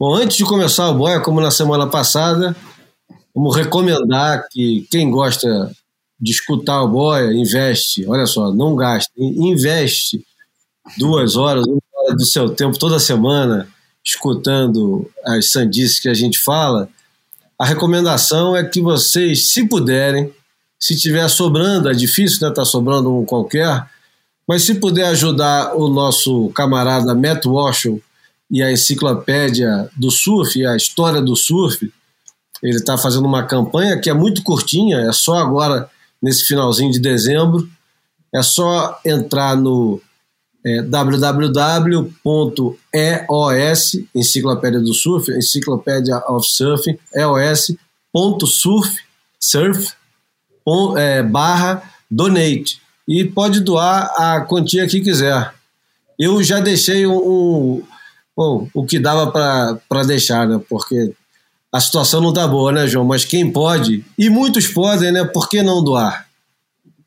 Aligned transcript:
Bom, 0.00 0.14
antes 0.14 0.36
de 0.36 0.44
começar 0.44 0.88
o 0.90 0.94
boia, 0.94 1.18
como 1.18 1.40
na 1.40 1.50
semana 1.50 1.84
passada, 1.84 2.54
vamos 3.34 3.56
recomendar 3.56 4.46
que 4.48 4.86
quem 4.92 5.10
gosta 5.10 5.72
de 6.20 6.30
escutar 6.30 6.84
o 6.84 6.88
boia, 6.88 7.32
investe, 7.32 8.06
olha 8.06 8.24
só, 8.24 8.52
não 8.52 8.76
gasta, 8.76 9.10
investe 9.16 10.24
duas 10.96 11.34
horas, 11.34 11.64
uma 11.66 11.80
hora 11.96 12.14
do 12.14 12.24
seu 12.24 12.48
tempo 12.50 12.78
toda 12.78 13.00
semana 13.00 13.68
escutando 14.04 15.10
as 15.24 15.50
sandices 15.50 15.98
que 15.98 16.08
a 16.08 16.14
gente 16.14 16.38
fala. 16.38 16.88
A 17.58 17.64
recomendação 17.64 18.54
é 18.54 18.62
que 18.62 18.80
vocês, 18.80 19.50
se 19.52 19.68
puderem, 19.68 20.32
se 20.78 20.96
tiver 20.96 21.28
sobrando, 21.28 21.88
é 21.90 21.92
difícil, 21.92 22.46
né? 22.46 22.54
Tá 22.54 22.64
sobrando 22.64 23.12
um 23.12 23.24
qualquer, 23.24 23.84
mas 24.46 24.62
se 24.62 24.76
puder 24.76 25.06
ajudar 25.06 25.74
o 25.74 25.88
nosso 25.88 26.50
camarada 26.50 27.16
Matt 27.16 27.44
Walsh 27.46 27.88
e 28.50 28.62
a 28.62 28.72
enciclopédia 28.72 29.90
do 29.96 30.10
surf, 30.10 30.64
a 30.64 30.76
história 30.76 31.20
do 31.20 31.36
surf, 31.36 31.92
ele 32.62 32.76
está 32.76 32.96
fazendo 32.96 33.26
uma 33.26 33.44
campanha 33.44 33.98
que 33.98 34.10
é 34.10 34.14
muito 34.14 34.42
curtinha, 34.42 34.98
é 35.00 35.12
só 35.12 35.36
agora, 35.36 35.88
nesse 36.20 36.46
finalzinho 36.46 36.90
de 36.90 36.98
dezembro, 36.98 37.68
é 38.34 38.42
só 38.42 38.98
entrar 39.04 39.56
no 39.56 40.00
é, 40.64 40.82
www.eos, 40.82 42.12
Enciclopédia 44.14 44.80
do 44.80 44.92
Surf, 44.92 45.30
Enciclopédia 45.30 46.18
of 46.28 46.46
Surfing, 46.50 46.98
eos.surf, 47.14 48.96
surf, 49.38 49.92
é, 50.96 51.22
barra 51.22 51.82
donate. 52.10 52.80
E 53.06 53.24
pode 53.24 53.60
doar 53.60 54.12
a 54.18 54.40
quantia 54.42 54.86
que 54.86 55.00
quiser. 55.00 55.54
Eu 56.18 56.42
já 56.42 56.60
deixei 56.60 57.06
um, 57.06 57.16
um 57.16 57.82
bom, 58.38 58.68
o 58.72 58.86
que 58.86 59.00
dava 59.00 59.32
para 59.32 60.02
deixar, 60.06 60.46
né? 60.46 60.60
Porque 60.70 61.12
a 61.72 61.80
situação 61.80 62.20
não 62.20 62.32
tá 62.32 62.46
boa, 62.46 62.70
né, 62.70 62.86
João? 62.86 63.04
Mas 63.04 63.24
quem 63.24 63.50
pode, 63.50 64.04
e 64.16 64.30
muitos 64.30 64.68
podem, 64.68 65.10
né? 65.10 65.24
Por 65.24 65.48
que 65.48 65.60
não 65.60 65.82
doar? 65.82 66.28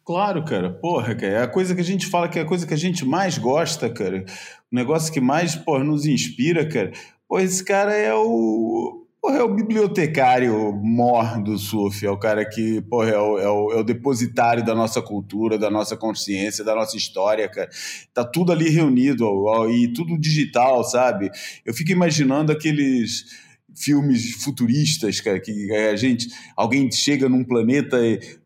Claro, 0.03 0.44
cara. 0.44 0.70
Porra, 0.70 1.16
cara. 1.16 1.31
É 1.31 1.42
a 1.42 1.47
coisa 1.47 1.73
que 1.73 1.80
a 1.80 1.86
gente 1.86 2.05
fala 2.05 2.28
que 2.28 2.38
é 2.38 2.42
a 2.42 2.45
coisa 2.45 2.67
que 2.67 2.73
a 2.73 2.78
gente 2.78 3.05
mais 3.05 3.38
gosta, 3.38 3.89
cara. 3.89 4.25
O 4.70 4.75
negócio 4.75 5.14
que 5.14 5.22
mais, 5.22 5.55
porra, 5.55 5.86
nos 5.86 6.05
inspira, 6.05 6.67
cara. 6.67 6.92
Pô, 7.30 7.39
esse 7.39 7.64
cara 7.64 7.94
é 7.95 8.14
o 8.14 9.00
Porra, 9.22 9.38
é 9.38 9.44
o 9.44 9.53
bibliotecário 9.53 10.73
mor 10.73 11.39
do 11.44 11.55
surf, 11.55 12.03
é 12.03 12.09
o 12.09 12.17
cara 12.17 12.44
que 12.44 12.81
porra, 12.81 13.11
é, 13.11 13.17
o, 13.19 13.38
é, 13.38 13.47
o, 13.47 13.72
é 13.73 13.75
o 13.75 13.83
depositário 13.83 14.66
da 14.66 14.73
nossa 14.73 15.00
cultura, 15.00 15.59
da 15.59 15.69
nossa 15.69 15.95
consciência, 15.95 16.64
da 16.66 16.73
nossa 16.73 16.97
história, 16.97 17.47
cara. 17.47 17.69
Tá 18.16 18.25
tudo 18.25 18.52
ali 18.52 18.67
reunido 18.67 19.27
ó, 19.27 19.69
e 19.69 19.94
tudo 19.94 20.17
digital, 20.17 20.83
sabe? 20.83 21.30
Eu 21.64 21.72
fico 21.72 21.92
imaginando 21.92 22.52
aqueles 22.52 23.25
filmes 23.75 24.44
futuristas, 24.44 25.19
cara, 25.19 25.39
que 25.39 25.72
a 25.72 25.95
gente, 25.95 26.27
alguém 26.55 26.91
chega 26.91 27.27
num 27.30 27.44
planeta 27.44 27.97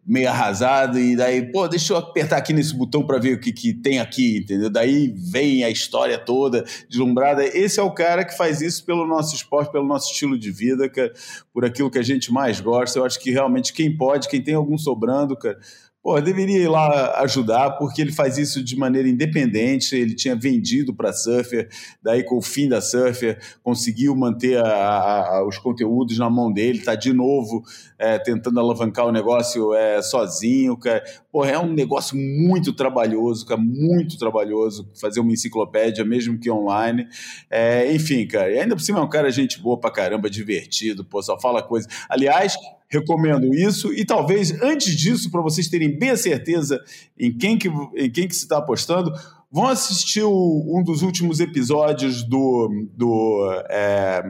meio 0.05 0.29
arrasado 0.29 0.99
e 0.99 1.15
daí, 1.15 1.51
pô, 1.51 1.67
deixa 1.67 1.93
eu 1.93 1.97
apertar 1.97 2.37
aqui 2.37 2.53
nesse 2.53 2.75
botão 2.75 3.03
para 3.03 3.17
ver 3.17 3.33
o 3.33 3.39
que, 3.39 3.51
que 3.51 3.73
tem 3.73 3.99
aqui, 3.99 4.37
entendeu? 4.37 4.69
Daí 4.69 5.13
vem 5.17 5.63
a 5.63 5.69
história 5.69 6.17
toda 6.17 6.63
deslumbrada. 6.87 7.43
Esse 7.43 7.79
é 7.79 7.83
o 7.83 7.91
cara 7.91 8.23
que 8.23 8.37
faz 8.37 8.61
isso 8.61 8.85
pelo 8.85 9.07
nosso 9.07 9.35
esporte, 9.35 9.71
pelo 9.71 9.85
nosso 9.85 10.11
estilo 10.11 10.37
de 10.37 10.51
vida, 10.51 10.87
cara, 10.87 11.11
por 11.51 11.65
aquilo 11.65 11.89
que 11.89 11.97
a 11.97 12.03
gente 12.03 12.31
mais 12.31 12.59
gosta. 12.59 12.99
Eu 12.99 13.05
acho 13.05 13.19
que 13.19 13.31
realmente 13.31 13.73
quem 13.73 13.95
pode, 13.95 14.29
quem 14.29 14.43
tem 14.43 14.53
algum 14.53 14.77
sobrando, 14.77 15.35
cara, 15.35 15.57
Pô, 16.05 16.21
deveria 16.21 16.59
ir 16.59 16.67
lá 16.67 17.19
ajudar, 17.21 17.79
porque 17.79 17.99
ele 17.99 18.11
faz 18.11 18.37
isso 18.37 18.63
de 18.63 18.77
maneira 18.77 19.09
independente. 19.09 19.95
Ele 19.95 20.13
tinha 20.13 20.35
vendido 20.35 20.93
para 20.93 21.09
a 21.09 21.13
Surfer, 21.13 21.67
daí 21.99 22.21
com 22.21 22.37
o 22.37 22.43
fim 22.43 22.69
da 22.69 22.79
Surfer, 22.79 23.39
conseguiu 23.63 24.15
manter 24.15 24.63
a, 24.63 24.67
a, 24.67 25.47
os 25.47 25.57
conteúdos 25.57 26.19
na 26.19 26.29
mão 26.29 26.53
dele, 26.53 26.77
está 26.77 26.93
de 26.93 27.11
novo 27.11 27.63
é, 27.97 28.19
tentando 28.19 28.59
alavancar 28.59 29.07
o 29.07 29.11
negócio 29.11 29.73
é, 29.73 29.99
sozinho. 30.03 30.77
Cara. 30.77 31.03
Pô, 31.31 31.43
é 31.43 31.57
um 31.57 31.73
negócio 31.73 32.15
muito 32.15 32.71
trabalhoso, 32.71 33.43
cara, 33.43 33.59
muito 33.59 34.15
trabalhoso 34.19 34.87
fazer 35.01 35.21
uma 35.21 35.31
enciclopédia, 35.31 36.05
mesmo 36.05 36.37
que 36.37 36.51
online. 36.51 37.07
É, 37.49 37.91
enfim, 37.91 38.27
cara, 38.27 38.51
e 38.51 38.59
ainda 38.59 38.75
por 38.75 38.81
cima 38.83 38.99
é 38.99 39.01
um 39.01 39.09
cara 39.09 39.31
gente 39.31 39.59
boa 39.59 39.79
pra 39.79 39.89
caramba, 39.89 40.29
divertido, 40.29 41.03
pô, 41.03 41.19
só 41.23 41.39
fala 41.39 41.63
coisa. 41.63 41.87
Aliás, 42.07 42.55
recomendo 42.87 43.53
isso. 43.53 43.93
E 43.93 44.05
talvez, 44.05 44.51
antes 44.61 44.95
disso, 44.95 45.31
para 45.31 45.41
vocês 45.41 45.67
terem 45.67 45.97
bem 45.97 46.11
a 46.11 46.17
certeza 46.17 46.81
em 47.17 47.35
quem 47.35 47.57
que, 47.57 47.67
em 47.67 48.09
quem 48.09 48.27
que 48.27 48.35
se 48.35 48.43
está 48.43 48.57
apostando, 48.57 49.11
vão 49.51 49.67
assistir 49.67 50.23
o, 50.23 50.65
um 50.67 50.83
dos 50.83 51.01
últimos 51.01 51.39
episódios 51.39 52.23
do. 52.23 52.87
do 52.95 53.63
é, 53.69 54.23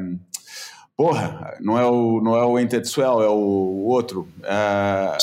porra, 0.95 1.57
não 1.61 1.77
é 1.79 1.85
o, 1.85 2.21
não 2.21 2.35
é 2.35 2.45
o 2.45 2.59
Entered 2.59 2.87
Swell, 2.87 3.21
é 3.21 3.29
o 3.29 3.85
outro. 3.87 4.27
É, 4.43 5.17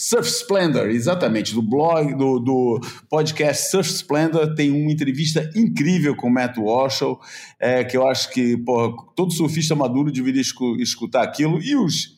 Surf 0.00 0.28
Splendor, 0.28 0.90
exatamente, 0.90 1.52
do 1.52 1.60
blog, 1.60 2.14
do, 2.14 2.38
do 2.38 2.80
podcast 3.10 3.68
Surf 3.68 3.90
Splendor, 3.90 4.54
tem 4.54 4.70
uma 4.70 4.92
entrevista 4.92 5.50
incrível 5.56 6.14
com 6.14 6.28
o 6.28 6.30
Matt 6.30 6.56
Walshall, 6.56 7.18
é, 7.58 7.82
que 7.82 7.96
eu 7.96 8.06
acho 8.06 8.30
que 8.30 8.56
porra, 8.58 8.94
todo 9.16 9.32
surfista 9.32 9.74
maduro 9.74 10.12
deveria 10.12 10.40
escutar 10.78 11.24
aquilo, 11.24 11.60
e 11.60 11.74
os 11.74 12.16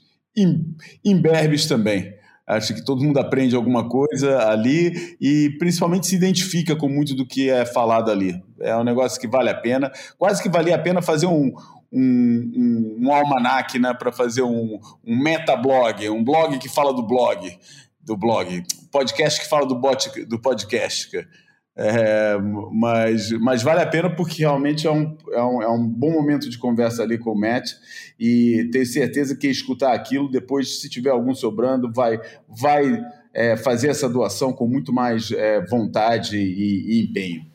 imberbes 1.03 1.65
também. 1.65 2.13
Acho 2.47 2.75
que 2.75 2.85
todo 2.85 3.03
mundo 3.03 3.19
aprende 3.19 3.57
alguma 3.57 3.89
coisa 3.89 4.47
ali 4.51 5.17
e 5.19 5.57
principalmente 5.59 6.07
se 6.07 6.17
identifica 6.17 6.77
com 6.77 6.87
muito 6.87 7.15
do 7.15 7.27
que 7.27 7.49
é 7.49 7.65
falado 7.65 8.11
ali. 8.11 8.39
É 8.61 8.77
um 8.77 8.85
negócio 8.85 9.19
que 9.19 9.27
vale 9.27 9.49
a 9.49 9.55
pena. 9.55 9.91
Quase 10.19 10.43
que 10.43 10.51
valia 10.51 10.75
a 10.75 10.79
pena 10.79 11.01
fazer 11.01 11.27
um, 11.27 11.55
um, 11.93 12.53
um, 12.57 12.99
um 13.07 13.13
almanac 13.13 13.79
né, 13.79 13.93
para 13.95 14.13
fazer 14.13 14.43
um, 14.43 14.79
um 15.05 15.17
metablog, 15.17 16.09
um 16.09 16.23
blog 16.23 16.59
que 16.59 16.69
fala 16.69 16.93
do 16.93 17.03
blog, 17.03 17.59
do 18.01 18.17
blog, 18.17 18.63
podcast 18.91 19.41
que 19.41 19.49
fala 19.49 19.67
do, 19.67 19.75
bot, 19.75 20.25
do 20.25 20.39
podcast. 20.39 21.27
É, 21.77 22.37
mas, 22.73 23.31
mas 23.41 23.63
vale 23.63 23.81
a 23.81 23.87
pena 23.87 24.15
porque 24.15 24.43
realmente 24.43 24.87
é 24.87 24.91
um, 24.91 25.17
é, 25.33 25.43
um, 25.43 25.63
é 25.63 25.69
um 25.69 25.87
bom 25.87 26.11
momento 26.11 26.51
de 26.51 26.59
conversa 26.59 27.03
ali 27.03 27.17
com 27.17 27.31
o 27.31 27.39
Matt 27.39 27.73
e 28.19 28.69
tenho 28.71 28.85
certeza 28.85 29.37
que 29.37 29.49
escutar 29.49 29.95
aquilo, 29.95 30.31
depois, 30.31 30.81
se 30.81 30.91
tiver 30.91 31.11
algum 31.11 31.35
sobrando, 31.35 31.91
vai, 31.91 32.21
vai 32.49 33.03
é, 33.33 33.57
fazer 33.57 33.89
essa 33.89 34.09
doação 34.09 34.53
com 34.53 34.67
muito 34.67 34.93
mais 34.93 35.31
é, 35.31 35.65
vontade 35.67 36.37
e, 36.37 36.99
e 36.99 37.05
empenho. 37.05 37.50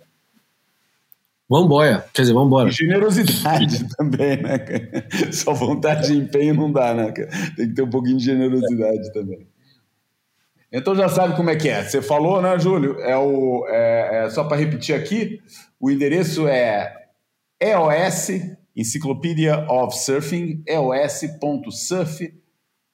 Vambora, 1.48 2.04
quer 2.12 2.24
dizer, 2.24 2.34
vambora. 2.34 2.70
E 2.70 2.72
generosidade 2.72 3.88
também, 3.96 4.42
né? 4.42 4.58
Só 5.32 5.54
vontade 5.54 6.12
e 6.12 6.18
empenho 6.18 6.56
não 6.56 6.72
dá, 6.72 6.94
né? 6.94 7.12
Tem 7.12 7.70
que 7.70 7.76
ter 7.76 7.84
um 7.84 7.90
pouquinho 7.90 8.18
de 8.18 8.26
generosidade 8.26 9.14
também. 9.14 9.48
Então 10.72 10.96
já 10.96 11.08
sabe 11.08 11.36
como 11.36 11.50
é 11.50 11.56
que 11.56 11.70
é. 11.70 11.84
Você 11.84 12.02
falou, 12.02 12.42
né, 12.42 12.58
Júlio? 12.58 13.00
É 13.00 13.16
o, 13.16 13.66
é, 13.70 14.26
é 14.26 14.30
só 14.30 14.44
para 14.44 14.58
repetir 14.58 14.96
aqui, 14.96 15.40
o 15.80 15.92
endereço 15.92 16.48
é 16.48 16.92
EOS, 17.62 18.30
Encyclopedia 18.76 19.66
of 19.70 19.98
Surfing, 19.98 20.64
eos.surf 20.68 22.34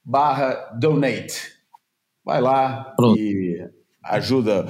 barra 0.03 0.77
donate. 0.77 1.53
Vai 2.23 2.41
lá 2.41 2.93
Pronto. 2.95 3.17
e 3.17 3.67
ajuda 4.03 4.67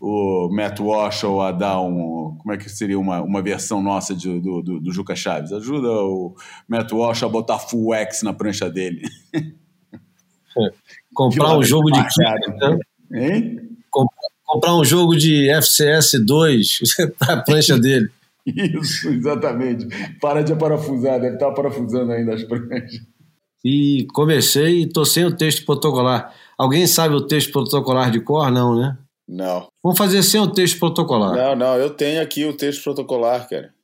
o 0.00 0.48
Matt 0.50 0.80
Walshall 0.80 1.40
a 1.42 1.52
dar 1.52 1.80
um. 1.80 2.36
Como 2.38 2.52
é 2.52 2.56
que 2.56 2.68
seria 2.68 2.98
uma, 2.98 3.20
uma 3.22 3.42
versão 3.42 3.82
nossa 3.82 4.14
de, 4.14 4.40
do, 4.40 4.62
do, 4.62 4.80
do, 4.80 4.92
Juca 4.92 5.16
Chaves? 5.16 5.52
Ajuda 5.52 5.88
o 5.88 6.34
Matt 6.68 6.92
Walshall 6.92 7.28
a 7.28 7.32
botar 7.32 7.58
full 7.58 7.94
X 7.94 8.22
na 8.22 8.32
prancha 8.32 8.70
dele. 8.70 9.02
Comprar 11.14 11.56
um 11.56 11.62
jogo 11.62 11.90
de 11.90 12.00
né? 12.00 12.78
Hein? 13.12 13.60
Comprar 14.44 14.74
um 14.74 14.84
jogo 14.84 15.16
de 15.16 15.48
FCS 15.50 16.24
2 16.24 16.78
para 17.18 17.34
a 17.34 17.42
prancha 17.42 17.78
dele. 17.78 18.08
Isso, 18.46 19.08
exatamente. 19.08 19.86
Para 20.20 20.42
de 20.42 20.54
parafusar, 20.56 21.20
deve 21.20 21.34
estar 21.34 21.50
parafusando 21.52 22.12
ainda 22.12 22.34
as 22.34 22.42
pranchas. 22.44 23.00
E 23.64 24.06
comecei 24.14 24.82
e 24.82 24.86
tô 24.88 25.04
sem 25.04 25.24
o 25.24 25.36
texto 25.36 25.66
protocolar. 25.66 26.32
Alguém 26.56 26.86
sabe 26.86 27.14
o 27.14 27.26
texto 27.26 27.52
protocolar 27.52 28.10
de 28.10 28.20
cor? 28.20 28.50
Não, 28.50 28.74
né? 28.74 28.96
Não. 29.28 29.68
Vamos 29.82 29.98
fazer 29.98 30.22
sem 30.22 30.40
o 30.40 30.50
texto 30.50 30.78
protocolar. 30.78 31.36
Não, 31.36 31.54
não, 31.54 31.76
eu 31.76 31.90
tenho 31.90 32.22
aqui 32.22 32.46
o 32.46 32.56
texto 32.56 32.82
protocolar, 32.82 33.46
cara. 33.46 33.74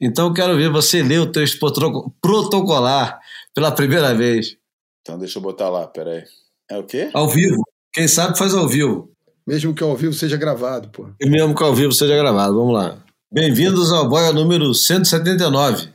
Então 0.00 0.28
eu 0.28 0.32
quero 0.32 0.56
ver 0.56 0.70
você 0.70 1.02
ler 1.02 1.18
o 1.18 1.32
texto 1.32 1.58
protocolar 2.20 3.18
pela 3.52 3.72
primeira 3.72 4.14
vez. 4.14 4.56
Então 5.00 5.18
deixa 5.18 5.38
eu 5.38 5.42
botar 5.42 5.68
lá, 5.68 5.88
peraí. 5.88 6.22
É 6.70 6.78
o 6.78 6.84
quê? 6.84 7.10
Ao 7.12 7.28
vivo. 7.28 7.60
Quem 7.92 8.06
sabe 8.06 8.38
faz 8.38 8.54
ao 8.54 8.68
vivo. 8.68 9.10
Mesmo 9.44 9.74
que 9.74 9.82
ao 9.82 9.96
vivo 9.96 10.12
seja 10.12 10.36
gravado, 10.36 10.90
pô. 10.90 11.10
E 11.20 11.28
mesmo 11.28 11.54
que 11.56 11.64
ao 11.64 11.74
vivo 11.74 11.90
seja 11.90 12.16
gravado, 12.16 12.54
vamos 12.54 12.74
lá. 12.74 13.02
Bem-vindos 13.32 13.90
ao 13.92 14.08
Boia 14.08 14.32
número 14.32 14.72
179. 14.72 15.92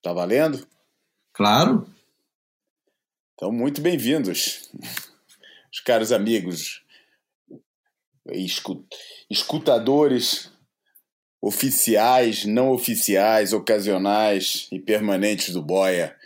Tá 0.00 0.14
valendo? 0.14 0.66
Claro. 1.34 1.86
Então, 3.34 3.52
muito 3.52 3.82
bem-vindos, 3.82 4.70
os 5.70 5.80
caros 5.80 6.12
amigos 6.12 6.83
escutadores, 9.30 10.50
oficiais, 11.42 12.44
não 12.44 12.70
oficiais, 12.70 13.52
ocasionais 13.52 14.66
e 14.72 14.78
permanentes 14.80 15.52
do 15.52 15.62
Boia. 15.62 16.16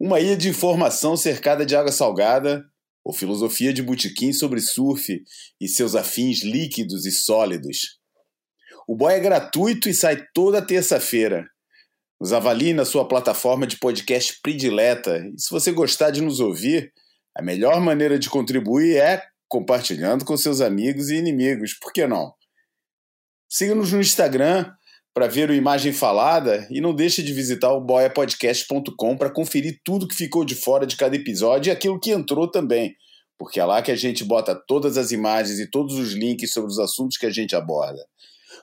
Uma 0.00 0.20
ilha 0.20 0.36
de 0.36 0.48
informação 0.48 1.16
cercada 1.16 1.66
de 1.66 1.76
água 1.76 1.92
salgada, 1.92 2.64
ou 3.04 3.12
filosofia 3.12 3.72
de 3.72 3.82
botequim 3.82 4.32
sobre 4.32 4.60
surf 4.60 5.22
e 5.60 5.68
seus 5.68 5.94
afins 5.94 6.42
líquidos 6.42 7.04
e 7.04 7.12
sólidos. 7.12 7.98
O 8.88 8.96
Boia 8.96 9.16
é 9.16 9.20
gratuito 9.20 9.88
e 9.88 9.94
sai 9.94 10.24
toda 10.32 10.62
terça-feira. 10.62 11.46
Nos 12.18 12.32
avalie 12.32 12.72
na 12.72 12.84
sua 12.84 13.06
plataforma 13.06 13.66
de 13.66 13.76
podcast 13.78 14.40
predileta. 14.42 15.18
E 15.18 15.38
se 15.38 15.50
você 15.50 15.70
gostar 15.72 16.10
de 16.10 16.22
nos 16.22 16.40
ouvir, 16.40 16.92
a 17.36 17.42
melhor 17.42 17.80
maneira 17.80 18.18
de 18.18 18.30
contribuir 18.30 18.96
é 18.96 19.22
compartilhando 19.54 20.24
com 20.24 20.36
seus 20.36 20.60
amigos 20.60 21.10
e 21.10 21.14
inimigos. 21.14 21.74
Por 21.74 21.92
que 21.92 22.08
não? 22.08 22.32
Siga-nos 23.48 23.92
no 23.92 24.00
Instagram 24.00 24.68
para 25.14 25.28
ver 25.28 25.48
o 25.48 25.54
Imagem 25.54 25.92
Falada 25.92 26.66
e 26.72 26.80
não 26.80 26.92
deixe 26.92 27.22
de 27.22 27.32
visitar 27.32 27.72
o 27.72 27.80
boiapodcast.com 27.80 29.16
para 29.16 29.30
conferir 29.30 29.80
tudo 29.84 30.08
que 30.08 30.16
ficou 30.16 30.44
de 30.44 30.56
fora 30.56 30.84
de 30.84 30.96
cada 30.96 31.14
episódio 31.14 31.70
e 31.70 31.72
aquilo 31.72 32.00
que 32.00 32.10
entrou 32.10 32.50
também, 32.50 32.96
porque 33.38 33.60
é 33.60 33.64
lá 33.64 33.80
que 33.80 33.92
a 33.92 33.96
gente 33.96 34.24
bota 34.24 34.60
todas 34.66 34.98
as 34.98 35.12
imagens 35.12 35.60
e 35.60 35.70
todos 35.70 35.96
os 35.96 36.14
links 36.14 36.52
sobre 36.52 36.72
os 36.72 36.80
assuntos 36.80 37.16
que 37.16 37.26
a 37.26 37.30
gente 37.30 37.54
aborda. 37.54 38.04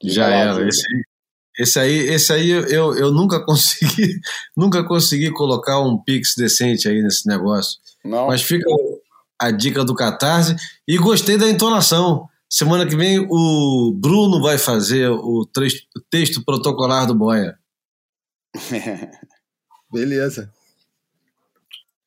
Já 0.03 0.27
era. 0.27 0.67
Esse, 0.67 0.85
esse 1.59 1.79
aí, 1.79 1.97
esse 2.09 2.33
aí 2.33 2.49
eu, 2.49 2.95
eu 2.95 3.11
nunca 3.11 3.39
consegui, 3.45 4.19
nunca 4.55 4.83
consegui 4.83 5.31
colocar 5.31 5.79
um 5.79 5.97
Pix 5.97 6.33
decente 6.37 6.87
aí 6.87 7.01
nesse 7.01 7.27
negócio. 7.27 7.79
Não. 8.03 8.27
Mas 8.27 8.41
fica 8.41 8.65
a 9.39 9.51
dica 9.51 9.83
do 9.83 9.95
Catarse. 9.95 10.55
E 10.87 10.97
gostei 10.97 11.37
da 11.37 11.49
entonação. 11.49 12.27
Semana 12.49 12.85
que 12.87 12.95
vem 12.95 13.19
o 13.29 13.93
Bruno 13.93 14.41
vai 14.41 14.57
fazer 14.57 15.09
o 15.09 15.45
texto 16.09 16.43
protocolar 16.45 17.05
do 17.05 17.13
Boia. 17.13 17.57
Beleza. 19.91 20.51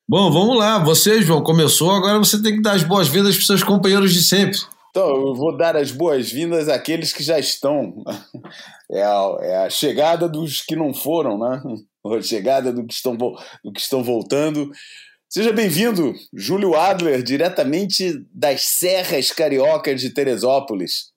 Bom, 0.07 0.31
vamos 0.31 0.57
lá. 0.57 0.79
Você, 0.79 1.21
João, 1.21 1.43
começou, 1.43 1.91
agora 1.91 2.17
você 2.17 2.41
tem 2.41 2.55
que 2.55 2.61
dar 2.61 2.73
as 2.73 2.83
boas-vindas 2.83 3.35
para 3.35 3.41
os 3.41 3.47
seus 3.47 3.63
companheiros 3.63 4.11
de 4.13 4.23
sempre. 4.23 4.59
Então, 4.91 5.07
eu 5.07 5.33
vou 5.33 5.55
dar 5.55 5.77
as 5.77 5.89
boas-vindas 5.89 6.67
àqueles 6.67 7.11
que 7.11 7.23
já 7.23 7.39
estão. 7.39 8.03
É 8.93 9.03
a, 9.03 9.37
é 9.39 9.57
a, 9.67 9.69
chegada 9.69 10.27
dos 10.27 10.61
que 10.61 10.75
não 10.75 10.93
foram, 10.93 11.39
né? 11.39 11.63
A 12.03 12.21
chegada 12.21 12.73
do 12.73 12.85
que 12.85 12.93
estão, 12.93 13.15
do 13.15 13.71
que 13.71 13.79
estão 13.79 14.03
voltando. 14.03 14.69
Seja 15.29 15.53
bem-vindo, 15.53 16.13
Júlio 16.33 16.75
Adler, 16.75 17.23
diretamente 17.23 18.21
das 18.33 18.63
Serras 18.63 19.31
Cariocas 19.31 20.01
de 20.01 20.09
Teresópolis. 20.09 21.11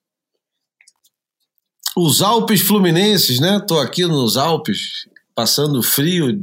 Os 1.97 2.21
Alpes 2.21 2.61
Fluminenses, 2.61 3.41
né? 3.41 3.57
Estou 3.57 3.81
aqui 3.81 4.05
nos 4.05 4.37
Alpes, 4.37 5.05
passando 5.35 5.83
frio 5.83 6.41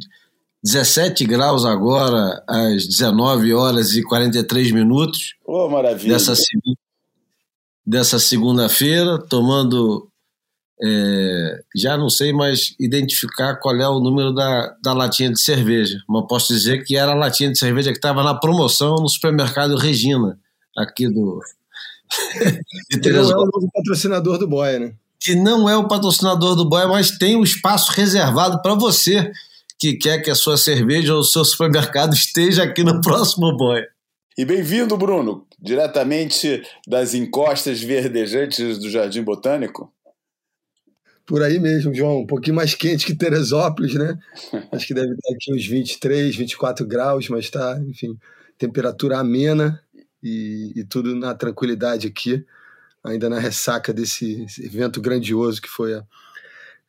17 0.62 1.24
graus 1.24 1.64
agora, 1.64 2.44
às 2.46 2.86
19 2.86 3.54
horas 3.54 3.94
e 3.94 4.02
43 4.02 4.70
minutos. 4.70 5.34
Oh, 5.46 5.68
maravilha. 5.68 6.12
Dessa, 6.12 6.34
dessa 7.86 8.18
segunda-feira, 8.18 9.18
tomando. 9.18 10.08
É, 10.84 11.60
já 11.76 11.96
não 11.96 12.08
sei 12.08 12.32
mais 12.32 12.74
identificar 12.80 13.54
qual 13.56 13.76
é 13.76 13.88
o 13.88 14.00
número 14.00 14.34
da, 14.34 14.74
da 14.82 14.92
latinha 14.92 15.30
de 15.30 15.40
cerveja, 15.40 16.02
mas 16.08 16.26
posso 16.26 16.52
dizer 16.52 16.82
que 16.84 16.96
era 16.96 17.12
a 17.12 17.14
latinha 17.14 17.52
de 17.52 17.58
cerveja 17.58 17.92
que 17.92 17.98
estava 17.98 18.24
na 18.24 18.34
promoção 18.34 18.96
no 18.96 19.08
supermercado 19.08 19.76
Regina, 19.76 20.36
aqui 20.76 21.08
do. 21.08 21.40
de 22.90 22.98
que 22.98 23.10
não 23.10 23.30
é 23.30 23.36
o 23.36 23.46
novo 23.46 23.70
patrocinador 23.72 24.38
do 24.38 24.48
Boia, 24.48 24.78
né? 24.80 24.94
Que 25.20 25.36
não 25.36 25.68
é 25.68 25.76
o 25.76 25.86
patrocinador 25.86 26.56
do 26.56 26.68
Boia, 26.68 26.88
mas 26.88 27.12
tem 27.12 27.36
um 27.36 27.44
espaço 27.44 27.92
reservado 27.92 28.60
para 28.60 28.74
você 28.74 29.30
que 29.82 29.94
quer 29.94 30.18
que 30.18 30.30
a 30.30 30.34
sua 30.36 30.56
cerveja 30.56 31.12
ou 31.12 31.20
o 31.20 31.24
seu 31.24 31.44
supermercado 31.44 32.14
esteja 32.14 32.62
aqui 32.62 32.84
no 32.84 33.00
próximo 33.00 33.56
boy. 33.56 33.82
E 34.36 34.46
bem-vindo, 34.46 34.96
Bruno, 34.96 35.46
diretamente 35.60 36.62
das 36.86 37.12
encostas 37.12 37.82
verdejantes 37.82 38.78
do 38.78 38.88
Jardim 38.88 39.22
Botânico. 39.22 39.92
Por 41.26 41.42
aí 41.42 41.60
mesmo, 41.60 41.94
João, 41.94 42.20
um 42.20 42.26
pouquinho 42.26 42.56
mais 42.56 42.74
quente 42.74 43.04
que 43.04 43.14
Teresópolis, 43.14 43.94
né? 43.94 44.18
Acho 44.72 44.86
que 44.86 44.94
deve 44.94 45.12
estar 45.12 45.34
aqui 45.34 45.54
uns 45.54 45.66
23, 45.66 46.34
24 46.34 46.86
graus, 46.86 47.28
mas 47.28 47.44
está, 47.44 47.78
enfim, 47.86 48.18
temperatura 48.56 49.18
amena 49.18 49.82
e, 50.22 50.72
e 50.76 50.84
tudo 50.84 51.14
na 51.14 51.34
tranquilidade 51.34 52.06
aqui, 52.06 52.42
ainda 53.04 53.28
na 53.28 53.38
ressaca 53.38 53.92
desse 53.92 54.46
evento 54.60 54.98
grandioso 54.98 55.60
que 55.60 55.68
foi 55.68 55.92
a, 55.92 56.02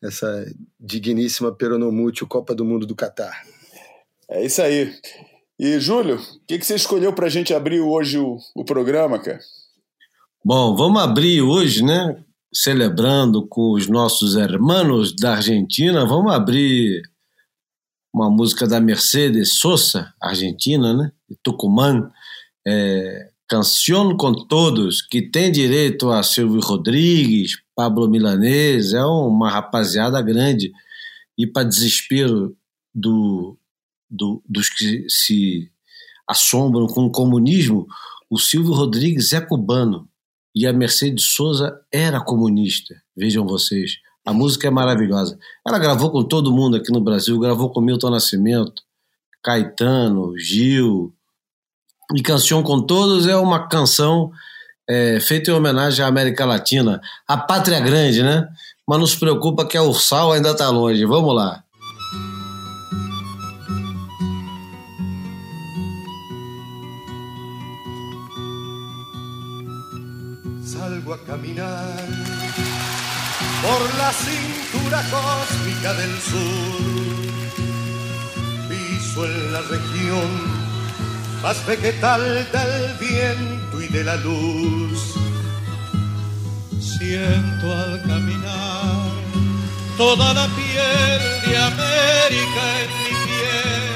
essa 0.02 0.50
digníssima 0.80 1.54
peronomútil 1.54 2.26
Copa 2.26 2.56
do 2.56 2.64
Mundo 2.64 2.86
do 2.86 2.96
Catar. 2.96 3.44
É 4.30 4.46
isso 4.46 4.62
aí. 4.62 4.96
E, 5.60 5.80
Júlio, 5.80 6.16
o 6.16 6.46
que, 6.48 6.58
que 6.58 6.66
você 6.66 6.76
escolheu 6.76 7.14
para 7.14 7.28
a 7.28 7.30
gente 7.30 7.54
abrir 7.54 7.80
hoje 7.80 8.18
o, 8.18 8.38
o 8.56 8.66
programa, 8.66 9.20
cara? 9.20 9.40
Bom, 10.44 10.76
vamos 10.76 11.02
abrir 11.02 11.42
hoje, 11.42 11.84
né? 11.84 12.24
Celebrando 12.54 13.48
com 13.48 13.74
os 13.74 13.88
nossos 13.88 14.36
hermanos 14.36 15.16
da 15.16 15.36
Argentina, 15.36 16.06
vamos 16.06 16.34
abrir 16.34 17.02
uma 18.14 18.30
música 18.30 18.68
da 18.68 18.80
Mercedes 18.80 19.58
Sosa, 19.58 20.14
argentina, 20.22 20.94
né? 20.94 21.12
Tucumã. 21.42 22.12
É, 22.66 23.30
Canção 23.48 24.16
com 24.18 24.34
Todos, 24.34 25.02
que 25.02 25.22
tem 25.22 25.52
direito 25.52 26.10
a 26.10 26.24
Silvio 26.24 26.62
Rodrigues, 26.62 27.58
Pablo 27.76 28.10
Milanês, 28.10 28.94
é 28.94 29.04
uma 29.04 29.50
rapaziada 29.50 30.20
grande. 30.22 30.72
E 31.38 31.46
para 31.46 31.68
desespero 31.68 32.56
do, 32.94 33.58
do, 34.10 34.44
dos 34.48 34.70
que 34.70 35.06
se 35.10 35.72
assombram 36.28 36.88
com 36.88 37.06
o 37.06 37.12
comunismo, 37.12 37.88
o 38.30 38.38
Silvio 38.38 38.74
Rodrigues 38.74 39.34
é 39.34 39.42
cubano 39.42 40.08
e 40.56 40.66
a 40.66 40.74
Mercedes 40.74 41.26
Souza 41.26 41.80
era 41.92 42.22
comunista. 42.22 42.96
Vejam 43.16 43.46
vocês, 43.46 43.98
a 44.26 44.34
música 44.34 44.68
é 44.68 44.72
maravilhosa. 44.72 45.38
Ela 45.66 45.80
gravou 45.80 46.12
com 46.12 46.24
todo 46.24 46.54
mundo 46.54 46.78
aqui 46.78 46.92
no 46.92 47.02
Brasil, 47.02 47.40
gravou 47.40 47.72
com 47.72 47.82
Milton 47.82 48.10
Nascimento, 48.10 48.82
Caetano, 49.44 50.38
Gil. 50.38 51.14
E 52.16 52.22
Canção 52.22 52.62
com 52.64 52.82
Todos 52.82 53.28
é 53.28 53.36
uma 53.36 53.68
canção 53.68 54.32
é, 54.88 55.20
feito 55.20 55.50
em 55.50 55.54
homenagem 55.54 56.04
à 56.04 56.08
América 56.08 56.46
Latina, 56.46 57.02
a 57.28 57.38
pátria 57.38 57.80
grande, 57.80 58.22
né? 58.22 58.48
Mas 58.88 59.00
não 59.00 59.08
se 59.08 59.18
preocupa 59.18 59.66
que 59.66 59.78
a 59.78 59.84
Ursal 59.84 60.34
ainda 60.34 60.52
está 60.52 60.70
longe. 60.70 61.06
Vamos 61.06 61.34
lá. 61.34 61.63
Por 73.64 73.98
la 73.98 74.14
cintura 74.14 75.02
cósmica 75.10 75.94
del 75.94 76.20
sur. 76.22 77.24
Piso 78.70 79.26
en 79.26 79.54
la 79.54 79.62
región 79.62 80.30
más 81.42 81.66
vegetal 81.66 82.48
del 82.52 82.94
viento 83.00 83.82
y 83.82 83.88
de 83.88 84.04
la 84.04 84.16
luz. 84.18 85.16
Siento 86.80 87.74
al 87.80 88.02
caminar 88.04 89.10
toda 89.98 90.36
la 90.36 90.48
piel 90.50 91.22
de 91.48 91.58
América 91.58 92.64
en 92.84 92.90
mi 93.02 93.14
piel. 93.26 93.94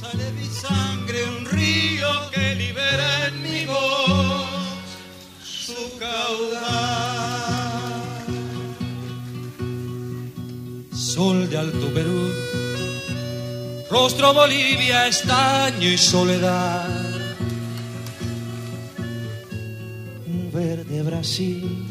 Sale 0.00 0.32
mi 0.32 0.46
sangre 0.46 1.24
un 1.36 1.44
río 1.44 2.30
que 2.30 2.54
libera 2.54 3.26
en 3.26 3.42
mi 3.42 3.66
voz 3.66 4.47
Sol 10.92 11.48
de 11.50 11.58
Alto 11.58 11.86
Perú 11.94 12.48
rostro 13.90 14.34
Bolivia, 14.34 15.06
estaño 15.06 15.88
y 15.88 15.98
soledad. 15.98 16.88
Un 20.26 20.50
verde 20.52 21.02
Brasil, 21.02 21.86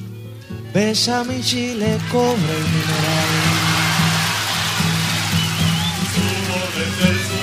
besa 0.73 1.23
mi 1.23 1.41
Chile, 1.41 1.97
cobre 2.11 2.33
y 2.33 2.67
mineral. 2.75 3.31
Subo 6.13 6.59
desde 6.75 7.37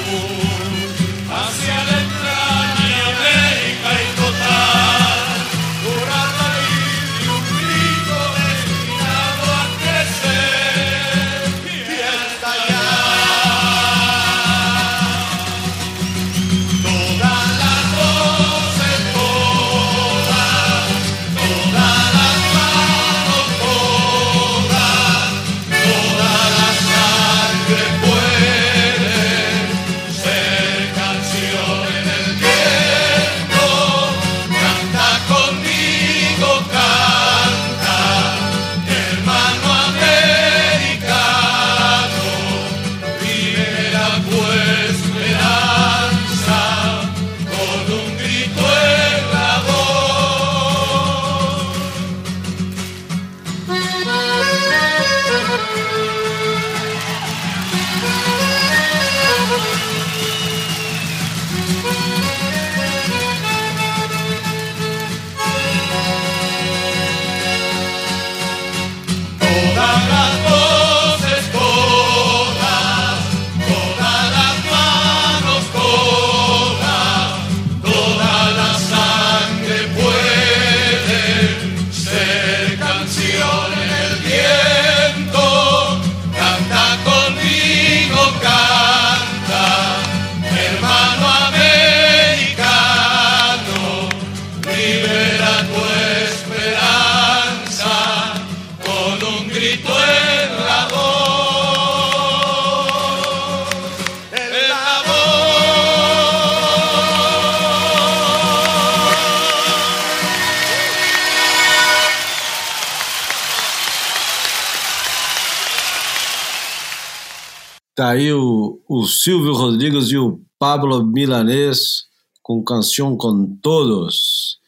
Silvio 119.25 119.55
Rodrigues 119.55 120.11
e 120.11 120.19
o 120.19 120.43
Pablo 120.59 121.03
Milanês 121.03 122.05
com 122.43 122.63
Canção 122.63 123.17
com 123.17 123.57
Todos. 123.63 124.59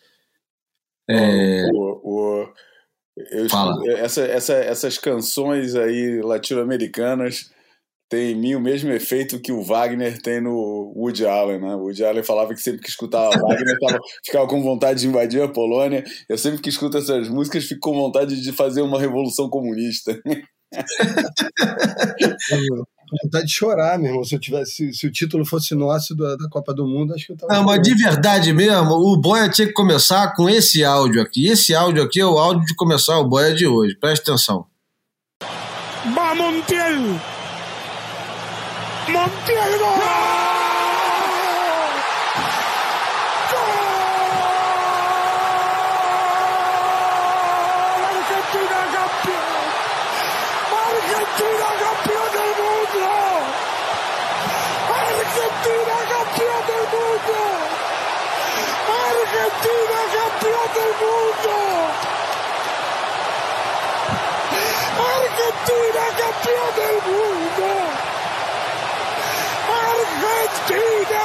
É, 1.08 1.66
O- 1.74 2.00
o- 2.42 2.48
eu- 3.32 3.50
Fala. 3.50 3.74
essa- 3.98 4.22
essa- 4.22 4.54
essas 4.54 4.96
canções 4.96 5.74
aí 5.74 6.22
latino-americanas 6.22 7.50
têm 8.08 8.32
em 8.32 8.34
mim 8.34 8.54
o 8.54 8.60
mesmo 8.60 8.90
efeito 8.92 9.38
que 9.40 9.52
o 9.52 9.62
Wagner 9.62 10.22
tem 10.22 10.40
no 10.40 10.90
Woody 10.96 11.26
Allen, 11.26 11.60
né? 11.60 11.74
O 11.74 11.80
Woody 11.82 12.02
Allen 12.04 12.22
falava 12.22 12.54
que 12.54 12.62
sempre 12.62 12.80
que 12.80 12.88
escutava 12.88 13.30
Wagner 13.46 13.78
tava- 13.78 14.00
ficava 14.24 14.46
com 14.48 14.62
vontade 14.62 15.00
de 15.00 15.08
invadir 15.08 15.42
a 15.42 15.48
Polônia. 15.48 16.02
Eu 16.30 16.38
sempre 16.38 16.62
que 16.62 16.70
escuto 16.70 16.96
essas 16.96 17.28
músicas 17.28 17.64
fico 17.66 17.80
com 17.90 17.94
vontade 17.94 18.40
de 18.40 18.52
fazer 18.52 18.80
uma 18.80 18.98
revolução 18.98 19.50
comunista. 19.50 20.18
Com 23.08 23.16
vontade 23.22 23.46
de 23.46 23.52
chorar, 23.52 23.98
meu 23.98 24.08
irmão. 24.08 24.24
Se, 24.24 24.34
eu 24.34 24.40
tivesse, 24.40 24.92
se, 24.92 25.06
o 25.06 25.12
título 25.12 25.44
fosse 25.44 25.74
nosso 25.74 26.14
da, 26.14 26.36
da 26.36 26.48
Copa 26.48 26.74
do 26.74 26.86
Mundo, 26.86 27.14
acho 27.14 27.26
que 27.26 27.32
eu 27.32 27.36
tava. 27.36 27.52
Não, 27.52 27.64
mas 27.64 27.80
de 27.82 27.94
verdade 27.94 28.52
mesmo, 28.52 28.92
o 28.92 29.16
Boia 29.16 29.48
tinha 29.48 29.66
que 29.66 29.72
começar 29.72 30.34
com 30.34 30.48
esse 30.48 30.84
áudio 30.84 31.22
aqui. 31.22 31.46
Esse 31.46 31.74
áudio 31.74 32.02
aqui 32.02 32.20
é 32.20 32.26
o 32.26 32.38
áudio 32.38 32.64
de 32.64 32.74
começar 32.74 33.18
o 33.18 33.28
Boia 33.28 33.54
de 33.54 33.66
hoje. 33.66 33.96
Presta 33.96 34.32
atenção. 34.32 34.66
Va 36.14 36.34
Montiel. 36.34 37.00
Montiel 39.08 39.78
gol. 39.78 40.45
Campeón 66.46 66.74
del 66.76 66.96
mundo. 67.12 67.66
Argentina 69.82 71.24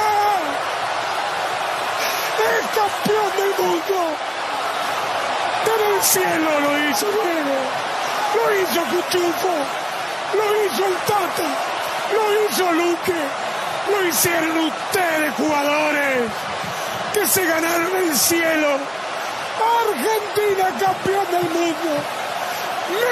es 2.50 2.66
campeón 2.74 3.30
del 3.36 3.64
mundo. 3.64 4.16
Pero 5.64 5.94
el 5.94 6.02
cielo 6.02 6.60
lo 6.60 6.88
hizo 6.88 7.06
Diego, 7.06 7.58
lo 8.34 8.44
hizo 8.56 8.80
Cuchufo, 8.90 9.54
lo 10.34 10.64
hizo 10.64 10.86
el 10.86 10.96
Tata, 11.06 11.48
lo 12.12 12.44
hizo 12.44 12.72
Luque, 12.72 13.22
lo 13.90 14.08
hicieron 14.08 14.58
ustedes 14.58 15.34
jugadores 15.36 16.30
que 17.14 17.26
se 17.28 17.46
ganaron 17.46 17.96
el 17.96 18.16
cielo. 18.16 18.78
Argentina 19.88 20.68
campeón 20.80 21.26
del 21.30 21.50
mundo. 21.50 21.90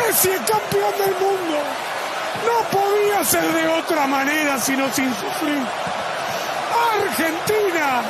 Messi 0.09 0.31
es 0.31 0.41
campeón 0.41 0.93
del 0.99 1.15
mundo. 1.15 1.90
No 2.47 2.79
podía 2.79 3.25
ser 3.25 3.53
de 3.53 3.69
otra 3.69 4.07
manera 4.07 4.59
sino 4.59 4.93
sin 4.93 5.13
sufrir. 5.15 5.63
Argentina, 6.97 8.03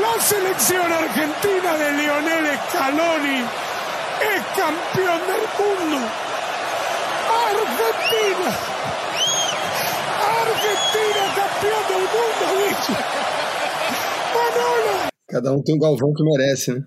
la 0.00 0.20
selección 0.20 0.92
argentina 0.92 1.74
de 1.76 1.92
Lionel 1.92 2.58
Scaloni 2.68 3.40
es 4.20 4.42
campeón 4.56 5.20
del 5.26 5.44
mundo. 5.58 6.06
Argentina, 7.46 8.50
Argentina 10.42 11.22
campeón 11.34 11.82
del 11.88 12.04
mundo, 12.14 12.44
dice. 12.68 12.92
Manolo. 14.34 15.08
Cada 15.28 15.52
um 15.52 15.62
tem 15.62 15.74
um 15.74 15.78
galvão 15.78 16.12
que 16.14 16.22
merece, 16.22 16.72
né? 16.72 16.80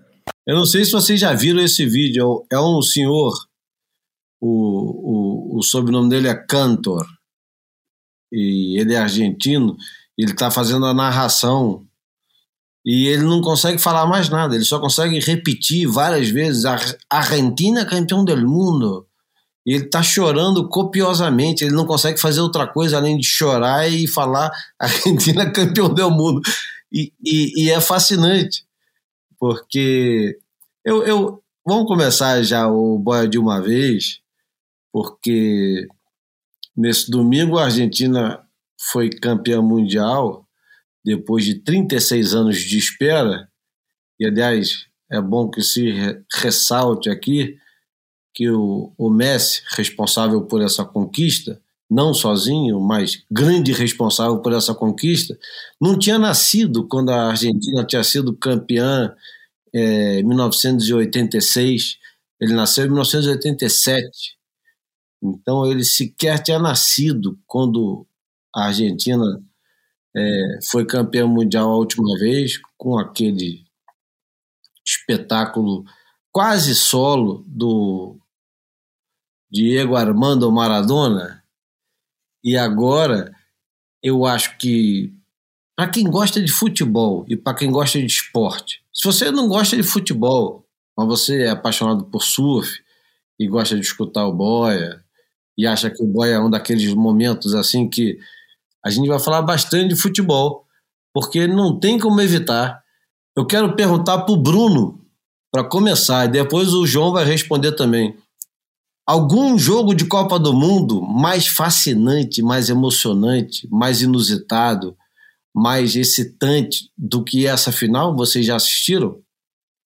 Eu 0.46 0.56
não 0.56 0.64
sei 0.64 0.84
se 0.84 0.92
vocês 0.92 1.20
já 1.20 1.32
viram 1.32 1.60
esse 1.60 1.84
vídeo. 1.86 2.44
É 2.50 2.58
um 2.58 2.80
senhor, 2.82 3.32
o, 4.40 5.54
o, 5.54 5.58
o 5.58 5.62
sobrenome 5.62 6.08
dele 6.08 6.28
é 6.28 6.34
Cantor, 6.34 7.06
e 8.32 8.80
ele 8.80 8.94
é 8.94 8.98
argentino. 8.98 9.76
Ele 10.16 10.32
está 10.32 10.50
fazendo 10.50 10.86
a 10.86 10.94
narração 10.94 11.84
e 12.84 13.06
ele 13.08 13.22
não 13.22 13.40
consegue 13.40 13.78
falar 13.78 14.06
mais 14.06 14.28
nada. 14.28 14.54
Ele 14.54 14.64
só 14.64 14.78
consegue 14.78 15.18
repetir 15.18 15.86
várias 15.86 16.28
vezes: 16.28 16.64
"Ar- 16.64 16.96
Argentina 17.08 17.84
campeão 17.84 18.24
do 18.24 18.36
mundo. 18.46 19.06
E 19.66 19.74
ele 19.74 19.84
está 19.84 20.02
chorando 20.02 20.68
copiosamente. 20.68 21.64
Ele 21.64 21.74
não 21.74 21.86
consegue 21.86 22.20
fazer 22.20 22.40
outra 22.40 22.66
coisa 22.66 22.96
além 22.96 23.18
de 23.18 23.26
chorar 23.26 23.88
e 23.90 24.06
falar 24.06 24.50
Argentina 24.78 25.50
campeão 25.50 25.92
do 25.92 26.10
mundo. 26.10 26.40
E, 26.92 27.12
e, 27.24 27.64
e 27.64 27.70
é 27.70 27.80
fascinante 27.80 28.64
porque 29.40 30.38
eu, 30.84 31.02
eu 31.04 31.42
vamos 31.66 31.86
começar 31.86 32.42
já 32.42 32.68
o 32.68 32.98
boia 32.98 33.26
de 33.26 33.38
uma 33.38 33.60
vez, 33.60 34.19
porque 34.92 35.86
nesse 36.76 37.10
domingo 37.10 37.58
a 37.58 37.64
Argentina 37.64 38.42
foi 38.90 39.10
campeã 39.10 39.60
mundial 39.60 40.46
depois 41.04 41.44
de 41.44 41.56
36 41.56 42.34
anos 42.34 42.58
de 42.58 42.78
espera, 42.78 43.48
e 44.18 44.26
aliás, 44.26 44.86
é 45.10 45.20
bom 45.20 45.50
que 45.50 45.62
se 45.62 45.90
ressalte 46.32 47.08
aqui 47.08 47.56
que 48.34 48.48
o, 48.50 48.92
o 48.96 49.10
Messi, 49.10 49.62
responsável 49.76 50.42
por 50.42 50.62
essa 50.62 50.84
conquista, 50.84 51.60
não 51.90 52.14
sozinho, 52.14 52.78
mas 52.78 53.24
grande 53.28 53.72
responsável 53.72 54.38
por 54.38 54.52
essa 54.52 54.72
conquista, 54.72 55.36
não 55.80 55.98
tinha 55.98 56.18
nascido 56.18 56.86
quando 56.86 57.10
a 57.10 57.30
Argentina 57.30 57.84
tinha 57.84 58.04
sido 58.04 58.36
campeã 58.36 59.12
é, 59.74 60.20
em 60.20 60.22
1986. 60.22 61.98
Ele 62.40 62.52
nasceu 62.52 62.84
em 62.84 62.88
1987. 62.88 64.38
Então 65.22 65.66
ele 65.66 65.84
sequer 65.84 66.42
tinha 66.42 66.58
nascido 66.58 67.38
quando 67.46 68.06
a 68.54 68.66
Argentina 68.66 69.24
é, 70.16 70.58
foi 70.70 70.86
campeã 70.86 71.26
mundial 71.26 71.70
a 71.70 71.76
última 71.76 72.18
vez, 72.18 72.58
com 72.76 72.98
aquele 72.98 73.64
espetáculo 74.84 75.84
quase 76.32 76.74
solo 76.74 77.44
do 77.46 78.18
Diego 79.50 79.96
Armando 79.96 80.50
Maradona. 80.50 81.44
E 82.42 82.56
agora 82.56 83.34
eu 84.02 84.24
acho 84.24 84.56
que 84.56 85.12
para 85.76 85.88
quem 85.88 86.04
gosta 86.04 86.42
de 86.42 86.50
futebol 86.50 87.24
e 87.28 87.36
para 87.36 87.56
quem 87.56 87.70
gosta 87.70 87.98
de 87.98 88.06
esporte, 88.06 88.82
se 88.92 89.04
você 89.04 89.30
não 89.30 89.48
gosta 89.48 89.76
de 89.76 89.82
futebol, 89.82 90.66
mas 90.96 91.06
você 91.06 91.44
é 91.44 91.50
apaixonado 91.50 92.04
por 92.04 92.22
surf 92.22 92.82
e 93.38 93.46
gosta 93.46 93.74
de 93.74 93.82
escutar 93.82 94.26
o 94.26 94.32
boia 94.32 95.04
e 95.60 95.66
acha 95.66 95.90
que 95.90 96.02
o 96.02 96.06
boia 96.06 96.36
é 96.36 96.40
um 96.40 96.48
daqueles 96.48 96.94
momentos 96.94 97.54
assim 97.54 97.86
que 97.86 98.18
a 98.82 98.88
gente 98.88 99.06
vai 99.08 99.20
falar 99.20 99.42
bastante 99.42 99.94
de 99.94 100.00
futebol, 100.00 100.64
porque 101.12 101.46
não 101.46 101.78
tem 101.78 101.98
como 101.98 102.18
evitar. 102.22 102.82
Eu 103.36 103.46
quero 103.46 103.76
perguntar 103.76 104.20
para 104.20 104.32
o 104.32 104.38
Bruno, 104.38 105.04
para 105.52 105.62
começar, 105.62 106.24
e 106.24 106.28
depois 106.28 106.72
o 106.72 106.86
João 106.86 107.12
vai 107.12 107.26
responder 107.26 107.72
também. 107.72 108.16
Algum 109.06 109.58
jogo 109.58 109.94
de 109.94 110.06
Copa 110.06 110.38
do 110.38 110.54
Mundo 110.54 111.02
mais 111.02 111.46
fascinante, 111.46 112.40
mais 112.40 112.70
emocionante, 112.70 113.68
mais 113.70 114.00
inusitado, 114.00 114.96
mais 115.54 115.94
excitante 115.94 116.90
do 116.96 117.22
que 117.22 117.46
essa 117.46 117.70
final? 117.70 118.16
Vocês 118.16 118.46
já 118.46 118.56
assistiram? 118.56 119.18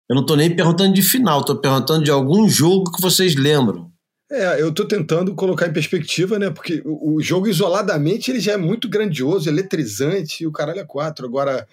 Eu 0.08 0.14
não 0.14 0.22
estou 0.22 0.36
nem 0.36 0.54
perguntando 0.54 0.94
de 0.94 1.02
final, 1.02 1.40
estou 1.40 1.56
perguntando 1.56 2.04
de 2.04 2.12
algum 2.12 2.48
jogo 2.48 2.92
que 2.92 3.02
vocês 3.02 3.34
lembram. 3.34 3.90
É, 4.34 4.60
eu 4.60 4.70
estou 4.70 4.84
tentando 4.84 5.32
colocar 5.32 5.68
em 5.68 5.72
perspectiva, 5.72 6.40
né? 6.40 6.50
Porque 6.50 6.82
o, 6.84 7.14
o, 7.14 7.22
jogo 7.22 7.46
isoladamente 7.46 8.32
ele 8.32 8.40
já 8.40 8.54
é 8.54 8.56
muito 8.56 8.88
grandioso, 8.88 9.48
eletrizante, 9.48 10.42
e 10.42 10.46
o 10.46 10.50
caralho 10.50 10.80
é 10.80 10.84
quatro. 10.84 11.24
Agora, 11.24 11.68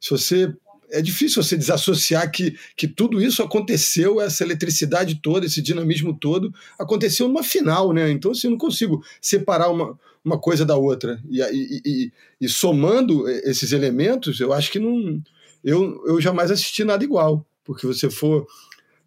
se 0.00 0.10
você. 0.10 0.52
É 0.92 1.00
difícil 1.00 1.40
você 1.40 1.56
desassociar 1.56 2.28
que, 2.32 2.58
que 2.76 2.88
tudo 2.88 3.22
isso 3.22 3.44
aconteceu, 3.44 4.20
essa 4.20 4.42
eletricidade 4.42 5.20
toda, 5.22 5.46
esse 5.46 5.62
dinamismo 5.62 6.12
todo, 6.12 6.52
aconteceu 6.76 7.28
numa 7.28 7.44
final, 7.44 7.92
né? 7.92 8.10
Então, 8.10 8.32
assim, 8.32 8.48
eu 8.48 8.50
não 8.50 8.58
consigo 8.58 9.00
separar 9.20 9.70
uma, 9.70 9.96
uma 10.24 10.36
coisa 10.36 10.66
da 10.66 10.76
outra. 10.76 11.22
E, 11.30 11.40
e, 11.40 11.82
e, 11.86 12.12
e 12.40 12.48
somando 12.48 13.28
esses 13.28 13.70
elementos, 13.70 14.40
eu 14.40 14.52
acho 14.52 14.72
que 14.72 14.80
não. 14.80 15.22
Eu, 15.62 16.02
eu 16.06 16.20
jamais 16.20 16.50
assisti 16.50 16.82
nada 16.82 17.04
igual. 17.04 17.46
Porque 17.62 17.86
você 17.86 18.10
for 18.10 18.48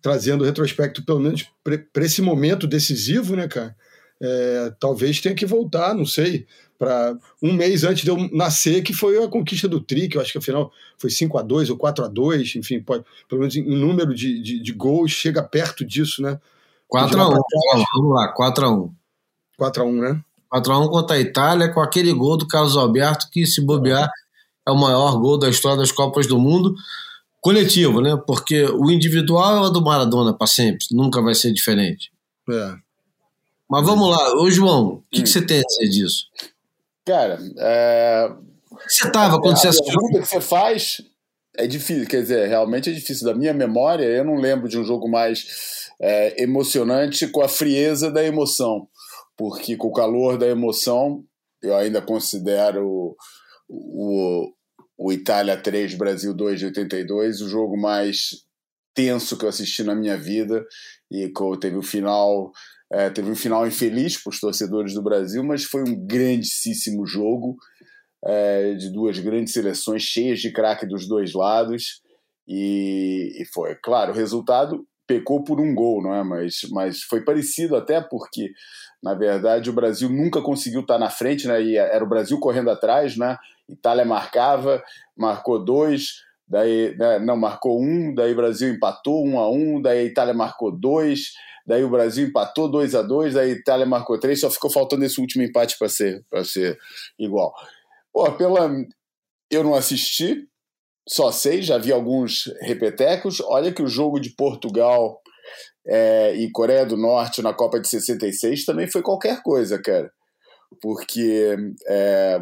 trazendo 0.03 0.41
o 0.41 0.45
retrospecto, 0.45 1.01
pelo 1.05 1.21
menos 1.21 1.49
para 1.63 2.03
esse 2.03 2.21
momento 2.21 2.67
decisivo, 2.67 3.37
né, 3.37 3.47
cara? 3.47 3.73
É, 4.21 4.73
talvez 4.77 5.21
tenha 5.21 5.33
que 5.33 5.45
voltar, 5.45 5.95
não 5.95 6.05
sei, 6.05 6.45
para 6.77 7.17
um 7.41 7.53
mês 7.53 7.85
antes 7.85 8.03
de 8.03 8.09
eu 8.09 8.17
nascer, 8.33 8.83
que 8.83 8.93
foi 8.93 9.23
a 9.23 9.27
conquista 9.29 9.65
do 9.65 9.79
Tri, 9.79 10.09
que 10.09 10.17
eu 10.17 10.21
acho 10.21 10.33
que 10.33 10.37
afinal 10.37 10.71
foi 10.97 11.09
5 11.09 11.37
a 11.37 11.41
2 11.41 11.69
ou 11.69 11.77
4 11.77 12.03
a 12.03 12.07
2 12.09 12.57
enfim, 12.57 12.81
pode, 12.81 13.05
pelo 13.29 13.39
menos 13.39 13.55
em 13.55 13.63
número 13.63 14.13
de, 14.13 14.41
de, 14.41 14.59
de 14.61 14.73
gols, 14.73 15.11
chega 15.11 15.41
perto 15.41 15.85
disso, 15.85 16.21
né? 16.21 16.37
4 16.89 17.19
a 17.19 17.29
1 17.29 17.31
vamos 17.95 18.13
lá, 18.13 18.27
4 18.33 18.65
a 18.65 18.71
1 18.71 18.93
4 19.57 19.83
a 19.83 19.85
1 19.85 19.91
né? 19.93 20.21
4 20.49 20.73
a 20.73 20.79
1 20.79 20.87
contra 20.89 21.15
a 21.15 21.19
Itália, 21.19 21.73
com 21.73 21.79
aquele 21.79 22.11
gol 22.11 22.37
do 22.37 22.47
Carlos 22.47 22.75
Alberto, 22.75 23.29
que 23.31 23.45
se 23.45 23.61
bobear 23.61 24.09
é 24.67 24.71
o 24.71 24.75
maior 24.75 25.17
gol 25.17 25.37
da 25.39 25.49
história 25.49 25.77
das 25.77 25.91
Copas 25.91 26.27
do 26.27 26.37
Mundo 26.37 26.75
coletivo, 27.43 27.99
né? 28.01 28.17
Porque 28.25 28.63
o 28.63 28.89
individual 28.89 29.57
é 29.57 29.67
o 29.67 29.69
do 29.69 29.83
Maradona 29.83 30.35
para 30.35 30.47
sempre, 30.47 30.87
nunca 30.91 31.21
vai 31.21 31.35
ser 31.35 31.51
diferente. 31.51 32.09
É. 32.49 32.75
Mas 33.69 33.85
vamos 33.85 34.09
lá, 34.09 34.35
ô 34.37 34.49
João, 34.49 34.85
o 34.85 35.03
que, 35.11 35.19
hum. 35.19 35.23
que 35.23 35.29
você 35.29 35.45
tem 35.45 35.59
a 35.59 35.63
dizer 35.63 35.89
disso? 35.89 36.27
Cara, 37.05 37.37
é... 37.57 38.31
você 38.87 39.07
estava 39.07 39.41
quando 39.41 39.55
a 39.55 39.57
você 39.57 39.67
assistiu? 39.67 39.91
A 39.91 39.97
pergunta 39.97 40.21
que 40.21 40.27
você 40.27 40.39
faz 40.41 41.01
é 41.57 41.67
difícil, 41.67 42.07
quer 42.07 42.21
dizer, 42.21 42.47
realmente 42.47 42.89
é 42.89 42.93
difícil. 42.93 43.25
Da 43.25 43.35
minha 43.35 43.53
memória, 43.53 44.05
eu 44.05 44.23
não 44.23 44.35
lembro 44.35 44.69
de 44.69 44.79
um 44.79 44.85
jogo 44.85 45.09
mais 45.09 45.89
é, 45.99 46.41
emocionante 46.41 47.27
com 47.27 47.41
a 47.41 47.49
frieza 47.49 48.09
da 48.09 48.23
emoção, 48.23 48.87
porque 49.35 49.75
com 49.75 49.89
o 49.89 49.93
calor 49.93 50.37
da 50.37 50.47
emoção, 50.47 51.25
eu 51.61 51.75
ainda 51.75 52.01
considero 52.01 52.87
o, 52.87 53.15
o 53.67 54.53
Itália 55.11 55.57
3, 55.57 55.95
Brasil 55.95 56.33
2 56.33 56.59
de 56.59 56.65
82, 56.65 57.41
o 57.41 57.49
jogo 57.49 57.77
mais 57.79 58.45
tenso 58.93 59.37
que 59.37 59.45
eu 59.45 59.49
assisti 59.49 59.83
na 59.83 59.95
minha 59.95 60.17
vida 60.17 60.63
e 61.11 61.31
teve 61.59 61.75
o 61.75 61.79
um 61.79 61.83
final 61.83 62.51
é, 62.91 63.09
teve 63.09 63.31
um 63.31 63.35
final 63.35 63.65
infeliz 63.65 64.21
para 64.21 64.29
os 64.29 64.39
torcedores 64.39 64.93
do 64.93 65.01
Brasil, 65.01 65.43
mas 65.43 65.63
foi 65.63 65.81
um 65.81 65.95
grandíssimo 66.05 67.07
jogo 67.07 67.57
é, 68.23 68.75
de 68.75 68.91
duas 68.91 69.17
grandes 69.17 69.51
seleções 69.51 70.03
cheias 70.03 70.39
de 70.39 70.51
craque 70.51 70.85
dos 70.85 71.07
dois 71.07 71.33
lados 71.33 72.01
e, 72.47 73.41
e, 73.41 73.45
foi, 73.53 73.75
claro, 73.75 74.11
o 74.11 74.15
resultado 74.15 74.85
pecou 75.07 75.43
por 75.43 75.59
um 75.59 75.73
gol, 75.73 76.03
não 76.03 76.13
é? 76.13 76.23
Mas, 76.23 76.59
mas 76.71 77.01
foi 77.01 77.23
parecido 77.23 77.75
até 77.75 77.99
porque, 77.99 78.51
na 79.01 79.13
verdade, 79.13 79.69
o 79.69 79.73
Brasil 79.73 80.09
nunca 80.09 80.41
conseguiu 80.41 80.81
estar 80.81 80.99
na 80.99 81.09
frente, 81.09 81.47
né? 81.47 81.61
E 81.61 81.77
era 81.77 82.03
o 82.03 82.09
Brasil 82.09 82.39
correndo 82.39 82.69
atrás, 82.69 83.17
né? 83.17 83.37
Itália 83.73 84.05
marcava, 84.05 84.83
marcou 85.15 85.63
dois, 85.63 86.21
daí 86.47 86.95
né, 86.97 87.19
não 87.19 87.37
marcou 87.37 87.81
um, 87.81 88.13
daí 88.13 88.33
o 88.33 88.35
Brasil 88.35 88.73
empatou 88.73 89.25
um 89.25 89.39
a 89.39 89.49
um, 89.49 89.81
daí 89.81 89.99
a 89.99 90.03
Itália 90.03 90.33
marcou 90.33 90.71
dois, 90.71 91.31
daí 91.65 91.83
o 91.83 91.89
Brasil 91.89 92.27
empatou 92.27 92.69
dois 92.69 92.95
a 92.95 93.01
dois, 93.01 93.33
daí 93.33 93.51
a 93.51 93.53
Itália 93.53 93.85
marcou 93.85 94.19
três, 94.19 94.39
só 94.39 94.49
ficou 94.49 94.69
faltando 94.69 95.05
esse 95.05 95.19
último 95.19 95.43
empate 95.43 95.77
para 95.77 95.89
ser 95.89 96.23
para 96.29 96.43
ser 96.43 96.77
igual. 97.19 97.53
Pô, 98.11 98.31
pela 98.33 98.69
eu 99.49 99.63
não 99.63 99.75
assisti, 99.75 100.47
só 101.07 101.31
sei, 101.31 101.61
já 101.61 101.77
vi 101.77 101.91
alguns 101.91 102.51
repetecos. 102.61 103.41
Olha 103.41 103.71
que 103.71 103.81
o 103.81 103.87
jogo 103.87 104.19
de 104.19 104.31
Portugal 104.31 105.21
é, 105.85 106.33
e 106.35 106.49
Coreia 106.51 106.85
do 106.85 106.97
Norte 106.97 107.41
na 107.41 107.53
Copa 107.53 107.79
de 107.79 107.87
66 107.87 108.65
também 108.65 108.87
foi 108.87 109.01
qualquer 109.01 109.41
coisa, 109.43 109.81
cara. 109.81 110.11
Porque 110.81 111.55
é, 111.87 112.41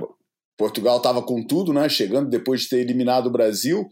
Portugal 0.61 0.97
estava 0.97 1.23
com 1.23 1.43
tudo, 1.43 1.73
né? 1.73 1.89
Chegando 1.89 2.29
depois 2.29 2.61
de 2.61 2.69
ter 2.69 2.77
eliminado 2.81 3.25
o 3.25 3.31
Brasil 3.31 3.89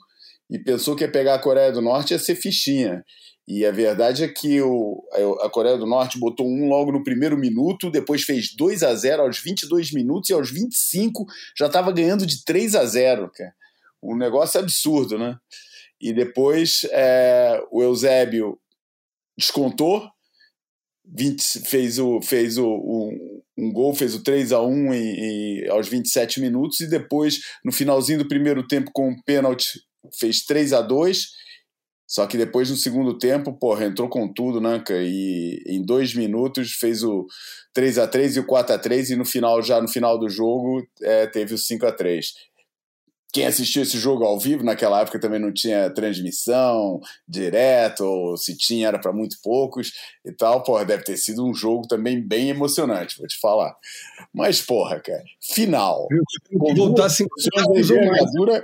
e 0.47 0.60
pensou 0.60 0.95
que 0.95 1.03
ia 1.03 1.12
pegar 1.12 1.34
a 1.34 1.39
Coreia 1.39 1.71
do 1.71 1.82
Norte 1.82 2.12
ia 2.12 2.19
ser 2.19 2.36
fichinha. 2.36 3.03
E 3.47 3.65
a 3.65 3.71
verdade 3.71 4.23
é 4.23 4.27
que 4.27 4.62
o, 4.62 5.03
a 5.41 5.49
Coreia 5.49 5.77
do 5.79 5.88
Norte 5.88 6.19
botou 6.19 6.45
um 6.45 6.69
logo 6.69 6.91
no 6.91 7.03
primeiro 7.03 7.36
minuto, 7.36 7.89
depois 7.89 8.21
fez 8.21 8.55
2 8.55 8.84
a 8.84 8.93
0 8.93 9.23
aos 9.23 9.39
22 9.39 9.91
minutos 9.91 10.29
e 10.29 10.34
aos 10.34 10.51
25 10.51 11.25
já 11.58 11.65
estava 11.65 11.91
ganhando 11.91 12.27
de 12.27 12.43
3 12.45 12.75
a 12.75 12.86
0 12.86 13.32
cara. 13.34 13.51
Um 14.03 14.15
negócio 14.15 14.60
absurdo, 14.60 15.17
né? 15.17 15.38
E 15.99 16.13
depois 16.13 16.86
é, 16.91 17.60
o 17.71 17.82
Eusébio 17.82 18.60
descontou 19.36 20.08
20, 21.03 21.62
fez, 21.65 21.97
o, 21.97 22.21
fez 22.21 22.60
o, 22.60 22.67
o, 22.67 23.38
um 23.60 23.72
gol, 23.72 23.93
fez 23.93 24.15
o 24.15 24.24
3 24.24 24.52
a 24.52 24.62
1 24.62 24.93
e, 24.93 24.98
e, 25.65 25.69
aos 25.69 25.88
27 25.88 26.39
minutos, 26.39 26.80
e 26.80 26.89
depois, 26.89 27.39
no 27.63 27.72
finalzinho 27.72 28.19
do 28.19 28.28
primeiro 28.28 28.67
tempo, 28.67 28.91
com 28.93 29.10
um 29.10 29.22
pênalti, 29.26 29.80
fez 30.19 30.45
3 30.45 30.74
a 30.74 30.82
2 30.82 31.39
só 32.10 32.26
que 32.26 32.39
depois, 32.39 32.72
no 32.72 32.76
segundo 32.76 33.19
tempo, 33.19 33.54
porra, 33.54 33.86
entrou 33.86 34.10
com 34.10 34.28
tudo, 34.34 34.60
né, 34.60 34.84
E 34.89 35.62
em 35.67 35.86
dois 35.86 36.15
minutos 36.15 36.72
fez 36.72 37.04
o 37.04 37.28
3 37.72 38.00
a 38.00 38.08
3 38.08 38.38
e 38.38 38.39
o 38.39 38.48
4 38.48 38.74
a 38.74 38.80
3 38.80 39.12
e 39.12 39.15
no 39.15 39.24
final, 39.24 39.62
já 39.62 39.80
no 39.80 39.88
final 39.88 40.17
do 40.17 40.28
jogo, 40.28 40.84
é, 41.04 41.28
teve 41.28 41.54
o 41.54 41.58
5 41.58 41.86
a 41.86 41.91
3 41.91 42.34
quem 43.32 43.46
assistiu 43.46 43.84
esse 43.84 43.98
jogo 43.98 44.24
ao 44.24 44.39
vivo 44.39 44.63
naquela 44.63 45.02
época 45.02 45.20
também 45.20 45.39
não 45.39 45.54
tinha 45.54 45.89
transmissão 45.89 47.00
direto, 47.28 48.04
ou 48.04 48.38
se 48.38 48.58
tinha 48.58 48.88
era 48.88 49.00
para 49.00 49.13
muito 49.13 49.38
poucos 49.44 49.92
e 50.26 50.32
tal, 50.32 50.63
porra, 50.63 50.84
deve 50.84 51.04
ter 51.04 51.18
sido 51.18 51.46
um 51.46 51.54
jogo 51.54 51.88
também 51.88 52.26
bem 52.26 52.50
emocionante, 52.50 53.18
vou 53.18 53.28
te 53.28 53.39
falar. 53.39 53.76
Mas, 54.34 54.62
porra, 54.62 55.00
cara, 55.00 55.24
final. 55.42 56.08
Voltar 56.76 57.10
cinco 57.10 57.34
anos 57.56 57.88
da 57.88 57.96
envergadura, 57.96 58.63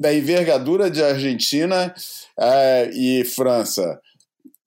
da 0.00 0.14
envergadura 0.14 0.90
de 0.90 1.02
Argentina 1.02 1.94
é, 2.38 2.90
e 2.94 3.24
França. 3.24 4.00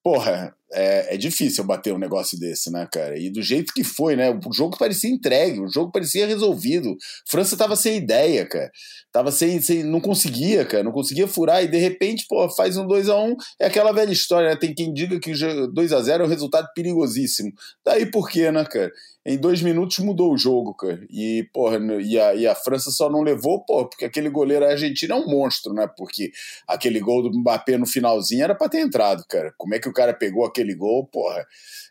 Porra, 0.02 0.54
é, 0.72 1.14
é, 1.14 1.16
difícil 1.16 1.64
bater 1.64 1.92
um 1.92 1.98
negócio 1.98 2.38
desse, 2.38 2.70
né, 2.70 2.88
cara? 2.92 3.18
E 3.18 3.30
do 3.30 3.40
jeito 3.40 3.72
que 3.72 3.84
foi, 3.84 4.16
né? 4.16 4.30
O 4.30 4.52
jogo 4.52 4.76
parecia 4.76 5.10
entregue, 5.10 5.60
o 5.60 5.68
jogo 5.68 5.92
parecia 5.92 6.26
resolvido. 6.26 6.96
França 7.28 7.56
tava 7.56 7.76
sem 7.76 7.96
ideia, 7.96 8.46
cara. 8.46 8.70
Tava 9.12 9.30
sem, 9.30 9.60
sem. 9.60 9.82
Não 9.82 10.00
conseguia, 10.00 10.64
cara. 10.64 10.82
Não 10.82 10.92
conseguia 10.92 11.28
furar. 11.28 11.62
E 11.62 11.68
de 11.68 11.78
repente, 11.78 12.26
pô, 12.28 12.48
faz 12.50 12.76
um 12.76 12.86
2 12.86 13.08
a 13.08 13.16
1 13.16 13.36
É 13.60 13.66
aquela 13.66 13.92
velha 13.92 14.12
história, 14.12 14.50
né? 14.50 14.56
Tem 14.56 14.74
quem 14.74 14.92
diga 14.92 15.20
que 15.20 15.32
2 15.32 15.92
a 15.92 16.02
0 16.02 16.24
é 16.24 16.26
um 16.26 16.30
resultado 16.30 16.68
perigosíssimo. 16.74 17.52
Daí 17.84 18.06
por 18.06 18.28
quê, 18.28 18.50
né, 18.50 18.64
cara? 18.64 18.90
Em 19.28 19.36
dois 19.36 19.60
minutos 19.60 19.98
mudou 19.98 20.32
o 20.32 20.38
jogo, 20.38 20.72
cara. 20.72 21.04
E, 21.10 21.48
porra, 21.52 21.78
e 22.00 22.16
a, 22.16 22.34
e 22.36 22.46
a 22.46 22.54
França 22.54 22.92
só 22.92 23.10
não 23.10 23.22
levou, 23.22 23.64
pô, 23.64 23.84
porque 23.88 24.04
aquele 24.04 24.30
goleiro 24.30 24.64
argentino 24.64 25.14
é 25.14 25.16
um 25.16 25.26
monstro, 25.26 25.72
né? 25.74 25.88
Porque 25.96 26.30
aquele 26.68 27.00
gol 27.00 27.24
do 27.24 27.36
Mbappé 27.36 27.76
no 27.76 27.86
finalzinho 27.86 28.44
era 28.44 28.54
pra 28.54 28.68
ter 28.68 28.78
entrado, 28.78 29.24
cara. 29.28 29.52
Como 29.58 29.74
é 29.74 29.80
que 29.80 29.88
o 29.88 29.92
cara 29.92 30.14
pegou 30.14 30.44
aquele 30.56 30.74
gol, 30.74 31.06
porra? 31.06 31.44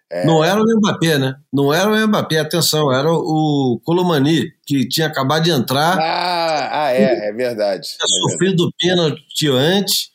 É... 0.09 0.25
Não 0.25 0.43
era 0.43 0.59
o 0.59 0.63
Mbappé, 0.63 1.17
né? 1.17 1.35
Não 1.51 1.73
era 1.73 1.89
o 1.89 2.07
Mbappé, 2.07 2.39
atenção, 2.39 2.91
era 2.91 3.11
o 3.11 3.79
Colomani, 3.83 4.51
que 4.65 4.87
tinha 4.87 5.07
acabado 5.07 5.43
de 5.43 5.51
entrar. 5.51 5.97
Ah, 5.99 6.85
ah 6.85 6.91
é, 6.91 7.29
é 7.29 7.33
verdade. 7.33 7.87
Tinha 7.87 8.27
é 8.27 8.31
sofrido 8.31 8.71
pênalti 8.79 9.47
antes 9.49 10.09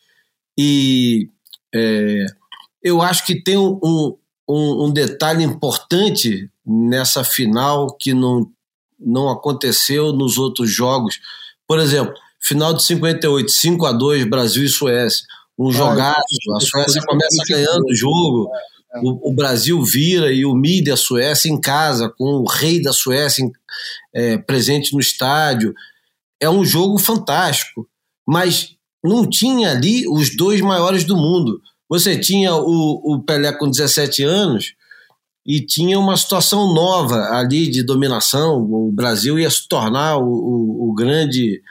e 0.58 1.28
é, 1.74 2.26
eu 2.82 3.02
acho 3.02 3.24
que 3.26 3.42
tem 3.42 3.56
um, 3.56 3.78
um, 4.48 4.84
um, 4.84 4.92
detalhe 4.92 5.44
importante 5.44 6.50
nessa 6.64 7.24
final 7.24 7.96
que 7.98 8.14
não, 8.14 8.46
não 8.98 9.28
aconteceu 9.28 10.12
nos 10.12 10.38
outros 10.38 10.70
jogos. 10.70 11.18
Por 11.66 11.78
exemplo, 11.78 12.14
final 12.40 12.74
de 12.74 12.82
58, 12.84 13.50
5 13.50 13.86
a 13.86 13.92
2 13.92 14.24
Brasil 14.24 14.64
e 14.64 14.68
Suécia. 14.68 15.24
Um 15.60 15.68
ah, 15.68 15.72
jogaço, 15.72 16.52
a 16.56 16.60
Suécia 16.60 17.02
começa 17.02 17.42
ganhando 17.46 17.84
o 17.84 17.94
jogo. 17.94 18.50
O, 19.02 19.30
o, 19.30 19.34
Brasil 19.34 19.80
vira 19.82 20.32
e 20.32 20.46
humilha 20.46 20.94
a 20.94 20.96
Suécia 20.96 21.50
em 21.50 21.60
casa, 21.60 22.08
com 22.08 22.24
o 22.24 22.48
rei 22.48 22.80
da 22.80 22.94
Suécia 22.94 23.44
em, 23.44 23.52
é, 24.14 24.38
presente 24.38 24.94
no 24.94 25.00
estádio. 25.00 25.74
É 26.40 26.48
um 26.48 26.64
jogo 26.64 26.98
fantástico, 26.98 27.86
mas 28.26 28.74
não 29.04 29.28
tinha 29.28 29.72
ali 29.72 30.08
os 30.08 30.34
dois 30.34 30.62
maiores 30.62 31.04
do 31.04 31.14
mundo. 31.14 31.60
Você 31.90 32.18
tinha 32.18 32.54
o, 32.54 33.14
o 33.14 33.22
Pelé 33.22 33.52
com 33.52 33.68
17 33.68 34.24
anos 34.24 34.72
e 35.44 35.60
tinha 35.60 35.98
uma 35.98 36.16
situação 36.16 36.72
nova 36.72 37.16
ali 37.32 37.68
de 37.68 37.82
dominação. 37.82 38.62
O 38.62 38.90
Brasil 38.90 39.38
ia 39.38 39.50
se 39.50 39.68
tornar 39.68 40.16
o, 40.16 40.24
o, 40.24 40.88
o 40.88 40.94
grande 40.94 41.62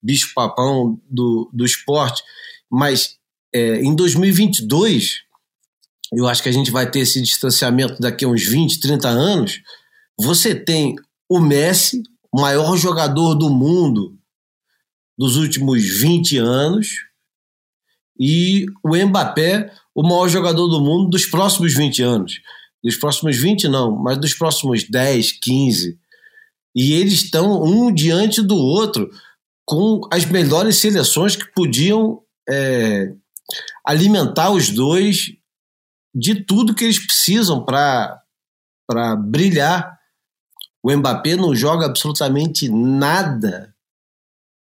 bicho-papão 0.00 1.00
do, 1.10 1.50
do 1.52 1.64
esporte. 1.64 2.22
Mas 2.70 3.18
é, 3.54 3.82
em 3.82 3.94
2022 3.94 5.22
eu 6.12 6.28
acho 6.28 6.42
que 6.42 6.48
a 6.48 6.52
gente 6.52 6.70
vai 6.70 6.90
ter 6.90 7.00
esse 7.00 7.20
distanciamento 7.22 7.98
daqui 7.98 8.24
a 8.24 8.28
uns 8.28 8.44
20, 8.44 8.80
30 8.80 9.08
anos. 9.08 9.62
Você 10.18 10.54
tem 10.54 10.94
o 11.28 11.40
Messi, 11.40 12.02
maior 12.34 12.76
jogador 12.76 13.34
do 13.34 13.48
mundo 13.48 14.14
dos 15.16 15.36
últimos 15.36 15.82
20 15.82 16.36
anos, 16.36 16.88
e 18.18 18.66
o 18.84 18.94
Mbappé, 18.94 19.72
o 19.94 20.02
maior 20.02 20.28
jogador 20.28 20.68
do 20.68 20.80
mundo 20.80 21.08
dos 21.10 21.24
próximos 21.26 21.74
20 21.74 22.02
anos. 22.02 22.40
Dos 22.84 22.96
próximos 22.96 23.36
20 23.38 23.68
não, 23.68 23.92
mas 23.96 24.18
dos 24.18 24.34
próximos 24.34 24.84
10, 24.88 25.32
15. 25.40 25.98
E 26.74 26.92
eles 26.92 27.14
estão 27.14 27.62
um 27.62 27.92
diante 27.92 28.42
do 28.42 28.56
outro 28.56 29.10
com 29.64 30.00
as 30.10 30.24
melhores 30.26 30.76
seleções 30.76 31.36
que 31.36 31.50
podiam 31.52 32.20
é, 32.48 33.14
alimentar 33.84 34.50
os 34.50 34.70
dois 34.70 35.34
de 36.14 36.44
tudo 36.44 36.74
que 36.74 36.84
eles 36.84 36.98
precisam 36.98 37.64
para 37.64 38.22
brilhar. 39.16 39.98
O 40.82 40.94
Mbappé 40.94 41.36
não 41.36 41.54
joga 41.54 41.86
absolutamente 41.86 42.68
nada, 42.68 43.74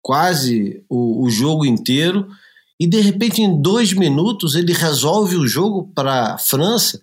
quase 0.02 0.84
o, 0.88 1.24
o 1.24 1.30
jogo 1.30 1.66
inteiro, 1.66 2.28
e 2.78 2.86
de 2.86 3.00
repente, 3.00 3.42
em 3.42 3.60
dois 3.60 3.92
minutos, 3.92 4.54
ele 4.54 4.72
resolve 4.72 5.36
o 5.36 5.48
jogo 5.48 5.90
para 5.94 6.34
a 6.34 6.38
França 6.38 7.00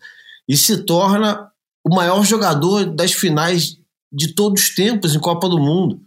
e 0.47 0.55
se 0.55 0.83
torna 0.83 1.51
o 1.83 1.93
maior 1.93 2.23
jogador 2.23 2.85
das 2.85 3.11
finais 3.11 3.77
de 4.11 4.33
todos 4.33 4.63
os 4.63 4.75
tempos 4.75 5.15
em 5.15 5.19
Copa 5.19 5.49
do 5.49 5.59
Mundo. 5.59 5.99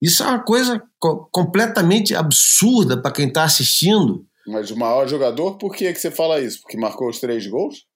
Isso 0.00 0.22
é 0.22 0.26
uma 0.26 0.38
coisa 0.38 0.82
co 0.98 1.28
completamente 1.30 2.14
absurda 2.14 2.96
para 2.96 3.12
quem 3.12 3.28
está 3.28 3.44
assistindo. 3.44 4.26
Mas 4.48 4.70
o 4.70 4.76
maior 4.76 5.06
jogador, 5.06 5.56
por 5.56 5.74
que, 5.74 5.92
que 5.92 6.00
você 6.00 6.10
fala 6.10 6.40
isso? 6.40 6.60
Porque 6.62 6.76
marcou 6.76 7.08
os 7.08 7.20
três 7.20 7.46
gols? 7.46 7.86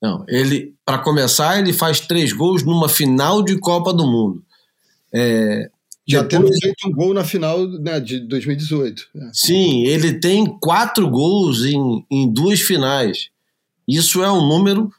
Não, 0.00 0.24
ele, 0.28 0.74
para 0.84 0.98
começar, 0.98 1.58
ele 1.58 1.72
faz 1.72 2.00
três 2.00 2.32
gols 2.32 2.62
numa 2.62 2.88
final 2.88 3.42
de 3.42 3.58
Copa 3.58 3.92
do 3.92 4.06
Mundo. 4.06 4.42
É, 5.12 5.70
já 6.06 6.22
depois... 6.22 6.50
tendo 6.50 6.60
feito 6.60 6.88
um 6.88 6.92
gol 6.92 7.12
na 7.12 7.24
final 7.24 7.66
né, 7.66 8.00
de 8.00 8.20
2018. 8.20 9.08
É. 9.14 9.30
Sim, 9.32 9.84
ele 9.84 10.20
tem 10.20 10.46
quatro 10.60 11.10
gols 11.10 11.64
em, 11.64 12.06
em 12.10 12.32
duas 12.32 12.60
finais. 12.60 13.28
Isso 13.86 14.22
é 14.22 14.30
um 14.30 14.46
número. 14.46 14.90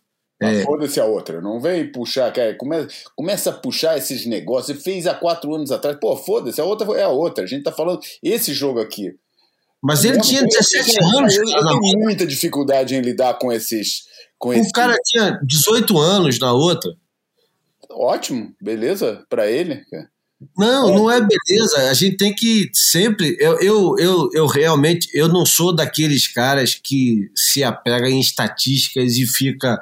É... 0.42 0.64
Foda-se 0.64 1.00
a 1.00 1.06
outra, 1.06 1.42
não 1.42 1.60
vem 1.60 1.92
puxar, 1.92 2.32
cara, 2.32 2.56
come, 2.56 2.88
começa 3.14 3.50
a 3.50 3.54
puxar 3.54 3.98
esses 3.98 4.26
negócios. 4.26 4.70
Ele 4.70 4.80
fez 4.80 5.08
há 5.08 5.14
quatro 5.14 5.54
anos 5.54 5.72
atrás, 5.72 5.98
pô, 6.00 6.16
foda-se, 6.16 6.62
a 6.62 6.64
outra 6.64 6.90
é 6.98 7.04
a 7.04 7.10
outra. 7.10 7.44
A 7.44 7.48
gente 7.48 7.64
tá 7.64 7.72
falando 7.72 8.00
esse 8.24 8.54
jogo 8.54 8.80
aqui. 8.80 9.14
Mas 9.82 10.04
ele 10.04 10.20
tinha 10.20 10.44
17 10.44 11.04
anos. 11.04 11.36
Eu, 11.36 11.44
eu 11.44 11.80
tenho 11.82 12.00
muita 12.00 12.26
dificuldade 12.26 12.96
em 12.96 13.02
lidar 13.02 13.36
com 13.36 13.52
esses. 13.52 14.04
Com 14.38 14.50
o 14.50 14.54
esse... 14.54 14.72
cara 14.72 14.96
tinha 15.06 15.40
18 15.44 15.98
anos 15.98 16.40
na 16.40 16.54
outra. 16.54 16.92
Ótimo, 17.90 18.54
beleza 18.62 19.26
para 19.30 19.50
ele. 19.50 19.82
Não, 20.58 20.90
é. 20.90 20.96
não 20.96 21.12
é 21.12 21.20
beleza. 21.20 21.90
A 21.90 21.94
gente 21.94 22.18
tem 22.18 22.34
que 22.34 22.70
sempre. 22.74 23.36
Eu, 23.40 23.60
eu, 23.60 23.96
eu, 23.98 24.30
eu 24.34 24.48
realmente 24.48 25.10
eu 25.14 25.28
não 25.28 25.46
sou 25.46 25.74
daqueles 25.74 26.28
caras 26.28 26.76
que 26.76 27.30
se 27.36 27.64
apega 27.64 28.10
em 28.10 28.20
estatísticas 28.20 29.18
e 29.18 29.26
fica 29.26 29.80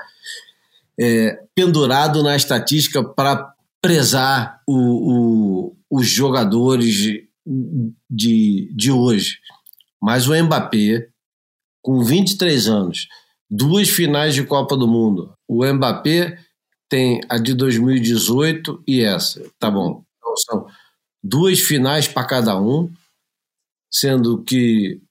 é, 0.99 1.39
pendurado 1.53 2.23
na 2.23 2.35
estatística 2.35 3.03
para 3.03 3.53
prezar 3.81 4.61
o, 4.67 5.71
o, 5.71 5.75
os 5.89 6.07
jogadores 6.07 6.95
de, 8.09 8.71
de 8.75 8.91
hoje. 8.91 9.37
Mas 10.01 10.27
o 10.27 10.35
Mbappé, 10.35 11.09
com 11.81 12.03
23 12.03 12.67
anos, 12.67 13.07
duas 13.49 13.89
finais 13.89 14.33
de 14.33 14.43
Copa 14.43 14.75
do 14.75 14.87
Mundo. 14.87 15.33
O 15.47 15.65
Mbappé 15.65 16.37
tem 16.89 17.21
a 17.29 17.37
de 17.37 17.53
2018 17.53 18.83
e 18.87 19.01
essa. 19.01 19.43
Tá 19.59 19.69
bom. 19.69 20.03
Então 20.17 20.37
são 20.37 20.67
duas 21.23 21.59
finais 21.59 22.07
para 22.07 22.27
cada 22.27 22.59
um, 22.59 22.91
sendo 23.91 24.43
que 24.43 25.01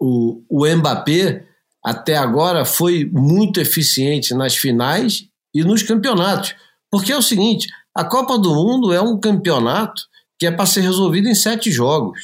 o, 0.00 0.42
o 0.48 0.66
Mbappé 0.66 1.46
até 1.84 2.16
agora 2.16 2.64
foi 2.64 3.04
muito 3.04 3.60
eficiente 3.60 4.34
nas 4.34 4.56
finais 4.56 5.28
e 5.54 5.62
nos 5.64 5.82
campeonatos. 5.82 6.54
Porque 6.90 7.12
é 7.12 7.16
o 7.16 7.22
seguinte: 7.22 7.68
a 7.94 8.04
Copa 8.04 8.38
do 8.38 8.54
Mundo 8.54 8.92
é 8.92 9.00
um 9.00 9.18
campeonato 9.18 10.02
que 10.38 10.46
é 10.46 10.50
para 10.50 10.66
ser 10.66 10.82
resolvido 10.82 11.28
em 11.28 11.34
sete 11.34 11.70
jogos. 11.70 12.20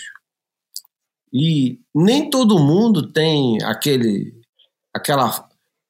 E 1.34 1.80
nem 1.92 2.30
todo 2.30 2.60
mundo 2.60 3.10
tem 3.10 3.58
aquele, 3.64 4.32
aquela, 4.94 5.48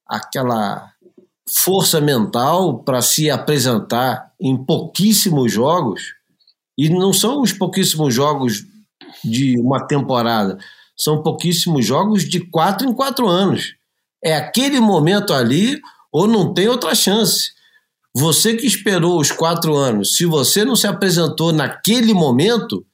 aquela 0.09 0.91
força 1.63 2.01
mental 2.01 2.83
para 2.83 3.03
se 3.03 3.31
apresentar 3.31 4.33
em 4.41 4.57
pouquíssimos 4.57 5.53
jogos. 5.53 6.03
E 6.79 6.89
não 6.89 7.13
são 7.13 7.43
os 7.43 7.53
pouquíssimos 7.53 8.15
jogos 8.15 8.65
de 9.23 9.61
uma 9.61 9.87
temporada, 9.87 10.59
são 10.97 11.23
pouquíssimos 11.23 11.85
jogos 11.85 12.25
de 12.29 12.41
quatro 12.41 12.89
em 12.89 12.95
quatro 12.95 13.29
anos. 13.29 13.75
É 14.25 14.35
aquele 14.35 14.81
momento 14.81 15.35
ali 15.35 15.79
ou 16.11 16.27
não 16.27 16.55
tem 16.55 16.69
outra 16.69 16.95
chance. 16.95 17.53
Você 18.17 18.55
que 18.55 18.67
esperou 18.67 19.21
os 19.21 19.31
quatro 19.31 19.75
anos, 19.75 20.17
se 20.17 20.25
você 20.25 20.65
não 20.65 20.77
se 20.77 20.87
apresentou 20.87 21.53
naquele 21.53 22.15
momento, 22.15 22.87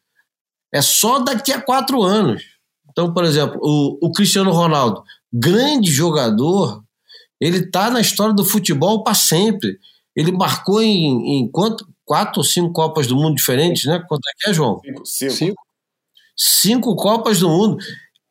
é 0.72 0.80
só 0.80 1.18
daqui 1.18 1.52
a 1.52 1.60
quatro 1.60 2.02
anos. 2.02 2.42
Então, 2.90 3.12
por 3.12 3.24
exemplo, 3.24 3.58
o, 3.62 3.98
o 4.08 4.12
Cristiano 4.12 4.50
Ronaldo, 4.50 5.02
grande 5.32 5.90
jogador, 5.90 6.82
ele 7.40 7.58
está 7.58 7.90
na 7.90 8.00
história 8.00 8.34
do 8.34 8.44
futebol 8.44 9.02
para 9.02 9.14
sempre. 9.14 9.78
Ele 10.14 10.32
marcou 10.32 10.82
em, 10.82 11.38
em 11.40 11.50
quanto, 11.50 11.88
quatro 12.04 12.40
ou 12.40 12.44
cinco 12.44 12.72
Copas 12.72 13.06
do 13.06 13.16
Mundo 13.16 13.36
diferentes, 13.36 13.84
né? 13.84 14.04
Quanto 14.08 14.26
é 14.28 14.32
que 14.36 14.50
é, 14.50 14.52
João? 14.52 14.80
Cinco. 14.84 15.06
Cinco, 15.06 15.32
cinco. 15.32 15.62
cinco 16.36 16.96
Copas 16.96 17.40
do 17.40 17.48
Mundo. 17.48 17.76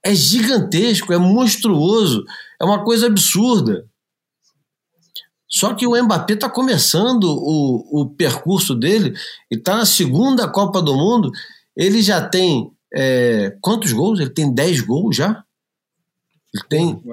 É 0.04 0.14
gigantesco, 0.14 1.12
é 1.12 1.18
monstruoso, 1.18 2.24
é 2.62 2.66
uma 2.66 2.84
coisa 2.84 3.08
absurda. 3.08 3.86
Só 5.48 5.74
que 5.74 5.88
o 5.88 6.02
Mbappé 6.04 6.34
está 6.34 6.50
começando 6.50 7.24
o, 7.24 8.02
o 8.02 8.10
percurso 8.10 8.76
dele, 8.76 9.14
ele 9.50 9.60
está 9.60 9.76
na 9.76 9.86
segunda 9.86 10.48
Copa 10.48 10.82
do 10.82 10.94
Mundo 10.96 11.32
ele 11.80 12.02
já 12.02 12.28
tem 12.28 12.70
é, 12.94 13.56
quantos 13.62 13.94
gols? 13.94 14.20
Ele 14.20 14.30
tem 14.30 14.54
10 14.54 14.82
gols 14.82 15.16
já? 15.16 15.46
Ele 16.54 16.64
tem. 16.68 17.04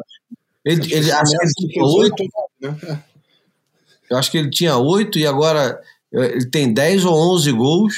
Ele, 0.64 0.92
ele, 0.92 1.12
acho 1.12 1.32
que 1.32 1.64
ele 1.64 1.72
tinha 1.72 1.84
oito. 1.84 2.22
Né? 2.60 3.02
Eu 4.10 4.18
acho 4.18 4.30
que 4.30 4.38
ele 4.38 4.50
tinha 4.50 4.76
oito 4.76 5.18
e 5.18 5.26
agora 5.26 5.80
eh, 6.14 6.36
ele 6.36 6.46
tem 6.48 6.72
10 6.72 7.04
ou 7.04 7.34
11 7.34 7.50
gols 7.50 7.94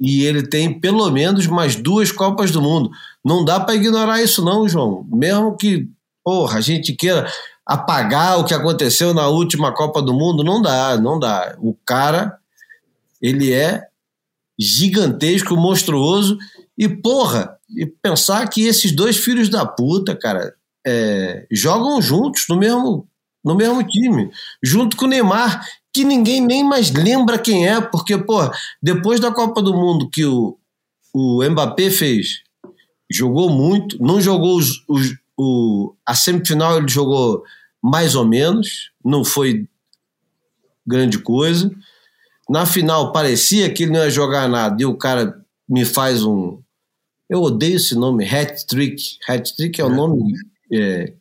e 0.00 0.24
ele 0.24 0.46
tem 0.46 0.80
pelo 0.80 1.10
menos 1.10 1.46
mais 1.46 1.76
duas 1.76 2.10
Copas 2.10 2.50
do 2.50 2.62
Mundo. 2.62 2.90
Não 3.22 3.44
dá 3.44 3.60
para 3.60 3.74
ignorar 3.74 4.22
isso, 4.22 4.42
não, 4.42 4.66
João. 4.66 5.06
Mesmo 5.12 5.54
que 5.54 5.86
porra, 6.24 6.58
a 6.58 6.60
gente 6.62 6.94
queira 6.94 7.30
apagar 7.66 8.38
o 8.38 8.44
que 8.44 8.54
aconteceu 8.54 9.12
na 9.12 9.28
última 9.28 9.74
Copa 9.74 10.00
do 10.00 10.14
Mundo, 10.14 10.42
não 10.42 10.62
dá, 10.62 10.96
não 10.96 11.18
dá. 11.18 11.54
O 11.58 11.74
cara, 11.84 12.38
ele 13.20 13.52
é 13.52 13.89
gigantesco, 14.60 15.56
monstruoso 15.56 16.36
e 16.76 16.86
porra, 16.86 17.56
e 17.74 17.86
pensar 17.86 18.46
que 18.48 18.66
esses 18.66 18.92
dois 18.92 19.16
filhos 19.16 19.48
da 19.48 19.64
puta, 19.64 20.14
cara, 20.14 20.54
é, 20.86 21.46
jogam 21.50 22.00
juntos 22.02 22.44
no 22.48 22.56
mesmo, 22.56 23.08
no 23.42 23.54
mesmo 23.54 23.82
time, 23.86 24.30
junto 24.62 24.96
com 24.96 25.06
o 25.06 25.08
Neymar, 25.08 25.66
que 25.92 26.04
ninguém 26.04 26.40
nem 26.40 26.62
mais 26.62 26.90
lembra 26.90 27.38
quem 27.38 27.66
é, 27.66 27.80
porque, 27.80 28.18
pô, 28.18 28.38
depois 28.82 29.18
da 29.18 29.32
Copa 29.32 29.62
do 29.62 29.72
Mundo 29.72 30.10
que 30.10 30.24
o, 30.24 30.58
o 31.12 31.42
Mbappé 31.42 31.90
fez, 31.90 32.42
jogou 33.10 33.50
muito, 33.50 34.00
não 34.02 34.20
jogou 34.20 34.56
os, 34.56 34.84
os, 34.86 35.16
o, 35.36 35.94
a 36.04 36.14
semifinal, 36.14 36.76
ele 36.76 36.88
jogou 36.88 37.42
mais 37.82 38.14
ou 38.14 38.26
menos, 38.26 38.90
não 39.02 39.24
foi 39.24 39.66
grande 40.86 41.18
coisa. 41.18 41.70
Na 42.50 42.66
final 42.66 43.12
parecia 43.12 43.72
que 43.72 43.84
ele 43.84 43.92
não 43.92 44.00
ia 44.00 44.10
jogar 44.10 44.48
nada 44.48 44.82
e 44.82 44.84
o 44.84 44.98
cara 44.98 45.40
me 45.68 45.84
faz 45.84 46.24
um. 46.24 46.60
Eu 47.28 47.42
odeio 47.42 47.76
esse 47.76 47.94
nome, 47.94 48.24
hat 48.24 48.66
trick. 48.66 49.00
Hat 49.28 49.54
trick 49.56 49.80
é 49.80 49.84
o 49.84 49.92
é. 49.92 49.94
nome 49.94 50.34
é, 50.72 51.12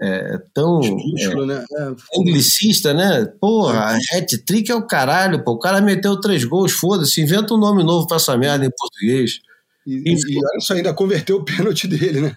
é, 0.00 0.38
tão 0.54 0.80
é, 0.80 1.46
né? 1.46 1.64
É, 1.76 2.18
anglicista, 2.18 2.94
né? 2.94 3.26
Porra, 3.38 3.98
hat 4.14 4.38
trick 4.38 4.70
é 4.70 4.74
o 4.74 4.86
caralho, 4.86 5.44
pô. 5.44 5.52
O 5.52 5.58
cara 5.58 5.82
meteu 5.82 6.18
três 6.18 6.42
gols, 6.42 6.72
foda-se, 6.72 7.20
inventa 7.20 7.52
um 7.52 7.58
nome 7.58 7.84
novo 7.84 8.06
pra 8.06 8.16
essa 8.16 8.34
merda 8.38 8.64
em 8.64 8.70
português. 8.70 9.40
E, 9.86 9.94
e, 9.94 10.12
e 10.12 10.38
olha 10.38 10.60
só, 10.60 10.72
ainda 10.72 10.94
converteu 10.94 11.36
o 11.36 11.44
pênalti 11.44 11.86
dele, 11.86 12.20
né? 12.22 12.34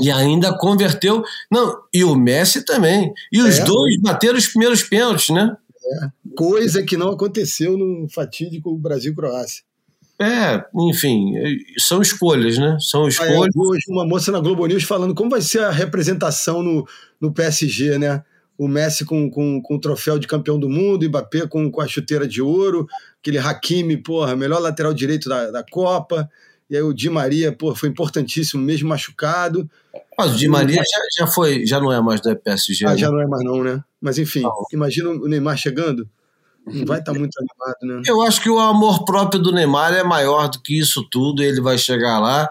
E 0.00 0.10
ainda 0.10 0.56
converteu. 0.56 1.22
Não, 1.50 1.74
e 1.92 2.04
o 2.04 2.14
Messi 2.14 2.64
também. 2.64 3.12
E 3.30 3.40
os 3.40 3.58
é. 3.58 3.64
dois 3.64 4.00
bateram 4.00 4.38
os 4.38 4.46
primeiros 4.46 4.82
pênaltis, 4.82 5.28
né? 5.28 5.56
É. 5.84 6.08
Coisa 6.36 6.82
que 6.82 6.96
não 6.96 7.10
aconteceu 7.10 7.76
no 7.76 8.08
fatídico 8.08 8.76
Brasil-Croácia. 8.76 9.62
É, 10.20 10.64
enfim, 10.88 11.34
são 11.78 12.00
escolhas, 12.00 12.56
né? 12.56 12.76
São 12.80 13.08
escolhas. 13.08 13.32
É, 13.32 13.58
hoje 13.58 13.84
uma 13.88 14.06
moça 14.06 14.30
na 14.30 14.38
Globo 14.38 14.64
News 14.66 14.84
falando 14.84 15.14
como 15.14 15.30
vai 15.30 15.40
ser 15.40 15.60
a 15.60 15.70
representação 15.70 16.62
no, 16.62 16.86
no 17.20 17.32
PSG, 17.32 17.98
né? 17.98 18.22
O 18.56 18.68
Messi 18.68 19.04
com, 19.04 19.28
com, 19.28 19.60
com 19.60 19.74
o 19.74 19.80
troféu 19.80 20.18
de 20.18 20.28
campeão 20.28 20.60
do 20.60 20.68
mundo, 20.68 21.08
Mbappé 21.08 21.46
com, 21.48 21.68
com 21.70 21.80
a 21.80 21.88
chuteira 21.88 22.28
de 22.28 22.40
ouro, 22.40 22.86
aquele 23.20 23.38
Hakimi, 23.38 23.96
porra, 23.96 24.36
melhor 24.36 24.60
lateral 24.60 24.94
direito 24.94 25.28
da, 25.28 25.50
da 25.50 25.64
Copa. 25.64 26.30
E 26.72 26.76
aí 26.76 26.80
o 26.80 26.94
Di 26.94 27.10
Maria, 27.10 27.52
pô, 27.52 27.74
foi 27.74 27.90
importantíssimo, 27.90 28.62
mesmo 28.62 28.88
machucado. 28.88 29.70
Mas 30.16 30.32
o 30.32 30.38
Di 30.38 30.48
Maria 30.48 30.76
já, 30.76 31.26
já 31.26 31.30
foi, 31.30 31.66
já 31.66 31.78
não 31.78 31.92
é 31.92 32.00
mais 32.00 32.22
da 32.22 32.34
PSG. 32.34 32.86
Ah, 32.86 32.92
né? 32.92 32.96
já 32.96 33.10
não 33.10 33.20
é 33.20 33.26
mais 33.26 33.44
não, 33.44 33.62
né? 33.62 33.84
Mas 34.00 34.16
enfim, 34.16 34.40
não. 34.40 34.64
imagina 34.72 35.10
o 35.10 35.28
Neymar 35.28 35.58
chegando. 35.58 36.08
Não 36.66 36.86
vai 36.86 37.00
estar 37.00 37.12
tá 37.12 37.18
muito 37.20 37.36
animado, 37.36 37.76
né? 37.82 38.02
Eu 38.06 38.22
acho 38.22 38.40
que 38.40 38.48
o 38.48 38.58
amor 38.58 39.04
próprio 39.04 39.38
do 39.38 39.52
Neymar 39.52 39.92
é 39.92 40.02
maior 40.02 40.48
do 40.48 40.62
que 40.62 40.78
isso 40.78 41.06
tudo. 41.10 41.42
Ele 41.42 41.60
vai 41.60 41.76
chegar 41.76 42.18
lá. 42.18 42.48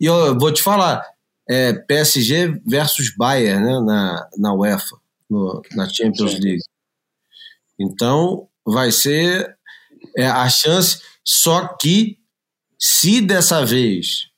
E 0.00 0.04
eu 0.06 0.38
vou 0.38 0.52
te 0.52 0.62
falar, 0.62 1.04
é 1.50 1.72
PSG 1.72 2.62
versus 2.64 3.12
Bayern, 3.16 3.60
né? 3.60 3.80
Na, 3.80 4.28
na 4.38 4.54
UEFA, 4.54 4.96
no, 5.28 5.60
na 5.74 5.88
Champions 5.88 6.38
League. 6.38 6.62
Então, 7.76 8.46
vai 8.64 8.92
ser 8.92 9.56
é, 10.16 10.28
a 10.28 10.48
chance. 10.48 11.00
Só 11.24 11.66
que, 11.76 12.20
se 12.86 13.22
dessa 13.22 13.64
vez 13.64 14.28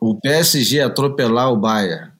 o 0.00 0.18
PSG 0.18 0.80
atropelar 0.80 1.52
o 1.52 1.58
Bayern 1.58 2.10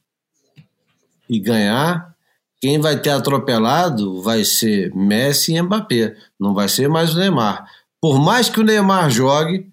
e 1.30 1.40
ganhar, 1.40 2.14
quem 2.60 2.78
vai 2.78 3.00
ter 3.00 3.08
atropelado 3.08 4.20
vai 4.20 4.44
ser 4.44 4.94
Messi 4.94 5.54
e 5.54 5.62
Mbappé, 5.62 6.14
não 6.38 6.52
vai 6.52 6.68
ser 6.68 6.90
mais 6.90 7.14
o 7.14 7.18
Neymar. 7.18 7.66
Por 7.98 8.20
mais 8.20 8.50
que 8.50 8.60
o 8.60 8.62
Neymar 8.62 9.08
jogue, 9.08 9.66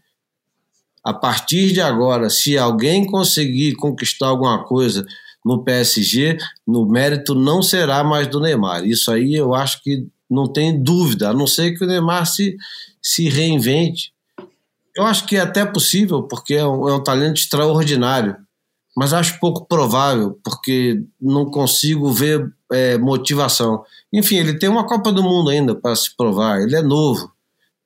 a 1.03 1.13
partir 1.13 1.73
de 1.73 1.81
agora, 1.81 2.29
se 2.29 2.57
alguém 2.57 3.05
conseguir 3.05 3.75
conquistar 3.75 4.27
alguma 4.27 4.63
coisa 4.63 5.05
no 5.43 5.65
PSG, 5.65 6.37
no 6.65 6.87
mérito 6.87 7.35
não 7.35 7.61
será 7.61 8.05
mais 8.05 8.25
do 8.27 8.39
Neymar. 8.39 8.85
Isso 8.85 9.11
aí 9.11 9.35
eu 9.35 9.53
acho 9.53 9.83
que 9.83 10.07
não 10.29 10.47
tem 10.47 10.81
dúvida, 10.81 11.31
a 11.31 11.33
não 11.33 11.45
ser 11.45 11.77
que 11.77 11.83
o 11.83 11.87
Neymar 11.87 12.25
se, 12.25 12.55
se 13.01 13.27
reinvente. 13.27 14.12
Eu 14.95 15.05
acho 15.05 15.25
que 15.25 15.35
é 15.35 15.41
até 15.41 15.65
possível, 15.65 16.23
porque 16.23 16.53
é 16.53 16.65
um, 16.65 16.87
é 16.87 16.93
um 16.93 17.03
talento 17.03 17.37
extraordinário 17.37 18.37
mas 18.95 19.11
acho 19.11 19.39
pouco 19.39 19.65
provável, 19.65 20.39
porque 20.43 21.01
não 21.19 21.45
consigo 21.45 22.11
ver 22.11 22.51
é, 22.71 22.97
motivação. 22.97 23.83
Enfim, 24.11 24.37
ele 24.37 24.57
tem 24.57 24.69
uma 24.69 24.85
Copa 24.85 25.11
do 25.11 25.23
Mundo 25.23 25.49
ainda 25.49 25.73
para 25.73 25.95
se 25.95 26.15
provar, 26.15 26.61
ele 26.61 26.75
é 26.75 26.81
novo, 26.81 27.31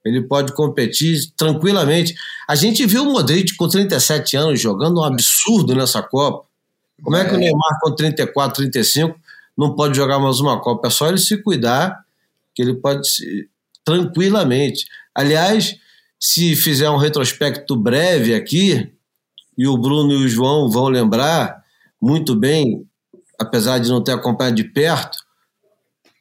ele 0.03 0.21
pode 0.21 0.53
competir 0.53 1.31
tranquilamente. 1.37 2.13
A 2.47 2.55
gente 2.55 2.85
viu 2.85 3.03
o 3.03 3.11
Modric 3.13 3.55
com 3.55 3.67
37 3.67 4.35
anos 4.35 4.59
jogando 4.59 4.99
um 4.99 5.03
absurdo 5.03 5.73
nessa 5.73 6.01
Copa. 6.01 6.45
Como 7.01 7.15
é, 7.15 7.21
é 7.21 7.25
que 7.25 7.35
o 7.35 7.37
Neymar 7.37 7.79
com 7.81 7.95
34, 7.95 8.57
35 8.57 9.17
não 9.57 9.75
pode 9.75 9.95
jogar 9.95 10.19
mais 10.19 10.39
uma 10.39 10.59
Copa? 10.59 10.87
É 10.87 10.91
só 10.91 11.07
ele 11.07 11.17
se 11.17 11.37
cuidar, 11.37 12.03
que 12.53 12.61
ele 12.61 12.75
pode 12.75 13.09
se, 13.09 13.49
tranquilamente. 13.85 14.85
Aliás, 15.15 15.75
se 16.19 16.55
fizer 16.55 16.89
um 16.89 16.97
retrospecto 16.97 17.75
breve 17.75 18.33
aqui, 18.33 18.91
e 19.57 19.67
o 19.67 19.77
Bruno 19.77 20.11
e 20.11 20.25
o 20.25 20.29
João 20.29 20.69
vão 20.69 20.87
lembrar 20.87 21.63
muito 22.01 22.35
bem, 22.35 22.85
apesar 23.39 23.79
de 23.79 23.89
não 23.89 24.03
ter 24.03 24.11
acompanhado 24.11 24.55
de 24.55 24.63
perto, 24.63 25.17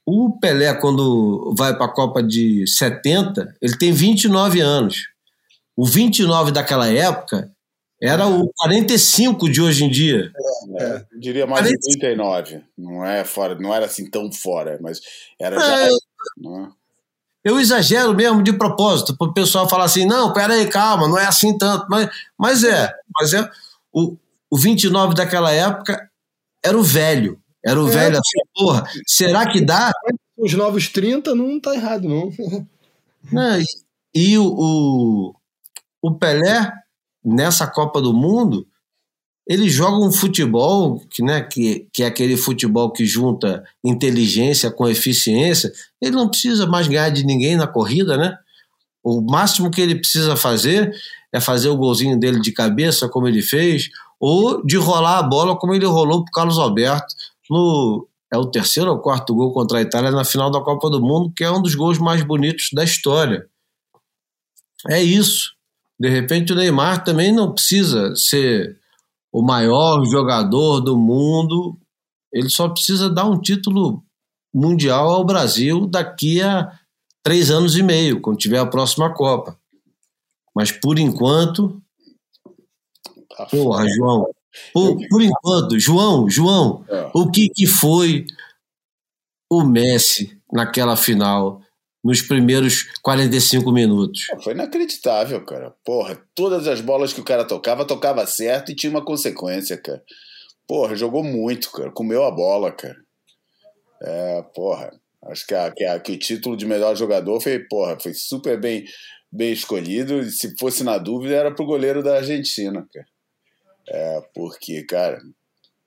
o 0.06 0.38
Pelé, 0.38 0.72
quando 0.74 1.52
vai 1.58 1.76
para 1.76 1.86
a 1.86 1.92
Copa 1.92 2.22
de 2.22 2.64
70, 2.66 3.56
ele 3.60 3.76
tem 3.76 3.92
29 3.92 4.60
anos. 4.60 5.08
O 5.76 5.84
29 5.84 6.52
daquela 6.52 6.88
época 6.88 7.50
era 8.00 8.26
o 8.26 8.48
45 8.56 9.50
de 9.50 9.60
hoje 9.60 9.84
em 9.84 9.90
dia. 9.90 10.30
É, 10.78 10.84
é, 10.84 11.06
diria 11.18 11.46
mais 11.46 11.62
40... 11.62 11.78
de 11.80 11.98
39. 11.98 12.62
Não, 12.78 13.04
é 13.04 13.24
fora, 13.24 13.56
não 13.56 13.74
era 13.74 13.86
assim 13.86 14.08
tão 14.08 14.30
fora, 14.30 14.78
mas 14.80 15.00
era 15.40 15.58
já. 15.58 15.80
É, 15.80 15.88
é? 15.88 15.90
Eu 17.46 17.60
exagero 17.60 18.12
mesmo 18.12 18.42
de 18.42 18.52
propósito, 18.52 19.16
para 19.16 19.28
o 19.28 19.32
pessoal 19.32 19.68
falar 19.68 19.84
assim, 19.84 20.04
não, 20.04 20.32
peraí, 20.32 20.68
calma, 20.68 21.06
não 21.06 21.16
é 21.16 21.26
assim 21.26 21.56
tanto. 21.56 21.86
Mas, 21.88 22.10
mas 22.36 22.64
é, 22.64 22.92
mas 23.14 23.32
é. 23.34 23.48
O, 23.92 24.16
o 24.50 24.58
29 24.58 25.14
daquela 25.14 25.52
época 25.52 26.10
era 26.60 26.76
o 26.76 26.82
velho. 26.82 27.40
Era 27.64 27.80
o 27.80 27.88
é, 27.88 27.92
velho 27.92 28.18
assim, 28.18 28.40
porra, 28.52 28.90
será 29.06 29.46
que 29.46 29.60
dá? 29.60 29.92
Os 30.36 30.54
novos 30.54 30.88
30 30.88 31.36
não 31.36 31.60
tá 31.60 31.72
errado, 31.72 32.08
não. 32.08 32.32
não 33.30 33.60
e, 33.60 33.64
e 34.12 34.38
o, 34.38 34.44
o, 34.44 35.34
o 36.02 36.14
Pelé, 36.16 36.72
nessa 37.24 37.64
Copa 37.68 38.02
do 38.02 38.12
Mundo, 38.12 38.66
ele 39.46 39.68
joga 39.68 40.04
um 40.04 40.10
futebol 40.10 41.00
que, 41.08 41.22
né, 41.22 41.40
que, 41.40 41.86
que 41.92 42.02
é 42.02 42.06
aquele 42.06 42.36
futebol 42.36 42.90
que 42.90 43.06
junta 43.06 43.64
inteligência 43.84 44.70
com 44.70 44.88
eficiência. 44.88 45.72
Ele 46.02 46.16
não 46.16 46.28
precisa 46.28 46.66
mais 46.66 46.88
ganhar 46.88 47.10
de 47.10 47.24
ninguém 47.24 47.56
na 47.56 47.66
corrida, 47.66 48.16
né? 48.16 48.36
O 49.04 49.20
máximo 49.20 49.70
que 49.70 49.80
ele 49.80 49.94
precisa 49.94 50.36
fazer 50.36 50.92
é 51.32 51.40
fazer 51.40 51.68
o 51.68 51.76
golzinho 51.76 52.18
dele 52.18 52.40
de 52.40 52.50
cabeça, 52.50 53.08
como 53.08 53.28
ele 53.28 53.40
fez, 53.40 53.88
ou 54.18 54.66
de 54.66 54.76
rolar 54.76 55.18
a 55.18 55.22
bola, 55.22 55.56
como 55.56 55.74
ele 55.74 55.86
rolou 55.86 56.24
para 56.24 56.32
Carlos 56.32 56.58
Alberto 56.58 57.14
no 57.48 58.08
é 58.32 58.36
o 58.36 58.46
terceiro 58.46 58.90
ou 58.90 58.98
quarto 58.98 59.32
gol 59.32 59.52
contra 59.52 59.78
a 59.78 59.82
Itália 59.82 60.10
na 60.10 60.24
final 60.24 60.50
da 60.50 60.60
Copa 60.60 60.90
do 60.90 61.00
Mundo, 61.00 61.32
que 61.34 61.44
é 61.44 61.50
um 61.50 61.62
dos 61.62 61.76
gols 61.76 61.96
mais 61.96 62.24
bonitos 62.24 62.70
da 62.72 62.82
história. 62.82 63.46
É 64.88 65.00
isso. 65.00 65.52
De 65.98 66.08
repente 66.08 66.52
o 66.52 66.56
Neymar 66.56 67.04
também 67.04 67.32
não 67.32 67.52
precisa 67.52 68.14
ser 68.16 68.76
o 69.36 69.42
maior 69.42 70.02
jogador 70.06 70.80
do 70.80 70.96
mundo, 70.96 71.78
ele 72.32 72.48
só 72.48 72.70
precisa 72.70 73.10
dar 73.10 73.26
um 73.26 73.38
título 73.38 74.02
mundial 74.52 75.10
ao 75.10 75.26
Brasil 75.26 75.86
daqui 75.86 76.40
a 76.40 76.72
três 77.22 77.50
anos 77.50 77.76
e 77.76 77.82
meio, 77.82 78.22
quando 78.22 78.38
tiver 78.38 78.56
a 78.56 78.64
próxima 78.64 79.12
Copa. 79.12 79.60
Mas 80.54 80.72
por 80.72 80.98
enquanto. 80.98 81.82
Tá 83.36 83.44
porra, 83.44 83.86
João. 83.86 84.26
Por, 84.72 84.96
por 85.10 85.20
enquanto, 85.20 85.78
João, 85.78 86.30
João, 86.30 86.82
é. 86.88 87.10
o 87.12 87.30
que, 87.30 87.50
que 87.50 87.66
foi 87.66 88.24
o 89.52 89.62
Messi 89.62 90.40
naquela 90.50 90.96
final 90.96 91.60
nos 92.06 92.22
primeiros 92.22 92.84
45 93.02 93.72
minutos. 93.72 94.28
Foi 94.44 94.52
inacreditável, 94.52 95.44
cara. 95.44 95.74
Porra, 95.84 96.16
todas 96.36 96.68
as 96.68 96.80
bolas 96.80 97.12
que 97.12 97.20
o 97.20 97.24
cara 97.24 97.44
tocava, 97.44 97.84
tocava 97.84 98.24
certo 98.26 98.70
e 98.70 98.76
tinha 98.76 98.90
uma 98.90 99.04
consequência, 99.04 99.76
cara. 99.76 100.00
porra, 100.68 100.94
jogou 100.94 101.24
muito, 101.24 101.70
cara. 101.72 101.90
Comeu 101.90 102.24
a 102.24 102.30
bola, 102.30 102.70
cara. 102.70 102.96
É, 104.00 104.42
porra. 104.54 104.92
Acho 105.24 105.44
que, 105.44 105.54
a, 105.54 105.72
que, 105.72 105.84
a, 105.84 105.98
que 105.98 106.12
o 106.12 106.18
título 106.18 106.56
de 106.56 106.64
melhor 106.64 106.94
jogador 106.94 107.40
foi, 107.40 107.58
porra, 107.58 107.98
foi 107.98 108.14
super 108.14 108.60
bem, 108.60 108.84
bem 109.32 109.52
escolhido. 109.52 110.20
E 110.20 110.30
se 110.30 110.56
fosse 110.56 110.84
na 110.84 110.98
dúvida, 110.98 111.34
era 111.34 111.52
pro 111.52 111.66
goleiro 111.66 112.04
da 112.04 112.18
Argentina, 112.18 112.86
cara. 112.92 113.06
É, 113.88 114.22
porque, 114.32 114.84
cara, 114.84 115.20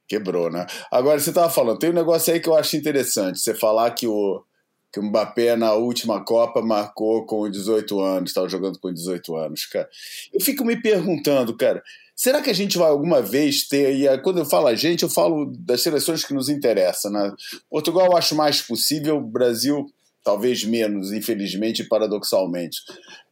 quebrou, 0.05 0.51
né? 0.51 0.65
Agora, 0.91 1.17
você 1.17 1.31
tava 1.31 1.49
falando, 1.49 1.79
tem 1.79 1.91
um 1.91 1.93
negócio 1.93 2.33
aí 2.33 2.41
que 2.41 2.49
eu 2.49 2.55
acho 2.57 2.75
interessante. 2.75 3.39
Você 3.39 3.55
falar 3.55 3.91
que 3.91 4.05
o, 4.05 4.43
que 4.91 4.99
o 4.99 5.03
Mbappé 5.03 5.55
na 5.55 5.73
última 5.73 6.23
Copa 6.23 6.61
marcou 6.61 7.25
com 7.25 7.49
18 7.49 7.99
anos, 7.99 8.31
estava 8.31 8.49
jogando 8.49 8.79
com 8.79 8.91
18 8.91 9.35
anos, 9.35 9.65
cara. 9.65 9.89
Eu 10.33 10.41
fico 10.41 10.65
me 10.65 10.81
perguntando, 10.81 11.55
cara, 11.55 11.83
será 12.15 12.41
que 12.41 12.49
a 12.49 12.53
gente 12.53 12.77
vai 12.77 12.89
alguma 12.89 13.21
vez 13.21 13.67
ter, 13.67 13.95
e 13.95 14.17
quando 14.19 14.39
eu 14.39 14.45
falo 14.45 14.67
a 14.67 14.75
gente, 14.75 15.03
eu 15.03 15.09
falo 15.09 15.53
das 15.59 15.81
seleções 15.81 16.25
que 16.25 16.33
nos 16.33 16.49
interessam, 16.49 17.11
né? 17.11 17.33
Portugal 17.69 18.07
eu 18.07 18.17
acho 18.17 18.35
mais 18.35 18.61
possível, 18.61 19.21
Brasil 19.21 19.85
talvez 20.23 20.63
menos, 20.63 21.11
infelizmente 21.11 21.83
paradoxalmente. 21.83 22.77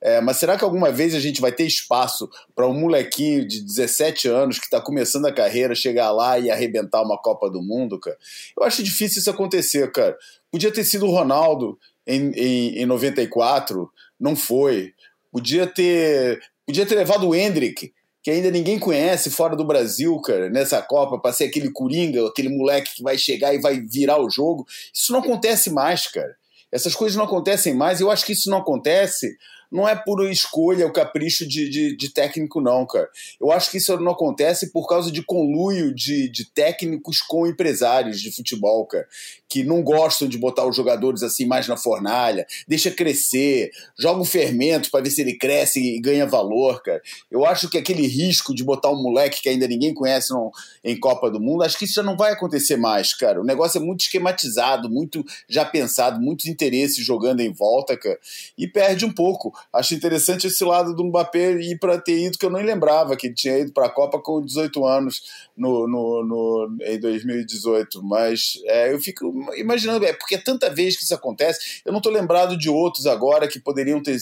É, 0.02 0.22
mas 0.22 0.38
será 0.38 0.58
que 0.58 0.63
alguma 0.63 0.91
vez 0.91 1.13
a 1.13 1.20
gente 1.20 1.41
vai 1.41 1.52
ter 1.52 1.65
espaço 1.65 2.30
para 2.56 2.67
um 2.67 2.74
molequinho 2.74 3.48
de 3.48 3.62
17 3.62 4.28
anos 4.28 4.58
que 4.58 4.65
está 4.65 4.80
começando 4.80 5.26
a 5.26 5.34
carreira 5.34 5.76
chegar 5.76 6.12
lá 6.12 6.39
e 6.39 6.50
arrebentar 6.50 7.02
uma 7.02 7.17
Copa 7.17 7.50
do 7.50 7.62
Mundo, 7.62 8.00
cara? 8.00 8.17
Eu 8.58 8.63
acho 8.63 8.82
difícil 8.84 9.20
isso 9.20 9.30
acontecer, 9.30 9.91
cara. 9.91 10.17
Podia 10.51 10.71
ter 10.71 10.83
sido 10.83 11.05
o 11.05 11.12
Ronaldo 11.12 11.77
em, 12.05 12.31
em, 12.31 12.79
em 12.79 12.86
94, 12.86 13.89
não 14.19 14.36
foi. 14.36 14.93
Podia 15.31 15.67
ter, 15.67 16.39
podia 16.65 16.86
ter 16.86 16.95
levado 16.95 17.27
o 17.27 17.36
Hendrick, 17.36 17.93
que 18.23 18.31
ainda 18.31 18.49
ninguém 18.49 18.79
conhece 18.79 19.29
fora 19.29 19.55
do 19.55 19.65
Brasil, 19.65 20.19
cara, 20.21 20.49
nessa 20.49 20.81
Copa, 20.81 21.19
para 21.19 21.33
ser 21.33 21.45
aquele 21.45 21.71
coringa, 21.71 22.27
aquele 22.27 22.49
moleque 22.49 22.95
que 22.95 23.03
vai 23.03 23.17
chegar 23.17 23.53
e 23.53 23.62
vai 23.62 23.79
virar 23.79 24.21
o 24.21 24.29
jogo. 24.29 24.65
Isso 24.93 25.12
não 25.12 25.19
acontece 25.19 25.69
mais, 25.69 26.07
cara. 26.07 26.36
Essas 26.71 26.95
coisas 26.95 27.15
não 27.15 27.25
acontecem 27.25 27.73
mais. 27.73 28.01
Eu 28.01 28.12
acho 28.12 28.25
que 28.25 28.33
isso 28.33 28.49
não 28.49 28.57
acontece 28.57 29.38
não 29.71 29.88
é 29.88 29.95
por 29.95 30.25
escolha, 30.29 30.88
o 30.88 30.93
capricho 30.93 31.47
de, 31.47 31.69
de, 31.69 31.95
de, 31.95 32.13
técnico, 32.13 32.62
não, 32.62 32.86
cara. 32.86 33.10
Eu 33.39 33.51
acho 33.51 33.69
que 33.69 33.77
isso 33.77 33.95
não 33.99 34.13
acontece 34.13 34.71
por 34.71 34.88
causa 34.88 35.12
de 35.12 35.21
conluio 35.21 35.93
de, 35.93 36.29
de 36.29 36.45
técnicos 36.45 37.21
com 37.21 37.45
empresários 37.45 38.21
de 38.21 38.33
futebol, 38.33 38.86
cara, 38.86 39.07
que 39.49 39.63
não 39.63 39.81
gostam 39.81 40.27
de 40.27 40.38
botar 40.38 40.65
os 40.65 40.75
jogadores 40.75 41.23
assim 41.23 41.45
mais 41.45 41.67
na 41.67 41.77
fornalha, 41.77 42.45
deixa 42.67 42.91
crescer, 42.91 43.71
joga 43.97 44.21
um 44.21 44.25
fermento 44.25 44.91
para 44.91 45.03
ver 45.03 45.10
se 45.10 45.21
ele 45.21 45.38
cresce 45.38 45.79
e 45.79 45.99
ganha 45.99 46.25
valor, 46.25 46.81
cara. 46.81 47.01
Eu 47.31 47.45
acho 47.45 47.69
que 47.69 47.77
aquele 47.77 48.05
risco 48.07 48.53
de 48.53 48.63
botar 48.63 48.89
um 48.89 49.01
moleque 49.01 49.41
que 49.41 49.49
ainda 49.49 49.67
ninguém 49.67 49.93
conhece 49.93 50.31
no, 50.31 50.51
em 50.83 50.99
Copa 50.99 51.29
do 51.31 51.39
Mundo, 51.39 51.63
acho 51.63 51.77
que 51.77 51.86
isso 51.86 51.95
já 51.95 52.03
não 52.03 52.17
vai 52.17 52.33
acontecer 52.33 52.77
mais, 52.77 53.13
cara. 53.13 53.39
O 53.41 53.45
negócio 53.45 53.77
é 53.77 53.81
muito 53.81 54.01
esquematizado, 54.01 54.89
muito 54.89 55.23
já 55.47 55.63
pensado, 55.63 56.19
muitos 56.19 56.45
interesses 56.45 57.05
jogando 57.05 57.39
em 57.39 57.51
volta, 57.51 57.95
cara, 57.95 58.19
e 58.57 58.67
perde 58.67 59.05
um 59.05 59.13
pouco 59.13 59.53
acho 59.71 59.93
interessante 59.93 60.47
esse 60.47 60.63
lado 60.63 60.95
do 60.95 61.03
Mbappé 61.03 61.53
ir 61.53 61.79
para 61.79 61.99
ter 61.99 62.17
ido, 62.19 62.38
que 62.38 62.45
eu 62.45 62.49
nem 62.49 62.63
lembrava 62.63 63.15
que 63.15 63.27
ele 63.27 63.36
tinha 63.36 63.57
ido 63.57 63.71
para 63.71 63.88
a 63.88 63.89
Copa 63.89 64.19
com 64.19 64.43
18 64.43 64.86
anos 64.86 65.23
no, 65.55 65.88
no, 65.88 66.23
no 66.23 66.77
em 66.81 66.99
2018. 66.99 68.03
Mas 68.03 68.60
é, 68.65 68.93
eu 68.93 68.99
fico 68.99 69.31
imaginando, 69.56 70.06
é 70.06 70.13
porque 70.13 70.36
é 70.36 70.38
tanta 70.38 70.69
vez 70.69 70.95
que 70.95 71.04
isso 71.04 71.13
acontece, 71.13 71.82
eu 71.86 71.91
não 71.91 72.00
estou 72.00 72.12
lembrado 72.12 72.58
de 72.58 72.69
outros 72.69 73.06
agora 73.06 73.47
que 73.47 73.60
poderiam 73.60 74.02
ter 74.02 74.17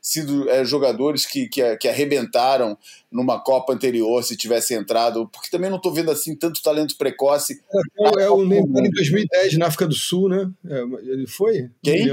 sido 0.00 0.48
é, 0.48 0.64
jogadores 0.64 1.26
que, 1.26 1.48
que, 1.48 1.76
que 1.76 1.88
arrebentaram 1.88 2.76
numa 3.10 3.40
Copa 3.42 3.72
anterior 3.72 4.22
se 4.22 4.36
tivesse 4.36 4.74
entrado, 4.74 5.28
porque 5.28 5.50
também 5.50 5.70
não 5.70 5.76
estou 5.76 5.92
vendo 5.92 6.10
assim 6.10 6.36
tanto 6.36 6.62
talento 6.62 6.96
precoce. 6.96 7.60
É, 7.98 8.22
é 8.24 8.30
o 8.30 8.44
Neymar 8.44 8.84
em 8.84 8.90
2010 8.90 9.58
na 9.58 9.66
África 9.66 9.86
do 9.86 9.94
Sul, 9.94 10.28
né? 10.28 10.50
É, 10.66 10.80
ele 11.10 11.26
foi? 11.26 11.70
Quem? 11.82 12.08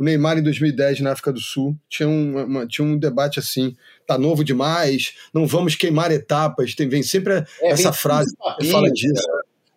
o 0.00 0.02
Neymar 0.02 0.38
em 0.38 0.42
2010 0.42 1.02
na 1.02 1.12
África 1.12 1.30
do 1.30 1.40
Sul. 1.40 1.76
Tinha, 1.86 2.08
uma, 2.08 2.66
tinha 2.66 2.86
um 2.86 2.96
debate 2.96 3.38
assim: 3.38 3.76
tá 4.06 4.16
novo 4.16 4.42
demais, 4.42 5.12
não 5.32 5.46
vamos 5.46 5.74
queimar 5.74 6.10
etapas. 6.10 6.74
Tem, 6.74 6.88
vem 6.88 7.02
sempre 7.02 7.34
é, 7.34 7.46
essa 7.64 7.92
frase 7.92 8.34
que 8.58 8.70
fala 8.70 8.90
disso. 8.90 9.22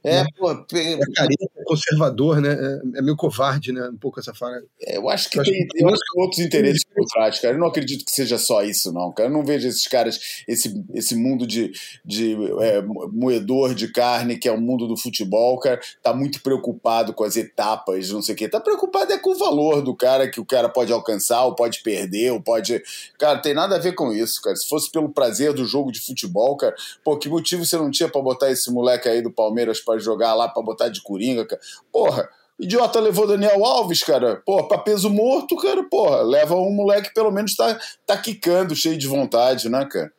É, 0.04 0.22
né? 0.22 0.28
pô, 0.38 0.52
é 0.52 0.98
careta, 1.16 1.46
é 1.58 1.63
conservador, 1.63 2.42
né? 2.42 2.52
É, 2.52 3.00
é, 3.00 3.02
meio 3.02 3.16
covarde, 3.16 3.72
né? 3.72 3.88
Um 3.88 3.98
pouco 3.98 4.20
essa 4.20 4.34
fala. 4.34 4.62
É, 4.82 4.98
eu 4.98 5.10
acho 5.10 5.30
que 5.30 5.39
eu 5.39 5.44
tem, 5.44 5.62
acho 5.63 5.68
que... 5.68 6.20
Outros 6.20 6.39
interesses 6.39 6.84
por 6.84 7.06
trás, 7.06 7.39
cara. 7.39 7.56
Eu 7.56 7.60
não 7.60 7.68
acredito 7.68 8.04
que 8.04 8.12
seja 8.12 8.38
só 8.38 8.63
isso, 8.63 8.92
não, 8.92 9.13
cara. 9.13 9.30
Eu 9.30 9.34
não 9.34 9.46
vejo 9.46 9.68
esses 9.68 9.88
caras, 9.88 10.20
esse, 10.46 10.84
esse 10.94 11.16
mundo 11.16 11.48
de, 11.48 11.72
de 12.04 12.36
é, 12.62 12.82
moedor 12.82 13.74
de 13.74 13.92
carne, 13.92 14.38
que 14.38 14.50
é 14.50 14.52
o 14.52 14.60
mundo 14.60 14.88
do 14.88 14.98
futebol, 14.98 15.58
cara, 15.60 15.80
tá 16.02 16.13
muito 16.13 16.42
preocupado 16.44 17.13
com 17.13 17.24
as 17.24 17.38
etapas, 17.38 18.10
não 18.10 18.22
sei 18.22 18.36
o 18.36 18.38
quê. 18.38 18.50
Tá 18.50 18.60
preocupado 18.60 19.13
é 19.13 19.18
com 19.18 19.32
o 19.32 19.38
valor 19.38 19.82
do 19.82 19.96
cara, 19.96 20.30
que 20.30 20.39
o 20.39 20.46
cara 20.46 20.68
pode 20.68 20.92
alcançar, 20.92 21.46
ou 21.46 21.56
pode 21.56 21.82
perder, 21.82 22.32
ou 22.32 22.42
pode. 22.42 22.82
Cara, 23.18 23.39
tem 23.39 23.54
nada 23.54 23.78
a 23.78 23.80
ver 23.80 23.94
com 23.94 24.12
isso, 24.12 24.42
cara. 24.42 24.56
Se 24.56 24.68
fosse 24.68 24.92
pelo 24.92 25.10
prazer 25.10 25.54
do 25.54 25.66
jogo 25.66 25.94
de 25.94 26.02
futebol, 26.02 26.58
cara, 26.58 26.76
pô, 27.06 27.18
que 27.18 27.30
motivo 27.30 27.66
você 27.66 27.78
não 27.78 27.89
tinha 27.89 28.10
para 28.10 28.22
botar 28.22 28.52
esse 28.52 28.70
moleque 28.70 29.08
aí 29.08 29.22
do 29.22 29.32
Palmeiras 29.32 29.80
pra 29.80 29.92
para 29.93 29.99
jogar 29.99 30.34
lá, 30.34 30.49
para 30.49 30.63
botar 30.63 30.89
de 30.89 31.01
coringa, 31.01 31.45
cara. 31.45 31.62
Porra, 31.91 32.29
idiota 32.60 32.99
levou 32.99 33.27
Daniel 33.27 33.63
Alves, 33.63 34.03
cara. 34.03 34.38
Porra, 34.45 34.67
pra 34.67 34.77
peso 34.79 35.10
morto, 35.10 35.56
cara, 35.56 35.84
porra, 35.84 36.21
leva 36.21 36.56
um 36.56 36.73
moleque 36.73 37.10
que 37.10 37.13
pelo 37.13 37.32
menos 37.32 37.56
tá, 37.56 37.79
tá 38.06 38.17
quicando, 38.17 38.75
cheio 38.75 38.97
de 38.97 39.08
vontade, 39.08 39.69
né, 39.69 39.86
cara? 39.86 40.12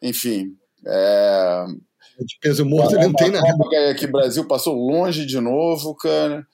Enfim, 0.00 0.56
é... 0.84 1.64
De 2.18 2.38
peso 2.40 2.64
morto 2.64 2.94
ele 2.94 3.06
não 3.06 3.14
tem 3.14 3.30
nada. 3.30 3.94
Que 3.96 4.04
o 4.04 4.12
Brasil 4.12 4.46
passou 4.46 4.74
longe 4.74 5.24
de 5.24 5.40
novo, 5.40 5.94
cara. 5.94 6.46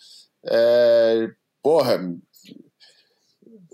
É... 0.45 1.29
Porra, 1.63 1.99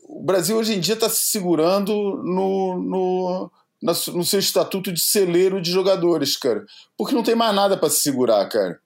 o 0.08 0.22
Brasil 0.22 0.56
hoje 0.56 0.74
em 0.74 0.80
dia 0.80 0.94
está 0.94 1.08
se 1.08 1.30
segurando 1.30 1.92
no, 2.24 2.80
no, 2.80 3.52
no 3.82 4.24
seu 4.24 4.40
estatuto 4.40 4.92
de 4.92 5.00
celeiro 5.00 5.60
de 5.60 5.70
jogadores, 5.70 6.36
cara. 6.36 6.64
Porque 6.96 7.14
não 7.14 7.22
tem 7.22 7.34
mais 7.34 7.54
nada 7.54 7.76
para 7.76 7.90
se 7.90 8.00
segurar, 8.00 8.48
cara. 8.48 8.80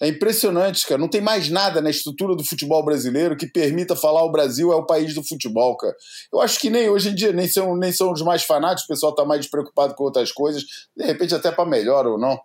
É 0.00 0.08
impressionante, 0.08 0.86
cara. 0.86 0.98
Não 0.98 1.08
tem 1.08 1.20
mais 1.20 1.50
nada 1.50 1.82
na 1.82 1.90
estrutura 1.90 2.34
do 2.34 2.42
futebol 2.42 2.82
brasileiro 2.82 3.36
que 3.36 3.46
permita 3.46 3.94
falar 3.94 4.24
o 4.24 4.32
Brasil 4.32 4.72
é 4.72 4.76
o 4.76 4.86
país 4.86 5.14
do 5.14 5.22
futebol, 5.22 5.76
cara. 5.76 5.94
Eu 6.32 6.40
acho 6.40 6.58
que 6.58 6.70
nem 6.70 6.88
hoje 6.88 7.10
em 7.10 7.14
dia 7.14 7.32
nem 7.32 7.46
são, 7.46 7.76
nem 7.76 7.92
são 7.92 8.10
os 8.10 8.22
mais 8.22 8.42
fanáticos, 8.42 8.84
o 8.84 8.88
pessoal 8.88 9.14
tá 9.14 9.26
mais 9.26 9.42
despreocupado 9.42 9.94
com 9.94 10.04
outras 10.04 10.32
coisas, 10.32 10.64
de 10.96 11.04
repente 11.04 11.34
até 11.34 11.52
para 11.52 11.68
melhor 11.68 12.06
ou 12.06 12.18
não. 12.18 12.40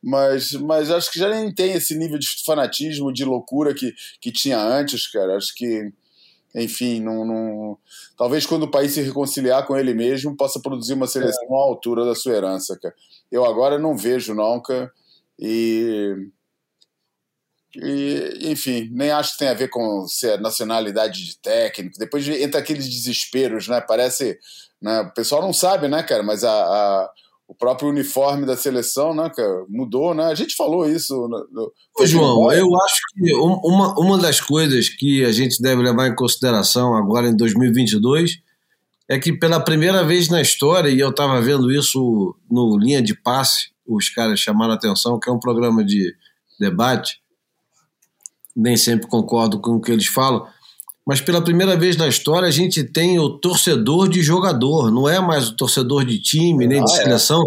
Mas, 0.00 0.52
mas 0.52 0.90
acho 0.90 1.10
que 1.10 1.18
já 1.18 1.28
nem 1.28 1.52
tem 1.52 1.72
esse 1.72 1.98
nível 1.98 2.18
de 2.18 2.28
fanatismo, 2.46 3.12
de 3.12 3.24
loucura 3.24 3.74
que, 3.74 3.92
que 4.20 4.30
tinha 4.30 4.58
antes, 4.58 5.10
cara. 5.10 5.36
Acho 5.36 5.52
que, 5.54 5.92
enfim, 6.54 7.00
não, 7.00 7.24
não, 7.24 7.78
talvez 8.16 8.46
quando 8.46 8.62
o 8.62 8.70
país 8.70 8.92
se 8.92 9.02
reconciliar 9.02 9.66
com 9.66 9.76
ele 9.76 9.92
mesmo, 9.92 10.36
possa 10.36 10.60
produzir 10.60 10.94
uma 10.94 11.08
seleção 11.08 11.44
é. 11.50 11.54
à 11.54 11.56
altura 11.56 12.04
da 12.04 12.14
sua 12.14 12.34
herança, 12.34 12.78
cara. 12.80 12.94
Eu 13.32 13.44
agora 13.44 13.80
não 13.80 13.96
vejo, 13.96 14.32
não, 14.32 14.60
cara. 14.62 14.90
E 15.38 16.30
e, 17.74 18.50
enfim, 18.50 18.88
nem 18.92 19.10
acho 19.10 19.32
que 19.32 19.38
tem 19.38 19.48
a 19.48 19.54
ver 19.54 19.68
com 19.68 20.06
ser 20.08 20.40
nacionalidade 20.40 21.24
de 21.24 21.38
técnico. 21.38 21.98
Depois 21.98 22.26
entra 22.28 22.60
aqueles 22.60 22.88
desesperos, 22.88 23.68
né? 23.68 23.80
Parece. 23.80 24.38
Né? 24.80 25.00
O 25.00 25.12
pessoal 25.12 25.42
não 25.42 25.52
sabe, 25.52 25.88
né, 25.88 26.02
cara? 26.02 26.22
Mas 26.22 26.42
a, 26.42 26.50
a 26.50 27.10
o 27.50 27.54
próprio 27.54 27.88
uniforme 27.88 28.46
da 28.46 28.56
seleção, 28.56 29.12
né, 29.12 29.28
cara, 29.28 29.64
mudou, 29.68 30.14
né? 30.14 30.26
A 30.26 30.34
gente 30.36 30.54
falou 30.54 30.88
isso. 30.88 31.12
No, 31.26 31.48
no... 31.50 31.72
Ô, 31.98 32.06
João, 32.06 32.52
eu 32.52 32.68
acho 32.80 33.00
que 33.12 33.34
uma, 33.34 33.92
uma 33.98 34.18
das 34.18 34.40
coisas 34.40 34.88
que 34.88 35.24
a 35.24 35.32
gente 35.32 35.60
deve 35.60 35.82
levar 35.82 36.06
em 36.06 36.14
consideração 36.14 36.94
agora 36.94 37.26
em 37.26 37.34
2022 37.34 38.38
é 39.08 39.18
que 39.18 39.32
pela 39.32 39.58
primeira 39.58 40.04
vez 40.04 40.28
na 40.28 40.40
história, 40.40 40.90
e 40.90 41.00
eu 41.00 41.10
estava 41.10 41.42
vendo 41.42 41.72
isso 41.72 42.36
no 42.48 42.78
Linha 42.78 43.02
de 43.02 43.20
Passe, 43.20 43.72
os 43.84 44.08
caras 44.08 44.38
chamaram 44.38 44.74
a 44.74 44.76
atenção, 44.76 45.18
que 45.18 45.28
é 45.28 45.32
um 45.32 45.40
programa 45.40 45.84
de 45.84 46.14
debate, 46.60 47.20
nem 48.56 48.76
sempre 48.76 49.06
concordo 49.06 49.60
com 49.60 49.76
o 49.76 49.80
que 49.80 49.92
eles 49.92 50.06
falam, 50.06 50.46
mas 51.06 51.20
pela 51.20 51.42
primeira 51.42 51.76
vez 51.76 51.96
na 51.96 52.06
história 52.06 52.46
a 52.46 52.52
gente 52.52 52.84
tem 52.84 53.18
o 53.18 53.30
torcedor 53.30 54.08
de 54.08 54.22
jogador, 54.22 54.90
não 54.90 55.08
é 55.08 55.18
mais 55.18 55.48
o 55.48 55.56
torcedor 55.56 56.04
de 56.04 56.20
time, 56.20 56.66
nem 56.66 56.84
de 56.84 56.92
ah, 56.92 56.94
é. 56.94 57.02
seleção, 57.02 57.42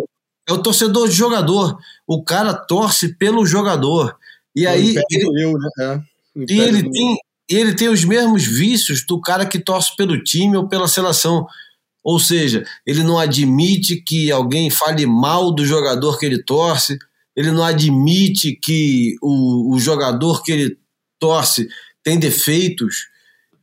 é. 0.47 0.51
é. 0.51 0.53
o 0.53 0.57
torcedor 0.57 1.07
de 1.07 1.15
jogador. 1.15 1.77
O 2.07 2.23
cara 2.23 2.53
torce 2.53 3.15
pelo 3.15 3.45
jogador. 3.45 4.15
E 4.55 4.67
aí. 4.67 4.95
Ele, 5.09 5.43
eu, 5.43 5.53
né? 5.53 5.69
é. 5.79 6.01
E 6.49 6.59
ele 6.59 6.89
tem, 6.89 7.17
ele 7.49 7.73
tem 7.73 7.89
os 7.89 8.03
mesmos 8.03 8.43
vícios 8.43 9.05
do 9.05 9.21
cara 9.21 9.45
que 9.45 9.59
torce 9.59 9.95
pelo 9.95 10.21
time 10.21 10.57
ou 10.57 10.67
pela 10.67 10.87
seleção. 10.87 11.45
Ou 12.03 12.19
seja, 12.19 12.65
ele 12.85 13.01
não 13.01 13.17
admite 13.17 13.95
que 13.95 14.29
alguém 14.29 14.69
fale 14.69 15.05
mal 15.05 15.53
do 15.53 15.65
jogador 15.65 16.19
que 16.19 16.25
ele 16.25 16.43
torce, 16.43 16.97
ele 17.33 17.49
não 17.49 17.63
admite 17.63 18.59
que 18.61 19.15
o, 19.21 19.73
o 19.73 19.79
jogador 19.79 20.43
que 20.43 20.51
ele 20.51 20.82
torce 21.23 21.69
tem 22.03 22.19
defeitos 22.19 23.07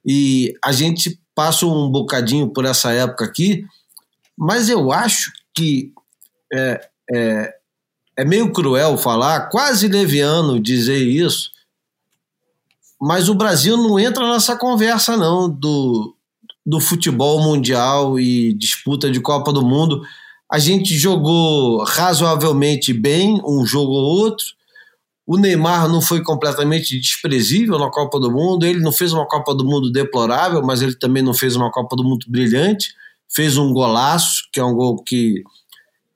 e 0.04 0.54
a 0.64 0.72
gente 0.72 1.20
passa 1.34 1.66
um 1.66 1.90
bocadinho 1.90 2.48
por 2.48 2.64
essa 2.64 2.90
época 2.90 3.26
aqui, 3.26 3.66
mas 4.36 4.70
eu 4.70 4.90
acho 4.90 5.30
que 5.54 5.92
é, 6.50 6.88
é, 7.12 7.54
é 8.16 8.24
meio 8.24 8.50
cruel 8.50 8.96
falar, 8.96 9.50
quase 9.50 9.88
leviano 9.88 10.58
dizer 10.58 11.06
isso, 11.06 11.50
mas 12.98 13.28
o 13.28 13.34
Brasil 13.34 13.76
não 13.76 13.98
entra 13.98 14.26
nessa 14.32 14.56
conversa 14.56 15.18
não 15.18 15.50
do, 15.50 16.16
do 16.64 16.80
futebol 16.80 17.42
mundial 17.42 18.18
e 18.18 18.54
disputa 18.54 19.10
de 19.10 19.20
Copa 19.20 19.52
do 19.52 19.62
Mundo. 19.62 20.02
A 20.50 20.58
gente 20.58 20.94
jogou 20.94 21.82
razoavelmente 21.84 22.92
bem 22.92 23.40
um 23.44 23.66
jogo 23.66 23.92
ou 23.92 24.22
outro. 24.22 24.46
O 25.30 25.36
Neymar 25.36 25.88
não 25.88 26.02
foi 26.02 26.24
completamente 26.24 26.98
desprezível 26.98 27.78
na 27.78 27.88
Copa 27.88 28.18
do 28.18 28.32
Mundo. 28.32 28.66
Ele 28.66 28.80
não 28.80 28.90
fez 28.90 29.12
uma 29.12 29.24
Copa 29.28 29.54
do 29.54 29.64
Mundo 29.64 29.92
deplorável, 29.92 30.60
mas 30.60 30.82
ele 30.82 30.96
também 30.96 31.22
não 31.22 31.32
fez 31.32 31.54
uma 31.54 31.70
Copa 31.70 31.94
do 31.94 32.02
Mundo 32.02 32.26
brilhante. 32.28 32.92
Fez 33.32 33.56
um 33.56 33.72
golaço, 33.72 34.48
que 34.52 34.58
é 34.58 34.64
um 34.64 34.74
gol 34.74 35.00
que 35.04 35.44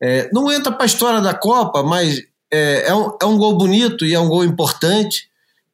é, 0.02 0.28
não 0.32 0.50
entra 0.50 0.72
para 0.72 0.82
a 0.82 0.86
história 0.86 1.20
da 1.20 1.32
Copa, 1.32 1.84
mas 1.84 2.22
é, 2.50 2.88
é, 2.88 2.94
um, 2.96 3.16
é 3.22 3.24
um 3.24 3.38
gol 3.38 3.56
bonito 3.56 4.04
e 4.04 4.12
é 4.12 4.18
um 4.18 4.28
gol 4.28 4.44
importante, 4.44 5.28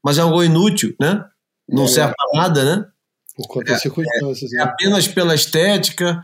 mas 0.04 0.18
é 0.18 0.24
um 0.24 0.32
gol 0.32 0.44
inútil, 0.44 0.94
né? 1.00 1.24
Não 1.66 1.84
é, 1.84 1.88
serve 1.88 2.14
para 2.14 2.42
nada, 2.42 2.76
né? 2.76 2.86
Por 3.38 3.48
conta 3.48 3.72
das 3.72 3.80
circunstâncias. 3.80 4.52
É, 4.52 4.58
é 4.58 4.60
apenas 4.60 5.08
pela 5.08 5.34
estética. 5.34 6.22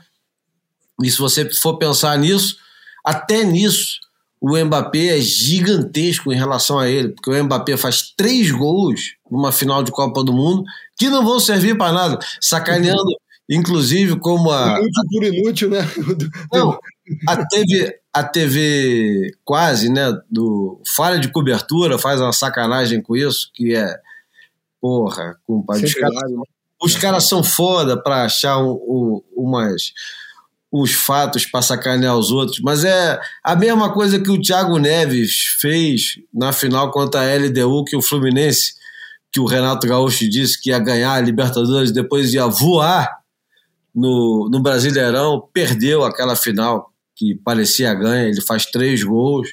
E 1.03 1.11
se 1.11 1.17
você 1.17 1.49
for 1.49 1.79
pensar 1.79 2.19
nisso, 2.19 2.59
até 3.03 3.43
nisso, 3.43 4.01
o 4.41 4.57
Mbappé 4.57 5.19
é 5.19 5.21
gigantesco 5.21 6.33
em 6.33 6.37
relação 6.37 6.79
a 6.79 6.89
ele, 6.89 7.09
porque 7.09 7.31
o 7.31 7.45
Mbappé 7.45 7.77
faz 7.77 8.13
três 8.17 8.51
gols 8.51 9.17
numa 9.31 9.51
final 9.51 9.83
de 9.83 9.91
Copa 9.91 10.23
do 10.23 10.33
Mundo 10.33 10.65
que 10.97 11.09
não 11.09 11.25
vão 11.25 11.41
servir 11.41 11.77
para 11.77 11.93
nada, 11.93 12.19
sacaneando, 12.41 13.17
inclusive, 13.49 14.19
como 14.19 14.51
a. 14.51 14.79
Inútil 14.79 15.05
por 15.11 15.25
inútil, 15.25 15.71
né? 15.71 15.89
Não, 16.53 16.79
a 17.29 17.47
TV, 17.47 17.99
a 18.13 18.25
TV 18.25 19.35
quase, 19.45 19.89
né, 19.89 20.13
do 20.31 20.81
falha 20.97 21.19
de 21.19 21.29
cobertura, 21.29 21.99
faz 21.99 22.21
uma 22.21 22.33
sacanagem 22.33 23.01
com 23.01 23.17
isso, 23.17 23.51
que 23.55 23.75
é. 23.75 23.99
Porra, 24.81 25.37
compadre. 25.47 25.87
Os 25.87 25.95
caras, 25.95 26.31
né? 26.31 26.43
os 26.83 26.97
caras 26.97 27.25
são 27.25 27.43
foda 27.43 28.01
para 28.01 28.25
achar 28.25 28.59
um, 28.59 28.73
um, 28.73 29.23
umas 29.35 29.93
os 30.71 30.93
fatos 30.93 31.47
para 31.47 31.63
sacanear 31.63 32.17
os 32.17 32.31
outros, 32.31 32.61
mas 32.61 32.85
é 32.85 33.19
a 33.43 33.55
mesma 33.55 33.93
coisa 33.93 34.19
que 34.19 34.31
o 34.31 34.41
Thiago 34.41 34.79
Neves 34.79 35.57
fez 35.61 36.19
na 36.33 36.53
final 36.53 36.91
contra 36.91 37.21
a 37.21 37.37
LDU, 37.37 37.85
que 37.85 37.97
o 37.97 38.03
Fluminense, 38.03 38.75
que 39.33 39.41
o 39.41 39.47
Renato 39.47 39.87
Gaúcho 39.87 40.29
disse 40.29 40.61
que 40.61 40.71
ia 40.71 40.79
ganhar 40.79 41.15
a 41.15 41.21
Libertadores, 41.21 41.93
depois 41.93 42.35
ia 42.35 42.47
voar 42.47 43.19
no, 43.95 44.49
no 44.51 44.61
Brasileirão, 44.61 45.49
perdeu 45.53 46.05
aquela 46.05 46.35
final 46.35 46.93
que 47.15 47.35
parecia 47.35 47.95
ganha, 47.95 48.29
ele 48.29 48.41
faz 48.41 48.67
três 48.67 49.03
gols 49.03 49.49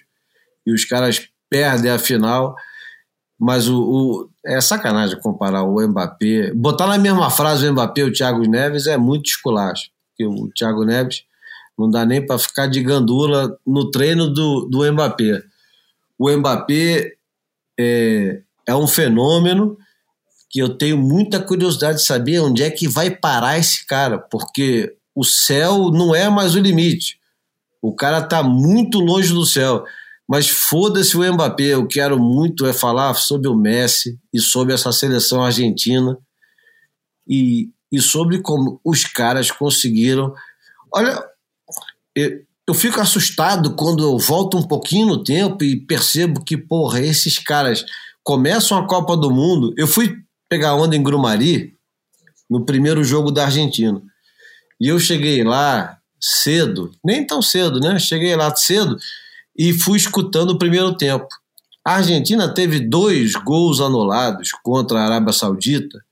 e 0.65 0.73
os 0.73 0.83
caras 0.83 1.29
perdem 1.49 1.91
a 1.91 1.99
final, 1.99 2.55
mas 3.39 3.69
o, 3.69 3.81
o 3.81 4.29
é 4.45 4.59
sacanagem 4.59 5.19
comparar 5.21 5.63
o 5.63 5.79
Mbappé, 5.87 6.51
botar 6.53 6.87
na 6.87 6.97
mesma 6.97 7.29
frase 7.29 7.67
o 7.67 7.71
Mbappé 7.71 8.01
e 8.01 8.03
o 8.05 8.11
Thiago 8.11 8.41
Neves 8.41 8.87
é 8.87 8.97
muito 8.97 9.27
esculacho 9.27 9.92
porque 10.13 10.25
o 10.25 10.49
Thiago 10.53 10.85
Neves 10.85 11.23
não 11.77 11.89
dá 11.89 12.05
nem 12.05 12.25
para 12.25 12.37
ficar 12.37 12.67
de 12.67 12.81
gandula 12.81 13.57
no 13.65 13.89
treino 13.89 14.31
do, 14.31 14.65
do 14.65 14.91
Mbappé. 14.91 15.41
O 16.17 16.29
Mbappé 16.31 17.13
é, 17.79 18.41
é 18.67 18.75
um 18.75 18.87
fenômeno 18.87 19.77
que 20.49 20.59
eu 20.59 20.77
tenho 20.77 20.97
muita 20.97 21.39
curiosidade 21.39 21.97
de 21.97 22.05
saber 22.05 22.39
onde 22.39 22.61
é 22.61 22.69
que 22.69 22.87
vai 22.87 23.09
parar 23.09 23.57
esse 23.57 23.85
cara, 23.87 24.19
porque 24.19 24.95
o 25.15 25.23
céu 25.23 25.89
não 25.91 26.13
é 26.13 26.29
mais 26.29 26.53
o 26.53 26.59
limite. 26.59 27.17
O 27.81 27.93
cara 27.93 28.19
está 28.19 28.43
muito 28.43 28.99
longe 28.99 29.33
do 29.33 29.45
céu. 29.45 29.83
Mas 30.29 30.47
foda-se 30.47 31.17
o 31.17 31.33
Mbappé, 31.33 31.73
eu 31.73 31.87
quero 31.87 32.17
muito 32.17 32.65
é 32.65 32.71
falar 32.71 33.13
sobre 33.15 33.47
o 33.47 33.55
Messi 33.55 34.17
e 34.31 34.39
sobre 34.39 34.73
essa 34.73 34.91
seleção 34.91 35.43
argentina. 35.43 36.17
E 37.27 37.69
e 37.93 38.01
sobre 38.01 38.41
como 38.41 38.81
os 38.83 39.03
caras 39.03 39.51
conseguiram. 39.51 40.33
Olha, 40.91 41.23
eu, 42.15 42.73
fico 42.73 42.99
assustado 42.99 43.75
quando 43.75 44.03
eu 44.03 44.17
volto 44.17 44.57
um 44.57 44.63
pouquinho 44.63 45.05
no 45.05 45.23
tempo 45.23 45.63
e 45.63 45.79
percebo 45.79 46.43
que, 46.43 46.57
porra, 46.57 46.99
esses 46.99 47.37
caras 47.37 47.85
começam 48.23 48.79
a 48.79 48.87
Copa 48.87 49.15
do 49.15 49.29
Mundo. 49.29 49.75
Eu 49.77 49.87
fui 49.87 50.17
pegar 50.49 50.73
onda 50.73 50.95
em 50.95 51.03
Grumari 51.03 51.75
no 52.49 52.65
primeiro 52.65 53.03
jogo 53.03 53.31
da 53.31 53.45
Argentina. 53.45 54.01
E 54.81 54.87
eu 54.87 54.99
cheguei 54.99 55.43
lá 55.43 55.99
cedo, 56.19 56.91
nem 57.05 57.27
tão 57.27 57.43
cedo, 57.43 57.79
né? 57.79 57.99
Cheguei 57.99 58.35
lá 58.35 58.55
cedo 58.55 58.97
e 59.55 59.71
fui 59.71 59.97
escutando 59.97 60.49
o 60.49 60.57
primeiro 60.57 60.97
tempo. 60.97 61.27
A 61.85 61.97
Argentina 61.97 62.51
teve 62.51 62.79
dois 62.79 63.33
gols 63.33 63.79
anulados 63.79 64.51
contra 64.63 64.99
a 64.99 65.05
Arábia 65.05 65.31
Saudita 65.31 66.03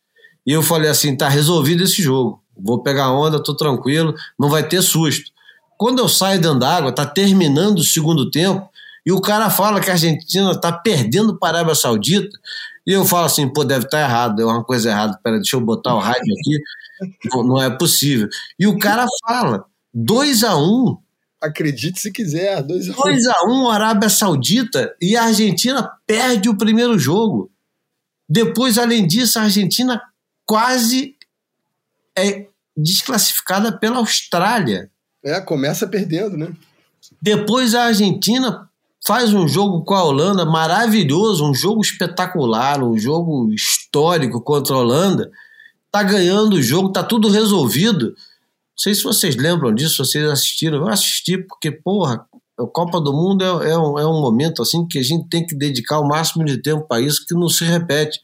e 0.45 0.51
eu 0.51 0.61
falei 0.61 0.89
assim: 0.89 1.15
tá 1.15 1.29
resolvido 1.29 1.83
esse 1.83 2.01
jogo. 2.01 2.41
Vou 2.57 2.81
pegar 2.81 3.11
onda, 3.11 3.41
tô 3.41 3.55
tranquilo, 3.55 4.13
não 4.39 4.49
vai 4.49 4.67
ter 4.67 4.81
susto. 4.81 5.31
Quando 5.77 5.99
eu 5.99 6.07
saio 6.07 6.39
dentro 6.39 6.59
d'água, 6.59 6.91
tá 6.91 7.05
terminando 7.05 7.79
o 7.79 7.83
segundo 7.83 8.29
tempo, 8.29 8.69
e 9.05 9.11
o 9.11 9.19
cara 9.19 9.49
fala 9.49 9.79
que 9.79 9.89
a 9.89 9.93
Argentina 9.93 10.55
tá 10.59 10.71
perdendo 10.71 11.37
para 11.39 11.57
a 11.57 11.59
Arábia 11.59 11.75
Saudita, 11.75 12.37
e 12.85 12.91
eu 12.91 13.05
falo 13.05 13.25
assim: 13.25 13.47
pô, 13.47 13.63
deve 13.63 13.85
estar 13.85 13.97
tá 13.97 14.03
errado, 14.03 14.41
é 14.41 14.45
uma 14.45 14.63
coisa 14.63 14.89
errada. 14.89 15.19
Pera, 15.23 15.37
deixa 15.37 15.55
eu 15.55 15.61
botar 15.61 15.95
o 15.95 15.99
rádio 15.99 16.33
aqui, 16.33 16.59
não 17.33 17.61
é 17.61 17.69
possível. 17.69 18.27
E 18.59 18.67
o 18.67 18.77
cara 18.77 19.05
fala: 19.27 19.65
2 19.93 20.43
a 20.43 20.55
1 20.55 20.61
um, 20.61 20.97
Acredite 21.41 21.99
se 21.99 22.11
quiser, 22.11 22.61
2x1. 22.61 22.93
2x1 22.93 23.47
um, 23.47 23.67
Arábia 23.67 24.09
Saudita 24.09 24.95
e 25.01 25.17
a 25.17 25.23
Argentina 25.23 25.91
perde 26.05 26.47
o 26.47 26.55
primeiro 26.55 26.99
jogo. 26.99 27.49
Depois, 28.29 28.77
além 28.77 29.07
disso, 29.07 29.39
a 29.39 29.43
Argentina 29.43 29.99
quase 30.51 31.15
é 32.13 32.45
desclassificada 32.75 33.71
pela 33.71 33.99
Austrália. 33.99 34.91
É, 35.23 35.39
começa 35.39 35.87
perdendo, 35.87 36.35
né? 36.35 36.51
Depois 37.21 37.73
a 37.73 37.85
Argentina 37.85 38.69
faz 39.07 39.33
um 39.33 39.47
jogo 39.47 39.85
com 39.85 39.93
a 39.93 40.03
Holanda 40.03 40.43
maravilhoso, 40.43 41.49
um 41.49 41.53
jogo 41.53 41.79
espetacular, 41.79 42.83
um 42.83 42.97
jogo 42.97 43.53
histórico 43.53 44.41
contra 44.41 44.75
a 44.75 44.79
Holanda. 44.79 45.31
Tá 45.89 46.03
ganhando 46.03 46.57
o 46.57 46.61
jogo, 46.61 46.91
tá 46.91 47.01
tudo 47.01 47.29
resolvido. 47.29 48.07
Não 48.07 48.77
sei 48.77 48.93
se 48.93 49.03
vocês 49.03 49.37
lembram 49.37 49.73
disso, 49.73 50.03
vocês 50.03 50.29
assistiram. 50.29 50.79
Eu 50.79 50.89
assisti 50.89 51.37
porque, 51.37 51.71
porra, 51.71 52.25
a 52.59 52.67
Copa 52.67 52.99
do 52.99 53.13
Mundo 53.13 53.41
é, 53.41 53.71
é, 53.71 53.77
um, 53.77 53.97
é 53.97 54.05
um 54.05 54.19
momento 54.19 54.61
assim 54.61 54.85
que 54.85 54.99
a 54.99 55.03
gente 55.03 55.29
tem 55.29 55.47
que 55.47 55.55
dedicar 55.55 56.01
o 56.01 56.07
máximo 56.09 56.43
de 56.43 56.61
tempo 56.61 56.85
para 56.85 56.99
isso, 56.99 57.25
que 57.25 57.33
não 57.33 57.47
se 57.47 57.63
repete. 57.63 58.19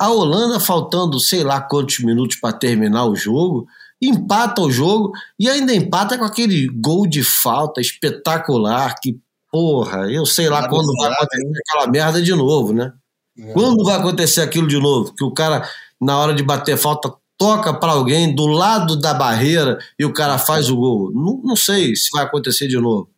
A 0.00 0.08
Holanda, 0.08 0.58
faltando 0.58 1.20
sei 1.20 1.44
lá 1.44 1.60
quantos 1.60 1.98
minutos 1.98 2.36
para 2.36 2.54
terminar 2.54 3.04
o 3.04 3.14
jogo, 3.14 3.66
empata 4.00 4.62
o 4.62 4.70
jogo 4.70 5.12
e 5.38 5.46
ainda 5.46 5.74
empata 5.74 6.16
com 6.16 6.24
aquele 6.24 6.68
gol 6.68 7.06
de 7.06 7.22
falta 7.22 7.82
espetacular 7.82 8.94
que, 8.98 9.20
porra, 9.52 10.10
eu 10.10 10.24
sei 10.24 10.48
lá 10.48 10.66
quando 10.66 10.90
vai 10.96 11.12
acontecer 11.12 11.52
aquela 11.68 11.86
merda 11.86 12.22
de 12.22 12.34
novo, 12.34 12.72
né? 12.72 12.94
É. 13.38 13.52
Quando 13.52 13.84
vai 13.84 13.98
acontecer 13.98 14.40
aquilo 14.40 14.66
de 14.66 14.80
novo? 14.80 15.14
Que 15.14 15.22
o 15.22 15.34
cara, 15.34 15.68
na 16.00 16.16
hora 16.16 16.32
de 16.32 16.42
bater 16.42 16.78
falta, 16.78 17.12
toca 17.36 17.74
para 17.74 17.92
alguém 17.92 18.34
do 18.34 18.46
lado 18.46 18.98
da 18.98 19.12
barreira 19.12 19.78
e 19.98 20.04
o 20.06 20.14
cara 20.14 20.38
faz 20.38 20.70
o 20.70 20.76
gol. 20.76 21.12
Não, 21.12 21.42
não 21.44 21.56
sei 21.56 21.94
se 21.94 22.08
vai 22.10 22.24
acontecer 22.24 22.68
de 22.68 22.78
novo. 22.78 23.10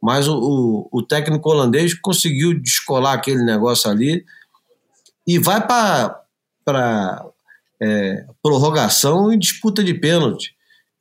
Mas 0.00 0.28
o, 0.28 0.38
o, 0.38 0.88
o 0.92 1.02
técnico 1.02 1.50
holandês 1.50 1.92
conseguiu 1.92 2.54
descolar 2.60 3.14
aquele 3.14 3.42
negócio 3.44 3.90
ali 3.90 4.24
e 5.26 5.38
vai 5.38 5.66
para 5.66 7.26
é, 7.80 8.26
prorrogação 8.42 9.32
e 9.32 9.38
disputa 9.38 9.82
de 9.82 9.94
pênalti. 9.94 10.54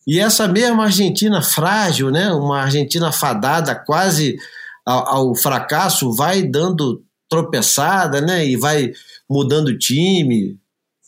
E 0.06 0.20
essa 0.20 0.48
mesma 0.48 0.84
Argentina 0.84 1.42
frágil, 1.42 2.12
né, 2.12 2.32
uma 2.34 2.62
Argentina 2.62 3.12
fadada 3.12 3.74
quase 3.74 4.38
ao, 4.86 5.08
ao 5.08 5.36
fracasso, 5.36 6.14
vai 6.14 6.44
dando 6.44 7.04
tropeçada 7.30 8.20
né, 8.20 8.46
e 8.46 8.56
vai 8.56 8.92
mudando 9.30 9.78
time. 9.78 10.58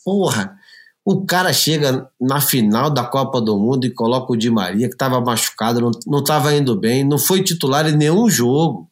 Porra, 0.04 0.56
o 1.04 1.24
cara 1.24 1.52
chega 1.52 2.08
na 2.20 2.40
final 2.40 2.90
da 2.90 3.04
Copa 3.04 3.40
do 3.40 3.58
Mundo 3.58 3.86
e 3.86 3.90
coloca 3.90 4.32
o 4.32 4.36
Di 4.36 4.50
Maria, 4.50 4.88
que 4.88 4.94
estava 4.94 5.20
machucado, 5.20 5.90
não 6.06 6.20
estava 6.20 6.54
indo 6.54 6.74
bem, 6.74 7.04
não 7.04 7.18
foi 7.18 7.42
titular 7.42 7.86
em 7.86 7.96
nenhum 7.96 8.28
jogo 8.30 8.90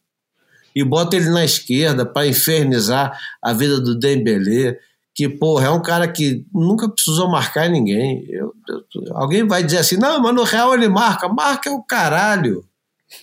e 0.75 0.83
bota 0.83 1.15
ele 1.15 1.29
na 1.29 1.45
esquerda 1.45 2.05
para 2.05 2.27
infernizar 2.27 3.17
a 3.41 3.53
vida 3.53 3.79
do 3.79 3.97
Dembélé, 3.97 4.77
que, 5.13 5.29
porra, 5.29 5.67
é 5.67 5.69
um 5.69 5.81
cara 5.81 6.05
que 6.07 6.45
nunca 6.53 6.89
precisou 6.89 7.29
marcar 7.29 7.69
ninguém. 7.69 8.25
Eu, 8.29 8.53
eu, 8.67 8.83
alguém 9.15 9.47
vai 9.47 9.63
dizer 9.63 9.77
assim, 9.77 9.95
não, 9.95 10.21
mas 10.21 10.35
no 10.35 10.43
Real 10.43 10.73
ele 10.73 10.89
marca. 10.89 11.29
Marca 11.29 11.69
é 11.69 11.73
o 11.73 11.81
caralho. 11.81 12.65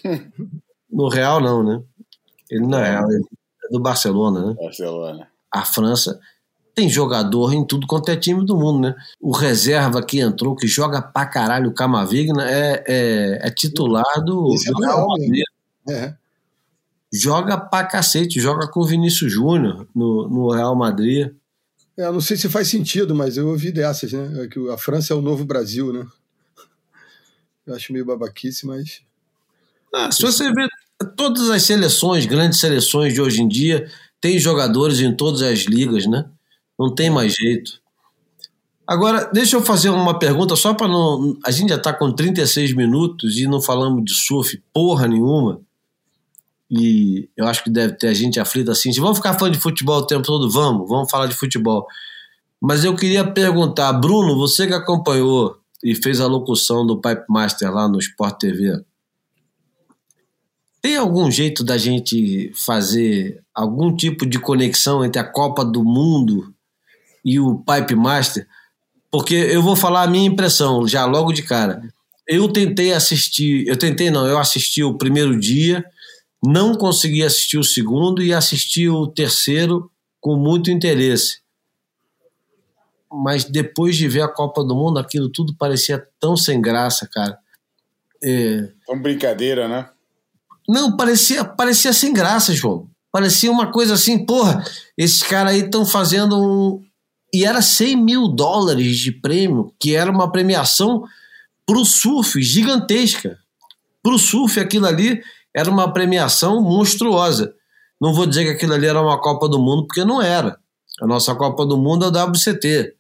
no 0.91 1.09
Real 1.09 1.41
não, 1.41 1.63
né? 1.63 1.83
Ele 2.51 2.67
não 2.67 2.79
é 2.79 2.93
Real, 2.93 3.13
ele 3.13 3.25
é 3.65 3.69
do 3.71 3.79
Barcelona, 3.79 4.47
né? 4.47 4.55
Barcelona. 4.59 5.29
A 5.53 5.67
França 5.67 6.19
tem 6.75 6.89
jogador 6.89 7.53
em 7.53 7.67
tudo 7.67 7.87
quanto 7.87 8.11
é 8.11 8.17
time 8.17 8.47
do 8.47 8.57
mundo, 8.57 8.89
né? 8.89 8.95
O 9.21 9.33
reserva 9.33 10.03
que 10.03 10.19
entrou, 10.19 10.57
que 10.57 10.67
joga 10.67 11.03
pra 11.03 11.27
caralho, 11.27 11.69
o 11.69 11.75
Camavinga, 11.75 12.43
é, 12.43 12.85
é, 12.89 13.49
é 13.49 13.51
titular 13.51 14.25
do, 14.25 14.49
do 14.49 14.81
Real 14.81 15.07
Madrid. 15.07 15.45
É. 15.91 16.15
joga 17.13 17.59
pra 17.59 17.85
cacete, 17.85 18.41
joga 18.41 18.67
com 18.67 18.81
o 18.81 18.87
Vinícius 18.87 19.33
Júnior 19.33 19.87
no, 19.95 20.29
no 20.29 20.51
Real 20.51 20.75
Madrid. 20.75 21.31
É, 21.97 22.11
não 22.11 22.21
sei 22.21 22.37
se 22.37 22.49
faz 22.49 22.69
sentido, 22.69 23.15
mas 23.15 23.37
eu 23.37 23.49
ouvi 23.49 23.71
dessas, 23.71 24.13
né? 24.13 24.45
É 24.45 24.49
que 24.49 24.59
a 24.71 24.79
França 24.79 25.13
é 25.13 25.17
o 25.17 25.21
novo 25.21 25.45
Brasil, 25.45 25.93
né? 25.93 26.07
Eu 27.67 27.75
acho 27.75 27.93
meio 27.93 28.07
babaquice, 28.07 28.67
mas. 28.67 29.03
Ah, 29.95 30.11
se 30.11 30.23
você 30.23 30.51
vê 30.53 30.67
todas 31.15 31.51
as 31.51 31.63
seleções, 31.63 32.25
grandes 32.25 32.59
seleções 32.59 33.13
de 33.13 33.21
hoje 33.21 33.43
em 33.43 33.49
dia, 33.49 33.91
tem 34.21 34.39
jogadores 34.39 35.01
em 35.01 35.15
todas 35.15 35.43
as 35.43 35.61
ligas, 35.61 36.07
né? 36.07 36.25
Não 36.79 36.95
tem 36.95 37.11
mais 37.11 37.35
jeito. 37.35 37.83
Agora, 38.87 39.31
deixa 39.33 39.57
eu 39.57 39.63
fazer 39.63 39.91
uma 39.91 40.19
pergunta 40.19 40.57
só 40.57 40.75
para 40.75 40.89
não. 40.89 41.39
A 41.45 41.51
gente 41.51 41.69
já 41.69 41.77
está 41.77 41.93
com 41.93 42.11
36 42.13 42.75
minutos 42.75 43.39
e 43.39 43.47
não 43.47 43.61
falamos 43.61 44.05
de 44.05 44.15
surf 44.15 44.61
porra 44.73 45.07
nenhuma. 45.07 45.61
E 46.75 47.29
eu 47.37 47.47
acho 47.47 47.63
que 47.63 47.69
deve 47.69 47.93
ter 47.99 48.15
gente 48.15 48.41
aflita 48.41 48.73
assim. 48.73 48.91
Se 48.95 48.99
vamos 48.99 49.19
ficar 49.19 49.35
falando 49.35 49.53
de 49.53 49.61
futebol 49.61 49.99
o 49.99 50.07
tempo 50.07 50.23
todo, 50.23 50.51
vamos, 50.51 50.89
vamos 50.89 51.11
falar 51.11 51.27
de 51.27 51.35
futebol. 51.35 51.87
Mas 52.59 52.83
eu 52.83 52.97
queria 52.97 53.31
perguntar, 53.31 53.93
Bruno, 53.93 54.39
você 54.39 54.67
que 54.67 54.73
acompanhou 54.73 55.59
e 55.85 55.95
fez 55.95 56.19
a 56.19 56.27
locução 56.27 56.87
do 56.87 56.99
Pipe 56.99 57.25
Master 57.29 57.71
lá 57.71 57.87
no 57.87 57.99
Sport 57.99 58.39
TV, 58.39 58.83
tem 60.81 60.97
algum 60.97 61.31
jeito 61.31 61.63
da 61.63 61.77
gente 61.77 62.51
fazer 62.55 63.43
algum 63.55 63.95
tipo 63.95 64.25
de 64.25 64.39
conexão 64.39 65.05
entre 65.05 65.21
a 65.21 65.25
Copa 65.25 65.63
do 65.65 65.85
Mundo 65.85 66.55
e 67.23 67.39
o 67.39 67.59
Pipe 67.59 67.95
Master? 67.95 68.47
Porque 69.11 69.35
eu 69.35 69.63
vou 69.63 69.77
falar 69.77 70.05
a 70.05 70.07
minha 70.07 70.27
impressão 70.27 70.89
já 70.89 71.05
logo 71.05 71.33
de 71.33 71.43
cara. 71.43 71.83
Eu 72.27 72.49
tentei 72.49 72.95
assistir, 72.95 73.67
eu 73.69 73.77
tentei 73.77 74.11
não, 74.11 74.27
eu 74.27 74.39
assisti 74.39 74.83
o 74.83 74.97
primeiro 74.97 75.39
dia, 75.39 75.85
não 76.43 76.75
consegui 76.75 77.23
assistir 77.23 77.59
o 77.59 77.65
segundo 77.65 78.23
e 78.23 78.33
assisti 78.33 78.89
o 78.89 79.07
terceiro 79.07 79.91
com 80.21 80.37
muito 80.37 80.71
interesse. 80.71 81.41
Mas 83.11 83.45
depois 83.45 83.97
de 83.97 84.09
ver 84.09 84.23
a 84.23 84.29
Copa 84.29 84.65
do 84.65 84.75
Mundo, 84.75 84.99
aquilo 84.99 85.31
tudo 85.31 85.55
parecia 85.55 86.05
tão 86.19 86.37
sem 86.37 86.61
graça, 86.61 87.09
cara. 87.13 87.39
É... 88.23 88.69
Tão 88.87 89.01
brincadeira, 89.01 89.69
né? 89.69 89.89
Não, 90.69 90.97
parecia, 90.97 91.45
parecia 91.45 91.93
sem 91.93 92.13
graça, 92.13 92.55
João. 92.55 92.89
Parecia 93.11 93.51
uma 93.51 93.71
coisa 93.71 93.95
assim, 93.95 94.25
porra, 94.25 94.65
esses 94.97 95.23
caras 95.23 95.53
aí 95.53 95.61
estão 95.61 95.85
fazendo 95.85 96.41
um, 96.41 96.83
e 97.33 97.45
era 97.45 97.61
100 97.61 97.97
mil 97.97 98.29
dólares 98.29 98.97
de 98.97 99.13
prêmio, 99.13 99.73
que 99.79 99.95
era 99.95 100.11
uma 100.11 100.33
premiação 100.33 101.05
para 101.67 101.79
o 101.79 101.85
surf 101.85 102.41
gigantesca. 102.43 103.39
Para 104.03 104.15
o 104.15 104.19
surf, 104.19 104.59
aquilo 104.59 104.87
ali 104.87 105.23
era 105.55 105.71
uma 105.71 105.93
premiação 105.93 106.63
monstruosa. 106.63 107.55
Não 108.01 108.13
vou 108.13 108.27
dizer 108.27 108.45
que 108.45 108.51
aquilo 108.51 108.75
ali 108.75 108.87
era 108.87 109.01
uma 109.01 109.21
Copa 109.21 109.49
do 109.49 109.59
Mundo, 109.59 109.87
porque 109.87 110.05
não 110.05 110.21
era. 110.21 110.59
A 111.01 111.07
nossa 111.07 111.35
Copa 111.35 111.65
do 111.65 111.77
Mundo 111.77 112.05
é 112.05 112.09
a 112.09 112.25
WCT. 112.25 112.95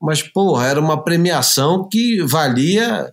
Mas, 0.00 0.22
porra, 0.22 0.66
era 0.66 0.80
uma 0.80 1.02
premiação 1.02 1.88
que 1.88 2.22
valia 2.22 3.12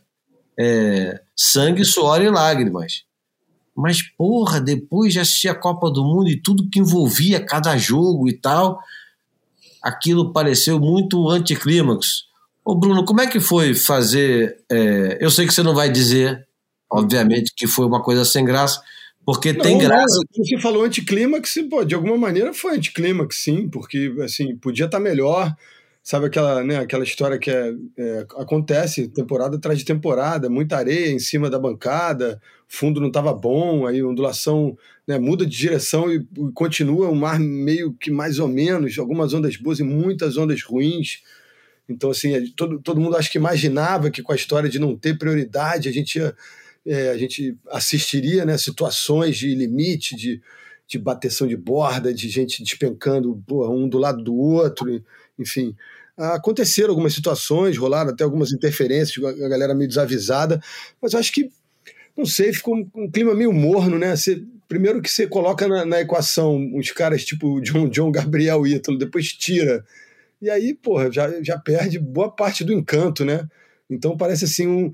é, 0.60 1.20
sangue, 1.36 1.84
suor 1.84 2.22
e 2.22 2.30
lágrimas. 2.30 3.04
Mas, 3.76 4.02
porra, 4.02 4.62
depois 4.62 5.14
de 5.14 5.20
assistir 5.20 5.50
a 5.50 5.56
Copa 5.56 5.90
do 5.90 6.04
Mundo 6.04 6.30
e 6.30 6.42
tudo 6.42 6.70
que 6.70 6.80
envolvia 6.80 7.44
cada 7.44 7.76
jogo 7.78 8.30
e 8.30 8.34
tal, 8.34 8.80
aquilo 9.82 10.32
pareceu 10.32 10.80
muito 10.80 11.28
anticlímax. 11.30 12.26
Ô 12.64 12.74
Bruno, 12.74 13.04
como 13.04 13.22
é 13.22 13.28
que 13.28 13.40
foi 13.40 13.76
fazer? 13.76 14.64
É, 14.72 15.18
eu 15.20 15.30
sei 15.30 15.46
que 15.46 15.54
você 15.54 15.62
não 15.62 15.76
vai 15.76 15.92
dizer, 15.92 16.48
obviamente, 16.96 17.54
que 17.56 17.68
foi 17.68 17.86
uma 17.86 18.02
coisa 18.02 18.24
sem 18.26 18.46
graça, 18.46 18.82
porque 19.26 19.54
não, 19.54 19.62
tem 19.62 19.78
graça. 19.78 20.20
Não, 20.38 20.44
você 20.44 20.60
falou 20.60 20.84
anticlímax, 20.84 21.56
pô, 21.70 21.84
de 21.84 21.96
alguma 21.96 22.18
maneira 22.18 22.54
foi 22.54 22.76
anticlímax, 22.76 23.38
sim, 23.38 23.68
porque 23.68 24.14
assim, 24.24 24.56
podia 24.56 24.86
estar 24.86 24.98
tá 24.98 25.04
melhor. 25.04 25.54
Sabe 26.04 26.28
aquela, 26.28 26.64
né, 26.64 26.78
aquela 26.78 27.04
história 27.04 27.40
que 27.40 27.50
é, 27.50 27.74
é, 27.98 28.28
acontece 28.38 29.08
temporada 29.08 29.58
atrás 29.58 29.80
de 29.80 29.84
temporada, 29.84 30.48
muita 30.48 30.78
areia 30.78 31.12
em 31.12 31.18
cima 31.18 31.50
da 31.50 31.58
bancada, 31.58 32.40
fundo 32.68 33.02
não 33.02 33.08
estava 33.08 33.34
bom, 33.34 33.88
aí 33.88 34.04
ondulação 34.04 34.78
né, 35.08 35.18
muda 35.18 35.48
de 35.48 35.58
direção 35.58 36.12
e, 36.14 36.18
e 36.18 36.52
continua 36.54 37.10
o 37.10 37.16
mar 37.16 37.40
meio 37.40 37.92
que 37.94 38.12
mais 38.12 38.38
ou 38.38 38.48
menos, 38.48 39.00
algumas 39.00 39.34
ondas 39.34 39.58
boas 39.58 39.80
e 39.80 39.84
muitas 39.84 40.38
ondas 40.38 40.62
ruins. 40.62 41.24
Então, 41.88 42.10
assim, 42.10 42.52
todo, 42.56 42.80
todo 42.80 43.00
mundo 43.00 43.16
acho 43.16 43.32
que 43.32 43.38
imaginava 43.38 44.10
que 44.10 44.22
com 44.22 44.32
a 44.32 44.36
história 44.36 44.70
de 44.70 44.78
não 44.78 44.96
ter 44.96 45.18
prioridade, 45.18 45.88
a 45.88 45.92
gente, 45.92 46.18
ia, 46.18 46.36
é, 46.86 47.10
a 47.10 47.18
gente 47.18 47.58
assistiria 47.70 48.46
né, 48.46 48.58
situações 48.58 49.38
de 49.38 49.54
limite, 49.56 50.16
de, 50.16 50.42
de 50.88 51.00
bateção 51.00 51.48
de 51.48 51.58
borda, 51.58 52.14
de 52.14 52.30
gente 52.30 52.64
despencando 52.64 53.42
porra, 53.48 53.72
um 53.72 53.90
do 53.90 53.98
lado 53.98 54.24
do 54.24 54.36
outro, 54.36 55.04
enfim. 55.38 55.76
Aconteceram 56.18 56.90
algumas 56.92 57.14
situações, 57.14 57.78
rolaram 57.78 58.12
até 58.12 58.24
algumas 58.24 58.54
interferências, 58.54 59.24
a 59.24 59.50
galera 59.50 59.76
meio 59.76 59.90
desavisada, 59.90 60.62
mas 61.02 61.14
eu 61.14 61.20
acho 61.20 61.34
que 61.34 61.52
não 62.16 62.26
sei, 62.26 62.54
ficou 62.54 62.78
um, 62.96 63.12
clima 63.12 63.36
meio 63.36 63.52
morno, 63.52 64.00
né? 64.00 64.16
Você, 64.16 64.42
primeiro 64.68 65.02
que 65.02 65.12
você 65.12 65.28
coloca 65.28 65.68
na, 65.68 65.86
na, 65.86 66.02
equação 66.02 66.56
uns 66.56 66.92
caras 66.92 67.26
tipo 67.26 67.60
John, 67.62 67.90
John 67.90 68.12
Gabriel 68.12 68.66
Ítalo, 68.66 68.98
depois 68.98 69.34
tira. 69.34 69.84
E 70.42 70.50
aí, 70.50 70.74
porra, 70.74 71.12
já, 71.12 71.42
já 71.44 71.58
perde 71.58 72.00
boa 72.00 72.32
parte 72.32 72.64
do 72.64 72.72
encanto, 72.72 73.26
né? 73.26 73.46
Então 73.90 74.18
parece 74.18 74.46
assim 74.46 74.68
um. 74.68 74.94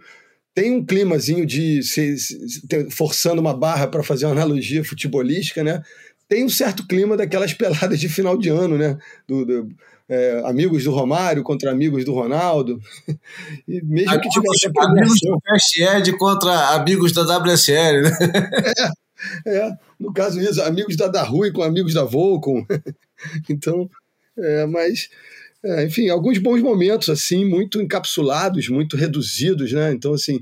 Tem 0.54 0.76
um 0.76 0.86
climazinho 0.86 1.46
de 1.46 1.82
se, 1.82 2.18
se, 2.18 2.90
forçando 2.90 3.42
uma 3.42 3.54
barra 3.54 3.88
para 3.88 4.04
fazer 4.04 4.26
uma 4.26 4.34
analogia 4.34 4.84
futebolística, 4.84 5.64
né? 5.64 5.82
Tem 6.28 6.44
um 6.44 6.50
certo 6.50 6.86
clima 6.88 7.16
daquelas 7.16 7.54
peladas 7.56 8.00
de 8.00 8.10
final 8.10 8.38
de 8.38 8.50
ano, 8.50 8.78
né? 8.78 8.98
Do, 9.28 9.46
do 9.46 9.70
é, 10.10 10.42
amigos 10.46 10.84
do 10.84 10.92
Romário 10.92 11.42
contra 11.42 11.72
amigos 11.72 12.04
do 12.04 12.14
Ronaldo. 12.14 12.80
E 13.68 13.82
mesmo 13.82 14.12
amigos, 14.12 14.34
que 14.34 14.42
tivesse 14.42 14.72
amigos 14.78 15.20
do 15.22 15.42
Cast 15.42 16.18
contra 16.18 16.76
amigos 16.76 17.14
da 17.14 17.22
WSL, 17.22 18.02
né? 18.02 18.12
É, 19.46 19.58
é, 19.58 19.72
no 20.00 20.12
caso 20.12 20.42
isso, 20.42 20.62
amigos 20.64 20.98
da 20.98 21.08
da 21.08 21.24
Rui 21.24 21.52
com 21.52 21.62
amigos 21.62 21.94
da 21.94 22.04
Volcom. 22.04 22.66
então, 23.50 23.90
é, 24.38 24.66
mas 24.66 25.10
é, 25.64 25.86
enfim, 25.86 26.10
alguns 26.10 26.40
bons 26.40 26.62
momentos 26.62 27.10
assim, 27.10 27.46
muito 27.46 27.82
encapsulados, 27.82 28.68
muito 28.68 28.98
reduzidos, 28.98 29.72
né? 29.72 29.94
Então 29.94 30.14
assim, 30.14 30.42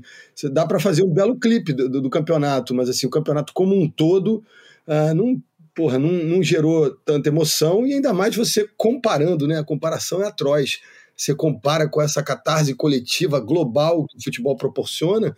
dá 0.50 0.66
para 0.66 0.80
fazer 0.80 1.02
um 1.02 1.12
belo 1.12 1.38
clipe 1.38 1.72
do, 1.72 1.88
do, 1.88 2.02
do, 2.02 2.10
campeonato, 2.10 2.74
mas 2.74 2.88
assim, 2.88 3.06
o 3.06 3.10
campeonato 3.10 3.52
como 3.52 3.74
um 3.74 3.88
todo 3.88 4.42
uh, 4.86 5.14
não 5.14 5.40
porra, 5.74 5.98
não, 5.98 6.10
não 6.10 6.42
gerou 6.42 6.90
tanta 7.04 7.28
emoção 7.28 7.86
e 7.86 7.94
ainda 7.94 8.12
mais 8.12 8.34
você 8.34 8.68
comparando, 8.76 9.46
né? 9.46 9.58
A 9.58 9.64
comparação 9.64 10.22
é 10.22 10.26
atroz. 10.26 10.80
Você 11.16 11.34
compara 11.34 11.88
com 11.88 12.00
essa 12.00 12.22
catarse 12.22 12.74
coletiva 12.74 13.38
global 13.40 14.06
que 14.06 14.16
o 14.16 14.22
futebol 14.22 14.56
proporciona, 14.56 15.36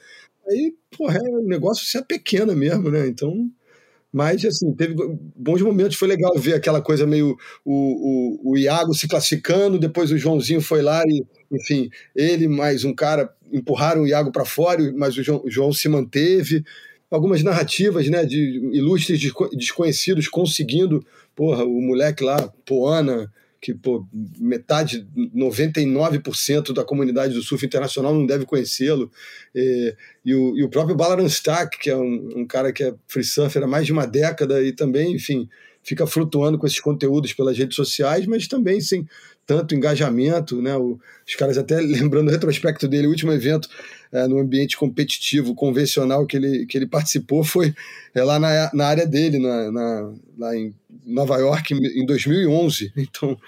aí, 0.49 0.75
porra, 0.97 1.19
é, 1.19 1.29
o 1.29 1.43
negócio 1.43 1.85
se 1.85 1.99
é 1.99 2.03
pequena 2.03 2.55
mesmo, 2.55 2.91
né? 2.91 3.07
Então, 3.09 3.51
mas, 4.13 4.45
assim, 4.45 4.73
teve 4.75 4.95
bons 5.35 5.63
momentos, 5.63 5.97
foi 5.97 6.07
legal 6.07 6.37
ver 6.37 6.53
aquela 6.53 6.83
coisa 6.83 7.07
meio 7.07 7.35
o, 7.65 8.43
o, 8.45 8.53
o 8.53 8.59
Iago 8.59 8.93
se 8.93 9.09
classificando, 9.09 9.79
depois 9.79 10.13
o 10.13 10.19
Joãozinho 10.19 10.61
foi 10.61 10.83
lá 10.83 11.03
e, 11.07 11.25
enfim, 11.51 11.89
ele 12.15 12.47
mais 12.47 12.85
um 12.85 12.95
cara 12.95 13.33
empurraram 13.51 14.03
o 14.03 14.07
Iago 14.07 14.31
para 14.31 14.45
fora, 14.45 14.93
mas 14.95 15.17
o 15.17 15.23
João, 15.23 15.43
o 15.45 15.51
João 15.51 15.73
se 15.73 15.89
manteve. 15.89 16.63
Algumas 17.11 17.43
narrativas 17.43 18.09
né, 18.09 18.25
de 18.25 18.71
ilustres 18.73 19.21
desconhecidos 19.53 20.29
conseguindo, 20.29 21.05
porra, 21.35 21.65
o 21.65 21.81
moleque 21.81 22.23
lá, 22.23 22.53
Poana, 22.67 23.31
que 23.63 23.73
pô, 23.73 24.05
metade, 24.41 25.07
99% 25.17 26.73
da 26.75 26.83
comunidade 26.85 27.33
do 27.33 27.43
surf 27.43 27.65
internacional 27.65 28.13
não 28.13 28.27
deve 28.27 28.45
conhecê-lo, 28.45 29.09
e, 29.55 29.95
e, 30.25 30.35
o, 30.35 30.57
e 30.59 30.65
o 30.65 30.69
próprio 30.69 30.97
Balaran 30.97 31.27
Stack, 31.27 31.79
que 31.79 31.89
é 31.89 31.97
um, 31.97 32.31
um, 32.39 32.45
cara 32.45 32.73
que 32.73 32.83
é 32.83 32.93
free 33.07 33.23
surfer 33.23 33.63
há 33.63 33.67
mais 33.69 33.87
de 33.87 33.93
uma 33.93 34.05
década 34.05 34.61
e 34.61 34.73
também, 34.73 35.15
enfim, 35.15 35.49
fica 35.81 36.05
flutuando 36.09 36.59
com 36.59 36.67
esses 36.67 36.81
conteúdos 36.81 37.33
pelas 37.35 37.57
redes 37.57 37.77
sociais, 37.77 38.27
mas 38.27 38.49
também 38.49 38.81
sem 38.81 39.07
tanto 39.47 39.77
engajamento, 39.77 40.61
né? 40.61 40.77
O, 40.77 40.99
os 41.27 41.35
caras 41.37 41.57
até 41.57 41.79
lembrando 41.81 42.29
o 42.29 42.33
retrospecto 42.33 42.89
dele, 42.89 43.07
o 43.07 43.11
último 43.11 43.33
evento 43.33 43.69
é, 44.13 44.27
no 44.29 44.39
ambiente 44.39 44.77
competitivo, 44.77 45.55
convencional 45.55 46.27
que 46.27 46.37
ele, 46.37 46.67
que 46.67 46.77
ele 46.77 46.87
participou 46.87 47.43
foi 47.43 47.75
é, 48.15 48.23
lá 48.23 48.39
na, 48.39 48.71
na 48.75 48.87
área 48.87 49.07
dele, 49.07 49.39
na, 49.39 49.73
na, 49.73 50.13
lá 50.39 50.57
em 50.57 50.75
Nova 51.07 51.39
York, 51.39 51.73
em 51.73 52.05
2011. 52.05 52.93
Então, 52.97 53.39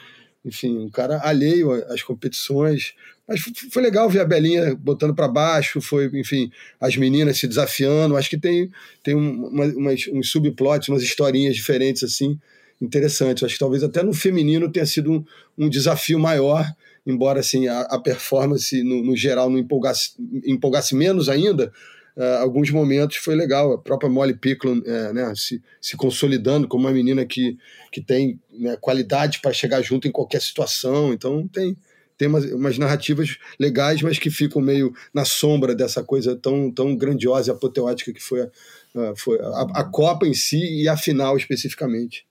enfim, 0.44 0.76
um 0.78 0.90
cara 0.90 1.20
alheio 1.22 1.72
às 1.92 2.02
competições. 2.02 2.94
Mas 3.26 3.40
foi 3.72 3.82
legal 3.82 4.08
ver 4.08 4.20
a 4.20 4.24
Belinha 4.24 4.74
botando 4.74 5.14
para 5.14 5.26
baixo, 5.26 5.80
foi, 5.80 6.10
enfim, 6.12 6.50
as 6.80 6.96
meninas 6.96 7.38
se 7.38 7.48
desafiando. 7.48 8.16
Acho 8.16 8.28
que 8.28 8.38
tem, 8.38 8.70
tem 9.02 9.14
uma, 9.14 9.66
umas, 9.66 10.06
uns 10.12 10.30
subplots, 10.30 10.88
umas 10.88 11.02
historinhas 11.02 11.54
diferentes 11.56 12.02
assim, 12.02 12.38
interessantes. 12.80 13.42
Acho 13.42 13.54
que 13.54 13.60
talvez 13.60 13.82
até 13.82 14.02
no 14.02 14.12
feminino 14.12 14.70
tenha 14.70 14.84
sido 14.84 15.12
um, 15.12 15.24
um 15.56 15.68
desafio 15.68 16.18
maior 16.18 16.66
embora 17.06 17.40
assim 17.40 17.68
a, 17.68 17.82
a 17.82 17.98
performance 17.98 18.82
no, 18.82 19.02
no, 19.02 19.16
geral 19.16 19.50
não 19.50 19.58
empolgasse, 19.58 20.12
empolgasse 20.44 20.94
menos 20.94 21.28
ainda, 21.28 21.72
uh, 22.16 22.40
alguns 22.40 22.70
momentos 22.70 23.16
foi 23.16 23.34
legal. 23.34 23.72
A 23.72 23.78
própria 23.78 24.08
Molly 24.08 24.34
Picklum 24.34 24.78
uh, 24.78 25.12
né, 25.12 25.32
se, 25.36 25.62
se 25.80 25.96
consolidando 25.96 26.66
como 26.66 26.86
uma 26.86 26.92
menina 26.92 27.24
que, 27.26 27.58
que 27.92 28.00
tem 28.00 28.40
né, 28.50 28.76
qualidade 28.80 29.40
para 29.40 29.52
chegar 29.52 29.82
junto 29.82 30.08
em 30.08 30.12
qualquer 30.12 30.40
situação. 30.40 31.12
Então 31.12 31.46
tem, 31.46 31.76
tem 32.16 32.28
umas, 32.28 32.44
umas, 32.46 32.78
narrativas 32.78 33.36
legais, 33.58 34.00
mas 34.00 34.18
que 34.18 34.30
ficam 34.30 34.62
meio 34.62 34.94
na 35.12 35.24
sombra 35.24 35.74
dessa 35.74 36.02
coisa 36.02 36.34
tão, 36.34 36.70
tão 36.70 36.96
grandiosa 36.96 37.50
e 37.50 37.52
apoteótica 37.52 38.12
que 38.12 38.22
foi, 38.22 38.42
uh, 38.42 39.14
foi 39.16 39.38
a, 39.40 39.80
a, 39.80 39.84
Copa 39.84 40.26
em 40.26 40.34
si 40.34 40.82
e 40.82 40.88
a 40.88 40.96
final 40.96 41.36
especificamente. 41.36 42.26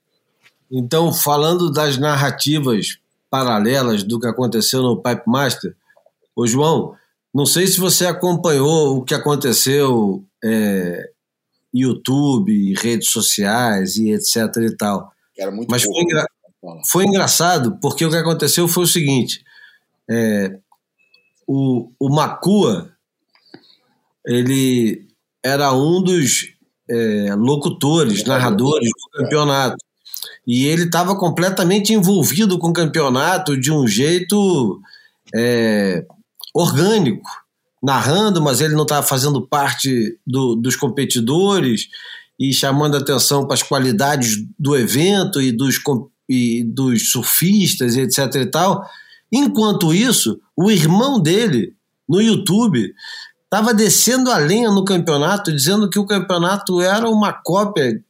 Então, 0.68 1.12
falando 1.12 1.70
das 1.70 1.98
narrativas 1.98 2.98
paralelas 3.34 4.04
do 4.04 4.20
que 4.20 4.28
aconteceu 4.28 4.80
no 4.80 5.02
Pipe 5.02 5.24
Master, 5.26 5.74
ô 6.36 6.46
João, 6.46 6.94
não 7.34 7.44
sei 7.44 7.66
se 7.66 7.80
você 7.80 8.06
acompanhou 8.06 8.96
o 8.96 9.02
que 9.02 9.12
aconteceu 9.12 10.24
é, 10.44 11.10
YouTube, 11.74 12.74
redes 12.74 13.10
sociais 13.10 13.96
e 13.96 14.12
etc 14.12 14.38
e 14.58 14.76
tal. 14.76 15.10
Mas 15.68 15.82
foi, 15.82 16.00
engra... 16.00 16.28
foi, 16.88 17.04
engraçado 17.06 17.76
porque 17.82 18.06
o 18.06 18.10
que 18.10 18.16
aconteceu 18.16 18.68
foi 18.68 18.84
o 18.84 18.86
seguinte: 18.86 19.42
é, 20.08 20.56
o, 21.44 21.90
o 21.98 22.08
Macua 22.08 22.92
ele 24.24 25.08
era 25.42 25.72
um 25.72 26.00
dos 26.00 26.54
é, 26.88 27.34
locutores, 27.34 28.22
narradores 28.22 28.90
do 28.90 29.18
campeonato. 29.18 29.76
E 30.46 30.66
ele 30.66 30.84
estava 30.84 31.16
completamente 31.16 31.92
envolvido 31.92 32.58
com 32.58 32.68
o 32.68 32.72
campeonato 32.72 33.58
de 33.58 33.72
um 33.72 33.86
jeito 33.86 34.80
é, 35.34 36.04
orgânico, 36.54 37.30
narrando, 37.82 38.42
mas 38.42 38.60
ele 38.60 38.74
não 38.74 38.82
estava 38.82 39.06
fazendo 39.06 39.46
parte 39.46 40.18
do, 40.26 40.54
dos 40.54 40.76
competidores 40.76 41.88
e 42.38 42.52
chamando 42.52 42.96
atenção 42.96 43.46
para 43.46 43.54
as 43.54 43.62
qualidades 43.62 44.44
do 44.58 44.76
evento 44.76 45.40
e 45.40 45.52
dos, 45.52 45.80
e 46.28 46.64
dos 46.64 47.10
surfistas, 47.10 47.96
etc. 47.96 48.34
e 48.36 48.46
tal. 48.46 48.84
Enquanto 49.32 49.94
isso, 49.94 50.40
o 50.56 50.70
irmão 50.70 51.20
dele, 51.20 51.74
no 52.08 52.20
YouTube, 52.20 52.94
estava 53.44 53.72
descendo 53.72 54.30
a 54.30 54.36
lenha 54.36 54.70
no 54.70 54.84
campeonato, 54.84 55.52
dizendo 55.52 55.88
que 55.88 55.98
o 55.98 56.06
campeonato 56.06 56.80
era 56.80 57.08
uma 57.08 57.32
cópia 57.32 58.02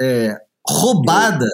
é, 0.00 0.40
roubada 0.66 1.48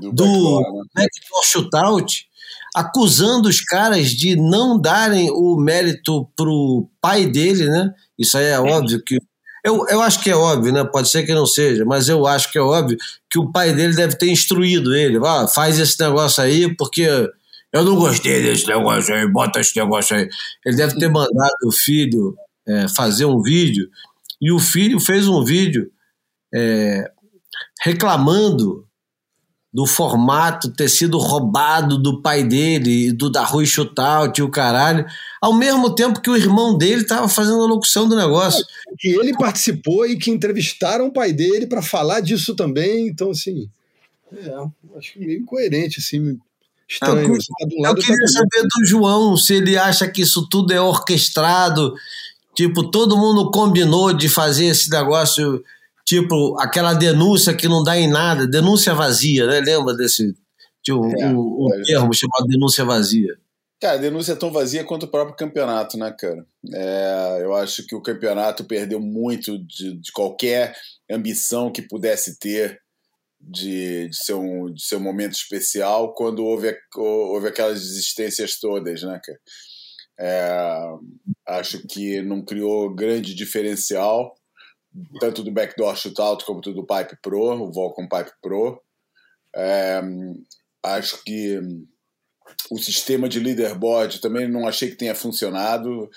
do, 0.00 0.12
do 0.12 0.84
backdoor 0.94 0.94
né? 0.96 1.06
shootout 1.44 2.26
acusando 2.74 3.48
os 3.48 3.60
caras 3.60 4.10
de 4.10 4.34
não 4.34 4.80
darem 4.80 5.30
o 5.30 5.56
mérito 5.56 6.26
pro 6.36 6.88
pai 7.00 7.26
dele, 7.26 7.66
né? 7.66 7.92
Isso 8.18 8.38
aí 8.38 8.46
é 8.46 8.58
óbvio 8.58 9.02
que. 9.04 9.18
Eu, 9.64 9.86
eu 9.88 10.02
acho 10.02 10.20
que 10.20 10.30
é 10.30 10.34
óbvio, 10.34 10.72
né? 10.72 10.82
Pode 10.82 11.08
ser 11.08 11.24
que 11.24 11.34
não 11.34 11.46
seja, 11.46 11.84
mas 11.84 12.08
eu 12.08 12.26
acho 12.26 12.50
que 12.50 12.58
é 12.58 12.62
óbvio 12.62 12.96
que 13.30 13.38
o 13.38 13.52
pai 13.52 13.72
dele 13.72 13.94
deve 13.94 14.16
ter 14.16 14.30
instruído 14.30 14.94
ele. 14.94 15.18
Ah, 15.24 15.46
faz 15.46 15.78
esse 15.78 16.00
negócio 16.00 16.42
aí, 16.42 16.74
porque 16.74 17.06
eu 17.72 17.84
não 17.84 17.96
gostei 17.96 18.42
desse 18.42 18.66
negócio 18.66 19.14
aí, 19.14 19.30
bota 19.30 19.60
esse 19.60 19.76
negócio 19.76 20.16
aí. 20.16 20.28
Ele 20.64 20.76
deve 20.76 20.98
ter 20.98 21.08
mandado 21.08 21.54
o 21.64 21.72
filho 21.72 22.34
é, 22.66 22.86
fazer 22.88 23.24
um 23.26 23.40
vídeo, 23.40 23.88
e 24.40 24.50
o 24.50 24.58
filho 24.58 24.98
fez 24.98 25.28
um 25.28 25.44
vídeo 25.44 25.90
é, 26.52 27.08
reclamando 27.84 28.84
do 29.72 29.86
formato 29.86 30.70
ter 30.70 30.88
sido 30.88 31.16
roubado 31.16 31.96
do 31.96 32.20
pai 32.20 32.44
dele, 32.44 33.10
do 33.10 33.30
da 33.30 33.42
Rui 33.42 33.64
e 34.36 34.42
o 34.42 34.50
caralho, 34.50 35.06
ao 35.40 35.54
mesmo 35.54 35.94
tempo 35.94 36.20
que 36.20 36.28
o 36.28 36.36
irmão 36.36 36.76
dele 36.76 37.02
estava 37.02 37.26
fazendo 37.26 37.62
a 37.62 37.66
locução 37.66 38.06
do 38.06 38.14
negócio. 38.14 38.62
É, 38.88 38.94
que 38.98 39.08
ele 39.08 39.32
participou 39.32 40.06
e 40.06 40.18
que 40.18 40.30
entrevistaram 40.30 41.06
o 41.06 41.12
pai 41.12 41.32
dele 41.32 41.66
para 41.66 41.80
falar 41.80 42.20
disso 42.20 42.54
também, 42.54 43.08
então 43.08 43.30
assim, 43.30 43.66
é, 44.36 44.98
acho 44.98 45.18
meio 45.18 45.40
incoerente, 45.40 46.00
assim, 46.00 46.38
estranho. 46.86 47.34
Eu, 47.34 47.38
tá 47.38 47.88
eu 47.88 47.94
queria 47.94 48.18
tá 48.18 48.28
saber 48.28 48.62
do 48.62 48.84
João 48.84 49.38
se 49.38 49.54
ele 49.54 49.78
acha 49.78 50.06
que 50.06 50.20
isso 50.20 50.46
tudo 50.50 50.74
é 50.74 50.80
orquestrado, 50.82 51.94
tipo, 52.54 52.90
todo 52.90 53.16
mundo 53.16 53.50
combinou 53.50 54.12
de 54.12 54.28
fazer 54.28 54.66
esse 54.66 54.90
negócio 54.90 55.64
Tipo, 56.04 56.56
aquela 56.60 56.94
denúncia 56.94 57.54
que 57.54 57.68
não 57.68 57.82
dá 57.82 57.96
em 57.96 58.08
nada, 58.08 58.46
denúncia 58.46 58.94
vazia, 58.94 59.46
né? 59.46 59.60
Lembra 59.60 59.94
desse 59.94 60.34
tinha 60.82 60.96
um, 60.96 61.10
é, 61.16 61.26
um, 61.28 61.66
um 61.66 61.74
é. 61.74 61.82
termo 61.84 62.12
chamado 62.12 62.46
denúncia 62.46 62.84
vazia? 62.84 63.38
Cara, 63.80 63.94
a 63.94 64.00
denúncia 64.00 64.32
é 64.32 64.36
tão 64.36 64.52
vazia 64.52 64.84
quanto 64.84 65.04
o 65.06 65.10
próprio 65.10 65.36
campeonato, 65.36 65.96
né, 65.96 66.14
cara? 66.18 66.44
É, 66.72 67.38
eu 67.42 67.54
acho 67.54 67.86
que 67.86 67.94
o 67.94 68.02
campeonato 68.02 68.64
perdeu 68.64 69.00
muito 69.00 69.58
de, 69.58 69.98
de 69.98 70.12
qualquer 70.12 70.76
ambição 71.10 71.70
que 71.70 71.82
pudesse 71.82 72.38
ter 72.38 72.80
de, 73.40 74.08
de, 74.08 74.16
ser 74.16 74.34
um, 74.34 74.72
de 74.72 74.84
ser 74.84 74.96
um 74.96 75.00
momento 75.00 75.32
especial 75.32 76.14
quando 76.14 76.44
houve, 76.44 76.76
houve 76.96 77.48
aquelas 77.48 77.80
desistências 77.80 78.58
todas, 78.58 79.02
né, 79.02 79.20
cara? 79.24 79.40
É, 80.20 80.78
acho 81.48 81.84
que 81.88 82.22
não 82.22 82.44
criou 82.44 82.94
grande 82.94 83.34
diferencial 83.34 84.34
tanto 85.20 85.42
do 85.42 85.50
backdoor 85.50 85.96
shootout 85.96 86.44
como 86.44 86.60
do 86.60 86.86
Pipe 86.86 87.16
Pro, 87.22 87.62
o 87.62 87.72
Volcom 87.72 88.08
Pipe 88.08 88.32
Pro. 88.40 88.80
É, 89.54 90.00
acho 90.82 91.22
que 91.24 91.60
o 92.70 92.78
sistema 92.78 93.28
de 93.28 93.40
leaderboard 93.40 94.20
também 94.20 94.48
não 94.48 94.66
achei 94.66 94.90
que 94.90 94.96
tenha 94.96 95.14
funcionado. 95.14 96.08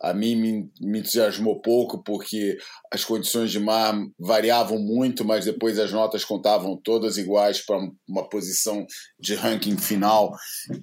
A 0.00 0.12
mim 0.12 0.34
me, 0.34 0.70
me 0.80 0.98
entusiasmou 0.98 1.60
pouco 1.60 2.02
porque 2.02 2.58
as 2.92 3.04
condições 3.04 3.52
de 3.52 3.60
mar 3.60 3.94
variavam 4.18 4.78
muito, 4.78 5.24
mas 5.24 5.44
depois 5.44 5.78
as 5.78 5.92
notas 5.92 6.24
contavam 6.24 6.76
todas 6.76 7.18
iguais 7.18 7.64
para 7.64 7.78
uma 8.08 8.28
posição 8.28 8.84
de 9.18 9.34
ranking 9.34 9.76
final 9.78 10.34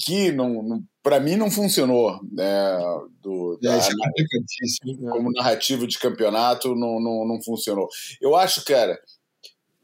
que 0.06 0.32
não, 0.32 0.64
não 0.64 0.84
para 1.02 1.20
mim 1.20 1.36
não 1.36 1.50
funcionou. 1.50 2.20
Né, 2.32 2.78
do, 3.22 3.60
é, 3.64 3.68
da, 3.68 3.76
é 3.76 3.90
né? 3.90 5.12
como 5.12 5.32
narrativa 5.32 5.88
de 5.88 5.98
campeonato 6.00 6.76
não, 6.76 7.00
não, 7.00 7.28
não 7.28 7.42
funcionou. 7.42 7.88
Eu 8.22 8.36
acho, 8.36 8.64
cara, 8.64 9.00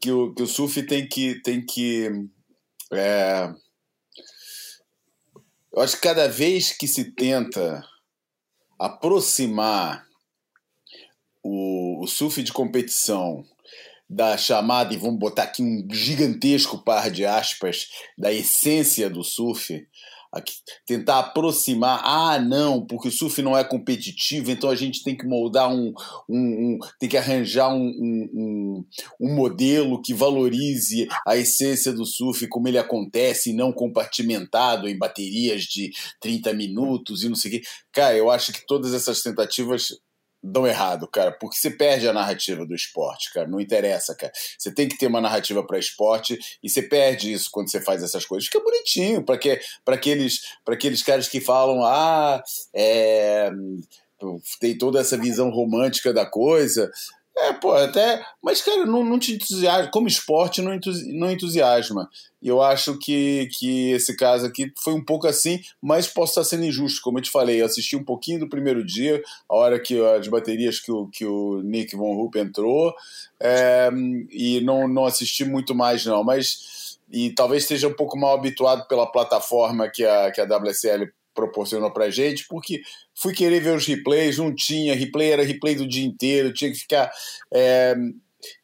que 0.00 0.10
o, 0.10 0.34
que 0.34 0.42
o 0.42 0.46
surf 0.46 0.82
tem 0.82 1.08
que. 1.08 1.40
Tem 1.42 1.64
que 1.64 2.08
é, 2.92 3.52
eu 5.72 5.82
acho 5.82 5.96
que 5.96 6.02
cada 6.02 6.26
vez 6.28 6.72
que 6.72 6.88
se 6.88 7.12
tenta 7.12 7.84
aproximar 8.78 10.06
o, 11.42 12.02
o 12.02 12.06
surf 12.06 12.42
de 12.42 12.52
competição 12.52 13.44
da 14.08 14.36
chamada, 14.38 14.94
e 14.94 14.96
vamos 14.96 15.18
botar 15.18 15.42
aqui 15.42 15.62
um 15.62 15.86
gigantesco 15.90 16.78
par 16.78 17.10
de 17.10 17.24
aspas, 17.24 17.88
da 18.16 18.32
essência 18.32 19.10
do 19.10 19.24
surf, 19.24 19.86
tentar 20.86 21.18
aproximar. 21.18 22.00
Ah, 22.04 22.38
não, 22.38 22.84
porque 22.84 23.08
o 23.08 23.12
surf 23.12 23.40
não 23.42 23.56
é 23.56 23.64
competitivo, 23.64 24.50
então 24.50 24.70
a 24.70 24.74
gente 24.74 25.02
tem 25.02 25.16
que 25.16 25.26
moldar 25.26 25.70
um. 25.72 25.92
um, 26.28 26.38
um 26.38 26.78
tem 26.98 27.08
que 27.08 27.16
arranjar 27.16 27.72
um, 27.72 27.86
um, 27.86 28.84
um, 29.20 29.34
modelo 29.34 30.00
que 30.00 30.14
valorize 30.14 31.06
a 31.26 31.36
essência 31.36 31.92
do 31.92 32.04
surf, 32.04 32.46
como 32.48 32.68
ele 32.68 32.78
acontece, 32.78 33.50
e 33.50 33.54
não 33.54 33.72
compartimentado 33.72 34.88
em 34.88 34.98
baterias 34.98 35.62
de 35.62 35.90
30 36.20 36.52
minutos 36.54 37.22
e 37.22 37.28
não 37.28 37.36
sei 37.36 37.50
o 37.50 37.54
quê. 37.54 37.62
Cara, 37.92 38.16
eu 38.16 38.30
acho 38.30 38.52
que 38.52 38.66
todas 38.66 38.94
essas 38.94 39.22
tentativas 39.22 39.88
dão 40.46 40.66
errado, 40.66 41.08
cara, 41.08 41.32
porque 41.32 41.56
você 41.56 41.70
perde 41.70 42.08
a 42.08 42.12
narrativa 42.12 42.64
do 42.64 42.74
esporte, 42.74 43.32
cara. 43.32 43.48
Não 43.48 43.60
interessa, 43.60 44.14
cara. 44.14 44.32
Você 44.58 44.72
tem 44.72 44.88
que 44.88 44.96
ter 44.96 45.06
uma 45.06 45.20
narrativa 45.20 45.64
para 45.66 45.78
esporte 45.78 46.38
e 46.62 46.70
você 46.70 46.82
perde 46.82 47.32
isso 47.32 47.50
quando 47.50 47.70
você 47.70 47.80
faz 47.80 48.02
essas 48.02 48.24
coisas. 48.24 48.46
Fica 48.46 48.62
bonitinho 48.62 49.22
para 49.24 49.38
que 49.38 49.60
para 49.84 49.96
aqueles 49.96 50.40
para 50.64 50.74
aqueles 50.74 51.02
caras 51.02 51.28
que 51.28 51.40
falam 51.40 51.84
ah 51.84 52.42
é 52.74 53.50
tem 54.58 54.76
toda 54.78 55.00
essa 55.00 55.16
visão 55.16 55.50
romântica 55.50 56.12
da 56.12 56.24
coisa. 56.24 56.90
É, 57.38 57.52
pô, 57.52 57.72
até. 57.72 58.24
Mas, 58.42 58.62
cara, 58.62 58.86
não, 58.86 59.04
não 59.04 59.18
te 59.18 59.34
entusiasma. 59.34 59.90
Como 59.90 60.08
esporte, 60.08 60.62
não, 60.62 60.78
não 61.12 61.30
entusiasma. 61.30 62.08
E 62.40 62.48
eu 62.48 62.62
acho 62.62 62.98
que, 62.98 63.48
que 63.58 63.90
esse 63.90 64.16
caso 64.16 64.46
aqui 64.46 64.72
foi 64.82 64.94
um 64.94 65.04
pouco 65.04 65.26
assim, 65.26 65.60
mas 65.82 66.06
posso 66.06 66.32
estar 66.32 66.44
sendo 66.44 66.64
injusto. 66.64 67.02
Como 67.02 67.18
eu 67.18 67.22
te 67.22 67.30
falei, 67.30 67.60
eu 67.60 67.66
assisti 67.66 67.94
um 67.94 68.04
pouquinho 68.04 68.40
do 68.40 68.48
primeiro 68.48 68.84
dia, 68.84 69.22
a 69.48 69.54
hora 69.54 69.78
que 69.78 70.00
as 70.00 70.28
baterias 70.28 70.80
que 70.80 70.90
o, 70.90 71.08
que 71.08 71.26
o 71.26 71.60
Nick 71.62 71.94
Von 71.94 72.14
Rupp 72.14 72.36
entrou, 72.36 72.94
é, 73.38 73.90
e 74.30 74.60
não, 74.62 74.88
não 74.88 75.04
assisti 75.04 75.44
muito 75.44 75.74
mais, 75.74 76.06
não. 76.06 76.24
Mas. 76.24 76.74
E 77.08 77.30
talvez 77.30 77.62
esteja 77.62 77.86
um 77.86 77.94
pouco 77.94 78.18
mal 78.18 78.34
habituado 78.34 78.88
pela 78.88 79.06
plataforma 79.06 79.88
que 79.88 80.04
a, 80.04 80.30
que 80.32 80.40
a 80.40 80.44
WSL 80.44 81.08
proporcionou 81.36 81.92
pra 81.92 82.10
gente, 82.10 82.46
porque 82.48 82.82
fui 83.14 83.32
querer 83.32 83.60
ver 83.60 83.76
os 83.76 83.86
replays, 83.86 84.38
não 84.38 84.52
tinha, 84.52 84.96
replay 84.96 85.30
era 85.30 85.44
replay 85.44 85.76
do 85.76 85.86
dia 85.86 86.04
inteiro, 86.04 86.52
tinha 86.52 86.72
que 86.72 86.78
ficar. 86.78 87.12
É, 87.52 87.94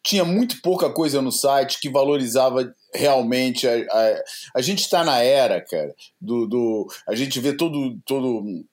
tinha 0.03 0.25
muito 0.25 0.61
pouca 0.63 0.91
coisa 0.91 1.23
no 1.23 1.31
site 1.31 1.79
que 1.81 1.91
valorizava 1.91 2.75
realmente. 2.95 3.69
A, 3.69 3.75
a, 3.75 4.23
a 4.57 4.61
gente 4.61 4.81
está 4.81 5.05
na 5.05 5.19
era, 5.19 5.61
cara, 5.61 5.95
do, 6.21 6.47
do. 6.47 6.89
A 7.07 7.15
gente 7.15 7.39
vê 7.39 7.53
todo. 7.53 8.01
todo 8.05 8.65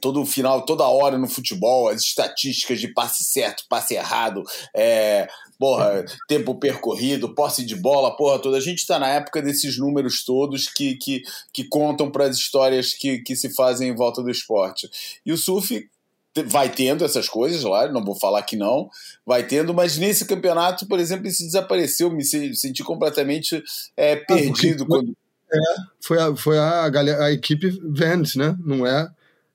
todo 0.00 0.24
final, 0.24 0.64
toda 0.64 0.88
hora 0.88 1.18
no 1.18 1.28
futebol, 1.28 1.88
as 1.88 2.00
estatísticas 2.00 2.80
de 2.80 2.88
passe 2.88 3.24
certo, 3.24 3.64
passe 3.68 3.94
errado, 3.94 4.42
é, 4.74 5.28
porra, 5.62 6.04
tempo 6.26 6.56
percorrido, 6.56 7.36
posse 7.36 7.64
de 7.64 7.76
bola, 7.76 8.16
porra 8.16 8.40
toda. 8.40 8.56
A 8.56 8.60
gente 8.60 8.78
está 8.78 8.98
na 8.98 9.06
época 9.06 9.40
desses 9.40 9.78
números 9.78 10.24
todos 10.24 10.66
que, 10.66 10.96
que, 10.96 11.22
que 11.52 11.62
contam 11.62 12.10
para 12.10 12.24
as 12.24 12.36
histórias 12.36 12.92
que, 12.92 13.20
que 13.20 13.36
se 13.36 13.54
fazem 13.54 13.90
em 13.90 13.94
volta 13.94 14.20
do 14.24 14.28
esporte. 14.28 14.90
E 15.24 15.30
o 15.30 15.36
surf 15.36 15.88
vai 16.46 16.68
tendo 16.68 17.04
essas 17.04 17.28
coisas 17.28 17.62
lá, 17.62 17.86
não 17.86 18.04
vou 18.04 18.16
falar 18.16 18.42
que 18.42 18.56
não, 18.56 18.90
vai 19.24 19.46
tendo, 19.46 19.72
mas 19.72 19.96
nesse 19.96 20.24
campeonato, 20.24 20.84
por 20.88 20.98
exemplo, 20.98 21.28
isso 21.28 21.44
desapareceu, 21.44 22.10
me 22.10 22.24
senti 22.24 22.82
completamente 22.82 23.62
é, 23.96 24.16
perdido. 24.16 24.82
Ah, 24.82 24.86
quando... 24.88 25.16
é, 25.52 25.58
foi 26.00 26.18
a, 26.20 26.34
foi 26.34 26.58
a, 26.58 26.88
galera, 26.88 27.26
a 27.26 27.30
equipe 27.30 27.70
Vans, 27.84 28.34
né? 28.34 28.56
Não 28.64 28.84
é, 28.84 29.08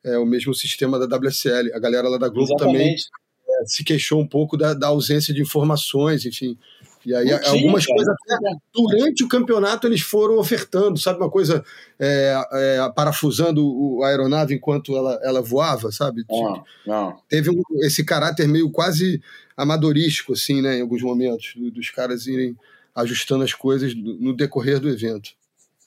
é 0.05 0.17
o 0.17 0.25
mesmo 0.25 0.53
sistema 0.53 0.97
da 0.97 1.17
WSL. 1.17 1.73
A 1.73 1.79
galera 1.79 2.07
lá 2.07 2.17
da 2.17 2.29
Globo 2.29 2.53
Exatamente. 2.53 2.77
também 2.77 3.26
se 3.65 3.83
queixou 3.83 4.21
um 4.21 4.27
pouco 4.27 4.55
da, 4.57 4.73
da 4.73 4.87
ausência 4.87 5.33
de 5.33 5.41
informações, 5.41 6.25
enfim. 6.25 6.57
E 7.05 7.15
aí, 7.15 7.31
algumas 7.31 7.85
cara. 7.85 7.95
coisas 7.95 8.15
até 8.29 8.57
durante 8.73 9.23
o 9.23 9.29
campeonato 9.29 9.87
eles 9.87 10.01
foram 10.01 10.37
ofertando, 10.37 10.99
sabe? 10.99 11.17
Uma 11.19 11.29
coisa 11.29 11.63
é, 11.97 12.35
é, 12.51 12.91
parafusando 12.93 14.03
a 14.03 14.09
aeronave 14.09 14.55
enquanto 14.55 14.95
ela, 14.95 15.17
ela 15.23 15.41
voava, 15.41 15.89
sabe? 15.89 16.25
Não, 16.29 16.63
não. 16.85 17.17
Teve 17.29 17.49
um, 17.49 17.61
esse 17.83 18.03
caráter 18.03 18.45
meio 18.45 18.69
quase 18.69 19.21
amadorístico, 19.55 20.33
assim, 20.33 20.61
né? 20.61 20.79
Em 20.79 20.81
alguns 20.81 21.01
momentos, 21.01 21.53
dos 21.73 21.89
caras 21.89 22.27
irem 22.27 22.57
ajustando 22.93 23.45
as 23.45 23.53
coisas 23.53 23.95
no 23.95 24.35
decorrer 24.35 24.77
do 24.77 24.89
evento. 24.89 25.29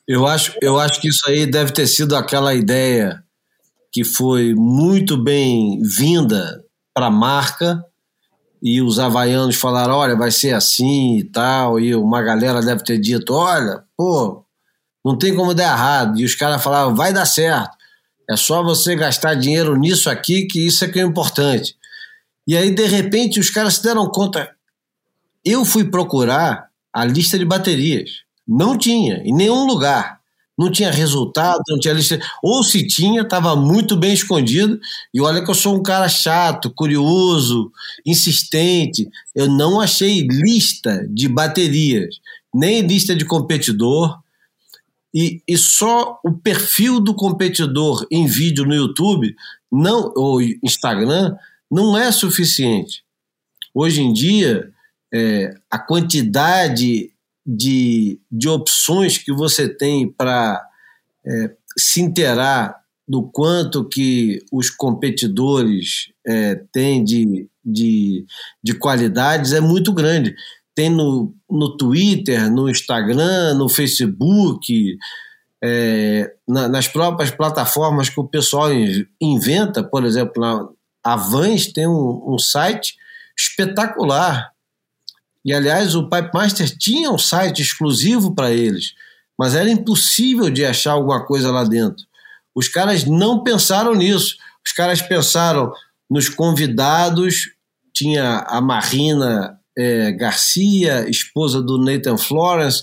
Eu 0.09 0.27
acho, 0.27 0.57
eu 0.63 0.79
acho 0.79 1.03
que 1.03 1.09
isso 1.09 1.29
aí 1.29 1.45
deve 1.45 1.73
ter 1.73 1.87
sido 1.87 2.17
aquela 2.17 2.55
ideia 2.55 3.23
que 3.93 4.05
foi 4.05 4.55
muito 4.55 5.23
bem 5.23 5.83
vinda 5.83 6.65
para 6.95 7.07
a 7.07 7.11
marca 7.11 7.85
e 8.63 8.83
os 8.83 8.99
havaianos 8.99 9.57
falaram, 9.57 9.95
olha, 9.95 10.15
vai 10.15 10.31
ser 10.31 10.55
assim 10.55 11.17
e 11.17 11.25
tal, 11.25 11.81
e 11.81 11.95
uma 11.95 12.23
galera 12.23 12.61
deve 12.61 12.85
ter 12.85 12.99
dito, 12.99 13.33
olha, 13.33 13.83
pô, 13.97 14.45
não 15.05 15.17
tem 15.17 15.35
como 15.35 15.55
dar 15.55 15.73
errado, 15.73 16.21
e 16.21 16.25
os 16.25 16.35
caras 16.35 16.63
falavam, 16.63 16.95
vai 16.95 17.13
dar 17.13 17.25
certo, 17.25 17.75
é 18.29 18.37
só 18.37 18.63
você 18.63 18.95
gastar 18.95 19.35
dinheiro 19.35 19.77
nisso 19.77 20.11
aqui, 20.11 20.47
que 20.47 20.67
isso 20.67 20.85
é 20.85 20.89
que 20.89 21.01
é 21.01 21.03
importante. 21.03 21.75
E 22.47 22.57
aí, 22.57 22.71
de 22.71 22.87
repente, 22.87 23.41
os 23.41 23.49
caras 23.49 23.77
se 23.77 23.83
deram 23.83 24.11
conta, 24.11 24.51
eu 25.45 25.65
fui 25.65 25.85
procurar 25.85 26.69
a 26.93 27.05
lista 27.05 27.39
de 27.39 27.45
baterias, 27.45 28.25
não 28.47 28.77
tinha, 28.77 29.23
em 29.25 29.35
nenhum 29.35 29.65
lugar 29.65 30.20
não 30.61 30.71
tinha 30.71 30.91
resultado, 30.91 31.63
não 31.71 31.79
tinha 31.79 31.95
lista. 31.95 32.21
Ou 32.43 32.63
se 32.63 32.87
tinha, 32.87 33.23
estava 33.23 33.57
muito 33.57 33.97
bem 33.97 34.13
escondido. 34.13 34.79
E 35.15 35.19
olha 35.19 35.43
que 35.43 35.51
eu 35.51 35.55
sou 35.55 35.75
um 35.75 35.83
cara 35.83 36.07
chato, 36.07 36.71
curioso, 36.71 37.73
insistente. 38.05 39.09
Eu 39.35 39.49
não 39.49 39.81
achei 39.81 40.21
lista 40.21 41.09
de 41.09 41.29
baterias, 41.29 42.21
nem 42.55 42.83
lista 42.83 43.17
de 43.17 43.25
competidor. 43.25 44.21
E, 45.15 45.43
e 45.49 45.57
só 45.57 46.21
o 46.23 46.31
perfil 46.31 47.01
do 47.01 47.15
competidor 47.15 48.07
em 48.11 48.27
vídeo 48.27 48.67
no 48.67 48.75
YouTube 48.75 49.35
não, 49.73 50.13
ou 50.15 50.43
Instagram 50.43 51.37
não 51.71 51.97
é 51.97 52.13
suficiente. 52.13 53.03
Hoje 53.75 54.03
em 54.03 54.13
dia, 54.13 54.71
é, 55.11 55.55
a 55.71 55.79
quantidade 55.79 57.11
de, 57.53 58.21
de 58.31 58.49
opções 58.49 59.19
que 59.19 59.33
você 59.33 59.69
tem 59.69 60.09
para 60.09 60.63
é, 61.27 61.51
se 61.77 62.01
inteirar 62.01 62.77
do 63.09 63.25
quanto 63.25 63.89
que 63.89 64.39
os 64.53 64.71
competidores 64.71 66.13
é, 66.25 66.63
têm 66.73 67.03
de, 67.03 67.49
de, 67.65 68.25
de 68.63 68.75
qualidades 68.75 69.53
é 69.53 69.61
muito 69.61 69.93
grande. 69.93 70.35
Tem 70.77 70.89
no, 70.89 71.35
no 71.51 71.77
Twitter, 71.77 72.49
no 72.53 72.71
Instagram, 72.71 73.55
no 73.55 73.69
Facebook, 73.69 74.97
é, 75.61 76.33
na, 76.47 76.69
nas 76.69 76.87
próprias 76.87 77.33
plataformas 77.33 78.09
que 78.09 78.21
o 78.21 78.29
pessoal 78.29 78.69
inventa, 79.21 79.83
por 79.83 80.05
exemplo, 80.05 80.41
na, 80.41 80.69
a 81.03 81.17
Vans 81.17 81.67
tem 81.73 81.89
um, 81.89 82.35
um 82.35 82.39
site 82.39 82.95
espetacular 83.37 84.53
e 85.45 85.55
aliás, 85.55 85.95
o 85.95 86.09
Pipe 86.09 86.31
Master 86.35 86.69
tinha 86.77 87.11
um 87.11 87.19
site 87.19 87.63
exclusivo 87.63 88.35
para 88.35 88.51
eles, 88.51 88.93
mas 89.39 89.55
era 89.55 89.71
impossível 89.71 90.51
de 90.51 90.65
achar 90.65 90.93
alguma 90.93 91.25
coisa 91.25 91.51
lá 91.51 91.65
dentro. 91.65 92.05
Os 92.55 92.69
caras 92.69 93.05
não 93.05 93.43
pensaram 93.43 93.95
nisso. 93.95 94.37
Os 94.67 94.73
caras 94.73 95.01
pensaram 95.01 95.73
nos 96.11 96.29
convidados. 96.29 97.51
Tinha 97.95 98.41
a 98.41 98.61
Marina 98.61 99.59
é, 99.77 100.13
Garcia, 100.13 101.09
esposa 101.09 101.63
do 101.63 101.79
Nathan 101.79 102.19
Florence, 102.19 102.83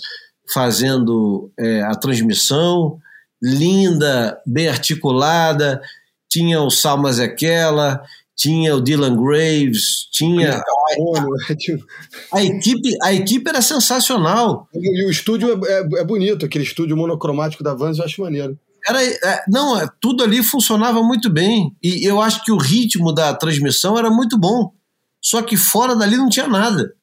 fazendo 0.51 1.51
é, 1.59 1.81
a 1.83 1.91
transmissão, 1.91 2.99
linda, 3.41 4.41
bem 4.45 4.67
articulada. 4.67 5.81
Tinha 6.29 6.61
o 6.61 6.69
Salma 6.71 7.11
Zequela, 7.13 8.01
tinha 8.37 8.75
o 8.75 8.81
Dylan 8.81 9.17
Graves, 9.17 10.07
tinha. 10.11 10.57
Né? 10.57 10.61
A, 12.31 12.43
equipe, 12.43 12.95
a 13.01 13.11
equipe 13.11 13.49
era 13.49 13.61
sensacional. 13.61 14.69
E 14.73 15.05
o 15.05 15.09
estúdio 15.09 15.59
é, 15.65 15.73
é, 15.73 16.01
é 16.01 16.03
bonito, 16.05 16.45
aquele 16.45 16.63
estúdio 16.63 16.95
monocromático 16.95 17.63
da 17.63 17.73
Vans, 17.73 17.97
eu 17.97 18.05
acho 18.05 18.21
maneiro. 18.21 18.57
Era, 18.87 19.03
é, 19.03 19.43
não, 19.49 19.77
é, 19.77 19.89
tudo 19.99 20.23
ali 20.23 20.41
funcionava 20.43 21.01
muito 21.01 21.29
bem. 21.29 21.75
E 21.83 22.07
eu 22.07 22.21
acho 22.21 22.43
que 22.43 22.51
o 22.51 22.57
ritmo 22.57 23.11
da 23.11 23.33
transmissão 23.33 23.97
era 23.97 24.09
muito 24.09 24.37
bom. 24.37 24.71
Só 25.21 25.41
que 25.41 25.57
fora 25.57 25.95
dali 25.95 26.15
não 26.15 26.29
tinha 26.29 26.47
nada. 26.47 26.93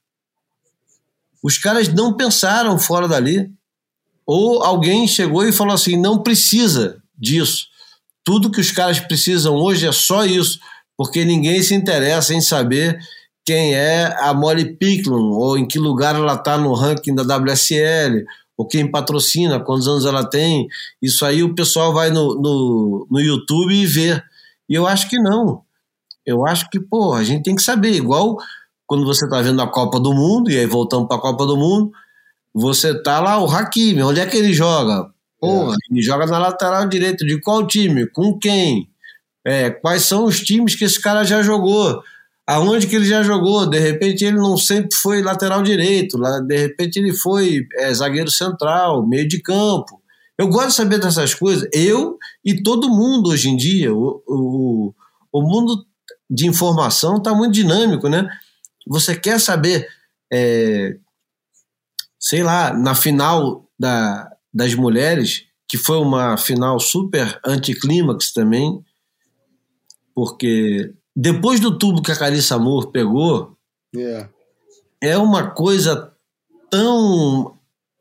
Os 1.42 1.58
caras 1.58 1.88
não 1.88 2.16
pensaram 2.16 2.78
fora 2.78 3.08
dali. 3.08 3.50
Ou 4.24 4.62
alguém 4.62 5.06
chegou 5.06 5.46
e 5.46 5.52
falou 5.52 5.74
assim: 5.74 6.00
não 6.00 6.22
precisa 6.22 7.02
disso. 7.18 7.66
Tudo 8.24 8.50
que 8.50 8.60
os 8.60 8.70
caras 8.70 9.00
precisam 9.00 9.54
hoje 9.56 9.86
é 9.86 9.92
só 9.92 10.24
isso 10.24 10.58
porque 10.96 11.24
ninguém 11.24 11.62
se 11.62 11.74
interessa 11.74 12.34
em 12.34 12.40
saber 12.40 12.98
quem 13.44 13.74
é 13.74 14.06
a 14.18 14.32
Molly 14.32 14.76
Picklum, 14.76 15.32
ou 15.32 15.58
em 15.58 15.66
que 15.66 15.78
lugar 15.78 16.14
ela 16.14 16.34
está 16.34 16.56
no 16.56 16.72
ranking 16.72 17.14
da 17.14 17.22
WSL, 17.36 18.24
ou 18.56 18.66
quem 18.66 18.90
patrocina, 18.90 19.60
quantos 19.60 19.86
anos 19.86 20.06
ela 20.06 20.24
tem. 20.24 20.66
Isso 21.02 21.24
aí 21.26 21.42
o 21.42 21.54
pessoal 21.54 21.92
vai 21.92 22.10
no, 22.10 22.34
no, 22.34 23.06
no 23.10 23.20
YouTube 23.20 23.74
e 23.74 23.84
vê. 23.84 24.22
E 24.68 24.74
eu 24.74 24.86
acho 24.86 25.08
que 25.08 25.18
não. 25.18 25.62
Eu 26.24 26.46
acho 26.46 26.70
que, 26.70 26.80
pô, 26.80 27.12
a 27.12 27.22
gente 27.22 27.42
tem 27.42 27.54
que 27.54 27.62
saber. 27.62 27.92
Igual 27.92 28.38
quando 28.86 29.04
você 29.04 29.24
está 29.24 29.42
vendo 29.42 29.60
a 29.60 29.66
Copa 29.66 29.98
do 30.00 30.14
Mundo, 30.14 30.50
e 30.50 30.58
aí 30.58 30.66
voltamos 30.66 31.08
para 31.08 31.16
a 31.16 31.20
Copa 31.20 31.44
do 31.46 31.56
Mundo, 31.56 31.92
você 32.52 32.94
tá 33.02 33.20
lá, 33.20 33.42
o 33.42 33.50
Hakimi, 33.50 34.02
onde 34.02 34.20
é 34.20 34.26
que 34.26 34.36
ele 34.36 34.52
joga? 34.52 35.10
Porra, 35.40 35.74
é. 35.74 35.76
ele 35.90 36.02
joga 36.02 36.26
na 36.26 36.38
lateral 36.38 36.88
direita, 36.88 37.24
de 37.24 37.40
qual 37.40 37.66
time? 37.66 38.06
Com 38.06 38.38
quem? 38.38 38.88
É, 39.46 39.70
quais 39.70 40.02
são 40.04 40.24
os 40.24 40.40
times 40.40 40.74
que 40.74 40.84
esse 40.84 41.00
cara 41.00 41.24
já 41.24 41.42
jogou? 41.42 42.02
Aonde 42.46 42.86
que 42.86 42.96
ele 42.96 43.04
já 43.04 43.22
jogou? 43.22 43.68
De 43.68 43.78
repente 43.78 44.24
ele 44.24 44.36
não 44.36 44.56
sempre 44.56 44.94
foi 44.96 45.22
lateral 45.22 45.62
direito, 45.62 46.18
de 46.46 46.56
repente 46.56 46.98
ele 46.98 47.12
foi 47.12 47.66
é, 47.78 47.92
zagueiro 47.92 48.30
central, 48.30 49.06
meio 49.06 49.26
de 49.26 49.40
campo. 49.40 50.02
Eu 50.36 50.48
gosto 50.48 50.68
de 50.68 50.74
saber 50.74 50.98
dessas 50.98 51.34
coisas. 51.34 51.68
Eu 51.72 52.18
e 52.44 52.62
todo 52.62 52.90
mundo 52.90 53.30
hoje 53.30 53.48
em 53.48 53.56
dia, 53.56 53.94
o, 53.94 54.22
o, 54.26 54.94
o 55.32 55.42
mundo 55.42 55.86
de 56.28 56.46
informação 56.46 57.16
está 57.16 57.34
muito 57.34 57.52
dinâmico, 57.52 58.08
né? 58.08 58.28
Você 58.86 59.14
quer 59.14 59.40
saber, 59.40 59.88
é, 60.32 60.96
sei 62.18 62.42
lá, 62.42 62.72
na 62.74 62.94
final 62.94 63.68
da, 63.78 64.30
das 64.52 64.74
mulheres, 64.74 65.44
que 65.68 65.78
foi 65.78 65.98
uma 65.98 66.36
final 66.36 66.78
super 66.78 67.40
anticlímax 67.46 68.32
também, 68.32 68.84
porque 70.14 70.92
depois 71.14 71.60
do 71.60 71.76
tubo 71.76 72.02
que 72.02 72.12
a 72.12 72.16
Carissa 72.16 72.58
Moore 72.58 72.90
pegou, 72.92 73.56
yeah. 73.94 74.28
é 75.00 75.16
uma 75.18 75.50
coisa 75.50 76.12
tão. 76.70 77.56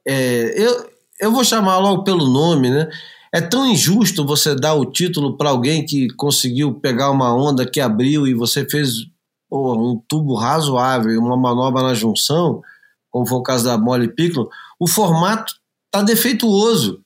É, 0.06 0.54
eu, 0.62 0.90
eu 1.20 1.32
vou 1.32 1.44
chamar 1.44 1.78
logo 1.78 2.04
pelo 2.04 2.28
nome, 2.28 2.70
né? 2.70 2.90
É 3.32 3.42
tão 3.42 3.66
injusto 3.68 4.26
você 4.26 4.54
dar 4.56 4.76
o 4.76 4.86
título 4.86 5.36
para 5.38 5.50
alguém 5.50 5.86
que 5.86 6.08
conseguiu 6.10 6.74
pegar 6.76 7.10
uma 7.10 7.34
onda 7.34 7.66
que 7.66 7.82
abriu 7.82 8.28
e 8.28 8.34
você 8.34 8.64
fez 8.64 9.08
pô, 9.50 9.74
um 9.76 10.00
tubo 10.08 10.36
razoável, 10.36 11.20
uma 11.20 11.36
manobra 11.36 11.82
na 11.82 11.94
junção, 11.96 12.62
como 13.10 13.26
foi 13.26 13.40
o 13.40 13.44
caso 13.44 13.66
da 13.66 13.78
Molly 13.78 14.08
Piccolo. 14.08 14.50
O 14.80 14.88
formato 14.88 15.56
está 15.86 16.04
defeituoso. 16.04 17.04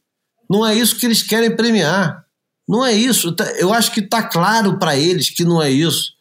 Não 0.49 0.65
é 0.65 0.75
isso 0.75 0.97
que 0.97 1.05
eles 1.05 1.23
querem 1.23 1.55
premiar. 1.55 2.26
Não 2.67 2.85
é 2.85 2.93
isso. 2.93 3.31
Tá, 3.31 3.45
eu 3.57 3.73
acho 3.73 3.91
que 3.91 4.01
está 4.01 4.21
claro 4.21 4.77
para 4.77 4.97
eles 4.97 5.29
que 5.29 5.43
não 5.43 5.61
é 5.61 5.69
isso. 5.69 6.13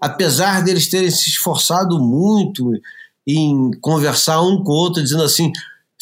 Apesar 0.00 0.62
deles 0.62 0.88
terem 0.88 1.10
se 1.10 1.28
esforçado 1.28 1.98
muito 1.98 2.72
em 3.26 3.70
conversar 3.80 4.40
um 4.40 4.64
com 4.64 4.72
o 4.72 4.76
outro, 4.76 5.02
dizendo 5.02 5.22
assim: 5.22 5.52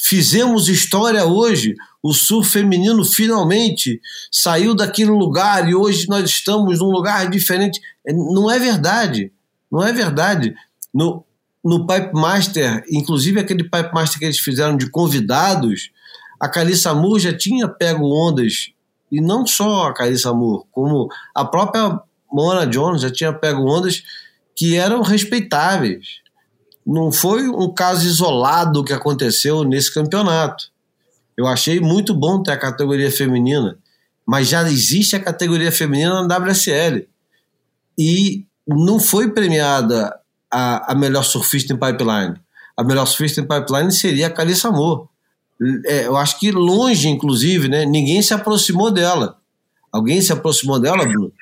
Fizemos 0.01 0.69
história 0.69 1.25
hoje. 1.27 1.75
O 2.03 2.15
surf 2.15 2.49
feminino 2.49 3.05
finalmente 3.05 4.01
saiu 4.31 4.75
daquele 4.75 5.11
lugar 5.11 5.69
e 5.69 5.75
hoje 5.75 6.07
nós 6.09 6.31
estamos 6.31 6.79
num 6.79 6.91
lugar 6.91 7.29
diferente. 7.29 7.81
É, 8.07 8.13
não 8.13 8.51
é 8.51 8.59
verdade. 8.59 9.33
Não 9.71 9.85
é 9.85 9.93
verdade. 9.93 10.55
No, 10.95 11.25
no 11.63 11.87
Pipe 11.87 12.13
Master, 12.15 12.85
inclusive 12.91 13.41
aquele 13.41 13.65
Pipe 13.65 13.93
Master 13.93 14.19
que 14.19 14.25
eles 14.25 14.39
fizeram 14.39 14.77
de 14.77 14.89
convidados, 14.89 15.91
a 16.39 16.49
Carissa 16.49 16.95
Moore 16.95 17.21
já 17.21 17.37
tinha 17.37 17.69
pego 17.69 18.07
ondas, 18.07 18.71
e 19.11 19.21
não 19.21 19.47
só 19.47 19.89
a 19.89 19.95
Carissa 19.95 20.33
Moore, 20.33 20.65
como 20.71 21.09
a 21.35 21.45
própria 21.45 22.01
Mona 22.33 22.67
Jones 22.67 23.03
já 23.03 23.11
tinha 23.11 23.33
pego 23.33 23.69
ondas 23.69 24.03
que 24.55 24.77
eram 24.77 25.03
respeitáveis. 25.03 26.21
Não 26.87 27.13
foi 27.13 27.49
um 27.49 27.73
caso 27.73 28.07
isolado 28.07 28.85
que 28.85 28.93
aconteceu 28.93 29.65
nesse 29.65 29.93
campeonato. 29.93 30.71
Eu 31.37 31.47
achei 31.47 31.81
muito 31.81 32.15
bom 32.15 32.43
ter 32.43 32.53
a 32.53 32.59
categoria 32.59 33.11
feminina, 33.11 33.79
mas 34.27 34.49
já 34.49 34.63
existe 34.63 35.15
a 35.15 35.21
categoria 35.21 35.71
feminina 35.71 36.23
na 36.23 36.37
WSL. 36.37 37.07
E 37.97 38.45
não 38.67 38.99
foi 38.99 39.31
premiada 39.31 40.19
a, 40.51 40.93
a 40.93 40.95
melhor 40.95 41.23
surfista 41.23 41.73
em 41.73 41.77
pipeline. 41.77 42.35
A 42.77 42.85
melhor 42.85 43.07
surfista 43.07 43.41
em 43.41 43.47
pipeline 43.47 43.93
seria 43.93 44.27
a 44.27 44.31
Calissa 44.31 44.71
Moore. 44.71 45.09
É, 45.87 46.07
eu 46.07 46.17
acho 46.17 46.39
que 46.39 46.51
longe, 46.51 47.09
inclusive, 47.09 47.69
né? 47.69 47.85
Ninguém 47.85 48.23
se 48.23 48.33
aproximou 48.33 48.91
dela. 48.91 49.41
Alguém 49.91 50.21
se 50.21 50.33
aproximou 50.33 50.79
dela, 50.79 51.05
Bruno? 51.05 51.33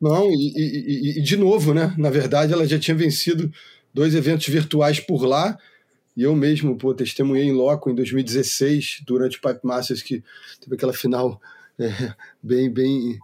Não, 0.00 0.30
e, 0.30 0.52
e, 0.56 1.18
e, 1.18 1.22
de 1.22 1.36
novo, 1.36 1.74
né? 1.74 1.94
Na 1.98 2.10
verdade, 2.10 2.52
ela 2.52 2.66
já 2.66 2.78
tinha 2.78 2.96
vencido 2.96 3.52
dois 3.92 4.14
eventos 4.14 4.46
virtuais 4.46 5.00
por 5.00 5.24
lá. 5.24 5.58
E 6.16 6.22
eu 6.22 6.34
mesmo, 6.34 6.76
pô, 6.76 6.94
testemunhei 6.94 7.44
em 7.44 7.52
loco 7.52 7.90
em 7.90 7.94
2016, 7.94 9.02
durante 9.06 9.38
o 9.38 9.40
Pipe 9.40 9.60
Masters, 9.64 10.02
que 10.02 10.22
teve 10.60 10.76
aquela 10.76 10.92
final 10.92 11.40
é, 11.78 12.14
bem, 12.42 12.70
bem 12.70 13.18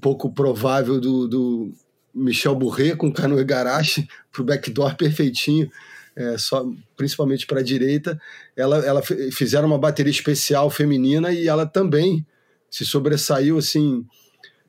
pouco 0.00 0.30
provável 0.30 1.00
do, 1.00 1.26
do 1.26 1.72
Michel 2.14 2.54
Bourret 2.54 2.96
com 2.96 3.12
Cano 3.12 3.40
Egarashi 3.40 4.06
para 4.30 4.42
o 4.42 4.44
backdoor 4.44 4.96
perfeitinho, 4.96 5.70
é, 6.16 6.36
só, 6.38 6.64
principalmente 6.96 7.46
para 7.46 7.60
a 7.60 7.64
direita. 7.64 8.20
Ela, 8.56 8.78
ela 8.84 9.02
fizeram 9.32 9.68
uma 9.68 9.78
bateria 9.78 10.10
especial 10.10 10.70
feminina 10.70 11.32
e 11.32 11.48
ela 11.48 11.66
também 11.66 12.26
se 12.70 12.84
sobressaiu 12.84 13.58
assim 13.58 14.04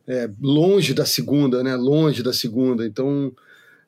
é, 0.08 0.30
longe 0.42 0.94
da 0.94 1.06
segunda, 1.06 1.64
né? 1.64 1.76
Longe 1.76 2.22
da 2.22 2.34
segunda. 2.34 2.86
Então, 2.86 3.34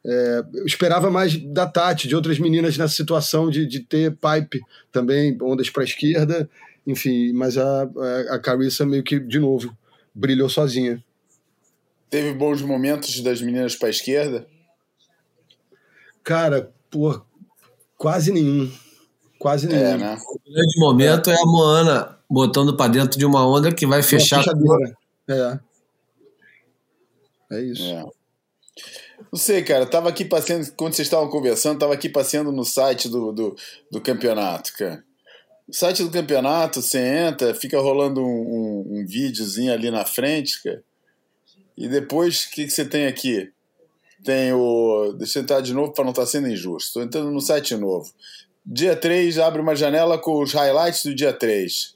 é, 0.05 0.43
eu 0.53 0.65
esperava 0.65 1.09
mais 1.09 1.35
da 1.37 1.65
Tati, 1.65 2.07
de 2.07 2.15
outras 2.15 2.39
meninas 2.39 2.77
nessa 2.77 2.95
situação 2.95 3.49
de, 3.49 3.65
de 3.65 3.79
ter 3.79 4.11
pipe 4.11 4.61
também, 4.91 5.37
ondas 5.41 5.69
para 5.69 5.83
a 5.83 5.85
esquerda, 5.85 6.49
enfim, 6.85 7.33
mas 7.33 7.57
a, 7.57 7.83
a, 7.83 8.35
a 8.35 8.39
Carissa 8.39 8.85
meio 8.85 9.03
que, 9.03 9.19
de 9.19 9.39
novo, 9.39 9.75
brilhou 10.13 10.47
sozinha. 10.47 11.03
Teve 12.09 12.33
bons 12.33 12.61
momentos 12.61 13.19
das 13.21 13.41
meninas 13.41 13.75
para 13.75 13.87
a 13.87 13.91
esquerda? 13.91 14.47
Cara, 16.23 16.71
pô, 16.89 17.21
quase 17.97 18.31
nenhum. 18.31 18.71
Quase 19.39 19.67
nenhum. 19.67 19.81
É, 19.81 19.97
né? 19.97 20.17
O 20.27 20.51
grande 20.51 20.79
momento 20.79 21.29
é. 21.29 21.33
é 21.33 21.41
a 21.41 21.45
Moana 21.45 22.17
botando 22.29 22.75
para 22.75 22.91
dentro 22.91 23.19
de 23.19 23.25
uma 23.25 23.47
onda 23.47 23.73
que 23.73 23.85
vai 23.85 24.01
fechar. 24.01 24.43
É. 25.27 25.59
É 27.51 27.61
isso. 27.61 27.83
É. 27.83 28.03
Não 29.31 29.39
sei, 29.39 29.63
cara. 29.63 29.85
Tava 29.85 30.09
aqui 30.09 30.25
passeando, 30.25 30.71
quando 30.73 30.93
vocês 30.93 31.07
estavam 31.07 31.29
conversando, 31.29 31.79
tava 31.79 31.93
aqui 31.93 32.09
passeando 32.09 32.51
no 32.51 32.63
site 32.63 33.09
do, 33.09 33.31
do, 33.31 33.55
do 33.91 34.01
campeonato, 34.01 34.73
cara. 34.77 35.03
O 35.67 35.73
site 35.73 36.03
do 36.03 36.11
campeonato, 36.11 36.81
você 36.81 36.99
entra, 36.99 37.53
fica 37.55 37.79
rolando 37.79 38.21
um, 38.21 38.25
um, 38.25 38.99
um 38.99 39.05
videozinho 39.05 39.73
ali 39.73 39.89
na 39.89 40.05
frente, 40.05 40.61
cara. 40.61 40.83
E 41.77 41.87
depois, 41.87 42.43
o 42.43 42.51
que, 42.51 42.65
que 42.65 42.71
você 42.71 42.85
tem 42.85 43.07
aqui? 43.07 43.51
Tem 44.25 44.51
o. 44.51 45.13
Deixa 45.13 45.37
eu 45.37 45.43
entrar 45.43 45.61
de 45.61 45.71
novo 45.73 45.93
para 45.93 46.03
não 46.03 46.11
estar 46.11 46.23
tá 46.23 46.27
sendo 46.27 46.49
injusto. 46.49 46.87
Estou 46.87 47.03
entrando 47.03 47.29
no 47.29 47.39
site 47.39 47.75
novo. 47.75 48.11
Dia 48.65 48.95
3 48.95 49.37
abre 49.37 49.61
uma 49.61 49.75
janela 49.75 50.17
com 50.17 50.41
os 50.41 50.51
highlights 50.51 51.03
do 51.03 51.13
dia 51.13 51.31
3. 51.31 51.93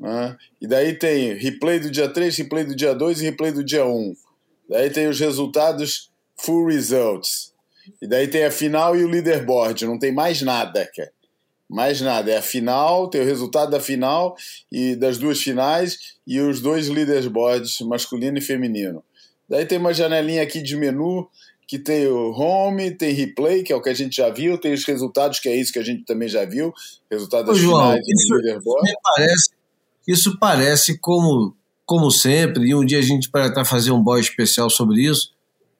Né? 0.00 0.36
E 0.62 0.66
daí 0.66 0.94
tem 0.94 1.34
replay 1.34 1.78
do 1.78 1.90
dia 1.90 2.08
3, 2.08 2.34
replay 2.38 2.64
do 2.64 2.74
dia 2.74 2.94
2 2.94 3.20
e 3.20 3.24
replay 3.24 3.52
do 3.52 3.62
dia 3.62 3.84
1. 3.84 4.16
Daí 4.70 4.88
tem 4.88 5.08
os 5.08 5.20
resultados 5.20 6.10
full 6.34 6.66
results. 6.68 7.52
E 8.00 8.06
daí 8.06 8.28
tem 8.28 8.44
a 8.44 8.50
final 8.50 8.96
e 8.96 9.04
o 9.04 9.08
leaderboard. 9.08 9.84
Não 9.84 9.98
tem 9.98 10.12
mais 10.12 10.40
nada, 10.40 10.90
cara. 10.96 11.12
Mais 11.68 12.00
nada. 12.00 12.30
É 12.30 12.38
a 12.38 12.42
final, 12.42 13.08
tem 13.08 13.20
o 13.20 13.26
resultado 13.26 13.70
da 13.70 13.80
final 13.80 14.34
e 14.72 14.96
das 14.96 15.18
duas 15.18 15.42
finais 15.42 16.16
e 16.26 16.40
os 16.40 16.62
dois 16.62 16.88
leaderboards, 16.88 17.78
masculino 17.80 18.38
e 18.38 18.42
feminino. 18.42 19.04
Daí 19.48 19.64
tem 19.66 19.78
uma 19.78 19.94
janelinha 19.94 20.42
aqui 20.42 20.62
de 20.62 20.76
menu 20.76 21.28
que 21.68 21.78
tem 21.78 22.06
o 22.06 22.30
home, 22.32 22.90
tem 22.90 23.12
replay, 23.12 23.62
que 23.62 23.70
é 23.70 23.76
o 23.76 23.82
que 23.82 23.90
a 23.90 23.94
gente 23.94 24.16
já 24.16 24.30
viu, 24.30 24.58
tem 24.58 24.72
os 24.72 24.86
resultados, 24.86 25.38
que 25.38 25.50
é 25.50 25.54
isso 25.54 25.70
que 25.70 25.78
a 25.78 25.84
gente 25.84 26.02
também 26.02 26.26
já 26.26 26.46
viu, 26.46 26.72
resultado 27.10 27.46
das 27.46 27.58
Ô, 27.58 27.60
João, 27.60 27.82
finais 27.82 28.08
isso. 28.08 28.36
Isso 28.38 28.96
parece, 29.04 29.50
isso 30.08 30.38
parece 30.38 30.98
como 30.98 31.54
como 31.84 32.10
sempre, 32.10 32.68
e 32.68 32.74
um 32.74 32.84
dia 32.84 32.98
a 32.98 33.02
gente 33.02 33.30
vai 33.32 33.46
até 33.46 33.64
fazer 33.64 33.92
um 33.92 34.02
boy 34.02 34.20
especial 34.20 34.68
sobre 34.68 35.00
isso. 35.02 35.32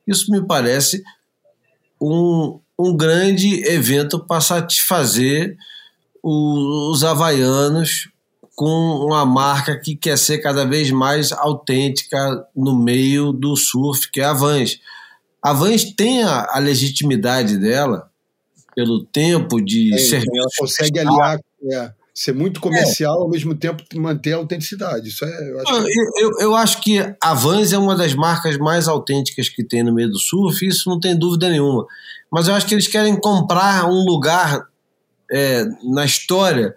Isso 0.06 0.30
me 0.32 0.40
parece 0.46 1.02
um, 2.00 2.58
um 2.78 2.96
grande 2.96 3.62
evento 3.68 4.18
para 4.18 4.40
satisfazer 4.40 5.54
os 6.22 7.04
havaianos 7.04 8.08
com 8.56 9.04
uma 9.04 9.26
marca 9.26 9.78
que 9.78 9.94
quer 9.94 10.16
ser 10.16 10.38
cada 10.38 10.64
vez 10.64 10.90
mais 10.90 11.30
autêntica 11.30 12.42
no 12.56 12.74
meio 12.74 13.30
do 13.30 13.54
surf, 13.54 14.10
que 14.10 14.20
é 14.20 14.24
a 14.24 14.32
Vans. 14.32 14.80
A 15.42 15.52
Vans 15.52 15.84
tem 15.94 16.22
a, 16.22 16.46
a 16.50 16.58
legitimidade 16.58 17.58
dela 17.58 18.10
pelo 18.74 19.04
tempo 19.04 19.60
de 19.60 19.94
é, 19.94 19.98
serviço. 19.98 20.30
Ela 20.36 20.48
consegue 20.58 20.98
aliar, 21.00 21.40
é, 21.72 21.92
ser 22.14 22.34
muito 22.34 22.60
comercial, 22.60 23.18
é. 23.18 23.22
ao 23.22 23.28
mesmo 23.28 23.54
tempo 23.54 23.82
manter 23.94 24.32
a 24.32 24.36
autenticidade. 24.36 25.08
Isso 25.08 25.24
é, 25.24 25.50
eu, 25.50 25.60
acho 25.60 25.72
eu, 25.72 25.84
que... 25.84 26.00
eu, 26.20 26.30
eu, 26.40 26.54
acho 26.54 26.80
que 26.80 26.98
a 27.22 27.34
Vans 27.34 27.72
é 27.72 27.78
uma 27.78 27.96
das 27.96 28.14
marcas 28.14 28.56
mais 28.56 28.88
autênticas 28.88 29.48
que 29.48 29.64
tem 29.64 29.82
no 29.82 29.94
meio 29.94 30.10
do 30.10 30.18
surf, 30.18 30.66
isso 30.66 30.88
não 30.88 30.98
tem 30.98 31.16
dúvida 31.16 31.48
nenhuma. 31.48 31.86
Mas 32.30 32.48
eu 32.48 32.54
acho 32.54 32.66
que 32.66 32.74
eles 32.74 32.88
querem 32.88 33.18
comprar 33.18 33.86
um 33.86 34.04
lugar 34.04 34.66
é, 35.30 35.64
na 35.84 36.04
história 36.04 36.74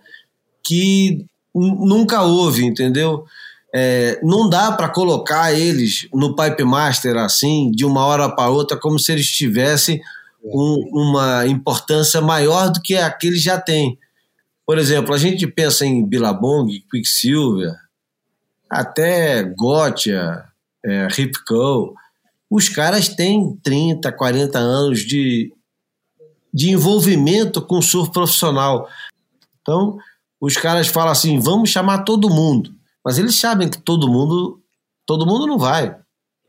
que 0.63 1.25
nunca 1.53 2.21
houve, 2.23 2.63
entendeu? 2.63 3.25
É, 3.73 4.19
não 4.21 4.49
dá 4.49 4.71
para 4.71 4.89
colocar 4.89 5.53
eles 5.53 6.07
no 6.13 6.35
Pipe 6.35 6.63
Master 6.63 7.15
assim, 7.17 7.71
de 7.71 7.85
uma 7.85 8.05
hora 8.05 8.29
para 8.29 8.49
outra, 8.49 8.77
como 8.77 8.99
se 8.99 9.11
eles 9.13 9.27
tivessem 9.27 10.01
um, 10.43 10.89
uma 10.93 11.47
importância 11.47 12.19
maior 12.19 12.69
do 12.69 12.81
que 12.81 12.95
a 12.97 13.09
que 13.09 13.27
eles 13.27 13.41
já 13.41 13.59
têm. 13.59 13.97
Por 14.65 14.77
exemplo, 14.77 15.13
a 15.13 15.17
gente 15.17 15.47
pensa 15.47 15.85
em 15.85 16.05
Billabong, 16.05 16.83
Quicksilver, 16.89 17.75
até 18.69 19.43
Gotcha, 19.43 20.45
é, 20.83 21.07
Ripco. 21.09 21.93
Os 22.49 22.69
caras 22.69 23.07
têm 23.07 23.57
30, 23.63 24.11
40 24.11 24.59
anos 24.59 25.01
de, 25.01 25.53
de 26.53 26.71
envolvimento 26.71 27.61
com 27.61 27.77
o 27.77 27.81
surf 27.81 28.11
profissional. 28.11 28.87
Então, 29.61 29.97
os 30.39 30.55
caras 30.57 30.87
falam 30.87 31.11
assim: 31.11 31.39
vamos 31.39 31.69
chamar 31.69 32.03
todo 32.03 32.29
mundo. 32.29 32.73
Mas 33.03 33.17
eles 33.17 33.35
sabem 33.35 33.69
que 33.69 33.79
todo 33.79 34.07
mundo, 34.07 34.61
todo 35.05 35.25
mundo 35.25 35.47
não 35.47 35.57
vai. 35.57 35.95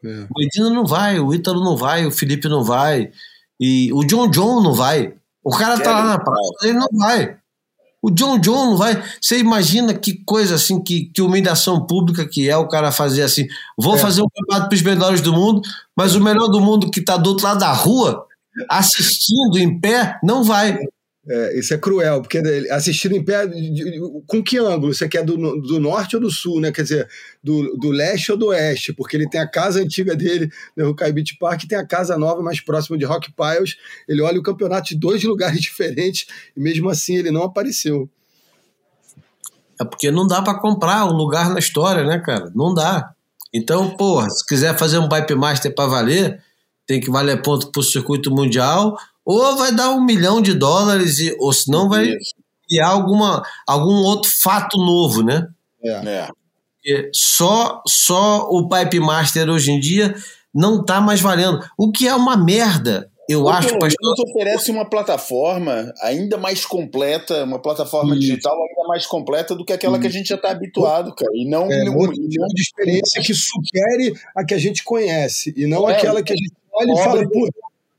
É. 0.05 0.27
O 0.35 0.43
Edino 0.43 0.71
não 0.71 0.85
vai, 0.85 1.19
o 1.21 1.33
Ítalo 1.33 1.63
não 1.65 1.77
vai, 1.77 2.05
o 2.07 2.11
Felipe 2.11 2.49
não 2.49 2.65
vai, 2.65 3.11
e 3.59 3.93
o 3.93 4.05
John 4.05 4.29
John 4.29 4.63
não 4.63 4.75
vai. 4.75 5.15
O 5.45 5.51
cara 5.51 5.79
tá 5.81 5.93
lá 5.93 6.05
na 6.05 6.19
praia, 6.19 6.51
ele 6.63 6.75
não 6.75 6.89
vai. 6.93 7.37
O 8.03 8.11
John 8.11 8.39
John 8.39 8.71
não 8.71 8.77
vai. 8.77 9.01
Você 9.21 9.39
imagina 9.39 9.95
que 9.95 10.25
coisa 10.25 10.57
assim, 10.57 10.83
que, 10.83 11.05
que 11.07 11.23
humilhação 11.23 11.87
pública 11.87 12.27
que 12.27 12.49
é 12.49 12.57
o 12.57 12.67
cara 12.67 12.91
fazer 12.91 13.23
assim. 13.23 13.47
Vou 13.79 13.95
é. 13.95 13.99
fazer 13.99 14.23
um 14.23 14.29
campeonato 14.29 14.69
para 14.69 14.75
os 14.75 14.83
melhores 14.83 15.21
do 15.21 15.33
mundo, 15.33 15.63
mas 15.97 16.17
o 16.17 16.21
melhor 16.21 16.49
do 16.49 16.61
mundo 16.61 16.91
que 16.91 16.99
está 16.99 17.17
do 17.17 17.31
outro 17.31 17.45
lado 17.45 17.61
da 17.61 17.73
rua, 17.73 18.27
assistindo 18.69 19.57
em 19.57 19.79
pé, 19.79 20.19
não 20.23 20.43
vai. 20.43 20.77
É, 21.29 21.57
isso 21.57 21.73
é 21.73 21.79
cruel, 21.79 22.21
porque 22.21 22.39
assistindo 22.73 23.15
em 23.15 23.25
pé, 23.25 23.49
com 24.27 24.43
que 24.43 24.59
ângulo? 24.59 24.93
Você 24.93 25.09
quer 25.09 25.25
do, 25.25 25.37
do 25.37 25.79
norte 25.79 26.17
ou 26.17 26.23
do 26.23 26.31
sul, 26.31 26.61
né? 26.61 26.73
Quer 26.73 26.83
dizer, 26.83 27.09
do, 27.43 27.77
do 27.77 27.91
leste 27.91 28.33
ou 28.33 28.39
do 28.39 28.47
oeste? 28.47 28.93
Porque 28.93 29.17
ele 29.17 29.29
tem 29.29 29.41
a 29.41 29.47
casa 29.47 29.81
antiga 29.81 30.17
dele 30.17 30.51
no 30.77 30.87
Rukai 30.87 31.13
Beach 31.13 31.37
Park 31.39 31.63
e 31.63 31.69
tem 31.69 31.79
a 31.79 31.87
casa 31.87 32.19
nova 32.19 32.43
mais 32.43 32.61
próxima 32.61 32.99
de 32.99 33.05
Rock 33.05 33.33
Piles. 33.33 33.77
Ele 34.09 34.21
olha 34.21 34.41
o 34.41 34.43
campeonato 34.43 34.89
de 34.89 34.97
dois 34.97 35.23
lugares 35.25 35.61
diferentes 35.61 36.27
e 36.57 36.61
mesmo 36.61 36.89
assim 36.89 37.17
ele 37.17 37.31
não 37.31 37.45
apareceu. 37.45 38.11
É 39.81 39.85
porque 39.85 40.11
não 40.11 40.27
dá 40.27 40.43
para 40.43 40.59
comprar 40.59 41.05
um 41.07 41.13
lugar 41.13 41.51
na 41.51 41.61
história, 41.61 42.05
né, 42.05 42.19
cara? 42.19 42.51
Não 42.53 42.75
dá. 42.75 43.13
Então, 43.55 43.97
porra, 43.97 44.29
se 44.29 44.45
quiser 44.45 44.77
fazer 44.77 44.99
um 44.99 45.09
Pipe 45.09 45.37
Master 45.37 45.73
para 45.73 45.87
valer, 45.89 46.43
tem 46.85 47.01
que 47.01 47.11
valer 47.11 47.43
ponto 47.43 47.71
para 47.71 47.81
o 47.81 47.85
circuito 47.85 48.29
mundial 48.31 48.97
ou 49.25 49.57
vai 49.57 49.75
dar 49.75 49.91
um 49.91 50.05
milhão 50.05 50.41
de 50.41 50.55
dólares, 50.55 51.19
e, 51.19 51.35
ou 51.39 51.53
senão 51.53 51.89
vai. 51.89 52.17
criar 52.69 52.89
alguma, 52.89 53.43
algum 53.67 53.97
outro 54.03 54.31
fato 54.43 54.79
novo, 54.79 55.23
né? 55.23 55.47
É. 55.85 56.29
É. 56.87 57.11
Só, 57.13 57.83
só 57.87 58.49
o 58.51 58.69
Pipe 58.69 58.99
Master 58.99 59.49
hoje 59.49 59.71
em 59.71 59.79
dia 59.79 60.15
não 60.55 60.81
está 60.81 61.01
mais 61.01 61.21
valendo. 61.21 61.61
O 61.79 61.91
que 61.93 62.09
é 62.09 62.15
uma 62.15 62.37
merda, 62.37 63.11
eu 63.29 63.43
Ou 63.43 63.49
acho. 63.49 63.69
pelo 63.69 63.81
Pastor. 63.81 63.99
menos 64.03 64.31
oferece 64.31 64.71
uma 64.71 64.85
plataforma 64.89 65.93
ainda 66.03 66.37
mais 66.37 66.67
completa, 66.67 67.45
uma 67.45 67.61
plataforma 67.61 68.13
Isso. 68.15 68.21
digital 68.21 68.55
ainda 68.55 68.89
mais 68.89 69.07
completa 69.07 69.55
do 69.55 69.65
que 69.65 69.73
aquela 69.73 69.99
que 69.99 70.07
a 70.07 70.11
gente 70.11 70.29
já 70.29 70.37
está 70.37 70.51
habituado, 70.51 71.15
cara. 71.15 71.31
E 71.35 71.49
não, 71.49 71.71
É, 71.71 71.85
e 71.85 71.85
tipo 71.85 72.47
de 72.49 72.63
experiência 72.63 73.23
que 73.23 73.33
supere 73.35 74.15
a 74.37 74.45
que 74.45 74.55
a 74.55 74.59
gente 74.59 74.83
conhece, 74.83 75.55
e 75.57 75.67
não 75.67 75.89
É, 75.89 75.97
aquela 75.97 76.23
que 76.23 76.33
a 76.33 76.37
gente 76.37 76.53
olha 76.73 76.93
e 76.93 77.05
fala, 77.05 77.29
pô, 77.29 77.49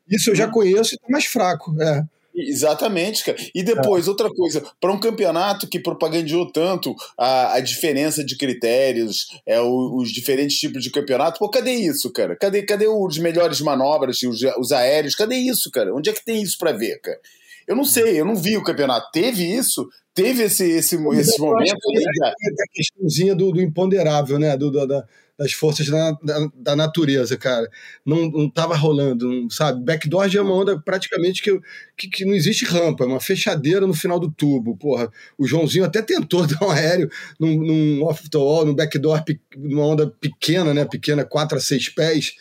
isso 0.10 0.30
eu 0.32 0.36
já 0.36 0.48
conheço 0.48 0.96
e 0.96 0.98
tá 0.98 1.08
mais 1.10 1.26
fraco. 1.26 1.76
É. 1.82 2.04
Exatamente, 2.36 3.24
cara. 3.24 3.38
E 3.54 3.62
depois, 3.62 4.08
outra 4.08 4.28
coisa, 4.30 4.64
para 4.82 4.92
um 4.92 5.00
campeonato 5.00 5.68
que 5.68 5.80
propagandeou 5.80 6.52
tanto 6.52 6.96
a, 7.18 7.54
a 7.54 7.60
diferença 7.60 8.24
de 8.26 8.36
critérios, 8.36 9.28
é, 9.46 9.60
o- 9.62 9.96
os 9.98 10.12
diferentes 10.12 10.58
tipos 10.58 10.84
de 10.84 10.90
campeonato, 10.90 11.38
pô, 11.38 11.48
cadê 11.50 11.72
isso, 11.74 12.12
cara? 12.12 12.36
Cadê, 12.36 12.64
cadê 12.64 12.88
os 12.88 13.18
melhores 13.20 13.62
manobras, 13.62 14.22
os, 14.24 14.42
os 14.58 14.72
aéreos? 14.72 15.14
Cadê 15.16 15.36
isso, 15.36 15.70
cara? 15.72 15.94
Onde 15.94 16.10
é 16.10 16.14
que 16.14 16.26
tem 16.26 16.42
isso 16.42 16.58
para 16.58 16.72
ver, 16.72 17.00
cara? 17.02 17.20
Eu 17.68 17.76
não 17.76 17.86
sei, 17.86 18.20
eu 18.20 18.26
não 18.26 18.36
vi 18.36 18.58
o 18.58 18.64
campeonato. 18.64 19.12
Teve 19.12 19.44
isso? 19.46 19.88
Teve 20.14 20.44
esse, 20.44 20.64
esse, 20.70 20.96
esse 20.96 21.40
momento 21.40 21.76
que 21.80 21.98
é 22.00 22.28
a 22.30 22.34
questãozinha 22.74 23.36
do, 23.36 23.52
do 23.52 23.62
imponderável, 23.62 24.38
né? 24.38 24.58
Do, 24.58 24.70
do- 24.72 24.86
da- 24.88 25.06
das 25.38 25.52
forças 25.52 25.88
da, 25.88 26.12
da, 26.24 26.48
da 26.56 26.76
natureza, 26.76 27.36
cara. 27.38 27.68
Não, 28.06 28.30
não 28.30 28.50
tava 28.50 28.76
rolando, 28.76 29.28
não- 29.28 29.50
sabe? 29.50 29.84
Backdoor 29.84 30.30
já 30.30 30.40
é 30.40 30.42
uma 30.44 30.54
onda 30.54 30.80
praticamente 30.80 31.42
que, 31.42 31.60
que, 31.98 32.08
que 32.10 32.26
não 32.26 32.34
existe 32.34 32.66
rampa, 32.66 33.04
é 33.04 33.08
uma 33.08 33.20
fechadeira 33.20 33.88
no 33.88 33.94
final 33.94 34.20
do 34.20 34.32
tubo. 34.32 34.78
Porra, 34.78 35.12
o 35.38 35.48
Joãozinho 35.48 35.86
até 35.86 36.02
tentou 36.02 36.46
dar 36.48 36.64
um 36.66 36.70
aéreo 36.72 37.10
num, 37.40 37.58
num 37.58 38.04
off 38.04 38.30
the 38.30 38.38
wall, 38.38 38.66
num 38.66 38.76
backdoor, 38.76 39.24
numa 39.58 39.86
onda 39.86 40.08
pequena, 40.22 40.74
né? 40.74 40.86
Pequena, 40.86 41.26
4 41.26 41.58
a 41.58 41.62
6 41.62 41.90
pés. 41.90 42.34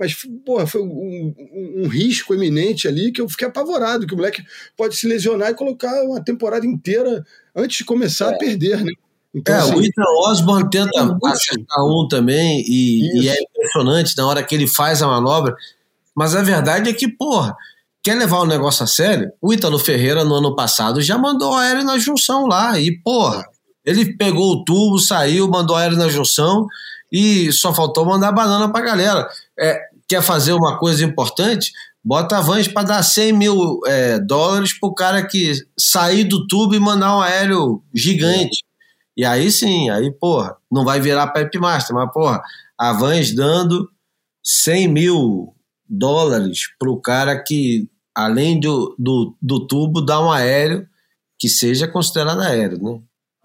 Mas, 0.00 0.14
porra, 0.46 0.64
foi 0.66 0.80
um, 0.80 0.86
um- 0.86 1.82
um 1.84 1.88
risco 1.88 2.32
eminente 2.32 2.86
ali 2.86 3.10
que 3.10 3.20
eu 3.20 3.28
fiquei 3.28 3.48
apavorado, 3.48 4.06
que 4.06 4.14
o 4.14 4.16
moleque 4.16 4.42
pode 4.76 4.96
se 4.96 5.08
lesionar 5.08 5.50
e 5.50 5.54
colocar 5.54 6.02
uma 6.04 6.22
temporada 6.24 6.64
inteira 6.64 7.24
antes 7.54 7.78
de 7.78 7.84
começar 7.84 8.30
a 8.30 8.38
perder, 8.38 8.84
né? 8.84 8.92
Então, 9.34 9.54
É, 9.54 9.58
assim, 9.58 9.74
o 9.74 9.82
Ethan 9.82 10.04
Osborne 10.26 10.70
tenta 10.70 11.18
acertar 11.24 11.84
um 11.84 12.08
também, 12.08 12.64
e, 12.66 13.22
e 13.22 13.28
é 13.28 13.36
impressionante 13.40 14.16
na 14.16 14.26
hora 14.26 14.42
que 14.42 14.54
ele 14.54 14.66
faz 14.66 15.02
a 15.02 15.06
manobra. 15.06 15.54
Mas 16.14 16.34
a 16.34 16.42
verdade 16.42 16.90
é 16.90 16.92
que, 16.92 17.06
porra, 17.08 17.56
quer 18.02 18.14
levar 18.14 18.38
o 18.40 18.46
negócio 18.46 18.82
a 18.84 18.86
sério? 18.86 19.30
O 19.40 19.52
Ítalo 19.52 19.78
Ferreira, 19.78 20.24
no 20.24 20.34
ano 20.34 20.56
passado, 20.56 21.00
já 21.00 21.18
mandou 21.18 21.54
aéreo 21.54 21.84
na 21.84 21.98
junção 21.98 22.46
lá. 22.46 22.78
E, 22.80 22.98
porra, 23.02 23.44
ele 23.84 24.16
pegou 24.16 24.52
o 24.52 24.64
tubo, 24.64 24.98
saiu, 24.98 25.48
mandou 25.48 25.76
aéreo 25.76 25.96
na 25.96 26.08
junção 26.08 26.66
e 27.12 27.52
só 27.52 27.72
faltou 27.74 28.04
mandar 28.04 28.32
banana 28.32 28.70
pra 28.72 28.80
galera. 28.80 29.28
É, 29.58 29.78
quer 30.08 30.22
fazer 30.22 30.52
uma 30.54 30.78
coisa 30.78 31.04
importante? 31.04 31.70
Bota 32.02 32.38
a 32.38 32.40
Vans 32.40 32.68
para 32.68 32.86
dar 32.86 33.02
100 33.02 33.32
mil 33.32 33.80
é, 33.86 34.18
dólares 34.18 34.78
pro 34.78 34.94
cara 34.94 35.26
que 35.26 35.52
sair 35.78 36.24
do 36.24 36.46
tubo 36.46 36.74
e 36.74 36.80
mandar 36.80 37.16
um 37.16 37.20
aéreo 37.20 37.82
gigante. 37.94 38.64
E 39.18 39.24
aí 39.24 39.50
sim, 39.50 39.90
aí, 39.90 40.12
porra, 40.12 40.56
não 40.70 40.84
vai 40.84 41.00
virar 41.00 41.32
Pipe 41.32 41.58
Master, 41.58 41.96
mas, 41.96 42.12
porra, 42.12 42.40
a 42.78 42.92
Vans 42.92 43.34
dando 43.34 43.90
100 44.44 44.86
mil 44.86 45.56
dólares 45.88 46.68
pro 46.78 47.00
cara 47.00 47.36
que, 47.42 47.90
além 48.14 48.60
do, 48.60 48.94
do, 48.96 49.36
do 49.42 49.66
tubo, 49.66 50.00
dá 50.00 50.24
um 50.24 50.30
aéreo 50.30 50.86
que 51.36 51.48
seja 51.48 51.88
considerado 51.88 52.42
aéreo, 52.42 52.80
né? 52.80 53.00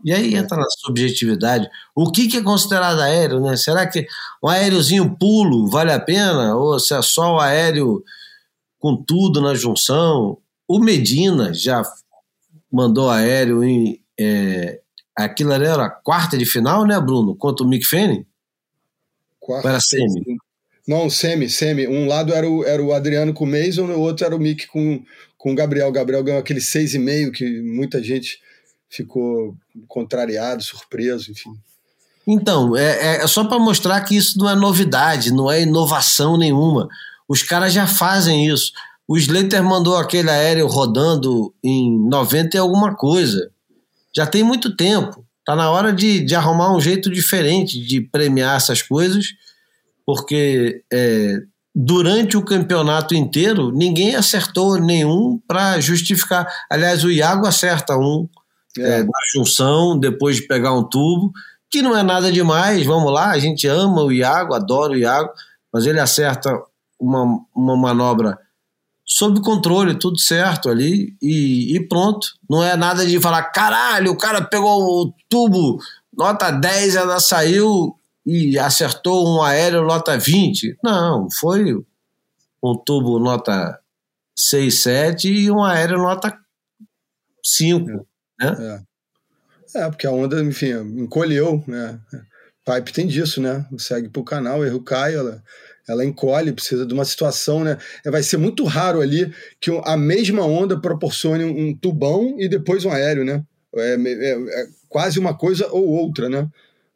E 0.06 0.14
aí 0.14 0.36
entra 0.36 0.58
na 0.58 0.70
subjetividade. 0.70 1.68
O 1.96 2.12
que, 2.12 2.28
que 2.28 2.38
é 2.38 2.44
considerado 2.44 3.00
aéreo, 3.00 3.40
né? 3.40 3.56
Será 3.56 3.88
que 3.88 4.06
um 4.44 4.50
aériozinho 4.50 5.18
pulo 5.18 5.68
vale 5.68 5.92
a 5.92 6.00
pena? 6.00 6.56
Ou 6.56 6.80
se 6.80 6.94
é 6.94 7.02
só 7.02 7.36
o 7.36 7.40
aéreo 7.40 8.04
com 8.78 8.96
tudo 8.96 9.42
na 9.42 9.56
junção? 9.56 10.38
O 10.68 10.78
Medina 10.78 11.52
já 11.52 11.82
mandou 12.72 13.10
aéreo 13.10 13.64
em. 13.64 14.00
é, 14.20 14.83
aquilo 15.16 15.53
ali 15.53 15.66
era 15.66 15.86
a 15.86 15.89
quarta 15.89 16.38
de 16.38 16.45
final, 16.45 16.86
né, 16.86 16.99
Bruno? 16.99 17.36
Contra 17.36 17.66
o 17.66 17.70
Mick 17.70 17.86
Fanning? 17.86 18.26
quarta, 19.43 19.68
Ou 19.68 19.74
era 19.74 19.82
semi? 19.82 20.38
Não, 20.88 21.09
semi, 21.09 21.49
semi. 21.49 21.88
Um 21.88 22.07
lado 22.07 22.34
era 22.34 22.49
o, 22.49 22.64
era 22.64 22.82
o 22.82 22.93
Adriano 22.93 23.34
com 23.34 23.43
o 23.43 23.47
Mason, 23.47 23.86
o 23.86 23.99
outro 23.99 24.26
era 24.26 24.36
o 24.36 24.39
Mick 24.39 24.68
com, 24.68 25.03
com 25.38 25.51
o 25.51 25.55
Gabriel. 25.55 25.89
O 25.89 25.91
Gabriel 25.91 26.24
ganhou 26.24 26.39
aquele 26.39 26.59
6,5 26.59 27.32
que 27.32 27.61
muita 27.61 28.01
gente 28.01 28.39
ficou 28.89 29.55
contrariado, 29.88 30.64
surpreso, 30.64 31.32
enfim. 31.32 31.51
Então, 32.26 32.76
é, 32.78 33.18
é 33.18 33.28
só 33.28 33.43
para 33.43 33.59
mostrar 33.59 33.99
que 34.01 34.16
isso 34.16 34.38
não 34.38 34.49
é 34.49 34.55
novidade, 34.55 35.34
não 35.34 35.51
é 35.51 35.61
inovação 35.61 36.38
nenhuma. 36.38 36.88
Os 37.28 37.43
caras 37.43 37.74
já 37.74 37.88
fazem 37.88 38.47
isso. 38.47 38.72
O 39.07 39.18
Slater 39.18 39.64
mandou 39.64 39.97
aquele 39.97 40.30
aéreo 40.30 40.68
rodando 40.68 41.53
em 41.64 41.97
90 42.07 42.55
e 42.55 42.59
alguma 42.59 42.95
coisa. 42.95 43.51
Já 44.16 44.26
tem 44.26 44.43
muito 44.43 44.76
tempo. 44.76 45.26
Tá 45.45 45.55
na 45.55 45.70
hora 45.70 45.91
de, 45.91 46.22
de 46.22 46.36
arrumar 46.36 46.74
um 46.76 46.80
jeito 46.80 47.09
diferente 47.11 47.80
de 47.80 48.01
premiar 48.01 48.55
essas 48.57 48.82
coisas, 48.82 49.28
porque 50.05 50.84
é, 50.91 51.39
durante 51.76 52.38
o 52.38 52.45
campeonato 52.45 53.14
inteiro 53.16 53.72
ninguém 53.72 54.16
acertou 54.16 54.80
nenhum 54.80 55.39
para 55.47 55.80
justificar. 55.80 56.47
Aliás, 56.70 57.03
o 57.03 57.11
Iago 57.11 57.45
acerta 57.45 57.97
um 57.97 58.30
É, 58.78 58.82
é, 58.82 59.03
na 59.03 59.20
junção, 59.36 59.99
depois 59.99 60.38
de 60.38 60.47
pegar 60.47 60.74
um 60.74 60.84
tubo, 60.84 61.32
que 61.70 61.82
não 61.82 61.95
é 61.95 62.01
nada 62.01 62.32
demais, 62.32 62.84
vamos 62.86 63.11
lá, 63.14 63.30
a 63.30 63.38
gente 63.38 63.68
ama 63.68 64.01
o 64.03 64.11
Iago, 64.11 64.55
adora 64.55 64.93
o 64.93 64.97
Iago, 64.97 65.30
mas 65.72 65.86
ele 65.86 65.99
acerta 65.99 66.51
uma, 66.99 67.24
uma 67.55 67.78
manobra 67.78 68.38
sob 69.06 69.41
controle, 69.41 69.97
tudo 69.97 70.20
certo 70.20 70.70
ali, 70.70 71.16
e, 71.22 71.76
e 71.76 71.88
pronto. 71.88 72.28
Não 72.49 72.64
é 72.64 72.76
nada 72.76 73.06
de 73.06 73.20
falar, 73.20 73.43
caralho, 73.51 74.12
o 74.12 74.18
cara 74.18 74.41
pegou 74.41 74.82
o 74.82 75.14
tubo, 75.30 75.80
nota 76.16 76.51
10, 76.51 76.95
ela 76.95 77.20
saiu 77.20 77.97
e 78.26 78.58
acertou 78.58 79.28
um 79.28 79.43
aéreo 79.43 79.84
nota 79.84 80.18
20. 80.18 80.78
Não, 80.84 81.28
foi 81.30 81.76
um 82.64 82.76
tubo 82.78 83.20
nota 83.20 83.80
6, 84.38 84.82
7 84.82 85.32
e 85.32 85.51
um 85.51 85.64
aéreo 85.64 85.97
nota 85.97 86.38
5. 87.43 88.08
é. 88.41 88.82
é, 89.76 89.89
porque 89.89 90.08
a 90.08 90.12
onda, 90.12 90.41
enfim, 90.41 90.72
encolheu, 90.97 91.64
né? 91.68 91.99
Pipe 92.66 92.93
tem 92.93 93.08
disso, 93.08 93.41
né? 93.41 93.66
Segue 93.78 94.08
pro 94.08 94.24
canal, 94.24 94.66
erro 94.66 94.82
cai, 94.82 95.16
ela, 95.16 95.43
ela 95.88 96.06
encolhe, 96.06 96.52
precisa 96.54 96.86
de 96.86 96.94
uma 96.94 97.06
situação, 97.06 97.64
né? 97.64 97.78
É, 98.06 98.10
Vai 98.12 98.24
ser 98.24 98.38
muito 98.38 98.64
raro 98.64 99.02
ali 99.02 99.32
que 99.60 99.70
a 99.84 99.98
mesma 99.98 100.46
onda 100.46 100.80
proporcione 100.80 101.44
um, 101.44 101.76
tubão 101.76 102.36
e 102.40 102.48
depois 102.48 102.86
um 102.86 102.92
aéreo, 102.92 103.26
né? 103.26 103.44
É, 103.76 103.96
é- 103.96 104.62
é 104.62 104.68
quase 104.88 105.20
uma 105.20 105.36
coisa 105.36 105.68
ou 105.72 105.86
outra, 105.88 106.30
né? 106.30 106.48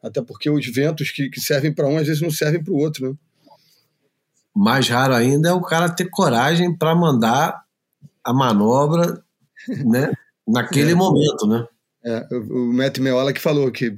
Até 0.02 0.22
porque 0.22 0.48
os 0.48 0.64
ventos 0.66 1.10
que, 1.10 1.28
que 1.28 1.40
servem 1.40 1.72
para 1.72 1.86
um 1.88 1.98
às 1.98 2.06
vezes 2.06 2.22
não 2.22 2.30
servem 2.30 2.62
para 2.62 2.72
o 2.72 2.76
outro, 2.78 3.08
né? 3.10 3.14
Mais 4.54 4.88
raro 4.88 5.14
ainda 5.14 5.50
é 5.50 5.52
o 5.52 5.60
cara 5.60 5.88
ter 5.88 6.08
coragem 6.10 6.76
para 6.76 6.94
mandar 6.94 7.62
a 8.24 8.32
manobra 8.32 9.22
né, 9.84 10.12
naquele 10.46 10.92
É. 10.92 10.94
momento, 10.94 11.46
né? 11.46 11.66
É, 12.04 12.26
o 12.32 12.70
o 12.70 12.72
Matt 12.72 12.98
Meola 12.98 13.32
que 13.32 13.40
falou 13.40 13.70
que 13.70 13.94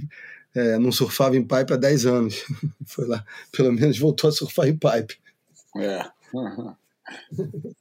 é, 0.54 0.78
não 0.78 0.90
surfava 0.90 1.36
em 1.36 1.42
pipe 1.42 1.72
há 1.72 1.76
10 1.76 2.06
anos. 2.06 2.44
Foi 2.86 3.06
lá, 3.06 3.24
pelo 3.52 3.72
menos 3.72 3.98
voltou 3.98 4.28
a 4.28 4.32
surfar 4.32 4.68
em 4.68 4.76
pipe. 4.76 5.18
É. 5.76 6.06
Uhum. 6.34 6.74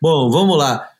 Bom, 0.00 0.30
vamos 0.30 0.56
lá. 0.56 0.90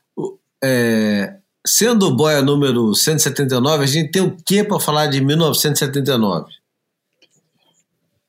É, 0.62 1.36
sendo 1.66 2.09
o 2.09 2.16
boia 2.16 2.43
número 2.43 2.95
179, 2.95 3.84
a 3.84 3.86
gente 3.86 4.11
tem 4.11 4.22
o 4.22 4.36
que 4.36 4.62
para 4.62 4.78
falar 4.78 5.07
de 5.07 5.20
1979? 5.20 6.53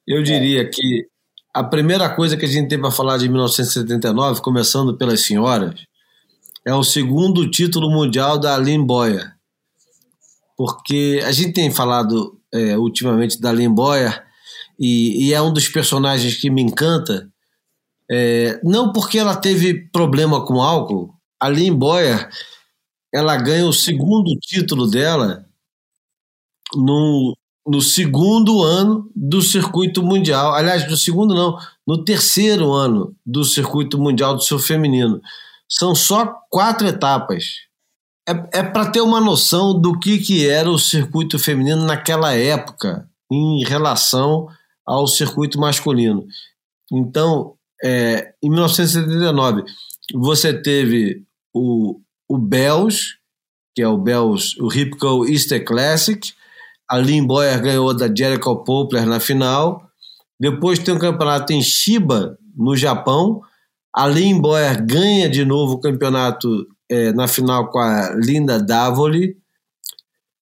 Eu 0.08 0.24
diria 0.24 0.70
que 0.70 1.08
a 1.54 1.64
primeira 1.64 2.10
coisa 2.16 2.38
que 2.38 2.46
a 2.46 2.48
gente 2.48 2.70
tem 2.70 2.80
para 2.80 2.92
falar 2.92 3.18
de 3.18 3.28
1979, 3.28 4.42
começando 4.42 4.98
pelas 4.98 5.22
senhoras, 5.22 5.86
é 6.66 6.74
o 6.74 6.84
segundo 6.84 7.50
título 7.50 7.90
mundial 7.90 8.40
da 8.40 8.56
Aline 8.56 8.86
Boyer. 8.86 9.34
Porque 10.56 11.22
a 11.26 11.32
gente 11.32 11.54
tem 11.54 11.72
falado 11.72 12.41
é, 12.54 12.78
ultimamente 12.78 13.40
da 13.40 13.50
Aline 13.50 13.74
Boyer 13.74 14.24
e, 14.80 15.28
e 15.28 15.34
é 15.34 15.42
um 15.42 15.54
dos 15.54 15.68
personagens 15.68 16.36
que 16.36 16.50
me 16.50 16.62
encanta, 16.62 17.30
é, 18.10 18.60
não 18.64 18.92
porque 18.92 19.20
ela 19.20 19.36
teve 19.36 19.90
problema 19.92 20.46
com 20.46 20.62
álcool, 20.62 21.14
a 21.40 21.48
Lynn 21.48 21.76
Boyer 21.76 22.30
ela 23.14 23.36
ganha 23.36 23.66
o 23.66 23.74
segundo 23.74 24.36
título 24.40 24.88
dela 24.88 25.46
no, 26.74 27.38
no 27.68 27.82
segundo 27.82 28.64
ano 28.64 29.10
do 29.16 29.42
circuito 29.42 30.02
mundial. 30.02 30.54
Aliás, 30.54 30.90
no 30.90 30.96
segundo 30.96 31.36
não, 31.36 31.58
no 31.86 32.04
terceiro 32.04 32.72
ano 32.72 33.16
do 33.26 33.44
circuito 33.44 34.00
mundial 34.00 34.36
do 34.36 34.42
surf 34.42 34.66
feminino. 34.66 35.22
São 35.68 35.94
só 35.94 36.34
quatro 36.50 36.88
etapas. 36.88 37.44
É, 38.28 38.60
é 38.60 38.64
para 38.64 38.90
ter 38.90 39.02
uma 39.02 39.20
noção 39.20 39.80
do 39.80 39.98
que, 40.00 40.20
que 40.20 40.48
era 40.48 40.70
o 40.70 40.78
circuito 40.78 41.40
feminino 41.40 41.86
naquela 41.86 42.34
época 42.34 43.10
em 43.32 43.64
relação 43.64 44.48
ao 44.86 45.08
circuito 45.08 45.60
masculino. 45.60 46.26
Então, 46.92 47.56
é, 47.84 48.34
em 48.44 48.50
1979, 48.50 49.64
você 50.14 50.54
teve 50.54 51.24
o, 51.54 52.00
o 52.30 52.38
Bells, 52.38 53.16
que 53.74 53.82
é 53.82 53.88
o 53.88 53.98
Bells, 53.98 54.56
o 54.60 54.68
Ripco 54.68 55.26
Easter 55.26 55.64
Classic, 55.64 56.34
a 56.90 56.98
Lynn 56.98 57.26
Boyer 57.26 57.62
ganhou 57.62 57.96
da 57.96 58.14
Jericho 58.14 58.64
Poplar 58.64 59.06
na 59.06 59.20
final, 59.20 59.90
depois 60.40 60.80
tem 60.80 60.94
um 60.94 61.00
campeonato 61.00 61.54
em 61.54 61.62
Shiba, 61.62 62.38
no 62.56 62.76
Japão, 62.76 63.42
a 63.96 64.06
Lynn 64.06 64.42
Boyer 64.42 64.86
ganha 64.86 65.30
de 65.30 65.46
novo 65.46 65.76
o 65.76 65.80
campeonato 65.80 66.68
é, 66.92 67.14
na 67.14 67.28
final 67.28 67.72
com 67.72 67.80
a 67.80 68.10
Linda 68.16 68.62
Davoli, 68.62 69.38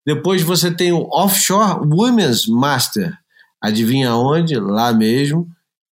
depois 0.05 0.41
você 0.41 0.71
tem 0.71 0.91
o 0.91 1.07
Offshore 1.11 1.85
Women's 1.85 2.47
Master, 2.47 3.15
adivinha 3.61 4.15
onde? 4.15 4.55
Lá 4.55 4.91
mesmo, 4.91 5.47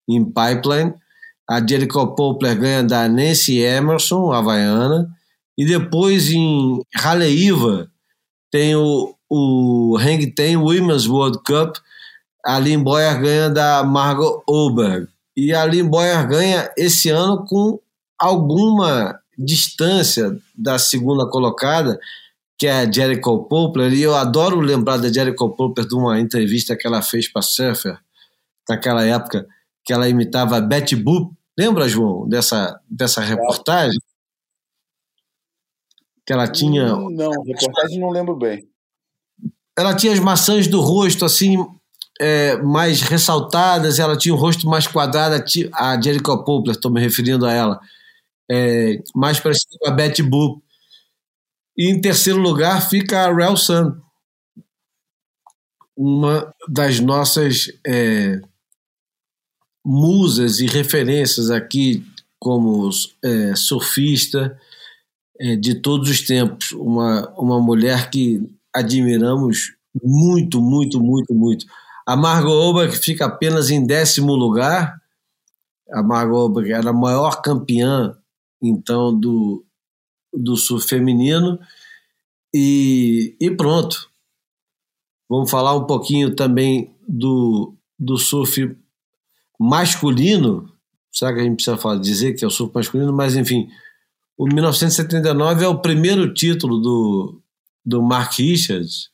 em 0.09 0.25
Pipeline, 0.25 0.95
a 1.47 1.65
Jericho 1.65 2.15
Poplar 2.15 2.57
ganha 2.57 2.83
da 2.83 3.07
Nancy 3.07 3.59
Emerson, 3.59 4.31
havaiana. 4.31 5.07
E 5.55 5.65
depois 5.65 6.31
em 6.31 6.81
Haleiwa 6.95 7.87
tem 8.51 8.75
o, 8.75 9.13
o 9.29 9.97
Hang 9.99 10.25
Ten 10.31 10.57
Women's 10.57 11.07
World 11.07 11.39
Cup. 11.45 11.75
A 12.45 12.57
Lynn 12.57 12.83
Boyer 12.83 13.21
ganha 13.21 13.49
da 13.49 13.83
Margot 13.83 14.41
Oberg. 14.47 15.07
E 15.35 15.53
a 15.53 15.63
Lynn 15.65 15.87
Boyer 15.87 16.27
ganha 16.27 16.71
esse 16.75 17.09
ano 17.09 17.45
com 17.45 17.79
alguma 18.19 19.19
distância 19.37 20.37
da 20.55 20.79
segunda 20.79 21.29
colocada, 21.29 21.99
que 22.57 22.65
é 22.65 22.71
a 22.71 22.91
Jericho 22.91 23.43
Poplar. 23.43 23.93
E 23.93 24.01
eu 24.01 24.15
adoro 24.15 24.59
lembrar 24.59 24.97
da 24.97 25.11
Jericho 25.11 25.49
Poplar 25.51 25.87
de 25.87 25.95
uma 25.95 26.19
entrevista 26.19 26.75
que 26.75 26.87
ela 26.87 27.01
fez 27.01 27.31
para 27.31 27.41
Surfer, 27.41 27.99
naquela 28.67 29.05
época, 29.05 29.47
que 29.85 29.93
ela 29.93 30.09
imitava 30.09 30.57
a 30.57 30.61
Betty 30.61 30.95
Boop. 30.95 31.33
Lembra, 31.57 31.87
João, 31.87 32.27
dessa, 32.27 32.79
dessa 32.89 33.21
reportagem? 33.21 33.99
Que 36.25 36.33
ela 36.33 36.47
tinha. 36.47 36.95
Hum, 36.95 37.09
não, 37.11 37.31
reportagem 37.43 37.99
não 37.99 38.09
lembro 38.09 38.35
bem. 38.35 38.67
Ela 39.77 39.95
tinha 39.95 40.11
as 40.11 40.19
maçãs 40.19 40.67
do 40.67 40.81
rosto 40.81 41.23
assim, 41.23 41.55
é, 42.19 42.57
mais 42.57 43.01
ressaltadas, 43.01 43.99
ela 43.99 44.17
tinha 44.17 44.33
o 44.33 44.37
rosto 44.37 44.67
mais 44.67 44.87
quadrado. 44.87 45.43
A 45.73 46.01
Jericho 46.01 46.43
Poplar, 46.43 46.75
estou 46.75 46.91
me 46.91 46.99
referindo 46.99 47.45
a 47.45 47.53
ela, 47.53 47.79
é, 48.49 49.01
mais 49.15 49.39
parecida 49.39 49.77
com 49.79 49.89
a 49.89 49.91
Betty 49.91 50.23
Boop. 50.23 50.61
E 51.77 51.89
em 51.89 52.01
terceiro 52.01 52.39
lugar 52.39 52.89
fica 52.89 53.25
a 53.25 53.33
Rel 53.33 53.55
Sun, 53.55 53.99
uma 55.95 56.53
das 56.69 56.99
nossas. 56.99 57.71
É, 57.85 58.41
musas 59.87 60.59
e 60.59 60.65
referências 60.65 61.49
aqui 61.49 62.05
como 62.37 62.89
é, 63.23 63.55
surfista 63.55 64.59
é, 65.39 65.55
de 65.55 65.75
todos 65.75 66.09
os 66.09 66.21
tempos. 66.21 66.73
Uma, 66.73 67.33
uma 67.37 67.61
mulher 67.61 68.09
que 68.09 68.43
admiramos 68.75 69.75
muito, 70.03 70.61
muito, 70.61 71.01
muito, 71.01 71.33
muito. 71.33 71.65
A 72.05 72.17
Margot 72.17 72.51
Oba, 72.51 72.87
que 72.89 72.97
fica 72.97 73.25
apenas 73.25 73.69
em 73.69 73.85
décimo 73.85 74.35
lugar, 74.35 75.01
a 75.89 76.03
Margot 76.03 76.45
Oba 76.45 76.67
era 76.67 76.89
a 76.89 76.93
maior 76.93 77.41
campeã, 77.41 78.13
então, 78.61 79.17
do, 79.17 79.65
do 80.33 80.55
surf 80.55 80.87
feminino, 80.87 81.59
e, 82.53 83.35
e 83.39 83.51
pronto. 83.51 84.09
Vamos 85.29 85.51
falar 85.51 85.75
um 85.75 85.85
pouquinho 85.85 86.35
também 86.35 86.95
do, 87.07 87.75
do 87.99 88.17
surf 88.17 88.75
masculino, 89.59 90.71
será 91.11 91.33
que 91.33 91.39
a 91.39 91.43
gente 91.43 91.55
precisa 91.55 91.77
falar, 91.77 91.99
dizer 91.99 92.33
que 92.33 92.43
é 92.43 92.47
o 92.47 92.51
surf 92.51 92.73
masculino, 92.73 93.11
mas 93.11 93.35
enfim, 93.35 93.67
o 94.37 94.45
1979 94.45 95.65
é 95.65 95.67
o 95.67 95.81
primeiro 95.81 96.33
título 96.33 96.79
do, 96.79 97.41
do 97.85 98.01
Mark 98.01 98.33
Richards, 98.37 99.09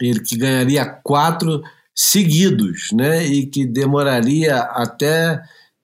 ele 0.00 0.20
que 0.20 0.36
ganharia 0.36 0.84
quatro 0.84 1.62
seguidos, 1.94 2.90
né, 2.92 3.24
e 3.24 3.46
que 3.46 3.66
demoraria 3.66 4.58
até 4.58 5.42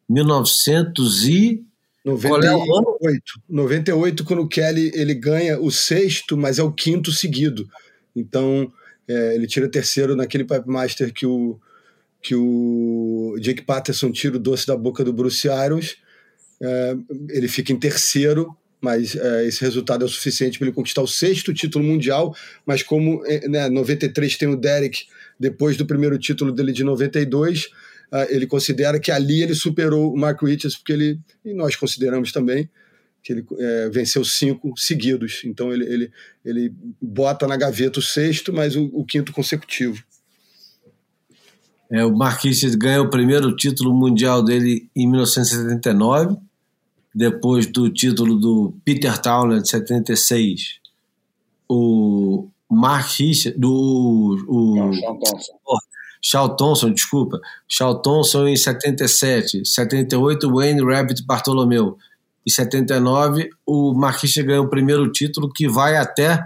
1900 0.08 1.26
e 1.26 1.67
98, 2.16 3.42
98 3.48 4.24
quando 4.24 4.42
o 4.42 4.48
Kelly 4.48 4.90
ele 4.94 5.14
ganha 5.14 5.60
o 5.60 5.70
sexto, 5.70 6.36
mas 6.36 6.58
é 6.58 6.62
o 6.62 6.72
quinto 6.72 7.12
seguido. 7.12 7.68
Então, 8.14 8.72
é, 9.06 9.34
ele 9.34 9.46
tira 9.46 9.68
terceiro 9.68 10.16
naquele 10.16 10.44
Pipe 10.44 10.68
Master 10.68 11.12
que 11.12 11.26
o, 11.26 11.58
que 12.22 12.34
o 12.34 13.36
Jake 13.40 13.62
Patterson 13.62 14.10
tira 14.10 14.36
o 14.36 14.40
doce 14.40 14.66
da 14.66 14.76
boca 14.76 15.04
do 15.04 15.12
Bruce 15.12 15.46
Irons. 15.46 15.96
É, 16.60 16.96
ele 17.30 17.48
fica 17.48 17.72
em 17.72 17.78
terceiro, 17.78 18.56
mas 18.80 19.14
é, 19.14 19.46
esse 19.46 19.60
resultado 19.60 20.02
é 20.02 20.06
o 20.06 20.08
suficiente 20.08 20.58
para 20.58 20.68
ele 20.68 20.74
conquistar 20.74 21.02
o 21.02 21.08
sexto 21.08 21.54
título 21.54 21.84
mundial. 21.84 22.34
Mas 22.66 22.82
como 22.82 23.24
é, 23.26 23.48
né, 23.48 23.68
93 23.68 24.36
tem 24.36 24.48
o 24.48 24.56
Derek, 24.56 25.04
depois 25.38 25.76
do 25.76 25.86
primeiro 25.86 26.18
título 26.18 26.52
dele 26.52 26.72
de 26.72 26.84
92, 26.84 27.68
é, 27.68 27.72
ele 28.30 28.46
considera 28.46 28.98
que 28.98 29.10
ali 29.10 29.42
ele 29.42 29.54
superou 29.54 30.12
o 30.12 30.16
Mark 30.16 30.42
Richards, 30.42 30.76
porque 30.76 30.92
ele, 30.92 31.20
e 31.44 31.52
nós 31.52 31.76
consideramos 31.76 32.32
também, 32.32 32.68
que 33.22 33.32
ele 33.32 33.46
é, 33.58 33.88
venceu 33.90 34.24
cinco 34.24 34.72
seguidos. 34.76 35.42
Então 35.44 35.72
ele, 35.72 35.84
ele, 35.84 36.12
ele 36.44 36.74
bota 37.00 37.46
na 37.46 37.56
gaveta 37.56 37.98
o 37.98 38.02
sexto, 38.02 38.52
mas 38.52 38.76
o, 38.76 38.84
o 38.92 39.04
quinto 39.04 39.32
consecutivo. 39.32 40.02
É, 41.90 42.04
o 42.04 42.14
Marquinhos 42.14 42.74
ganha 42.74 43.00
o 43.00 43.08
primeiro 43.10 43.54
título 43.56 43.94
mundial 43.94 44.44
dele 44.44 44.90
em 44.94 45.08
1979, 45.08 46.36
depois 47.14 47.66
do 47.66 47.90
título 47.90 48.38
do 48.38 48.74
Peter 48.84 49.16
Townend 49.20 49.62
de 49.62 49.70
76. 49.70 50.80
O 51.66 52.48
Mark 52.70 53.08
Richard, 53.18 53.58
do 53.58 54.36
o, 54.46 54.76
Não, 54.76 54.92
Shaw 54.92 55.18
Thompson. 55.18 55.52
Shaw 56.22 56.56
Thompson, 56.56 56.92
desculpa. 56.92 57.40
Shaw 57.68 58.00
Thompson 58.00 58.46
em 58.46 58.56
77, 58.56 59.64
78 59.64 60.52
Wayne 60.52 60.84
Rabbit 60.84 61.24
Bartolomeu 61.24 61.96
e 62.44 62.50
79 62.50 63.50
o 63.66 63.94
Marquinhos 63.94 64.36
ganha 64.36 64.60
o 64.60 64.68
primeiro 64.68 65.10
título 65.10 65.50
que 65.52 65.68
vai 65.68 65.96
até 65.96 66.42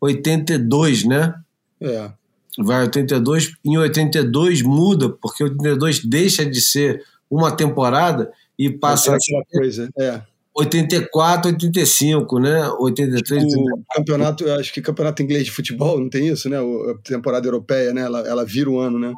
82, 0.00 1.04
né? 1.04 1.34
É 1.80 2.10
vai 2.58 2.82
82, 2.82 3.52
em 3.64 3.76
82 3.76 4.62
muda, 4.62 5.10
porque 5.10 5.44
82 5.44 6.04
deixa 6.04 6.44
de 6.44 6.60
ser 6.60 7.02
uma 7.30 7.54
temporada 7.54 8.32
e 8.58 8.70
passa 8.70 9.12
é 9.12 9.16
aquela 9.16 9.44
coisa, 9.52 9.90
é. 9.98 10.22
84, 10.56 11.50
85, 11.50 12.40
né? 12.40 12.66
83. 12.78 13.44
O 13.44 13.84
campeonato, 13.94 14.50
acho 14.52 14.72
que 14.72 14.80
campeonato 14.80 15.22
inglês 15.22 15.44
de 15.44 15.50
futebol, 15.50 16.00
não 16.00 16.08
tem 16.08 16.28
isso, 16.28 16.48
né? 16.48 16.56
A 16.58 16.94
temporada 17.04 17.46
europeia, 17.46 17.92
né? 17.92 18.00
Ela, 18.00 18.20
ela 18.26 18.44
vira 18.44 18.70
o 18.70 18.78
ano, 18.78 18.98
né? 18.98 19.12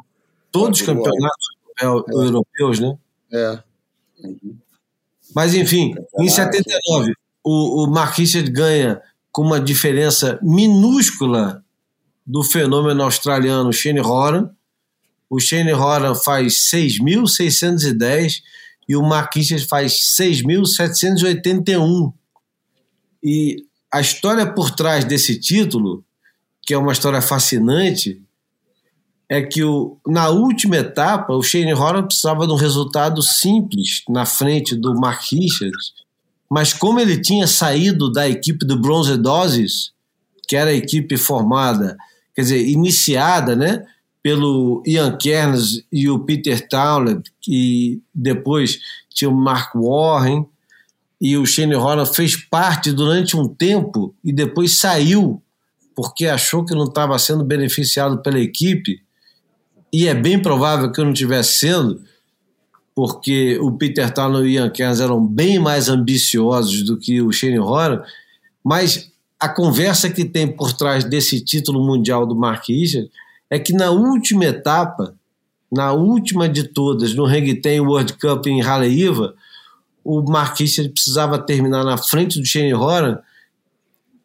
Todos 0.51 0.81
os 0.81 0.85
campeonatos 0.85 1.47
é. 1.81 1.85
europeus, 1.85 2.79
né? 2.79 2.97
É. 3.31 3.59
Mas 5.33 5.53
enfim, 5.55 5.95
em 6.19 6.27
79, 6.27 7.13
o, 7.41 7.85
o 7.85 7.87
Marquinhos 7.89 8.33
ganha 8.49 9.01
com 9.31 9.43
uma 9.43 9.61
diferença 9.61 10.37
minúscula 10.41 11.63
do 12.27 12.43
fenômeno 12.43 13.01
australiano 13.03 13.71
Shane 13.71 14.01
Horan. 14.01 14.49
O 15.29 15.39
Shane 15.39 15.71
Horan 15.71 16.15
faz 16.15 16.69
6.610 16.73 18.41
e 18.89 18.95
o 18.95 19.03
Marquinhos 19.03 19.63
faz 19.65 19.93
6.781. 20.19 22.11
E 23.23 23.63
a 23.93 24.01
história 24.01 24.51
por 24.51 24.71
trás 24.71 25.05
desse 25.05 25.39
título, 25.39 26.03
que 26.63 26.73
é 26.73 26.77
uma 26.77 26.91
história 26.91 27.21
fascinante, 27.21 28.19
é 29.29 29.43
que 29.43 29.63
o, 29.63 29.99
na 30.07 30.29
última 30.29 30.77
etapa 30.77 31.33
o 31.33 31.43
Shane 31.43 31.73
Horan 31.73 32.07
precisava 32.07 32.47
de 32.47 32.53
um 32.53 32.57
resultado 32.57 33.21
simples 33.21 34.01
na 34.09 34.25
frente 34.25 34.75
do 34.75 34.95
Mark 34.95 35.21
Richards, 35.31 35.93
mas 36.49 36.73
como 36.73 36.99
ele 36.99 37.21
tinha 37.21 37.45
saído 37.45 38.11
da 38.11 38.27
equipe 38.27 38.65
do 38.65 38.81
Bronze 38.81 39.15
Doses, 39.17 39.91
que 40.47 40.55
era 40.55 40.71
a 40.71 40.73
equipe 40.73 41.15
formada 41.15 41.95
quer 42.39 42.43
dizer, 42.43 42.67
iniciada, 42.67 43.55
né? 43.55 43.83
Pelo 44.21 44.83
Ian 44.85 45.17
Kerns 45.17 45.83
e 45.91 46.09
o 46.09 46.19
Peter 46.19 46.67
Townley, 46.67 47.21
que 47.41 48.01
depois 48.13 48.79
tinha 49.09 49.29
o 49.29 49.35
Mark 49.35 49.73
Warren, 49.75 50.45
e 51.21 51.37
o 51.37 51.45
Shane 51.45 51.75
Holland 51.75 52.13
fez 52.15 52.35
parte 52.35 52.91
durante 52.91 53.35
um 53.35 53.47
tempo 53.47 54.15
e 54.23 54.31
depois 54.31 54.77
saiu 54.77 55.41
porque 55.95 56.27
achou 56.27 56.63
que 56.63 56.73
não 56.73 56.85
estava 56.85 57.19
sendo 57.19 57.43
beneficiado 57.43 58.19
pela 58.19 58.39
equipe, 58.39 59.01
e 59.91 60.07
é 60.07 60.13
bem 60.13 60.41
provável 60.41 60.89
que 60.93 61.01
eu 61.01 61.03
não 61.03 61.11
estivesse 61.11 61.57
sendo, 61.57 62.01
porque 62.95 63.57
o 63.59 63.73
Peter 63.73 64.09
Townley 64.13 64.43
e 64.43 64.45
o 64.45 64.49
Ian 64.49 64.69
Kerns 64.69 65.01
eram 65.01 65.25
bem 65.25 65.59
mais 65.59 65.89
ambiciosos 65.89 66.83
do 66.83 66.97
que 66.97 67.21
o 67.21 67.33
Shane 67.33 67.59
Horan, 67.59 68.01
Mas 68.63 69.11
a 69.39 69.49
conversa 69.49 70.09
que 70.09 70.23
tem 70.23 70.47
por 70.47 70.73
trás 70.73 71.03
desse 71.03 71.41
título 71.41 71.85
mundial 71.85 72.25
do 72.25 72.35
Mark 72.35 72.65
Richard 72.69 73.09
é 73.49 73.57
que 73.57 73.73
na 73.73 73.89
última 73.89 74.45
etapa, 74.45 75.15
na 75.71 75.91
última 75.91 76.47
de 76.47 76.63
todas, 76.63 77.13
no 77.15 77.25
Hang 77.25 77.61
World 77.79 78.13
Cup 78.13 78.47
em 78.47 78.61
Haleiwa, 78.61 79.35
o 80.03 80.23
Richard 80.57 80.89
precisava 80.91 81.37
terminar 81.37 81.83
na 81.83 81.97
frente 81.97 82.39
do 82.39 82.45
Shane 82.45 82.73
Horan 82.73 83.19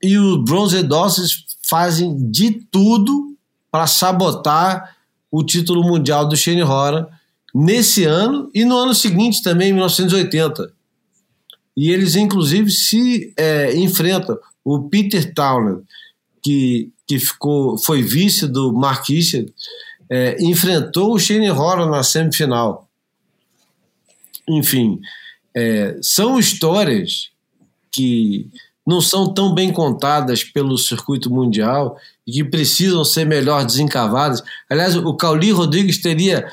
e 0.03 0.19
os 0.19 0.45
Bronze 0.45 0.83
Dawsons 0.83 1.45
fazem 1.63 2.31
de 2.31 2.53
tudo 2.71 3.37
para 3.71 3.87
sabotar 3.87 4.97
o 5.31 5.43
título 5.43 5.83
mundial 5.83 6.29
do 6.29 6.37
Shane 6.37 6.63
Horan 6.63 7.07
nesse 7.55 8.05
ano 8.05 8.51
e 8.55 8.65
no 8.65 8.77
ano 8.77 8.95
seguinte 8.95 9.43
também, 9.43 9.71
em 9.71 9.73
1980. 9.73 10.73
E 11.77 11.91
eles, 11.91 12.15
inclusive, 12.15 12.71
se 12.71 13.33
é, 13.37 13.77
enfrentam. 13.77 14.39
O 14.65 14.89
Peter 14.89 15.35
Townend, 15.35 15.83
que, 16.43 16.93
que 17.07 17.19
ficou, 17.19 17.77
foi 17.79 18.03
vice 18.03 18.47
do 18.47 18.73
Mark 18.73 19.09
Richard, 19.09 19.53
é, 20.11 20.37
enfrentou 20.43 21.15
o 21.15 21.19
Shane 21.19 21.51
Horan 21.51 21.91
na 21.91 22.03
semifinal. 22.03 22.89
Enfim, 24.49 25.01
é, 25.55 25.97
são 26.03 26.39
histórias 26.39 27.31
que 27.93 28.49
não 28.87 29.01
são 29.01 29.33
tão 29.33 29.55
bem 29.55 29.73
contadas 29.73 30.45
pelo 30.45 30.77
circuito 30.77 31.31
mundial 31.31 31.97
e 32.27 32.33
que 32.33 32.45
precisam 32.45 33.05
ser 33.05 33.25
melhor 33.25 33.65
desencavadas. 33.65 34.43
Aliás, 34.69 34.95
o 34.97 35.15
Cauli 35.15 35.51
Rodrigues 35.51 36.03
teria 36.03 36.47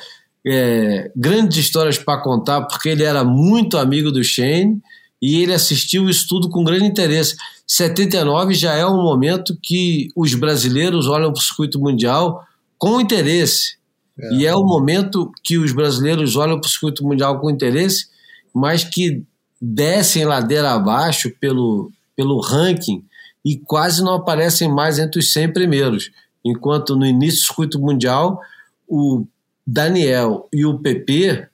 é, 0.45 1.11
grandes 1.15 1.57
histórias 1.57 1.97
para 1.97 2.21
contar, 2.21 2.61
porque 2.61 2.89
ele 2.89 3.03
era 3.03 3.23
muito 3.23 3.77
amigo 3.77 4.11
do 4.11 4.23
Shane 4.23 4.81
e 5.22 5.41
ele 5.41 5.53
assistiu 5.53 6.10
isso 6.10 6.26
tudo 6.27 6.49
com 6.49 6.64
grande 6.64 6.85
interesse. 6.85 7.35
79 7.68 8.53
já 8.56 8.73
é 8.73 8.85
um 8.85 9.02
momento 9.02 9.56
que 9.61 10.07
os 10.15 10.34
brasileiros 10.34 11.07
olham 11.07 11.31
para 11.31 11.39
o 11.39 11.43
circuito 11.43 11.80
mundial 11.80 12.43
com 12.77 12.99
interesse. 12.99 13.77
É. 14.19 14.34
E 14.34 14.48
é 14.48 14.56
o 14.56 14.64
momento 14.64 15.31
que 15.43 15.57
os 15.57 15.72
brasileiros 15.72 16.35
olham 16.35 16.60
para 16.60 16.68
o 16.68 16.72
circuito 16.72 17.03
mundial 17.03 17.39
com 17.39 17.49
interesse, 17.49 18.07
mas 18.53 18.84
que 18.84 19.23
descem 19.61 20.26
ladeira 20.26 20.72
abaixo 20.72 21.31
pelo, 21.39 21.91
pelo 22.15 22.39
ranking 22.41 23.06
e 23.45 23.57
quase 23.57 24.03
não 24.03 24.15
aparecem 24.15 24.69
mais 24.69 24.98
entre 24.98 25.19
os 25.19 25.31
100 25.31 25.53
primeiros. 25.53 26.11
Enquanto 26.43 26.95
no 26.95 27.06
início 27.06 27.41
do 27.41 27.45
circuito 27.45 27.80
mundial, 27.80 28.41
o 28.88 29.26
Daniel 29.65 30.48
e 30.52 30.65
o 30.65 30.80
PP 30.80 31.48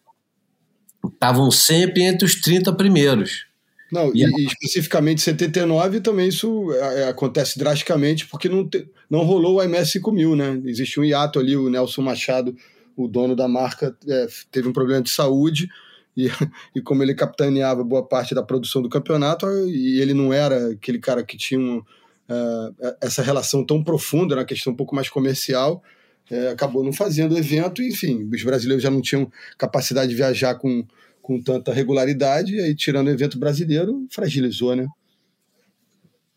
estavam 1.05 1.51
sempre 1.51 2.03
entre 2.03 2.25
os 2.25 2.35
30 2.41 2.73
primeiros. 2.73 3.45
Não, 3.91 4.11
e, 4.13 4.23
e 4.23 4.45
especificamente 4.45 5.19
em 5.19 5.23
79 5.23 6.01
também 6.01 6.27
isso 6.27 6.71
é, 6.73 7.01
é, 7.01 7.07
acontece 7.07 7.57
drasticamente 7.57 8.27
porque 8.27 8.49
não, 8.49 8.67
te, 8.67 8.87
não 9.09 9.23
rolou 9.23 9.57
o 9.57 9.63
MS 9.63 9.91
5000, 9.91 10.35
né? 10.35 10.61
Existe 10.65 10.99
um 10.99 11.05
hiato 11.05 11.39
ali, 11.39 11.55
o 11.55 11.69
Nelson 11.69 12.01
Machado, 12.01 12.55
o 12.95 13.07
dono 13.07 13.35
da 13.35 13.47
marca, 13.47 13.95
é, 14.07 14.27
teve 14.51 14.67
um 14.67 14.73
problema 14.73 15.01
de 15.01 15.09
saúde 15.09 15.69
e, 16.15 16.27
e 16.75 16.81
como 16.81 17.01
ele 17.03 17.15
capitaneava 17.15 17.83
boa 17.83 18.05
parte 18.05 18.35
da 18.35 18.43
produção 18.43 18.81
do 18.81 18.89
campeonato 18.89 19.47
e 19.69 20.01
ele 20.01 20.13
não 20.13 20.33
era 20.33 20.71
aquele 20.71 20.99
cara 20.99 21.23
que 21.23 21.37
tinha 21.37 21.59
um, 21.59 21.77
uh, 21.77 22.95
essa 23.01 23.21
relação 23.21 23.65
tão 23.65 23.83
profunda, 23.83 24.35
na 24.35 24.45
questão 24.45 24.73
um 24.73 24.75
pouco 24.75 24.95
mais 24.95 25.09
comercial, 25.09 25.81
é, 26.29 26.49
acabou 26.49 26.83
não 26.83 26.91
fazendo 26.91 27.35
o 27.35 27.37
evento, 27.37 27.81
enfim, 27.81 28.29
os 28.33 28.43
brasileiros 28.43 28.83
já 28.83 28.91
não 28.91 29.01
tinham 29.01 29.31
capacidade 29.57 30.09
de 30.09 30.15
viajar 30.15 30.55
com, 30.55 30.85
com 31.27 31.41
tanta 31.41 31.73
regularidade, 31.73 32.55
e 32.55 32.61
aí 32.61 32.73
tirando 32.73 33.07
o 33.07 33.11
evento 33.11 33.37
brasileiro, 33.37 34.07
fragilizou, 34.09 34.73
né? 34.73 34.87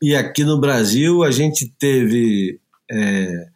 E 0.02 0.16
aqui 0.16 0.42
no 0.42 0.60
Brasil 0.60 1.22
a 1.22 1.30
gente 1.30 1.72
teve 1.78 2.58
é, 2.90 3.46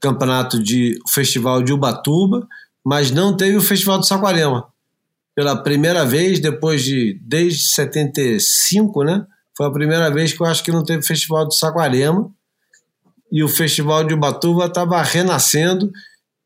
campeonato 0.00 0.62
de 0.62 0.96
festival 1.12 1.64
de 1.64 1.72
Ubatuba, 1.72 2.46
mas 2.86 3.10
não 3.10 3.36
teve 3.36 3.56
o 3.56 3.60
festival 3.60 3.98
de 3.98 4.06
Saquarema. 4.06 4.68
Pela 5.34 5.60
primeira 5.60 6.04
vez, 6.04 6.38
depois 6.38 6.84
de 6.84 7.18
desde 7.22 7.74
75, 7.74 9.02
né? 9.02 9.26
Foi 9.56 9.66
a 9.66 9.72
primeira 9.72 10.08
vez 10.12 10.32
que 10.32 10.40
eu 10.40 10.46
acho 10.46 10.62
que 10.62 10.70
não 10.70 10.84
teve 10.84 11.04
festival 11.04 11.48
de 11.48 11.58
Saquarema 11.58 12.30
e 13.32 13.42
o 13.42 13.48
Festival 13.48 14.04
de 14.04 14.14
Ubatuba 14.14 14.66
estava 14.66 15.02
renascendo 15.02 15.90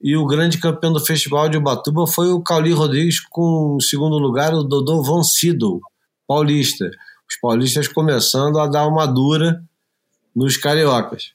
e 0.00 0.16
o 0.16 0.26
grande 0.26 0.58
campeão 0.58 0.92
do 0.92 1.04
Festival 1.04 1.48
de 1.48 1.56
Ubatuba 1.56 2.06
foi 2.06 2.28
o 2.28 2.40
Cauli 2.40 2.72
Rodrigues 2.72 3.20
com 3.20 3.76
o 3.76 3.80
segundo 3.80 4.16
lugar 4.16 4.54
o 4.54 4.62
Dodô 4.62 5.02
Von 5.02 5.22
Sydow, 5.22 5.80
paulista. 6.26 6.88
Os 7.28 7.38
paulistas 7.40 7.88
começando 7.88 8.58
a 8.58 8.66
dar 8.66 8.86
uma 8.86 9.06
dura 9.06 9.62
nos 10.34 10.56
cariocas. 10.56 11.32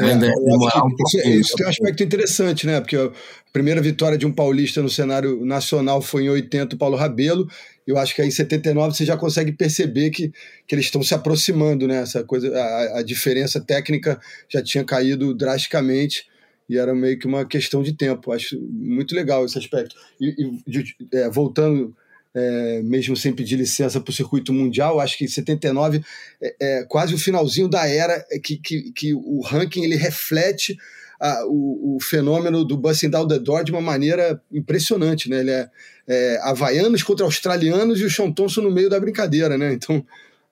É, 0.00 0.06
é, 0.06 0.16
isso, 0.16 1.28
isso 1.28 1.54
tem 1.54 1.66
um 1.66 1.68
aspecto 1.68 2.02
interessante, 2.02 2.66
né? 2.66 2.80
Porque 2.80 2.96
a 2.96 3.10
primeira 3.52 3.80
vitória 3.80 4.16
de 4.16 4.26
um 4.26 4.32
paulista 4.32 4.82
no 4.82 4.88
cenário 4.88 5.44
nacional 5.44 6.00
foi 6.00 6.24
em 6.24 6.30
80, 6.30 6.74
o 6.74 6.78
Paulo 6.78 6.96
Rabelo, 6.96 7.46
eu 7.86 7.98
acho 7.98 8.14
que 8.14 8.22
aí 8.22 8.28
em 8.28 8.32
79 8.32 8.96
você 8.96 9.04
já 9.04 9.16
consegue 9.16 9.52
perceber 9.52 10.10
que, 10.10 10.32
que 10.66 10.74
eles 10.74 10.86
estão 10.86 11.02
se 11.02 11.14
aproximando, 11.14 11.86
né? 11.86 11.98
Essa 11.98 12.24
coisa, 12.24 12.52
a, 12.56 12.98
a 12.98 13.02
diferença 13.02 13.60
técnica 13.60 14.18
já 14.48 14.62
tinha 14.62 14.82
caído 14.82 15.34
drasticamente 15.34 16.24
e 16.68 16.78
era 16.78 16.94
meio 16.94 17.18
que 17.18 17.26
uma 17.26 17.44
questão 17.44 17.82
de 17.82 17.92
tempo. 17.92 18.32
Acho 18.32 18.60
muito 18.60 19.14
legal 19.14 19.44
esse 19.44 19.58
aspecto. 19.58 19.94
E, 20.20 20.34
e 20.66 21.16
é, 21.16 21.28
voltando, 21.28 21.94
é, 22.34 22.80
mesmo 22.82 23.16
sem 23.16 23.32
pedir 23.32 23.56
licença 23.56 24.00
para 24.00 24.10
o 24.10 24.14
circuito 24.14 24.52
mundial, 24.52 25.00
acho 25.00 25.18
que 25.18 25.24
em 25.24 25.28
79 25.28 26.02
é, 26.40 26.54
é 26.60 26.84
quase 26.84 27.14
o 27.14 27.18
finalzinho 27.18 27.68
da 27.68 27.86
era 27.86 28.24
que, 28.42 28.56
que, 28.56 28.92
que 28.92 29.14
o 29.14 29.40
ranking 29.40 29.84
ele 29.84 29.96
reflete 29.96 30.76
a, 31.20 31.46
o, 31.46 31.96
o, 31.96 32.00
fenômeno 32.00 32.64
do 32.64 32.76
Busting 32.76 33.08
Down 33.10 33.28
the 33.28 33.38
Door 33.38 33.62
de 33.62 33.70
uma 33.70 33.80
maneira 33.80 34.42
impressionante, 34.50 35.30
né? 35.30 35.38
Ele 35.38 35.50
é, 35.52 35.70
é 36.08 36.40
havaianos 36.42 37.04
contra 37.04 37.24
australianos 37.24 38.00
e 38.00 38.04
o 38.04 38.10
Sean 38.10 38.32
Thompson 38.32 38.62
no 38.62 38.72
meio 38.72 38.90
da 38.90 38.98
brincadeira, 38.98 39.56
né? 39.56 39.72
Então, 39.72 40.04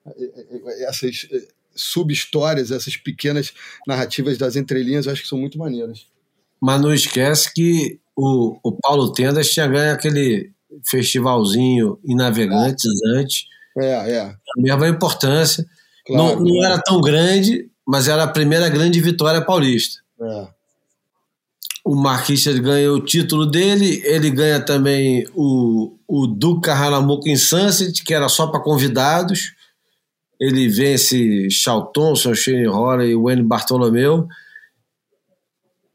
é, 0.05 0.23
é, 0.23 0.83
é, 0.83 0.83
essas 0.85 1.27
sub-histórias, 1.75 2.71
essas 2.71 2.97
pequenas 2.97 3.53
narrativas 3.87 4.37
das 4.37 4.55
entrelinhas, 4.55 5.05
eu 5.05 5.11
acho 5.11 5.21
que 5.21 5.27
são 5.27 5.37
muito 5.37 5.57
maneiras. 5.57 6.05
Mas 6.59 6.81
não 6.81 6.93
esquece 6.93 7.53
que 7.53 7.99
o, 8.15 8.57
o 8.63 8.71
Paulo 8.71 9.13
Tendas 9.13 9.49
tinha 9.49 9.67
ganho 9.67 9.93
aquele 9.93 10.51
festivalzinho 10.89 11.99
em 12.05 12.15
Navegantes 12.15 12.85
é. 12.85 13.19
antes. 13.19 13.45
É, 13.77 14.11
é. 14.11 14.21
A 14.21 14.61
mesma 14.61 14.87
importância. 14.87 15.65
Claro, 16.05 16.39
não, 16.39 16.45
não 16.45 16.65
era 16.65 16.81
tão 16.81 17.01
grande, 17.01 17.69
mas 17.87 18.07
era 18.07 18.23
a 18.23 18.27
primeira 18.27 18.69
grande 18.69 18.99
vitória 18.99 19.41
paulista. 19.41 20.01
É 20.21 20.61
o 21.83 21.95
Marquinhos 21.95 22.59
ganha 22.59 22.91
o 22.91 23.01
título 23.01 23.45
dele, 23.45 24.01
ele 24.05 24.29
ganha 24.29 24.59
também 24.59 25.25
o, 25.33 25.97
o 26.07 26.27
Duca 26.27 26.73
Hanamuko 26.73 27.27
em 27.27 27.35
Sunset, 27.35 28.03
que 28.03 28.13
era 28.13 28.29
só 28.29 28.47
para 28.47 28.59
convidados. 28.59 29.53
Ele 30.41 30.67
vence 30.67 31.51
Charles 31.51 31.89
Thompson, 31.93 32.33
Shane 32.33 32.67
Horan 32.67 33.05
e 33.05 33.15
Wayne 33.15 33.43
Bartolomeu. 33.43 34.27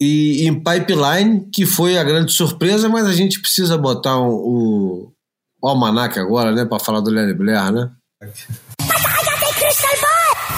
E 0.01 0.47
em 0.47 0.55
Pipeline, 0.55 1.48
que 1.52 1.66
foi 1.66 1.98
a 1.98 2.05
grande 2.05 2.32
surpresa, 2.32 2.89
mas 2.89 3.06
a 3.06 3.12
gente 3.12 3.40
precisa 3.40 3.77
botar 3.77 4.20
um, 4.20 4.28
o, 4.28 5.12
o 5.60 5.68
almanac 5.68 6.16
agora, 6.20 6.52
né, 6.52 6.64
para 6.64 6.78
falar 6.78 7.01
do 7.01 7.10
Larry 7.10 7.35
Blair, 7.35 7.73
né? 7.73 7.90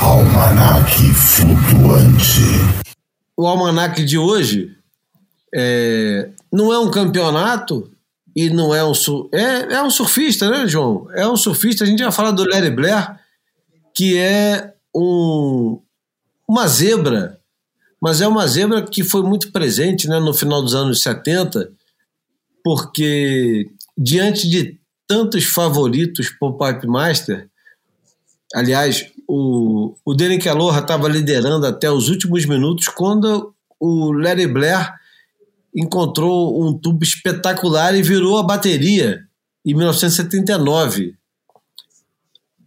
Almanac 0.03 1.15
flutuante. 1.15 2.43
O 3.35 3.47
almanac 3.47 4.05
de 4.05 4.19
hoje 4.19 4.77
é, 5.55 6.29
não 6.53 6.73
é 6.73 6.79
um 6.79 6.91
campeonato 6.91 7.91
e 8.37 8.51
não 8.51 8.75
é 8.75 8.85
um 8.85 8.93
é, 9.33 9.75
é 9.77 9.83
um 9.83 9.91
surfista, 9.91 10.51
né, 10.51 10.67
João? 10.67 11.09
É 11.15 11.27
um 11.27 11.37
surfista. 11.37 11.85
A 11.85 11.87
gente 11.87 12.01
já 12.01 12.13
fala 12.13 12.33
do 12.33 12.45
Larry 12.45 12.71
Blair, 12.71 13.19
que 13.99 14.17
é 14.17 14.75
um, 14.95 15.83
uma 16.49 16.69
zebra, 16.69 17.41
mas 18.01 18.21
é 18.21 18.29
uma 18.29 18.47
zebra 18.47 18.81
que 18.81 19.03
foi 19.03 19.25
muito 19.25 19.51
presente 19.51 20.07
né, 20.07 20.21
no 20.21 20.33
final 20.33 20.63
dos 20.63 20.73
anos 20.73 21.03
70, 21.03 21.69
porque 22.63 23.69
diante 23.99 24.49
de 24.49 24.79
tantos 25.05 25.47
favoritos 25.47 26.33
o 26.41 26.53
Pipe 26.53 26.87
Master, 26.87 27.49
aliás, 28.55 29.11
o, 29.27 29.97
o 30.05 30.15
Danny 30.15 30.39
Calorra 30.39 30.79
estava 30.79 31.09
liderando 31.09 31.67
até 31.67 31.91
os 31.91 32.09
últimos 32.09 32.47
minutos 32.47 32.87
quando 32.87 33.53
o 33.81 34.13
Larry 34.13 34.47
Blair 34.47 34.95
encontrou 35.75 36.65
um 36.65 36.73
tubo 36.73 37.03
espetacular 37.03 37.97
e 37.97 38.03
virou 38.03 38.39
a 38.39 38.45
bateria 38.45 39.25
em 39.67 39.75
1979. 39.75 41.19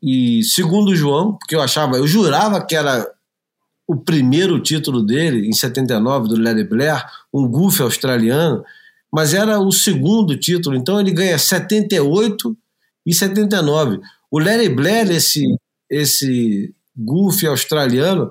E 0.02 0.44
segundo 0.44 0.96
João, 0.96 1.34
porque 1.34 1.56
eu 1.56 1.62
achava, 1.62 1.98
eu 1.98 2.08
jurava 2.08 2.66
que 2.66 2.76
era 2.76 3.08
o 3.88 3.96
primeiro 3.96 4.60
título 4.60 5.04
dele 5.04 5.48
em 5.48 5.54
79 5.54 6.30
do 6.30 6.42
Larry 6.42 6.64
Blair, 6.64 7.06
um 7.34 7.48
goof 7.48 7.82
australiano, 7.82 8.64
mas 9.14 9.34
era 9.34 9.60
o 9.60 9.72
segundo 9.72 10.38
título, 10.38 10.76
então 10.76 11.00
ele 11.00 11.12
ganha 11.12 11.38
78 11.38 12.58
e 13.06 13.14
79. 13.14 14.00
O 14.32 14.40
Larry 14.40 14.70
Blair 14.70 15.12
esse 15.12 15.44
esse 15.92 16.74
goofy 16.96 17.48
australiano, 17.48 18.30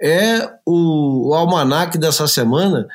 é 0.00 0.46
o, 0.64 1.30
o 1.30 1.34
almanac 1.34 1.96
dessa 1.98 2.28
semana, 2.28 2.86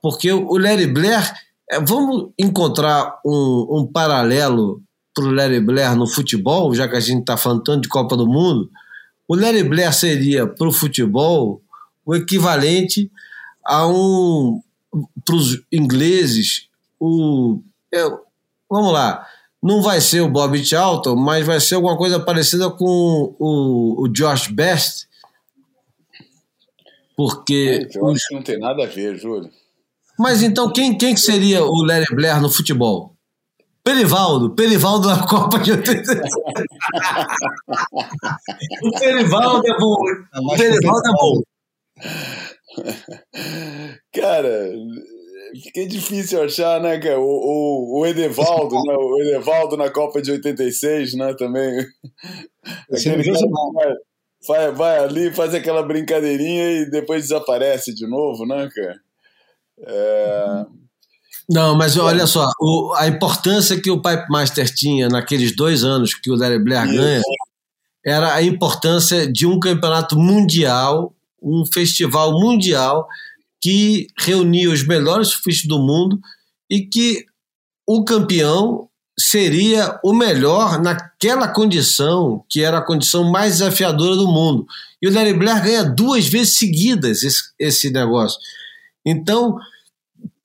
porque 0.00 0.32
o 0.32 0.56
Larry 0.56 0.86
Blair. 0.86 1.30
É, 1.70 1.78
vamos 1.78 2.32
encontrar 2.36 3.20
um, 3.24 3.66
um 3.70 3.86
paralelo 3.86 4.82
para 5.20 5.28
o 5.28 5.32
Larry 5.32 5.60
Blair 5.60 5.94
no 5.94 6.06
futebol, 6.06 6.74
já 6.74 6.88
que 6.88 6.96
a 6.96 7.00
gente 7.00 7.20
está 7.20 7.36
falando 7.36 7.62
tanto 7.62 7.82
de 7.82 7.88
Copa 7.88 8.16
do 8.16 8.26
Mundo. 8.26 8.70
O 9.28 9.36
Larry 9.36 9.62
Blair 9.62 9.92
seria 9.92 10.46
para 10.46 10.66
o 10.66 10.72
futebol 10.72 11.62
o 12.04 12.14
equivalente 12.14 13.10
a 13.64 13.86
um. 13.86 14.62
para 15.24 15.36
os 15.36 15.60
ingleses, 15.70 16.68
o. 16.98 17.60
É, 17.92 18.02
vamos 18.68 18.92
lá, 18.92 19.26
não 19.62 19.82
vai 19.82 20.00
ser 20.00 20.22
o 20.22 20.30
Bob 20.30 20.64
Charlton, 20.64 21.14
mas 21.16 21.46
vai 21.46 21.60
ser 21.60 21.74
alguma 21.74 21.96
coisa 21.96 22.18
parecida 22.18 22.70
com 22.70 23.34
o, 23.38 24.04
o 24.04 24.08
Josh 24.08 24.48
Best, 24.48 25.06
porque. 27.14 27.86
Acho 27.86 28.28
que 28.28 28.34
não 28.34 28.42
tem 28.42 28.58
nada 28.58 28.84
a 28.84 28.86
ver, 28.86 29.18
Júlio. 29.18 29.50
Mas 30.18 30.42
então, 30.42 30.72
quem, 30.72 30.96
quem 30.96 31.14
que 31.14 31.20
seria 31.20 31.64
o 31.64 31.82
Larry 31.82 32.14
Blair 32.14 32.40
no 32.40 32.50
futebol? 32.50 33.14
Perivaldo, 33.82 34.54
Perivaldo 34.54 35.08
na 35.08 35.26
Copa 35.26 35.58
de 35.58 35.72
86. 35.72 36.20
o 38.82 38.90
Perivaldo 38.98 39.66
é 39.66 39.78
bom. 39.78 39.96
O 40.42 40.54
Perivaldo 40.56 41.08
é 41.08 41.12
bom. 41.12 41.40
Cara, 44.12 44.70
fica 45.62 45.86
difícil 45.86 46.42
achar, 46.42 46.80
né, 46.80 46.98
cara? 46.98 47.18
O, 47.18 47.24
o, 47.24 48.00
o 48.00 48.06
Edevaldo, 48.06 48.74
né? 48.74 48.94
O 48.94 49.22
Edevaldo 49.22 49.76
na 49.76 49.90
Copa 49.90 50.22
de 50.22 50.30
86, 50.32 51.14
né, 51.14 51.34
também. 51.34 51.86
Cara 53.02 53.22
vai, 53.72 53.94
vai, 54.46 54.72
vai 54.72 54.98
ali, 54.98 55.32
faz 55.32 55.54
aquela 55.54 55.82
brincadeirinha 55.82 56.82
e 56.82 56.90
depois 56.90 57.22
desaparece 57.22 57.94
de 57.94 58.06
novo, 58.06 58.44
né, 58.46 58.68
cara? 58.74 59.00
É... 59.86 60.66
Não, 61.50 61.76
mas 61.76 61.96
olha 61.96 62.28
só, 62.28 62.48
o, 62.60 62.94
a 62.96 63.08
importância 63.08 63.80
que 63.80 63.90
o 63.90 64.00
Pipe 64.00 64.30
Master 64.30 64.72
tinha 64.72 65.08
naqueles 65.08 65.54
dois 65.56 65.82
anos 65.82 66.14
que 66.14 66.30
o 66.30 66.36
Larry 66.36 66.62
Blair 66.62 66.86
Isso. 66.86 66.96
ganha 66.96 67.22
era 68.06 68.34
a 68.34 68.42
importância 68.42 69.30
de 69.30 69.46
um 69.46 69.58
campeonato 69.58 70.16
mundial, 70.16 71.12
um 71.42 71.64
festival 71.66 72.38
mundial 72.38 73.06
que 73.60 74.06
reunia 74.18 74.70
os 74.70 74.86
melhores 74.86 75.28
surfistas 75.28 75.68
do 75.68 75.78
mundo 75.78 76.18
e 76.70 76.82
que 76.82 77.26
o 77.86 78.04
campeão 78.04 78.88
seria 79.18 79.98
o 80.04 80.14
melhor 80.14 80.80
naquela 80.80 81.48
condição 81.48 82.42
que 82.48 82.62
era 82.62 82.78
a 82.78 82.84
condição 82.84 83.30
mais 83.30 83.54
desafiadora 83.54 84.14
do 84.16 84.28
mundo. 84.28 84.66
E 85.02 85.08
o 85.08 85.12
Larry 85.12 85.34
Blair 85.34 85.62
ganha 85.62 85.84
duas 85.84 86.26
vezes 86.26 86.56
seguidas 86.56 87.22
esse, 87.22 87.42
esse 87.58 87.90
negócio. 87.90 88.38
Então, 89.04 89.58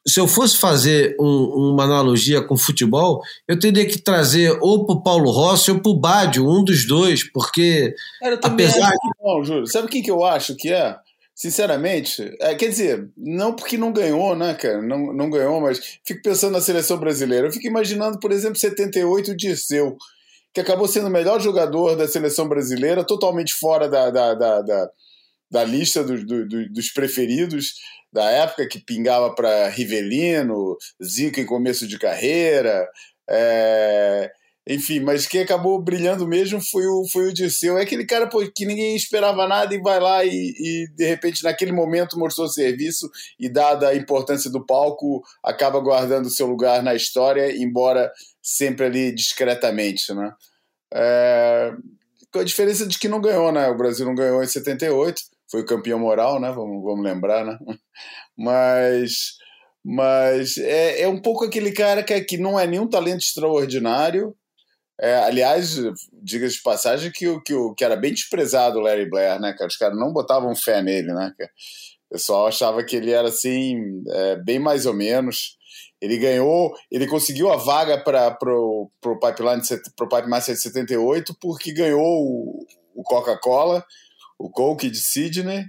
se 0.08 0.20
eu 0.20 0.28
fosse 0.28 0.58
fazer 0.58 1.16
um, 1.20 1.72
uma 1.72 1.84
analogia 1.84 2.42
com 2.42 2.56
futebol, 2.56 3.22
eu 3.48 3.58
teria 3.58 3.86
que 3.88 3.98
trazer 3.98 4.56
ou 4.62 4.86
para 4.86 4.96
o 4.96 5.02
Paulo 5.02 5.32
Rossi 5.32 5.72
ou 5.72 5.82
para 5.82 5.92
o 5.92 6.00
Bádio, 6.00 6.48
um 6.48 6.64
dos 6.64 6.86
dois, 6.86 7.24
porque 7.32 7.96
Cara, 8.20 8.40
apesar 8.44 8.88
acho 8.88 9.00
que 9.00 9.24
não, 9.24 9.44
Júlio. 9.44 9.68
Sabe 9.68 9.88
quem 9.88 10.04
que 10.04 10.12
eu 10.12 10.24
acho 10.24 10.56
que 10.56 10.72
é? 10.72 10.96
Sinceramente, 11.34 12.34
é, 12.40 12.56
quer 12.56 12.70
dizer, 12.70 13.10
não 13.18 13.54
porque 13.54 13.78
não 13.78 13.92
ganhou, 13.92 14.36
né, 14.36 14.54
cara? 14.54 14.82
Não, 14.82 15.12
não 15.12 15.30
ganhou, 15.30 15.60
mas 15.60 16.00
fico 16.06 16.22
pensando 16.22 16.54
na 16.54 16.62
seleção 16.62 16.98
brasileira. 16.98 17.48
Eu 17.48 17.52
fico 17.52 17.68
imaginando, 17.68 18.20
por 18.20 18.32
exemplo, 18.32 18.58
78 18.58 19.32
o 19.32 19.36
Dirceu, 19.36 19.98
que 20.54 20.62
acabou 20.62 20.88
sendo 20.88 21.08
o 21.08 21.12
melhor 21.12 21.42
jogador 21.42 21.96
da 21.96 22.08
seleção 22.08 22.48
brasileira, 22.48 23.04
totalmente 23.04 23.54
fora 23.54 23.90
da, 23.90 24.10
da, 24.10 24.34
da, 24.34 24.62
da, 24.62 24.90
da 25.52 25.64
lista 25.66 26.04
do, 26.04 26.24
do, 26.24 26.48
do, 26.48 26.70
dos 26.70 26.92
preferidos 26.92 27.74
da 28.16 28.32
época, 28.32 28.66
que 28.66 28.80
pingava 28.80 29.36
para 29.36 29.68
Rivelino, 29.68 30.78
Zico 31.04 31.42
em 31.42 31.46
começo 31.46 31.86
de 31.86 32.00
carreira. 32.00 32.88
É, 33.30 34.32
enfim, 34.66 35.02
mas 35.02 35.28
quem 35.28 35.42
acabou 35.42 35.84
brilhando 35.84 36.26
mesmo 36.26 36.62
foi 36.62 36.88
o, 36.88 37.04
foi 37.12 37.28
o 37.28 37.34
Dirceu. 37.34 37.78
É 37.78 37.82
aquele 37.82 38.06
cara 38.06 38.28
pô, 38.28 38.40
que 38.56 38.66
ninguém 38.66 38.96
esperava 38.96 39.46
nada 39.46 39.76
e 39.76 39.82
vai 39.82 40.00
lá 40.00 40.24
e, 40.24 40.30
e, 40.32 40.88
de 40.96 41.06
repente, 41.06 41.44
naquele 41.44 41.74
momento, 41.74 42.18
mostrou 42.18 42.48
serviço 42.48 43.12
e, 43.38 43.50
dada 43.50 43.90
a 43.90 43.96
importância 43.96 44.50
do 44.50 44.66
palco, 44.66 45.22
acaba 45.44 45.78
guardando 45.82 46.34
seu 46.34 46.48
lugar 46.48 46.82
na 46.82 46.96
história, 46.96 47.52
embora 47.52 48.10
sempre 48.42 48.86
ali 48.86 49.14
discretamente, 49.14 50.14
né? 50.14 50.32
É, 50.94 51.74
com 52.32 52.40
a 52.40 52.46
diferença 52.46 52.88
de 52.88 52.98
que 52.98 53.10
não 53.10 53.20
ganhou, 53.20 53.52
né? 53.52 53.68
O 53.68 53.78
Brasil 53.78 54.06
não 54.06 54.16
ganhou 54.16 54.42
em 54.42 54.48
78, 54.48 55.22
foi 55.56 55.62
o 55.62 55.66
campeão 55.66 56.00
moral, 56.00 56.40
né? 56.40 56.52
Vamos, 56.52 56.84
vamos 56.84 57.04
lembrar, 57.04 57.46
né? 57.46 57.58
Mas, 58.38 59.38
mas 59.82 60.58
é, 60.58 61.04
é 61.04 61.08
um 61.08 61.22
pouco 61.22 61.46
aquele 61.46 61.72
cara 61.72 62.04
que, 62.04 62.14
é, 62.14 62.20
que 62.20 62.38
não 62.38 62.60
é 62.60 62.68
nenhum 62.68 62.86
talento 62.86 63.22
extraordinário, 63.22 64.36
é, 65.00 65.16
aliás, 65.20 65.78
diga 66.22 66.46
de 66.46 66.62
passagem 66.62 67.10
que, 67.14 67.40
que, 67.42 67.54
que 67.78 67.86
era 67.86 67.96
bem 67.96 68.14
desprezado 68.14 68.78
o 68.78 68.82
Larry 68.82 69.10
Blair, 69.10 69.40
né, 69.40 69.54
cara? 69.54 69.70
Os 69.70 69.78
caras 69.78 69.98
não 69.98 70.12
botavam 70.12 70.54
fé 70.54 70.82
nele, 70.82 71.14
né? 71.14 71.34
O 72.10 72.14
pessoal 72.16 72.48
achava 72.48 72.84
que 72.84 72.98
ele 72.98 73.12
era 73.12 73.30
assim, 73.30 74.04
é, 74.10 74.36
bem 74.36 74.60
mais 74.60 74.86
ou 74.86 74.94
menos. 74.94 75.58
Ele 76.02 76.18
ganhou, 76.18 76.74
ele 76.92 77.08
conseguiu 77.08 77.50
a 77.54 77.56
vaga 77.56 77.98
para 78.04 78.38
o 78.54 78.92
Pipeline, 79.02 79.62
pro 79.96 80.10
Pipe 80.10 80.28
Master 80.28 80.56
de 80.56 80.62
78, 80.62 81.38
porque 81.40 81.72
ganhou 81.72 82.02
o, 82.02 82.66
o 82.96 83.04
Coca-Cola, 83.04 83.86
o 84.38 84.50
Coke 84.50 84.90
de 84.90 85.00
Sydney. 85.00 85.66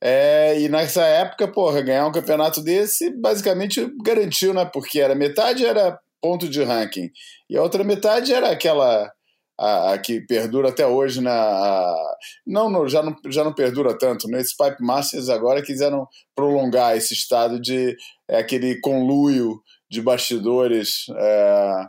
É, 0.00 0.60
e 0.60 0.68
nessa 0.68 1.02
época, 1.04 1.48
porra, 1.48 1.82
ganhar 1.82 2.06
um 2.06 2.12
campeonato 2.12 2.62
desse 2.62 3.10
basicamente 3.10 3.86
garantiu, 4.02 4.54
né? 4.54 4.64
Porque 4.64 5.00
era 5.00 5.14
metade 5.14 5.64
era 5.64 5.98
ponto 6.20 6.48
de 6.48 6.62
ranking. 6.62 7.10
E 7.48 7.56
a 7.56 7.62
outra 7.62 7.84
metade 7.84 8.32
era 8.32 8.50
aquela 8.50 9.12
a, 9.58 9.92
a 9.92 9.98
que 9.98 10.20
perdura 10.20 10.68
até 10.68 10.86
hoje 10.86 11.20
na 11.20 11.32
a, 11.32 12.16
não, 12.46 12.88
já 12.88 13.02
não 13.02 13.16
já 13.26 13.42
não 13.42 13.52
perdura 13.52 13.96
tanto 13.98 14.28
nesses 14.28 14.54
né? 14.58 14.70
Pipe 14.70 14.82
Masters 14.82 15.28
agora 15.28 15.62
quiseram 15.62 16.06
prolongar 16.34 16.96
esse 16.96 17.12
estado 17.12 17.60
de 17.60 17.96
é, 18.28 18.38
aquele 18.38 18.80
conluio 18.80 19.60
de 19.90 20.00
bastidores 20.00 21.06
é, 21.16 21.86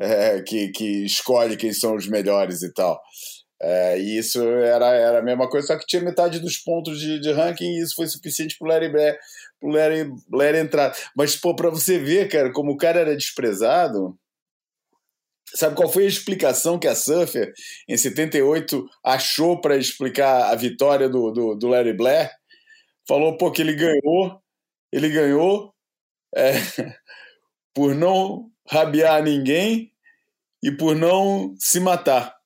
é, 0.00 0.42
que, 0.42 0.68
que 0.68 1.04
escolhe 1.04 1.56
quem 1.56 1.72
são 1.72 1.94
os 1.94 2.08
melhores 2.08 2.62
e 2.62 2.72
tal 2.72 3.00
é, 3.62 3.96
e 3.96 4.18
isso 4.18 4.42
era, 4.42 4.92
era 4.92 5.18
a 5.20 5.22
mesma 5.22 5.48
coisa, 5.48 5.68
só 5.68 5.78
que 5.78 5.86
tinha 5.86 6.02
metade 6.02 6.40
dos 6.40 6.56
pontos 6.56 6.98
de, 6.98 7.20
de 7.20 7.30
ranking 7.30 7.76
e 7.76 7.80
isso 7.80 7.94
foi 7.94 8.08
suficiente 8.08 8.56
para 8.58 8.66
o 8.66 8.68
Larry, 8.68 8.92
Larry, 9.62 10.10
Larry 10.32 10.58
entrar. 10.58 10.92
Mas, 11.16 11.36
pô, 11.36 11.54
para 11.54 11.70
você 11.70 11.96
ver, 11.96 12.28
cara, 12.28 12.52
como 12.52 12.72
o 12.72 12.76
cara 12.76 12.98
era 12.98 13.16
desprezado, 13.16 14.18
sabe 15.54 15.76
qual 15.76 15.88
foi 15.88 16.04
a 16.04 16.08
explicação 16.08 16.76
que 16.76 16.88
a 16.88 16.94
Surfer, 16.96 17.52
em 17.88 17.96
78, 17.96 18.84
achou 19.04 19.60
para 19.60 19.76
explicar 19.76 20.50
a 20.50 20.56
vitória 20.56 21.08
do, 21.08 21.30
do, 21.30 21.54
do, 21.54 21.68
Larry 21.68 21.92
Blair? 21.92 22.32
Falou, 23.06 23.36
pô, 23.36 23.52
que 23.52 23.62
ele 23.62 23.76
ganhou, 23.76 24.42
ele 24.90 25.08
ganhou 25.08 25.72
é, 26.34 26.54
por 27.72 27.94
não 27.94 28.50
rabiar 28.68 29.22
ninguém 29.22 29.92
e 30.60 30.72
por 30.72 30.96
não 30.96 31.54
se 31.60 31.78
matar. 31.78 32.41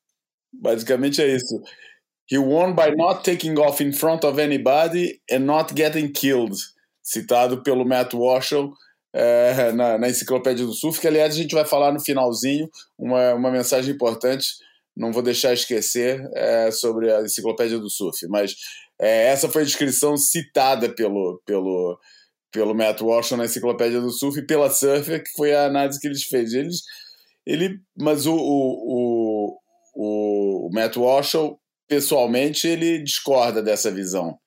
Basicamente 0.61 1.21
é 1.21 1.35
isso. 1.35 1.61
He 2.29 2.37
won 2.37 2.73
by 2.73 2.93
not 2.95 3.23
taking 3.23 3.57
off 3.57 3.81
in 3.81 3.93
front 3.93 4.25
of 4.25 4.39
anybody 4.41 5.21
and 5.31 5.45
not 5.45 5.73
getting 5.73 6.11
killed. 6.11 6.57
Citado 7.01 7.63
pelo 7.63 7.85
Matt 7.85 8.13
Walshall 8.13 8.73
é, 9.13 9.71
na, 9.71 9.97
na, 9.97 10.09
Enciclopédia 10.09 10.65
do 10.65 10.73
Surf, 10.73 10.99
que 10.99 11.07
aliás 11.07 11.33
a 11.33 11.37
gente 11.37 11.55
vai 11.55 11.65
falar 11.65 11.91
no 11.91 11.99
finalzinho, 11.99 12.69
uma, 12.97 13.33
uma 13.33 13.51
mensagem 13.51 13.93
importante, 13.93 14.47
não 14.95 15.11
vou 15.11 15.23
deixar 15.23 15.53
esquecer, 15.53 16.21
é, 16.35 16.69
sobre 16.71 17.11
a 17.11 17.21
Enciclopédia 17.21 17.79
do 17.79 17.89
Surf. 17.89 18.27
Mas 18.27 18.55
é, 18.99 19.27
essa 19.27 19.49
foi 19.49 19.61
a 19.61 19.65
descrição 19.65 20.17
citada 20.17 20.89
pelo, 20.89 21.41
pelo, 21.45 21.99
pelo 22.51 22.75
Matt 22.75 23.01
Walshall 23.01 23.37
na 23.37 23.45
Enciclopédia 23.45 24.01
do 24.01 24.11
Surf 24.11 24.39
e 24.39 24.45
pela 24.45 24.69
Surfer, 24.69 25.23
que 25.23 25.31
foi 25.35 25.53
a 25.53 25.65
análise 25.65 25.99
que 25.99 26.07
eles 26.07 26.23
fez. 26.23 26.53
Eles, 26.53 26.81
ele, 27.45 27.79
mas 27.97 28.25
o, 28.25 28.35
o, 28.35 29.57
o 29.99 30.69
Matt 30.71 30.95
Walshall, 30.95 31.59
pessoalmente, 31.87 32.67
ele 32.67 32.99
discorda 32.99 33.63
dessa 33.63 33.89
visão. 33.89 34.37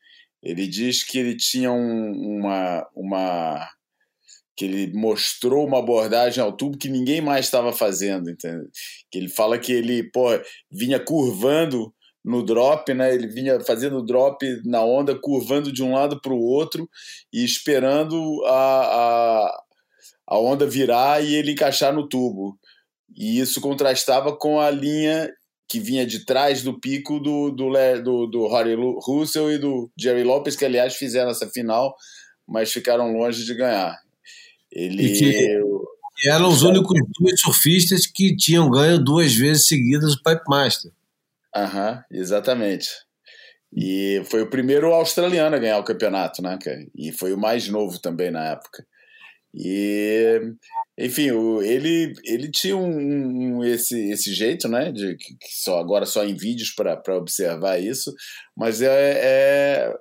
Ele 0.41 0.67
diz 0.69 1.03
que 1.03 1.19
ele 1.19 1.37
tinha 1.37 1.73
um, 1.73 2.13
uma, 2.39 2.87
uma. 2.95 3.69
que 4.57 4.65
ele 4.65 4.93
mostrou 4.95 5.67
uma 5.67 5.81
abordagem 5.81 6.43
ao 6.43 6.57
tubo 6.57 6.79
que 6.79 6.89
ninguém 6.89 7.21
mais 7.21 7.47
estava 7.47 7.73
fazendo. 7.73 8.31
Entende? 8.31 8.65
Que 9.11 9.19
ele 9.19 9.29
fala 9.29 9.59
que 9.59 9.73
ele 9.73 10.05
pô, 10.05 10.29
vinha 10.71 11.01
curvando 11.01 11.93
no 12.25 12.45
drop, 12.45 12.95
né? 12.95 13.13
Ele 13.13 13.27
vinha 13.27 13.61
fazendo 13.61 14.05
drop 14.05 14.39
na 14.65 14.85
onda, 14.85 15.19
curvando 15.19 15.73
de 15.73 15.83
um 15.83 15.95
lado 15.95 16.21
para 16.21 16.33
o 16.33 16.41
outro 16.41 16.89
e 17.33 17.45
esperando 17.45 18.45
a, 18.47 18.83
a, 18.85 19.63
a 20.29 20.39
onda 20.39 20.65
virar 20.65 21.25
e 21.25 21.35
ele 21.35 21.53
encaixar 21.53 21.93
no 21.93 22.09
tubo. 22.09 22.57
E 23.17 23.41
isso 23.41 23.61
contrastava 23.61 24.37
com 24.37 24.61
a 24.61 24.71
linha 24.71 25.29
que 25.71 25.79
vinha 25.79 26.05
de 26.05 26.25
trás 26.25 26.65
do 26.65 26.81
pico 26.81 27.21
do, 27.21 27.53
do, 27.53 27.71
do, 28.03 28.27
do 28.27 28.49
Harry 28.49 28.75
Russell 28.75 29.53
e 29.53 29.57
do 29.57 29.89
Jerry 29.97 30.25
Lopez, 30.25 30.57
que 30.57 30.65
aliás 30.65 30.97
fizeram 30.97 31.31
essa 31.31 31.49
final, 31.49 31.95
mas 32.47 32.73
ficaram 32.73 33.17
longe 33.17 33.45
de 33.45 33.55
ganhar. 33.55 33.97
Ele. 34.73 35.05
E 35.05 35.13
que, 35.13 35.61
que 36.17 36.29
eram 36.29 36.49
os 36.49 36.63
únicos 36.63 36.99
dois 37.21 37.41
surfistas 37.41 38.05
que 38.05 38.37
tinham 38.37 38.69
ganho 38.69 38.99
duas 38.99 39.33
vezes 39.33 39.69
seguidas 39.69 40.15
o 40.15 40.23
Pipe 40.25 40.43
Master. 40.49 40.91
Aham, 41.55 42.03
exatamente. 42.11 42.89
E 43.73 44.25
foi 44.29 44.43
o 44.43 44.51
primeiro 44.51 44.93
australiano 44.93 45.55
a 45.55 45.61
ganhar 45.61 45.79
o 45.79 45.85
campeonato, 45.85 46.43
né? 46.43 46.59
E 46.97 47.13
foi 47.13 47.33
o 47.33 47.39
mais 47.39 47.69
novo 47.69 48.01
também 48.01 48.33
na 48.33 48.45
época. 48.49 48.85
E, 49.55 50.41
enfim, 51.01 51.31
ele, 51.63 52.13
ele 52.25 52.51
tinha 52.51 52.77
um, 52.77 53.59
um 53.59 53.65
esse, 53.65 54.11
esse 54.11 54.35
jeito, 54.35 54.69
né? 54.69 54.93
De 54.93 55.17
que 55.17 55.35
só 55.51 55.79
agora 55.79 56.05
só 56.05 56.25
em 56.25 56.35
vídeos 56.35 56.71
para 56.75 57.17
observar 57.17 57.79
isso, 57.79 58.13
mas 58.57 58.83
é, 58.83 58.89
é 59.23 59.95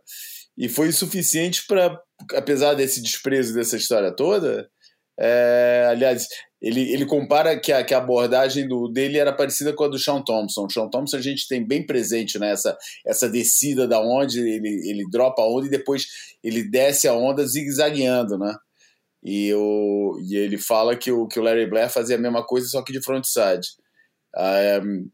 e 0.58 0.68
foi 0.68 0.92
suficiente 0.92 1.66
para, 1.66 1.98
apesar 2.34 2.74
desse 2.74 3.02
desprezo 3.02 3.54
dessa 3.54 3.78
história 3.78 4.14
toda, 4.14 4.70
é, 5.18 5.88
aliás, 5.90 6.28
ele, 6.62 6.92
ele 6.92 7.06
compara 7.06 7.58
que 7.58 7.72
a, 7.72 7.84
que 7.84 7.94
a 7.94 7.98
abordagem 7.98 8.68
do, 8.68 8.90
dele 8.90 9.18
era 9.18 9.32
parecida 9.34 9.74
com 9.74 9.86
a 9.86 9.88
do 9.88 9.98
Sean 9.98 10.22
Thompson. 10.22 10.66
O 10.66 10.70
Sean 10.70 10.90
Thompson 10.90 11.16
a 11.16 11.22
gente 11.22 11.48
tem 11.48 11.66
bem 11.66 11.86
presente 11.86 12.38
nessa 12.38 12.72
né, 12.72 12.78
essa 13.06 13.30
descida 13.30 13.88
da 13.88 14.02
onde 14.02 14.40
ele, 14.40 14.90
ele 14.90 15.10
dropa 15.10 15.42
a 15.42 15.48
onda 15.48 15.68
e 15.68 15.70
depois 15.70 16.06
ele 16.44 16.70
desce 16.70 17.08
a 17.08 17.14
onda 17.14 17.46
zigue-zagueando, 17.46 18.38
né? 18.38 18.54
E, 19.24 19.54
o, 19.54 20.18
e 20.22 20.36
ele 20.38 20.58
fala 20.58 20.96
que 20.96 21.12
o, 21.12 21.28
que 21.28 21.40
o 21.40 21.44
Larry 21.44 21.68
Blair 21.68 21.90
fazia 21.90 22.16
a 22.16 22.20
mesma 22.20 22.46
coisa, 22.46 22.68
só 22.68 22.82
que 22.82 22.94
de 22.94 23.04
frontside. 23.04 23.68
Um, 24.84 25.10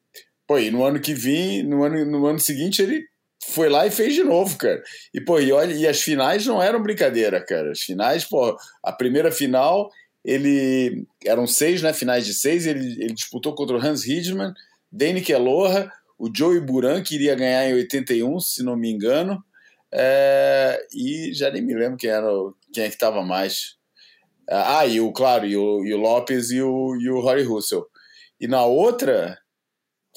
pô, 0.48 0.60
e 0.60 0.69
no 0.69 0.84
ano 0.84 0.99
que 0.99 1.14
vim, 1.14 1.64
no 1.64 1.84
ano, 1.84 2.06
no 2.06 2.26
ano 2.27 2.40
seguinte, 2.40 2.82
ele 2.82 3.03
foi 3.48 3.69
lá 3.69 3.86
e 3.86 3.91
fez 3.91 4.14
de 4.14 4.23
novo, 4.23 4.57
cara. 4.57 4.82
E, 5.14 5.22
pô, 5.22 5.40
e 5.40 5.52
olha, 5.52 5.73
e 5.73 5.88
as 5.88 6.02
finais 6.02 6.45
não 6.45 6.61
eram 6.61 6.82
brincadeira, 6.82 7.44
cara. 7.44 7.72
As 7.72 7.82
finais, 7.82 8.23
pô, 8.26 8.56
a 8.84 8.91
primeira 8.91 9.32
final, 9.32 9.90
ele. 10.23 11.06
Eram 11.23 11.48
seis, 11.48 11.82
né? 11.82 11.94
Finais 11.94 12.26
de 12.26 12.34
seis, 12.34 12.65
ele, 12.65 13.03
ele 13.03 13.14
disputou 13.14 13.53
contra 13.53 13.76
o 13.76 13.80
Hans 13.80 14.06
Hidman, 14.06 14.53
Danny 14.91 15.22
Keloha, 15.22 15.91
o 16.18 16.30
Joey 16.34 16.60
Buran, 16.60 17.03
que 17.03 17.15
iria 17.15 17.36
ganhar 17.36 17.69
em 17.69 17.73
81, 17.73 18.40
se 18.40 18.64
não 18.64 18.76
me 18.76 18.90
engano. 18.90 19.44
É, 19.94 20.86
e 20.94 21.34
já 21.34 21.49
nem 21.52 21.61
me 21.61 21.73
lembro 21.73 21.98
quem 21.98 22.10
era 22.10 22.27
quem 22.73 22.84
é 22.84 22.88
que 22.88 22.95
estava 22.95 23.23
mais. 23.23 23.74
Ah, 24.49 24.85
e 24.85 24.99
o, 25.01 25.11
claro, 25.11 25.45
e 25.45 25.57
o, 25.57 25.84
e 25.85 25.93
o 25.93 25.97
Lopes 25.97 26.51
e 26.51 26.61
o, 26.61 26.95
e 26.95 27.09
o 27.09 27.19
Rory 27.19 27.43
Russell. 27.43 27.85
E 28.39 28.47
na 28.47 28.63
outra 28.65 29.38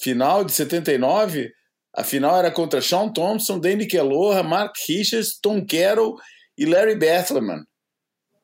final 0.01 0.45
de 0.45 0.53
79, 0.53 1.51
a 1.95 2.05
final 2.05 2.37
era 2.37 2.51
contra 2.51 2.81
Sean 2.81 3.09
Thompson, 3.09 3.59
Danny 3.59 3.87
Keloha, 3.87 4.43
Mark 4.43 4.75
Richards, 4.89 5.39
Tom 5.41 5.65
Carroll 5.65 6.17
e 6.57 6.67
Larry 6.67 6.97
Bethleman. 6.97 7.65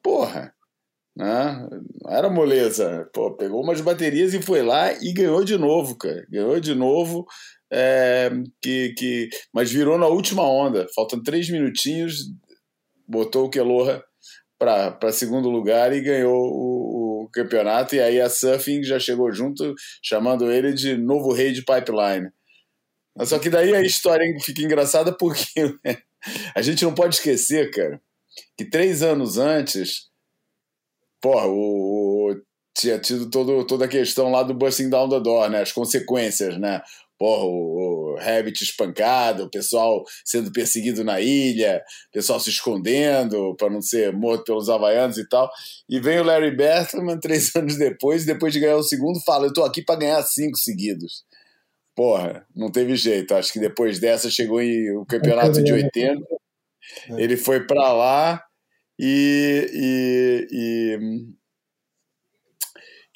Porra, 0.02 0.54
né? 1.16 1.68
era 2.08 2.30
moleza. 2.30 3.08
Pô, 3.12 3.36
pegou 3.36 3.62
umas 3.62 3.80
baterias 3.80 4.34
e 4.34 4.42
foi 4.42 4.62
lá 4.62 4.92
e 4.92 5.12
ganhou 5.12 5.44
de 5.44 5.56
novo, 5.56 5.96
cara. 5.96 6.26
Ganhou 6.28 6.58
de 6.60 6.74
novo, 6.74 7.26
é, 7.72 8.30
que, 8.60 8.94
que, 8.96 9.28
mas 9.52 9.70
virou 9.70 9.98
na 9.98 10.06
última 10.06 10.42
onda. 10.42 10.86
Faltam 10.94 11.22
três 11.22 11.48
minutinhos, 11.50 12.24
botou 13.06 13.46
o 13.46 13.50
Keloha 13.50 14.02
para 14.64 15.12
segundo 15.12 15.48
lugar 15.48 15.92
e 15.92 16.00
ganhou 16.00 16.34
o, 16.34 17.24
o, 17.24 17.28
campeonato. 17.30 17.94
E 17.94 18.00
aí 18.00 18.20
a 18.20 18.28
Surfing 18.28 18.82
já 18.82 18.98
chegou 18.98 19.30
junto, 19.32 19.74
chamando 20.02 20.50
ele 20.50 20.72
de 20.72 20.96
novo 20.96 21.32
rei 21.32 21.52
de 21.52 21.64
pipeline. 21.64 22.30
Só 23.24 23.38
que 23.38 23.50
daí 23.50 23.74
a 23.74 23.82
história 23.82 24.26
fica 24.40 24.62
engraçada 24.62 25.12
porque 25.16 25.76
a 26.54 26.62
gente 26.62 26.84
não 26.84 26.94
pode 26.94 27.16
esquecer, 27.16 27.70
cara, 27.70 28.00
que 28.56 28.64
três 28.64 29.02
anos 29.02 29.38
antes, 29.38 30.08
porra, 31.20 31.46
o, 31.46 32.30
o 32.30 32.42
tinha 32.76 32.98
tido 32.98 33.30
todo, 33.30 33.64
toda 33.64 33.84
a 33.84 33.88
questão 33.88 34.30
lá 34.30 34.42
do 34.42 34.52
busting 34.52 34.90
down 34.90 35.08
the 35.08 35.20
door, 35.20 35.48
né? 35.48 35.62
As 35.62 35.70
consequências, 35.70 36.58
né? 36.58 36.82
Porra, 37.24 37.44
o, 37.46 38.12
o 38.12 38.18
Rabbit 38.18 38.62
espancado, 38.62 39.44
o 39.44 39.50
pessoal 39.50 40.04
sendo 40.22 40.52
perseguido 40.52 41.02
na 41.02 41.22
ilha, 41.22 41.82
o 42.10 42.12
pessoal 42.12 42.38
se 42.38 42.50
escondendo 42.50 43.56
para 43.56 43.70
não 43.70 43.80
ser 43.80 44.12
morto 44.12 44.44
pelos 44.44 44.68
havaianos 44.68 45.16
e 45.16 45.26
tal. 45.26 45.50
E 45.88 45.98
vem 45.98 46.20
o 46.20 46.22
Larry 46.22 46.54
Bertman 46.54 47.18
três 47.18 47.50
anos 47.56 47.78
depois, 47.78 48.26
depois 48.26 48.52
de 48.52 48.60
ganhar 48.60 48.76
o 48.76 48.82
segundo, 48.82 49.18
fala: 49.24 49.46
Eu 49.46 49.54
tô 49.54 49.64
aqui 49.64 49.82
para 49.82 50.00
ganhar 50.00 50.22
cinco 50.22 50.58
seguidos 50.58 51.24
porra, 51.94 52.44
não 52.54 52.70
teve 52.70 52.96
jeito. 52.96 53.34
Acho 53.34 53.52
que 53.52 53.60
depois 53.60 54.00
dessa 54.00 54.28
chegou 54.28 54.60
em, 54.60 54.90
o 54.96 55.06
campeonato 55.06 55.62
de 55.62 55.72
80. 55.72 56.20
É. 57.10 57.22
Ele 57.22 57.36
foi 57.36 57.66
para 57.66 57.92
lá 57.92 58.44
e, 58.98 59.70
e, 59.72 60.48
e, 60.50 60.98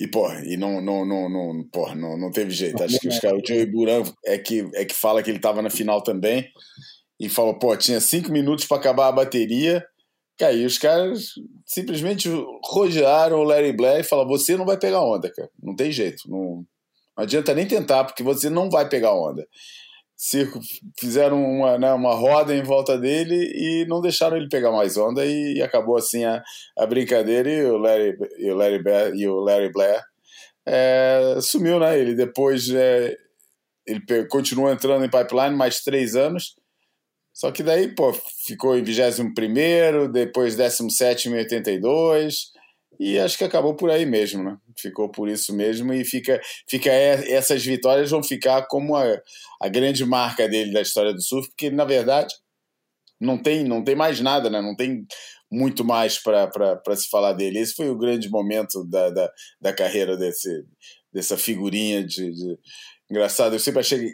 e 0.00 0.06
porra, 0.06 0.40
e 0.44 0.56
não, 0.56 0.80
não, 0.80 1.04
não, 1.04 1.28
não, 1.28 1.64
porra, 1.72 1.94
não, 1.96 2.16
não 2.16 2.30
teve 2.30 2.52
jeito. 2.52 2.82
Acho 2.82 3.00
que 3.00 3.08
os 3.08 3.18
caras, 3.18 3.40
o 3.42 3.46
Joey 3.46 3.66
Buran 3.66 4.04
é 4.24 4.38
que, 4.38 4.68
é 4.74 4.84
que 4.84 4.94
fala 4.94 5.22
que 5.22 5.30
ele 5.30 5.38
estava 5.38 5.60
na 5.60 5.70
final 5.70 6.02
também 6.02 6.48
e 7.18 7.28
falou, 7.28 7.58
pô, 7.58 7.76
tinha 7.76 8.00
cinco 8.00 8.30
minutos 8.30 8.64
para 8.64 8.76
acabar 8.76 9.08
a 9.08 9.12
bateria. 9.12 9.84
Cara, 10.38 10.52
e 10.52 10.64
os 10.64 10.78
caras 10.78 11.32
simplesmente 11.66 12.28
rodearam 12.64 13.38
o 13.38 13.42
Larry 13.42 13.72
Blair 13.72 14.00
e 14.00 14.04
falaram: 14.04 14.28
você 14.28 14.56
não 14.56 14.64
vai 14.64 14.78
pegar 14.78 15.02
onda, 15.02 15.32
cara. 15.34 15.50
Não 15.60 15.74
tem 15.74 15.90
jeito. 15.90 16.30
Não, 16.30 16.64
não 17.16 17.24
adianta 17.24 17.52
nem 17.52 17.66
tentar, 17.66 18.04
porque 18.04 18.22
você 18.22 18.48
não 18.48 18.70
vai 18.70 18.88
pegar 18.88 19.12
onda. 19.12 19.44
Circo 20.20 20.58
fizeram 20.98 21.40
uma, 21.40 21.78
né, 21.78 21.92
uma 21.92 22.12
roda 22.12 22.52
em 22.52 22.62
volta 22.62 22.98
dele 22.98 23.52
e 23.54 23.86
não 23.86 24.00
deixaram 24.00 24.36
ele 24.36 24.48
pegar 24.48 24.72
mais 24.72 24.96
onda 24.96 25.24
e, 25.24 25.62
acabou 25.62 25.96
assim 25.96 26.24
a, 26.24 26.42
a 26.76 26.86
brincadeira 26.86 27.48
e 27.48 27.64
o 27.64 27.78
Larry, 27.78 28.18
e 28.36 28.50
o 28.50 28.56
Larry, 28.56 28.82
Blair, 28.82 29.14
e 29.14 29.28
o 29.28 29.38
Larry 29.38 29.72
Blair 29.72 30.02
é, 30.66 31.38
sumiu, 31.40 31.78
né? 31.78 31.96
Ele 31.96 32.16
depois 32.16 32.68
é, 32.68 33.16
ele 33.86 34.02
continuou 34.26 34.72
entrando 34.72 35.04
em 35.04 35.10
pipeline 35.10 35.54
mais 35.54 35.82
três 35.82 36.16
anos, 36.16 36.56
só 37.32 37.52
que 37.52 37.62
daí 37.62 37.94
pô, 37.94 38.12
ficou 38.44 38.76
em 38.76 38.82
21 38.82 39.32
primeiro, 39.32 40.10
depois 40.10 40.56
17 40.56 41.28
em 41.28 41.34
82, 41.34 42.57
e 42.98 43.18
acho 43.18 43.38
que 43.38 43.44
acabou 43.44 43.74
por 43.76 43.90
aí 43.90 44.04
mesmo, 44.04 44.42
né? 44.42 44.56
Ficou 44.76 45.08
por 45.08 45.28
isso 45.28 45.54
mesmo 45.54 45.92
e 45.92 46.04
fica, 46.04 46.40
fica 46.68 46.90
essas 46.90 47.64
vitórias 47.64 48.10
vão 48.10 48.22
ficar 48.22 48.66
como 48.66 48.96
a, 48.96 49.04
a 49.60 49.68
grande 49.68 50.04
marca 50.04 50.48
dele 50.48 50.72
da 50.72 50.80
história 50.80 51.14
do 51.14 51.22
surf, 51.22 51.48
porque 51.48 51.70
na 51.70 51.84
verdade 51.84 52.34
não 53.20 53.38
tem, 53.38 53.64
não 53.64 53.82
tem 53.82 53.94
mais 53.94 54.20
nada, 54.20 54.50
né? 54.50 54.60
Não 54.60 54.74
tem 54.74 55.06
muito 55.50 55.84
mais 55.84 56.18
para 56.18 56.96
se 56.96 57.08
falar 57.08 57.32
dele. 57.32 57.58
Esse 57.58 57.74
foi 57.74 57.88
o 57.88 57.98
grande 57.98 58.28
momento 58.28 58.84
da, 58.84 59.10
da, 59.10 59.30
da 59.60 59.72
carreira 59.72 60.16
desse, 60.16 60.64
dessa 61.12 61.36
figurinha 61.36 62.04
de, 62.04 62.30
de... 62.32 62.58
Engraçado, 63.10 63.54
eu 63.54 63.58
sempre 63.58 63.80
achei 63.80 64.12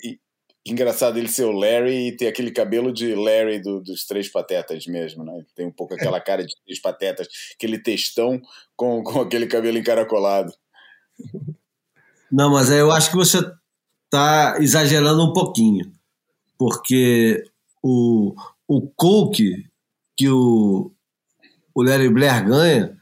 Engraçado 0.66 1.18
ele 1.18 1.28
ser 1.28 1.44
o 1.44 1.52
Larry 1.52 2.08
e 2.08 2.16
ter 2.16 2.26
aquele 2.26 2.50
cabelo 2.50 2.90
de 2.90 3.14
Larry 3.14 3.60
do, 3.60 3.80
dos 3.80 4.06
Três 4.06 4.30
Patetas 4.30 4.86
mesmo, 4.86 5.22
né? 5.22 5.44
Tem 5.54 5.66
um 5.66 5.72
pouco 5.72 5.94
aquela 5.94 6.18
cara 6.20 6.44
de 6.44 6.54
Três 6.64 6.80
Patetas, 6.80 7.28
aquele 7.54 7.78
textão 7.78 8.40
com, 8.74 9.02
com 9.04 9.20
aquele 9.20 9.46
cabelo 9.46 9.76
encaracolado. 9.76 10.52
Não, 12.32 12.50
mas 12.50 12.70
eu 12.70 12.90
acho 12.90 13.10
que 13.10 13.16
você 13.16 13.38
está 14.06 14.56
exagerando 14.58 15.22
um 15.22 15.32
pouquinho, 15.32 15.92
porque 16.58 17.44
o, 17.82 18.34
o 18.66 18.88
Coke 18.96 19.68
que 20.16 20.28
o, 20.28 20.92
o 21.74 21.82
Larry 21.82 22.08
Blair 22.08 22.46
ganha 22.46 22.96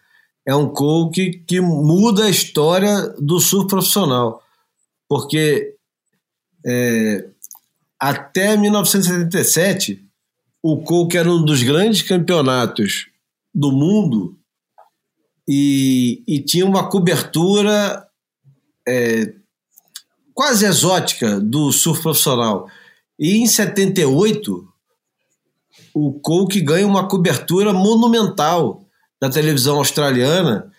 é 0.46 0.54
um 0.54 0.68
Coke 0.72 1.44
que 1.46 1.60
muda 1.60 2.24
a 2.24 2.30
história 2.30 3.08
do 3.18 3.38
surf 3.38 3.68
profissional, 3.68 4.42
porque 5.08 5.76
é, 6.66 7.28
até 8.02 8.56
1977, 8.56 10.04
o 10.60 10.82
Coke 10.82 11.16
era 11.16 11.30
um 11.30 11.44
dos 11.44 11.62
grandes 11.62 12.02
campeonatos 12.02 13.06
do 13.54 13.70
mundo 13.70 14.36
e, 15.48 16.24
e 16.26 16.40
tinha 16.40 16.66
uma 16.66 16.90
cobertura 16.90 18.04
é, 18.88 19.32
quase 20.34 20.66
exótica 20.66 21.38
do 21.38 21.70
surf 21.70 22.02
profissional. 22.02 22.66
E 23.16 23.36
em 23.36 23.46
78, 23.46 24.68
o 25.94 26.12
Coke 26.14 26.60
ganha 26.60 26.88
uma 26.88 27.06
cobertura 27.06 27.72
monumental 27.72 28.84
da 29.20 29.30
televisão 29.30 29.76
australiana 29.76 30.72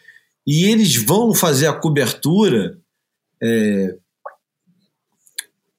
e 0.46 0.66
eles 0.66 1.02
vão 1.02 1.34
fazer 1.34 1.68
a 1.68 1.74
cobertura 1.74 2.78
é, 3.42 3.96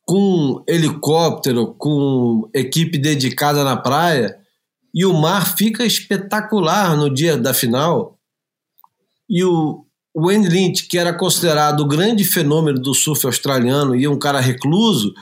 com 0.04 0.62
helicóptero, 0.68 1.74
com 1.74 2.48
equipe 2.54 2.98
dedicada 2.98 3.64
na 3.64 3.76
praia, 3.76 4.36
e 4.94 5.04
o 5.04 5.12
mar 5.12 5.56
fica 5.56 5.84
espetacular 5.84 6.96
no 6.96 7.12
dia 7.12 7.36
da 7.36 7.52
final. 7.52 8.18
E 9.28 9.42
o, 9.42 9.84
Wayne 10.16 10.48
Lynch, 10.48 10.86
que 10.86 10.96
era 10.96 11.12
considerado 11.12 11.80
o 11.80 11.88
grande 11.88 12.22
fenômeno 12.22 12.78
do 12.78 12.94
surf 12.94 13.26
australiano 13.26 13.96
e 13.96 14.06
um 14.06 14.18
cara 14.18 14.38
recluso, 14.38 15.12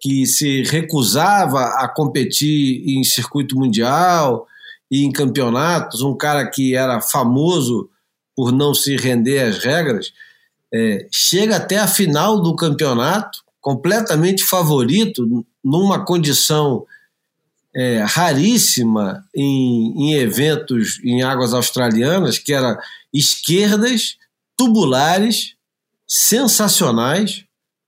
que 0.00 0.26
se 0.26 0.62
recusava 0.62 1.60
a 1.76 1.86
competir 1.86 2.82
em 2.88 3.04
circuito 3.04 3.56
mundial 3.56 4.46
e 4.90 5.04
em 5.04 5.12
campeonatos, 5.12 6.00
um 6.00 6.16
cara 6.16 6.44
que 6.50 6.74
era 6.74 7.00
famoso 7.00 7.88
por 8.34 8.50
não 8.50 8.74
se 8.74 8.96
render 8.96 9.40
às 9.40 9.58
regras, 9.58 10.12
é, 10.72 11.06
chega 11.12 11.56
até 11.56 11.78
a 11.78 11.86
final 11.86 12.40
do 12.40 12.56
campeonato 12.56 13.38
completamente 13.60 14.44
favorito, 14.44 15.44
numa 15.62 16.04
condição 16.04 16.86
é, 17.74 18.02
raríssima 18.02 19.24
em, 19.34 19.94
em 19.96 20.14
eventos 20.14 21.00
em 21.04 21.22
águas 21.22 21.52
australianas, 21.52 22.38
que 22.38 22.52
era 22.52 22.80
esquerdas 23.12 24.16
tubulares 24.56 25.54
sensacionais, 26.06 27.44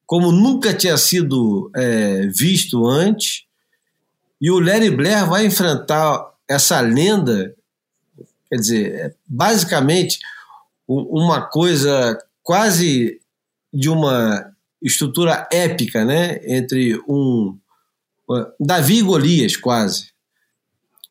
como 0.07 0.31
nunca 0.31 0.73
tinha 0.75 0.97
sido 0.97 1.71
é, 1.75 2.27
visto 2.27 2.87
antes. 2.87 3.45
E 4.41 4.51
o 4.51 4.61
Larry 4.61 4.91
Blair 4.91 5.27
vai 5.27 5.47
enfrentar 5.47 6.33
essa 6.49 6.81
lenda, 6.81 7.55
quer 8.49 8.57
dizer, 8.57 8.95
é 8.95 9.15
basicamente 9.27 10.19
uma 10.87 11.41
coisa 11.43 12.19
quase 12.43 13.21
de 13.73 13.89
uma 13.89 14.52
estrutura 14.83 15.49
épica, 15.53 16.05
né? 16.05 16.41
Entre 16.45 17.01
um 17.09 17.57
Davi 18.59 18.99
e 18.99 19.03
Golias, 19.03 19.57
quase. 19.57 20.13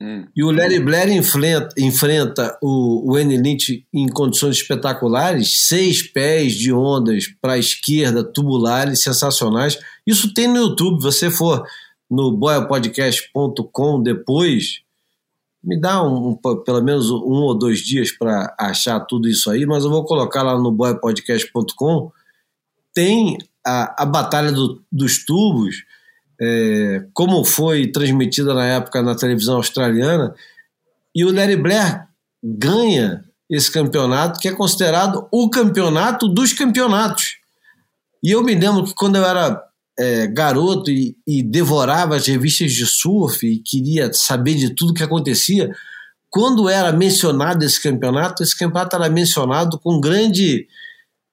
Hum. 0.02 0.26
E 0.35 0.43
o 0.43 0.49
Larry 0.49 0.80
Blair 0.80 1.11
enfrenta, 1.11 1.69
enfrenta 1.77 2.57
o, 2.61 3.11
o 3.11 3.19
N. 3.19 3.38
Lynch 3.38 3.85
em 3.93 4.07
condições 4.07 4.57
espetaculares, 4.57 5.68
seis 5.68 6.02
pés 6.02 6.53
de 6.53 6.73
ondas 6.73 7.27
para 7.39 7.53
a 7.53 7.60
esquerda, 7.60 8.23
tubulares, 8.23 9.03
sensacionais. 9.03 9.77
Isso 10.06 10.34
tem 10.34 10.48
no 10.48 10.57
YouTube, 10.57 11.03
você 11.03 11.30
for 11.30 11.64
no 12.10 12.31
boiapodcast.com 12.35 14.02
depois, 14.02 14.81
me 15.64 15.80
dá 15.80 16.03
um, 16.03 16.30
um, 16.30 16.35
pelo 16.64 16.81
menos 16.81 17.11
um 17.11 17.43
ou 17.43 17.56
dois 17.56 17.80
dias 17.80 18.11
para 18.11 18.56
achar 18.60 18.99
tudo 19.02 19.30
isso 19.30 19.52
aí, 19.52 19.68
mas 19.68 19.84
eu 19.84 19.91
vou 19.91 20.03
colocar 20.03 20.41
lá 20.41 20.57
no 20.57 20.72
boiapodcast.com. 20.72 22.11
Tem 22.91 23.38
a, 23.65 24.03
a 24.03 24.05
Batalha 24.05 24.51
do, 24.51 24.81
dos 24.91 25.25
Tubos, 25.25 25.83
é, 26.39 27.05
como 27.13 27.43
foi 27.43 27.91
transmitida 27.91 28.53
na 28.53 28.65
época 28.65 29.01
na 29.01 29.15
televisão 29.15 29.55
australiana, 29.55 30.33
e 31.15 31.23
o 31.23 31.33
Larry 31.33 31.55
Blair 31.55 32.07
ganha 32.43 33.23
esse 33.49 33.69
campeonato, 33.69 34.39
que 34.39 34.47
é 34.47 34.53
considerado 34.53 35.27
o 35.31 35.49
campeonato 35.49 36.27
dos 36.27 36.53
campeonatos. 36.53 37.38
E 38.23 38.31
eu 38.31 38.41
me 38.43 38.55
lembro 38.55 38.85
que 38.85 38.93
quando 38.93 39.17
eu 39.17 39.25
era 39.25 39.61
é, 39.99 40.27
garoto 40.27 40.89
e, 40.89 41.17
e, 41.27 41.43
devorava 41.43 42.15
as 42.15 42.25
revistas 42.25 42.71
de 42.71 42.85
surf 42.85 43.45
e 43.45 43.59
queria 43.59 44.11
saber 44.13 44.55
de 44.55 44.73
tudo 44.73 44.93
que 44.93 45.03
acontecia, 45.03 45.69
quando 46.29 46.69
era 46.69 46.93
mencionado 46.93 47.65
esse 47.65 47.81
campeonato, 47.81 48.41
esse 48.41 48.57
campeonato 48.57 48.95
era 48.95 49.09
mencionado 49.09 49.77
com 49.77 49.99
grande 49.99 50.65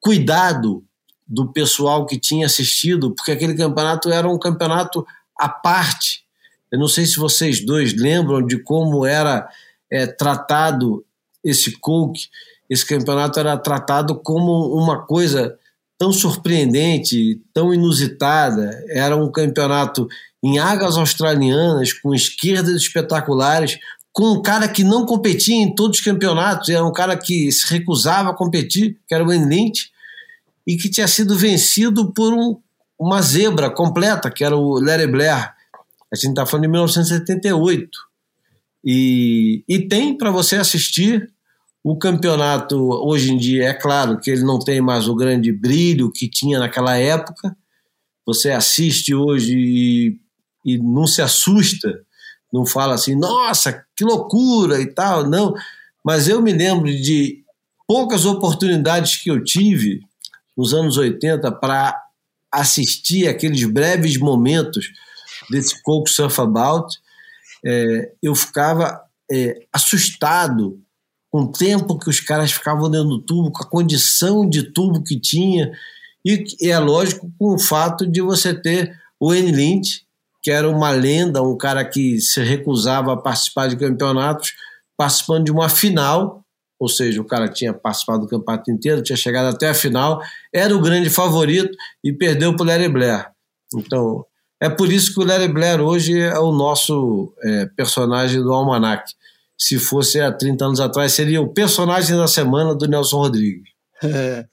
cuidado 0.00 0.84
do 1.28 1.52
pessoal 1.52 2.06
que 2.06 2.18
tinha 2.18 2.46
assistido, 2.46 3.14
porque 3.14 3.32
aquele 3.32 3.55
campeonato 3.55 4.10
era 4.10 4.28
um 4.28 4.38
campeonato 4.38 5.06
à 5.38 5.48
parte. 5.48 6.24
Eu 6.72 6.78
não 6.78 6.88
sei 6.88 7.05
se 7.05 7.16
vocês 7.16 7.64
dois 7.64 7.94
lembram 7.94 8.44
de 8.44 8.59
como 8.59 9.05
era 9.05 9.48
é, 9.90 10.06
tratado 10.06 11.05
esse 11.44 11.72
Coke. 11.78 12.28
Esse 12.68 12.86
campeonato 12.86 13.38
era 13.38 13.56
tratado 13.56 14.14
como 14.16 14.74
uma 14.74 15.05
coisa 15.06 15.59
tão 15.98 16.12
surpreendente, 16.12 17.40
tão 17.52 17.72
inusitada. 17.74 18.84
Era 18.88 19.16
um 19.16 19.30
campeonato 19.30 20.09
em 20.42 20.59
águas 20.59 20.96
australianas, 20.96 21.92
com 21.92 22.14
esquerdas 22.14 22.76
espetaculares, 22.76 23.78
com 24.12 24.32
um 24.32 24.42
cara 24.42 24.68
que 24.68 24.84
não 24.84 25.06
competia 25.06 25.56
em 25.56 25.74
todos 25.74 25.98
os 25.98 26.05
campeonatos, 26.05 26.68
era 26.68 26.84
um 26.84 26.92
cara 26.92 27.16
que 27.16 27.50
se 27.52 27.72
recusava 27.72 28.30
a 28.30 28.34
competir, 28.34 28.98
que 29.06 29.14
era 29.14 29.22
o 29.22 29.28
Wayne 29.28 29.46
Lynch, 29.46 29.90
e 30.68 30.76
que 30.76 30.90
tinha 30.90 31.08
sido 31.08 31.34
vencido 31.34 32.12
por 32.12 32.34
um, 32.34 32.60
uma 33.00 33.22
zebra 33.22 33.70
completa, 33.70 34.30
que 34.30 34.44
era 34.44 34.54
o 34.54 34.78
Larry 34.78 35.06
Blair. 35.06 35.50
A 36.12 36.14
gente 36.14 36.28
está 36.28 36.44
falando 36.44 36.64
de 36.64 36.68
1978. 36.68 37.88
E, 38.84 39.64
e 39.66 39.88
tem 39.88 40.14
para 40.18 40.30
você 40.30 40.56
assistir 40.56 41.32
o 41.82 41.96
campeonato 41.96 42.76
hoje 42.76 43.32
em 43.32 43.38
dia, 43.38 43.70
é 43.70 43.72
claro 43.72 44.20
que 44.20 44.30
ele 44.30 44.42
não 44.42 44.58
tem 44.58 44.78
mais 44.78 45.08
o 45.08 45.14
grande 45.14 45.50
brilho 45.50 46.12
que 46.12 46.28
tinha 46.28 46.58
naquela 46.58 46.98
época. 46.98 47.56
Você 48.26 48.50
assiste 48.50 49.14
hoje 49.14 49.56
e, 49.56 50.20
e 50.66 50.76
não 50.76 51.06
se 51.06 51.22
assusta, 51.22 51.98
não 52.52 52.66
fala 52.66 52.92
assim, 52.92 53.14
nossa, 53.14 53.86
que 53.96 54.04
loucura 54.04 54.82
e 54.82 54.86
tal, 54.86 55.26
não. 55.26 55.54
Mas 56.04 56.28
eu 56.28 56.42
me 56.42 56.52
lembro 56.52 56.94
de 56.94 57.42
poucas 57.86 58.26
oportunidades 58.26 59.16
que 59.16 59.30
eu 59.30 59.42
tive 59.42 60.06
nos 60.59 60.74
anos 60.74 60.97
80 60.97 61.52
para 61.52 61.97
assistir 62.52 63.28
aqueles 63.28 63.64
breves 63.64 64.18
momentos 64.18 64.89
desse 65.48 65.80
Coke 65.85 66.10
Surf 66.10 66.40
About, 66.40 66.98
é, 67.64 68.12
eu 68.20 68.35
ficava 68.35 69.01
é, 69.30 69.60
assustado 69.72 70.80
com 71.30 71.43
o 71.43 71.52
tempo 71.52 71.98
que 71.98 72.10
os 72.10 72.18
caras 72.18 72.51
ficavam 72.51 72.90
dentro 72.90 73.09
do 73.09 73.22
tubo, 73.22 73.52
com 73.52 73.62
a 73.62 73.68
condição 73.68 74.48
de 74.48 74.72
tubo 74.72 75.05
que 75.05 75.20
tinha, 75.20 75.70
e 76.24 76.44
é 76.62 76.78
lógico 76.78 77.30
com 77.39 77.55
o 77.55 77.59
fato 77.59 78.06
de 78.06 78.20
você 78.20 78.52
ter 78.52 78.98
o 79.20 79.32
N. 79.32 79.52
Lynch, 79.52 80.05
que 80.43 80.51
era 80.51 80.68
uma 80.68 80.90
lenda, 80.90 81.43
um 81.43 81.56
cara 81.56 81.85
que 81.85 82.20
se 82.20 82.43
recusava 82.43 83.12
a 83.12 83.16
participar 83.16 83.68
de 83.68 83.76
campeonatos, 83.76 84.55
participando 84.97 85.44
de 85.44 85.52
uma 85.52 85.68
final 85.68 86.44
ou 86.78 86.88
seja, 86.88 87.20
o 87.20 87.24
cara 87.24 87.48
tinha 87.48 87.74
participado 87.74 88.20
do 88.20 88.28
campeonato 88.28 88.70
inteiro, 88.70 89.02
tinha 89.02 89.16
chegado 89.16 89.55
até 89.55 89.68
a 89.68 89.74
final, 89.74 90.22
era 90.52 90.74
o 90.74 90.80
grande 90.80 91.10
favorito 91.10 91.76
e 92.05 92.12
perdeu 92.12 92.55
para 92.55 92.62
o 92.62 92.66
Larry 92.66 92.88
Blair. 92.88 93.26
Então, 93.74 94.24
é 94.60 94.68
por 94.68 94.90
isso 94.92 95.12
que 95.12 95.20
o 95.20 95.24
Larry 95.24 95.48
Blair 95.48 95.80
hoje 95.80 96.18
é 96.18 96.38
o 96.38 96.52
nosso 96.52 97.34
é, 97.42 97.66
personagem 97.76 98.40
do 98.40 98.52
Almanac. 98.52 99.12
Se 99.56 99.78
fosse 99.78 100.20
há 100.20 100.30
30 100.30 100.64
anos 100.64 100.80
atrás, 100.80 101.12
seria 101.12 101.40
o 101.40 101.52
personagem 101.52 102.16
da 102.16 102.28
semana 102.28 102.74
do 102.74 102.86
Nelson 102.86 103.18
Rodrigues. 103.18 103.70
É, 104.02 104.46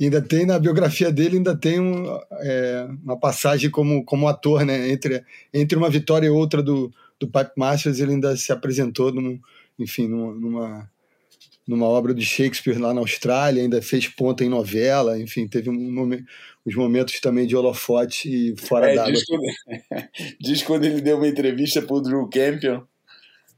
ainda 0.00 0.22
tem 0.22 0.46
na 0.46 0.58
biografia 0.58 1.12
dele, 1.12 1.36
ainda 1.36 1.54
tem 1.54 1.78
um, 1.78 2.06
é, 2.40 2.88
uma 3.04 3.18
passagem 3.18 3.70
como, 3.70 4.02
como 4.04 4.28
ator, 4.28 4.64
né? 4.64 4.90
Entre, 4.90 5.22
entre 5.52 5.76
uma 5.76 5.90
vitória 5.90 6.26
e 6.26 6.30
outra 6.30 6.62
do, 6.62 6.90
do 7.18 7.28
Pipe 7.28 7.52
Masters, 7.56 8.00
ele 8.00 8.12
ainda 8.12 8.34
se 8.34 8.50
apresentou, 8.50 9.12
num, 9.12 9.38
enfim, 9.78 10.08
numa, 10.08 10.34
numa 10.34 10.90
numa 11.66 11.86
obra 11.86 12.12
de 12.12 12.24
Shakespeare 12.24 12.78
lá 12.78 12.92
na 12.92 13.00
Austrália, 13.00 13.62
ainda 13.62 13.80
fez 13.80 14.08
ponta 14.08 14.44
em 14.44 14.48
novela, 14.48 15.18
enfim, 15.18 15.46
teve 15.46 15.70
um 15.70 15.92
momento, 15.92 16.24
uns 16.66 16.74
momentos 16.74 17.20
também 17.20 17.46
de 17.46 17.56
holofote 17.56 18.54
fora 18.56 18.90
é, 18.90 18.94
d'água. 18.94 19.12
Diz, 19.12 19.24
quando, 19.24 19.42
diz 20.40 20.62
quando 20.62 20.84
ele 20.84 21.00
deu 21.00 21.16
uma 21.16 21.28
entrevista 21.28 21.80
para 21.80 21.96
o 21.96 22.00
Drew 22.00 22.28
Campion, 22.28 22.82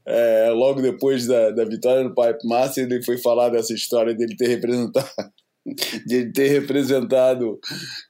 é, 0.05 0.49
logo 0.49 0.81
depois 0.81 1.25
da, 1.25 1.51
da 1.51 1.65
vitória 1.65 2.03
no 2.03 2.13
Pipe 2.13 2.47
Master, 2.47 2.85
ele 2.85 3.03
foi 3.03 3.17
falar 3.17 3.49
dessa 3.49 3.73
história 3.73 4.13
dele 4.13 4.35
ter 4.35 4.47
representado 4.47 5.09
de 6.05 6.31
ter 6.33 6.49
representado 6.49 7.57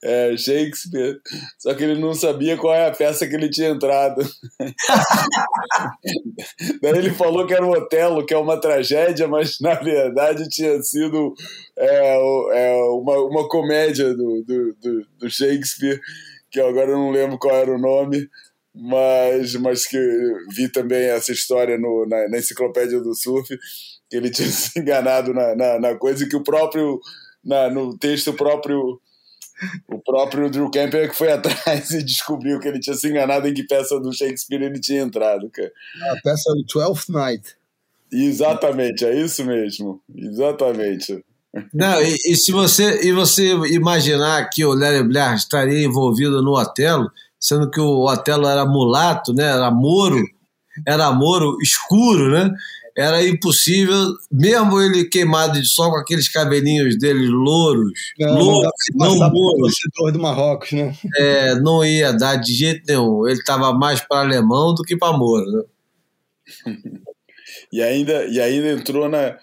é, 0.03 0.35
Shakespeare, 0.35 1.19
só 1.59 1.73
que 1.75 1.83
ele 1.83 1.99
não 1.99 2.13
sabia 2.13 2.57
qual 2.57 2.73
é 2.73 2.87
a 2.87 2.91
peça 2.91 3.27
que 3.27 3.35
ele 3.35 3.49
tinha 3.49 3.69
entrado. 3.69 4.27
Daí 6.81 6.97
ele 6.97 7.11
falou 7.11 7.45
que 7.45 7.53
era 7.53 7.65
o 7.65 7.71
Otelo, 7.71 8.25
que 8.25 8.33
é 8.33 8.37
uma 8.37 8.59
tragédia, 8.59 9.27
mas 9.27 9.59
na 9.61 9.75
verdade 9.75 10.49
tinha 10.49 10.81
sido 10.81 11.33
é, 11.77 12.15
é, 12.53 12.75
uma, 12.89 13.19
uma 13.19 13.47
comédia 13.47 14.15
do, 14.15 14.43
do, 14.43 14.75
do, 15.19 15.29
Shakespeare, 15.29 15.99
que 16.49 16.59
agora 16.59 16.89
eu 16.89 16.97
não 16.97 17.11
lembro 17.11 17.37
qual 17.37 17.55
era 17.55 17.71
o 17.71 17.79
nome, 17.79 18.27
mas, 18.73 19.53
mas 19.55 19.85
que 19.85 19.99
vi 20.55 20.69
também 20.69 21.05
essa 21.05 21.31
história 21.31 21.77
no, 21.77 22.07
na, 22.07 22.29
na 22.29 22.39
enciclopédia 22.39 22.99
do 22.99 23.13
surf, 23.13 23.55
que 24.09 24.17
ele 24.17 24.31
tinha 24.31 24.49
se 24.49 24.79
enganado 24.79 25.33
na, 25.33 25.55
na, 25.55 25.79
na 25.79 25.95
coisa 25.95 26.23
e 26.23 26.29
que 26.29 26.35
o 26.35 26.43
próprio 26.43 26.99
na, 27.43 27.69
no 27.69 27.97
texto 27.97 28.33
próprio 28.33 28.99
o 29.87 29.99
próprio 29.99 30.49
Drew 30.49 30.69
Campbell 30.69 31.09
que 31.09 31.15
foi 31.15 31.31
atrás 31.33 31.91
e 31.91 32.03
descobriu 32.03 32.59
que 32.59 32.67
ele 32.67 32.79
tinha 32.79 32.95
se 32.95 33.07
enganado 33.07 33.47
em 33.47 33.53
que 33.53 33.63
peça 33.63 33.99
do 33.99 34.13
Shakespeare 34.13 34.63
ele 34.63 34.79
tinha 34.79 35.01
entrado, 35.01 35.49
cara. 35.49 35.71
A 36.11 36.21
peça 36.21 36.53
do 36.53 36.63
Twelfth 36.65 37.09
Night. 37.09 37.55
Exatamente, 38.11 39.05
é 39.05 39.19
isso 39.19 39.43
mesmo. 39.43 40.01
Exatamente. 40.15 41.23
Não, 41.73 42.01
e, 42.01 42.15
e, 42.15 42.35
se 42.35 42.51
você, 42.51 43.07
e 43.07 43.11
você 43.11 43.53
imaginar 43.71 44.49
que 44.49 44.65
o 44.65 44.73
Larry 44.73 45.03
Blair 45.03 45.35
estaria 45.35 45.85
envolvido 45.85 46.41
no 46.41 46.51
Otelo, 46.51 47.11
sendo 47.39 47.69
que 47.69 47.79
o 47.79 48.05
Otelo 48.05 48.47
era 48.47 48.65
mulato, 48.65 49.33
né? 49.33 49.45
Era 49.45 49.69
moro, 49.69 50.19
era 50.87 51.11
moro 51.11 51.57
escuro, 51.61 52.31
né? 52.31 52.51
Era 52.95 53.25
impossível, 53.27 54.13
mesmo 54.31 54.79
ele 54.79 55.05
queimado 55.05 55.59
de 55.59 55.67
sol 55.67 55.91
com 55.91 55.97
aqueles 55.97 56.29
cabelinhos 56.29 56.97
dele 56.97 57.27
louros, 57.27 57.91
Não, 58.19 58.35
louros, 58.35 58.71
não, 58.93 59.15
não 59.15 59.29
louros, 59.29 59.75
do 60.13 60.19
Marrocos, 60.19 60.71
né? 60.71 60.95
é, 61.17 61.55
não 61.55 61.83
ia 61.83 62.13
dar 62.13 62.35
de 62.35 62.53
jeito 62.53 62.83
nenhum. 62.87 63.27
Ele 63.27 63.39
estava 63.39 63.73
mais 63.73 63.99
para 64.01 64.21
alemão 64.21 64.75
do 64.75 64.83
que 64.83 64.95
para 64.95 65.17
Moura. 65.17 65.45
Né? 65.45 66.75
E 67.71 67.81
ainda, 67.81 68.25
e 68.25 68.39
ainda 68.39 68.71
entrou 68.71 69.09
na. 69.09 69.37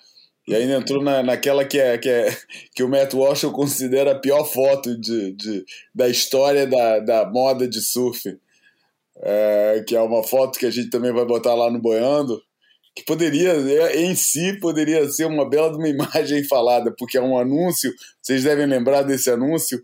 E 0.46 0.54
ainda 0.54 0.76
entrou 0.76 1.02
na, 1.02 1.22
naquela 1.22 1.64
que, 1.64 1.78
é, 1.78 1.98
que, 1.98 2.08
é, 2.08 2.36
que 2.74 2.82
o 2.82 2.88
Matt 2.88 3.12
Walsh 3.14 3.42
considera 3.52 4.12
a 4.12 4.18
pior 4.18 4.44
foto 4.44 4.98
de, 4.98 5.32
de, 5.32 5.64
da 5.94 6.08
história 6.08 6.66
da, 6.66 6.98
da 7.00 7.30
moda 7.30 7.68
de 7.68 7.80
surf. 7.80 8.36
É, 9.22 9.84
que 9.86 9.94
é 9.94 10.00
uma 10.00 10.22
foto 10.22 10.58
que 10.58 10.64
a 10.64 10.70
gente 10.70 10.88
também 10.88 11.12
vai 11.12 11.26
botar 11.26 11.54
lá 11.54 11.70
no 11.70 11.78
Boiando, 11.78 12.40
que 12.94 13.04
poderia, 13.04 13.52
é, 13.52 14.00
em 14.00 14.14
si, 14.14 14.58
poderia 14.60 15.08
ser 15.08 15.26
uma 15.26 15.48
bela 15.48 15.70
de 15.70 15.76
uma 15.76 15.88
imagem 15.88 16.44
falada, 16.44 16.92
porque 16.96 17.18
é 17.18 17.22
um 17.22 17.38
anúncio, 17.38 17.92
vocês 18.20 18.44
devem 18.44 18.66
lembrar 18.66 19.02
desse 19.02 19.30
anúncio, 19.30 19.82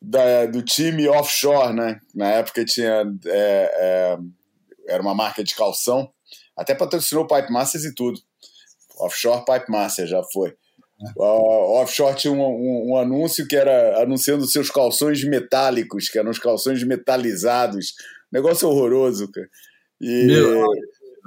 da, 0.00 0.46
do 0.46 0.62
time 0.62 1.08
offshore, 1.08 1.74
né? 1.74 1.98
Na 2.14 2.28
época 2.30 2.64
tinha. 2.64 3.04
É, 3.26 3.70
é, 3.74 4.18
era 4.86 5.02
uma 5.02 5.14
marca 5.14 5.42
de 5.42 5.54
calção, 5.54 6.10
até 6.54 6.74
patrocinou 6.74 7.26
Pipe 7.26 7.50
Masters 7.50 7.84
e 7.84 7.94
tudo. 7.94 8.20
Offshore 8.98 9.44
Pipe 9.46 9.70
Master 9.70 10.06
já 10.06 10.22
foi. 10.32 10.54
O 11.16 11.80
offshore 11.80 12.16
tinha 12.16 12.32
um, 12.32 12.40
um, 12.40 12.92
um, 12.92 12.96
anúncio 12.96 13.46
que 13.48 13.56
era 13.56 14.02
anunciando 14.02 14.46
seus 14.46 14.70
calções 14.70 15.24
metálicos, 15.24 16.08
que 16.08 16.18
eram 16.18 16.30
os 16.30 16.38
calções 16.38 16.82
metalizados. 16.84 17.94
Negócio 18.30 18.68
horroroso, 18.68 19.30
cara. 19.30 19.48
E, 20.00 20.26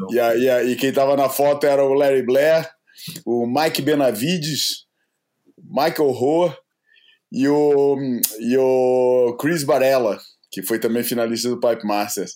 e, 0.09 0.17
e, 0.17 0.71
e 0.71 0.75
quem 0.75 0.89
estava 0.89 1.15
na 1.15 1.29
foto 1.29 1.65
era 1.65 1.83
o 1.83 1.93
Larry 1.93 2.23
Blair, 2.23 2.69
o 3.25 3.47
Mike 3.47 3.81
Benavides, 3.81 4.85
Michael 5.57 6.11
Rohr 6.11 6.57
e 7.31 7.47
o, 7.47 7.97
e 8.39 8.57
o 8.57 9.35
Chris 9.39 9.63
Barella, 9.63 10.19
que 10.51 10.63
foi 10.63 10.79
também 10.79 11.03
finalista 11.03 11.49
do 11.49 11.59
Pipe 11.59 11.85
Masters. 11.85 12.33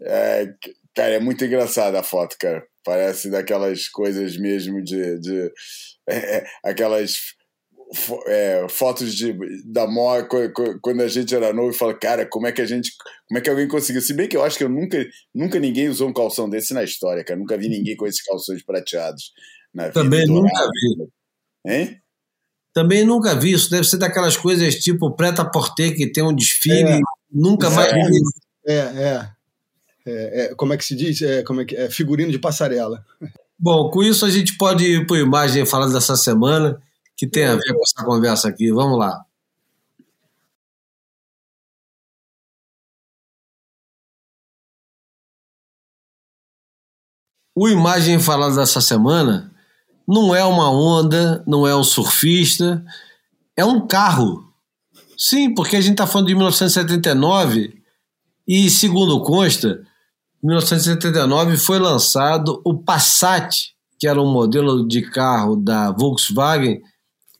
É, 0.00 0.48
cara, 0.94 1.14
é 1.14 1.20
muito 1.20 1.44
engraçada 1.44 2.00
a 2.00 2.02
foto, 2.02 2.36
cara. 2.38 2.64
Parece 2.84 3.30
daquelas 3.30 3.88
coisas 3.88 4.36
mesmo 4.36 4.82
de. 4.82 5.18
de 5.18 5.52
é, 6.08 6.44
aquelas 6.64 7.16
é, 8.26 8.66
fotos 8.68 9.14
de, 9.14 9.36
da 9.64 9.86
moda 9.86 10.26
quando 10.82 11.00
a 11.00 11.08
gente 11.08 11.34
era 11.34 11.52
novo 11.52 11.70
e 11.70 11.74
fala, 11.76 11.94
cara, 11.94 12.26
como 12.26 12.46
é 12.46 12.52
que 12.52 12.60
a 12.60 12.66
gente. 12.66 12.90
Como 13.28 13.38
é 13.38 13.40
que 13.40 13.50
alguém 13.50 13.68
conseguiu? 13.68 14.02
Se 14.02 14.14
bem 14.14 14.28
que 14.28 14.36
eu 14.36 14.44
acho 14.44 14.58
que 14.58 14.64
eu 14.64 14.68
nunca, 14.68 15.04
nunca 15.34 15.58
ninguém 15.58 15.88
usou 15.88 16.08
um 16.08 16.12
calção 16.12 16.48
desse 16.48 16.74
na 16.74 16.82
história, 16.82 17.24
cara. 17.24 17.38
Nunca 17.38 17.56
vi 17.56 17.68
ninguém 17.68 17.96
com 17.96 18.06
esses 18.06 18.22
calções 18.22 18.64
prateados. 18.64 19.32
Na 19.72 19.90
Também 19.90 20.20
vida, 20.20 20.32
nunca 20.32 20.62
vi. 20.64 21.72
Hein? 21.72 22.00
Também 22.72 23.04
nunca 23.04 23.34
vi. 23.34 23.52
Isso 23.52 23.70
deve 23.70 23.84
ser 23.84 23.98
daquelas 23.98 24.36
coisas 24.36 24.76
tipo 24.76 25.14
preta 25.14 25.44
porter 25.44 25.94
que 25.94 26.10
tem 26.10 26.24
um 26.24 26.34
desfile. 26.34 26.90
É. 26.90 27.00
Nunca 27.30 27.70
mais 27.70 27.92
vi. 27.92 28.20
É, 28.66 28.74
é. 28.74 29.36
É, 30.06 30.40
é, 30.42 30.54
como 30.54 30.72
é 30.72 30.76
que 30.76 30.84
se 30.84 30.94
diz? 30.94 31.20
É, 31.20 31.42
como 31.42 31.60
é, 31.60 31.64
que, 31.64 31.74
é 31.74 31.90
figurino 31.90 32.30
de 32.30 32.38
passarela. 32.38 33.04
Bom, 33.58 33.90
com 33.90 34.02
isso 34.02 34.24
a 34.24 34.30
gente 34.30 34.56
pode 34.56 34.84
ir 34.84 35.06
para 35.06 35.16
a 35.16 35.20
imagem 35.20 35.66
falar 35.66 35.88
dessa 35.88 36.14
semana, 36.14 36.80
que 37.16 37.26
tem 37.26 37.46
a 37.46 37.54
ver 37.54 37.72
com 37.72 37.82
essa 37.82 38.04
conversa 38.04 38.48
aqui. 38.48 38.70
Vamos 38.70 38.98
lá. 38.98 39.24
O 47.54 47.68
imagem 47.68 48.18
falada 48.20 48.56
dessa 48.56 48.82
semana 48.82 49.50
não 50.06 50.34
é 50.34 50.44
uma 50.44 50.70
onda, 50.70 51.42
não 51.46 51.66
é 51.66 51.74
um 51.74 51.82
surfista, 51.82 52.84
é 53.56 53.64
um 53.64 53.86
carro. 53.86 54.52
Sim, 55.16 55.54
porque 55.54 55.76
a 55.76 55.80
gente 55.80 55.92
está 55.92 56.06
falando 56.06 56.26
de 56.26 56.34
1979 56.34 57.82
e, 58.46 58.68
segundo 58.68 59.22
consta, 59.22 59.82
em 60.44 60.48
1979 60.48 61.56
foi 61.56 61.78
lançado 61.78 62.60
o 62.62 62.76
Passat, 62.76 63.74
que 63.98 64.06
era 64.06 64.20
um 64.20 64.30
modelo 64.30 64.86
de 64.86 65.00
carro 65.10 65.56
da 65.56 65.90
Volkswagen, 65.90 66.82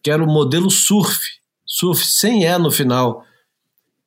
que 0.06 0.10
era 0.12 0.22
o 0.22 0.26
modelo 0.28 0.70
Surf, 0.70 1.18
Surf 1.66 2.06
sem 2.06 2.44
E 2.44 2.58
no 2.58 2.70
final. 2.70 3.24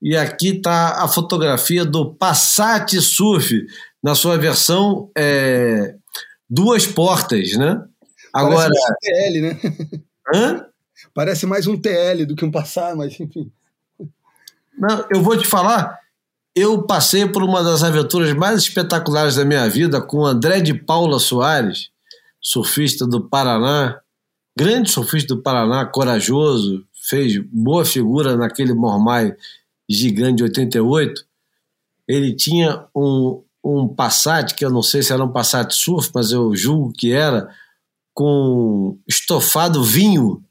E 0.02 0.16
aqui 0.16 0.52
está 0.52 1.04
a 1.04 1.10
fotografia 1.10 1.84
do 1.84 2.14
Passat 2.14 3.02
Surf, 3.02 3.68
na 4.02 4.16
sua 4.16 4.38
versão 4.38 5.12
é, 5.14 5.96
duas 6.50 6.88
portas, 6.88 7.52
né? 7.58 7.84
Agora. 8.34 8.70
Parece 8.70 8.92
um 8.92 8.96
TL, 9.02 9.42
né? 9.42 9.60
Hã? 10.34 10.66
Parece 11.14 11.46
mais 11.46 11.68
um 11.68 11.78
TL 11.78 12.26
do 12.26 12.34
que 12.34 12.46
um 12.46 12.52
Passat, 12.52 12.96
mas 12.96 13.20
enfim. 13.20 13.52
Não, 14.78 15.06
eu 15.12 15.22
vou 15.22 15.38
te 15.38 15.46
falar, 15.46 16.00
eu 16.56 16.82
passei 16.84 17.28
por 17.28 17.44
uma 17.44 17.62
das 17.62 17.84
aventuras 17.84 18.32
mais 18.32 18.62
espetaculares 18.62 19.36
da 19.36 19.44
minha 19.44 19.68
vida 19.68 20.00
com 20.00 20.26
André 20.26 20.62
de 20.62 20.74
Paula 20.74 21.20
Soares, 21.20 21.90
surfista 22.40 23.06
do 23.06 23.28
Paraná, 23.28 24.00
grande 24.60 24.92
surfista 24.92 25.34
do 25.34 25.42
Paraná, 25.42 25.86
corajoso, 25.86 26.86
fez 27.10 27.38
boa 27.50 27.86
figura 27.86 28.36
naquele 28.36 28.74
Mormai 28.74 29.34
gigante 29.90 30.36
de 30.36 30.44
88. 30.44 31.26
Ele 32.06 32.36
tinha 32.36 32.86
um, 32.94 33.42
um 33.64 33.88
Passat, 33.88 34.54
que 34.54 34.66
eu 34.66 34.70
não 34.70 34.82
sei 34.82 35.02
se 35.02 35.14
era 35.14 35.24
um 35.24 35.32
Passat 35.32 35.74
surf, 35.74 36.12
mas 36.14 36.34
eu 36.34 36.54
julgo 36.54 36.92
que 36.92 37.14
era, 37.14 37.50
com 38.14 38.98
estofado 39.08 39.82
vinho. 39.82 40.44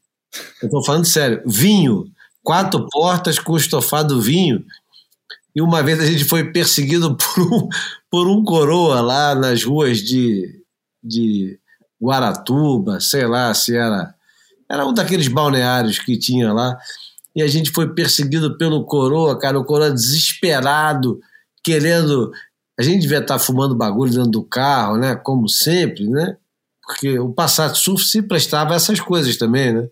Eu 0.63 0.69
estou 0.69 0.83
falando 0.83 1.05
sério, 1.05 1.43
vinho. 1.45 2.11
Quatro 2.43 2.89
portas 2.89 3.39
com 3.39 3.59
estofado 3.59 4.23
vinho 4.23 4.65
e 5.55 5.61
uma 5.61 5.83
vez 5.83 6.01
a 6.01 6.07
gente 6.07 6.25
foi 6.25 6.51
perseguido 6.51 7.15
por 7.19 7.43
um, 7.43 7.69
por 8.11 8.27
um 8.27 8.43
coroa 8.43 9.03
lá 9.03 9.35
nas 9.35 9.65
ruas 9.65 9.99
de, 9.99 10.63
de 11.05 11.59
Guaratuba, 12.03 13.01
sei 13.01 13.27
lá 13.27 13.53
se 13.55 13.77
era. 13.77 14.15
Era 14.71 14.87
um 14.87 14.93
daqueles 14.93 15.29
balneários 15.29 15.99
que 15.99 16.19
tinha 16.19 16.53
lá. 16.53 16.77
E 17.35 17.43
a 17.43 17.47
gente 17.47 17.71
foi 17.71 17.95
perseguido 17.95 18.59
pelo 18.59 18.85
coroa, 18.85 19.39
cara, 19.39 19.59
o 19.59 19.65
coroa 19.65 19.91
desesperado, 19.91 21.19
querendo. 21.65 22.31
A 22.79 22.83
gente 22.83 23.03
devia 23.03 23.19
estar 23.19 23.39
fumando 23.39 23.75
bagulho 23.75 24.13
dentro 24.13 24.31
do 24.31 24.45
carro, 24.45 24.99
né? 24.99 25.17
Como 25.17 25.49
sempre, 25.49 26.09
né? 26.09 26.37
Porque 26.83 27.19
o 27.19 27.33
Passat 27.33 27.77
Surf 27.77 28.05
se 28.05 28.23
prestava 28.23 28.73
a 28.73 28.77
essas 28.77 29.01
coisas 29.01 29.37
também, 29.37 29.73
né? 29.73 29.89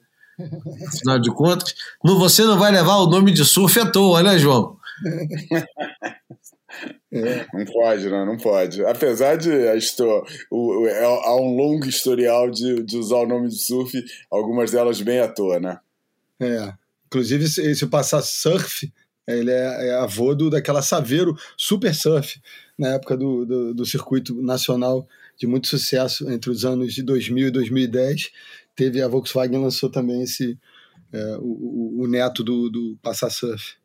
Afinal 0.89 1.19
de 1.19 1.31
contas, 1.31 1.75
não, 2.05 2.19
você 2.19 2.45
não 2.45 2.59
vai 2.59 2.71
levar 2.71 2.97
o 2.97 3.07
nome 3.07 3.33
de 3.33 3.45
surf 3.45 3.79
à 3.81 3.87
toa, 3.87 4.23
né, 4.23 4.39
João? 4.39 4.77
Não 7.53 7.65
pode, 7.65 8.09
não, 8.09 8.27
não 8.27 8.37
pode. 8.37 8.85
Apesar 8.85 9.37
de 9.37 9.51
estou, 9.77 10.27
o, 10.51 10.83
o, 10.83 10.87
é, 10.87 11.05
há 11.05 11.37
um 11.37 11.57
longo 11.57 11.87
historial 11.87 12.51
de, 12.51 12.83
de 12.83 12.97
usar 12.97 13.17
o 13.17 13.27
nome 13.27 13.49
de 13.49 13.59
surf, 13.59 14.05
algumas 14.31 14.71
delas 14.71 15.01
bem 15.01 15.21
à 15.21 15.29
toa, 15.29 15.59
né? 15.61 15.79
É. 16.41 16.73
Inclusive, 17.07 17.49
se, 17.49 17.75
se 17.75 17.87
passar 17.87 18.21
surf, 18.23 18.93
ele 19.27 19.51
é, 19.51 19.89
é 19.89 19.95
avô 19.95 20.35
do, 20.35 20.51
daquela 20.51 20.83
Saveiro 20.83 21.37
Super 21.57 21.95
Surf, 21.95 22.41
na 22.79 22.95
época 22.95 23.17
do, 23.17 23.45
do, 23.45 23.75
do, 23.75 23.87
circuito 23.87 24.41
nacional 24.41 25.09
de 25.37 25.47
muito 25.47 25.67
sucesso 25.67 26.31
entre 26.31 26.51
os 26.51 26.65
anos 26.65 26.95
de 26.95 27.03
2000 27.03 27.49
e 27.49 27.51
2010. 27.51 28.31
Teve 28.75 29.03
a 29.03 29.09
Volkswagen 29.09 29.59
lançou 29.59 29.91
também 29.91 30.23
esse 30.23 30.59
é, 31.13 31.37
o, 31.41 32.03
o, 32.03 32.07
neto 32.07 32.45
do, 32.45 32.69
do 32.69 32.99
Passar 33.03 33.31
Surf. 33.31 33.77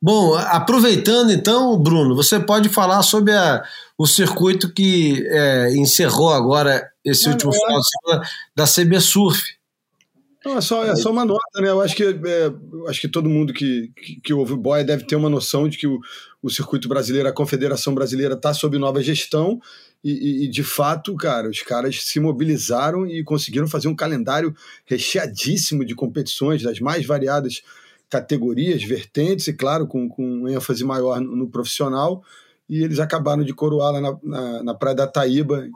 Bom, 0.00 0.34
aproveitando 0.36 1.32
então, 1.32 1.76
Bruno, 1.76 2.14
você 2.14 2.38
pode 2.38 2.68
falar 2.68 3.02
sobre 3.02 3.32
a, 3.32 3.64
o 3.96 4.06
circuito 4.06 4.72
que 4.72 5.26
é, 5.28 5.74
encerrou 5.74 6.32
agora 6.32 6.88
esse 7.04 7.26
não, 7.26 7.32
último 7.32 7.52
final 7.52 7.80
de 7.80 7.88
semana 7.88 8.28
da 8.54 8.64
CB 8.64 9.00
Surf. 9.00 9.42
Não, 10.44 10.56
é 10.56 10.60
só, 10.60 10.84
é 10.84 10.94
só 10.94 11.10
uma 11.10 11.24
nota, 11.24 11.60
né? 11.60 11.68
Eu 11.68 11.80
acho 11.80 11.96
que, 11.96 12.04
é, 12.04 12.52
acho 12.88 13.00
que 13.00 13.08
todo 13.08 13.28
mundo 13.28 13.52
que, 13.52 13.92
que, 13.96 14.20
que 14.20 14.32
ouve 14.32 14.52
o 14.52 14.56
Boia 14.56 14.84
deve 14.84 15.04
ter 15.04 15.16
uma 15.16 15.28
noção 15.28 15.68
de 15.68 15.76
que 15.76 15.88
o, 15.88 15.98
o 16.40 16.48
circuito 16.48 16.88
brasileiro, 16.88 17.28
a 17.28 17.32
Confederação 17.32 17.92
Brasileira, 17.92 18.34
está 18.34 18.54
sob 18.54 18.78
nova 18.78 19.02
gestão 19.02 19.60
e, 20.02 20.12
e, 20.12 20.44
e, 20.44 20.48
de 20.48 20.62
fato, 20.62 21.16
cara, 21.16 21.50
os 21.50 21.60
caras 21.60 22.04
se 22.04 22.20
mobilizaram 22.20 23.04
e 23.04 23.24
conseguiram 23.24 23.66
fazer 23.66 23.88
um 23.88 23.96
calendário 23.96 24.54
recheadíssimo 24.86 25.84
de 25.84 25.96
competições 25.96 26.62
das 26.62 26.78
mais 26.78 27.04
variadas 27.04 27.62
categorias, 28.10 28.82
vertentes, 28.82 29.48
e 29.48 29.52
claro, 29.52 29.86
com, 29.86 30.08
com 30.08 30.48
ênfase 30.48 30.84
maior 30.84 31.20
no, 31.20 31.36
no 31.36 31.48
profissional, 31.48 32.22
e 32.68 32.82
eles 32.82 32.98
acabaram 32.98 33.42
de 33.42 33.54
coroar 33.54 33.92
lá 33.92 34.00
na, 34.00 34.18
na, 34.22 34.62
na 34.62 34.74
Praia 34.74 34.96
da 34.96 35.06
Taíba, 35.06 35.68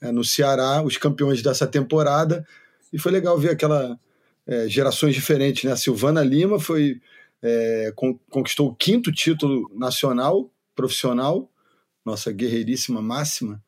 é, 0.00 0.12
no 0.12 0.24
Ceará, 0.24 0.82
os 0.82 0.96
campeões 0.96 1.42
dessa 1.42 1.66
temporada, 1.66 2.46
e 2.92 2.98
foi 2.98 3.12
legal 3.12 3.38
ver 3.38 3.50
aquela 3.50 3.98
é, 4.46 4.68
gerações 4.68 5.14
diferentes, 5.14 5.64
né? 5.64 5.72
A 5.72 5.76
Silvana 5.76 6.22
Lima 6.22 6.60
foi 6.60 7.00
é, 7.42 7.92
con 7.94 8.18
conquistou 8.30 8.68
o 8.68 8.74
quinto 8.74 9.10
título 9.12 9.70
nacional 9.74 10.50
profissional, 10.74 11.50
nossa 12.04 12.30
guerreiríssima 12.30 13.02
máxima, 13.02 13.62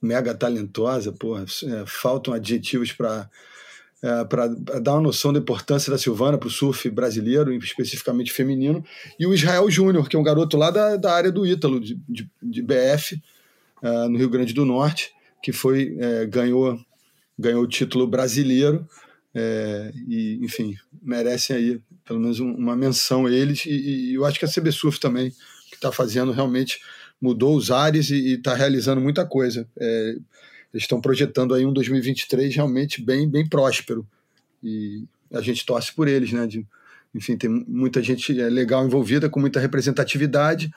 mega 0.00 0.34
talentosa, 0.34 1.12
porra, 1.12 1.44
é, 1.44 1.84
faltam 1.86 2.32
adjetivos 2.32 2.92
para 2.92 3.28
é, 4.04 4.22
para 4.22 4.48
dar 4.48 4.92
uma 4.92 5.00
noção 5.00 5.32
da 5.32 5.38
importância 5.38 5.90
da 5.90 5.96
Silvana 5.96 6.36
para 6.36 6.46
o 6.46 6.50
surf 6.50 6.90
brasileiro, 6.90 7.54
especificamente 7.54 8.30
feminino, 8.30 8.84
e 9.18 9.26
o 9.26 9.32
Israel 9.32 9.70
Júnior, 9.70 10.10
que 10.10 10.14
é 10.14 10.18
um 10.18 10.22
garoto 10.22 10.58
lá 10.58 10.70
da, 10.70 10.96
da 10.96 11.14
área 11.14 11.32
do 11.32 11.46
Ítalo, 11.46 11.80
de, 11.80 11.98
de, 12.06 12.28
de 12.42 12.62
BF, 12.62 13.18
é, 13.82 14.08
no 14.08 14.18
Rio 14.18 14.28
Grande 14.28 14.52
do 14.52 14.66
Norte, 14.66 15.10
que 15.42 15.52
foi 15.52 15.96
é, 15.98 16.26
ganhou, 16.26 16.78
ganhou 17.38 17.62
o 17.62 17.66
título 17.66 18.06
brasileiro, 18.06 18.86
é, 19.34 19.90
e, 20.06 20.38
enfim, 20.42 20.76
merecem 21.02 21.56
aí 21.56 21.80
pelo 22.04 22.20
menos 22.20 22.38
uma 22.40 22.76
menção 22.76 23.26
eles, 23.26 23.64
e, 23.64 23.70
e 24.10 24.14
eu 24.14 24.26
acho 24.26 24.38
que 24.38 24.44
a 24.44 24.48
CB 24.48 24.70
Surf 24.70 25.00
também, 25.00 25.30
que 25.70 25.76
está 25.76 25.90
fazendo 25.90 26.30
realmente 26.30 26.78
mudou 27.18 27.56
os 27.56 27.70
ares 27.70 28.10
e 28.10 28.34
está 28.34 28.54
realizando 28.54 29.00
muita 29.00 29.24
coisa. 29.24 29.66
É, 29.80 30.16
eles 30.74 30.82
estão 30.82 31.00
projetando 31.00 31.54
aí 31.54 31.64
um 31.64 31.72
2023 31.72 32.56
realmente 32.56 33.00
bem, 33.00 33.30
bem 33.30 33.48
próspero. 33.48 34.04
E 34.60 35.04
a 35.32 35.40
gente 35.40 35.64
torce 35.64 35.94
por 35.94 36.08
eles, 36.08 36.32
né? 36.32 36.48
De, 36.48 36.66
enfim, 37.14 37.36
tem 37.36 37.48
muita 37.48 38.02
gente 38.02 38.38
é, 38.38 38.50
legal 38.50 38.84
envolvida, 38.84 39.30
com 39.30 39.38
muita 39.38 39.60
representatividade 39.60 40.72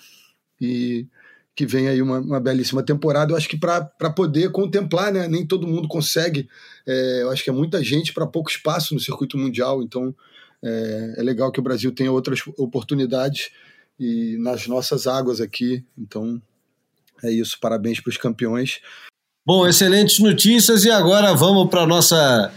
e 0.61 1.07
que 1.55 1.65
vem 1.65 1.87
aí 1.87 1.99
uma, 1.99 2.19
uma 2.19 2.39
belíssima 2.39 2.83
temporada. 2.83 3.33
Eu 3.33 3.37
acho 3.37 3.49
que 3.49 3.57
para 3.57 4.11
poder 4.15 4.51
contemplar, 4.51 5.11
né? 5.11 5.27
Nem 5.27 5.43
todo 5.43 5.65
mundo 5.65 5.87
consegue. 5.87 6.47
É, 6.85 7.23
eu 7.23 7.31
acho 7.31 7.43
que 7.43 7.49
é 7.49 7.53
muita 7.53 7.83
gente 7.83 8.13
para 8.13 8.27
pouco 8.27 8.51
espaço 8.51 8.93
no 8.93 8.99
circuito 8.99 9.35
mundial. 9.35 9.81
Então 9.81 10.15
é, 10.61 11.15
é 11.17 11.23
legal 11.23 11.51
que 11.51 11.59
o 11.59 11.63
Brasil 11.63 11.91
tenha 11.91 12.11
outras 12.11 12.41
oportunidades 12.55 13.49
e 13.99 14.37
nas 14.37 14.67
nossas 14.67 15.07
águas 15.07 15.41
aqui. 15.41 15.83
Então 15.97 16.39
é 17.23 17.31
isso, 17.31 17.57
parabéns 17.59 17.99
para 17.99 18.11
os 18.11 18.17
campeões. 18.17 18.79
Bom, 19.47 19.65
excelentes 19.65 20.19
notícias 20.19 20.83
e 20.83 20.91
agora 20.91 21.33
vamos 21.33 21.69
para 21.69 21.83
a 21.83 21.87
nossa 21.87 22.51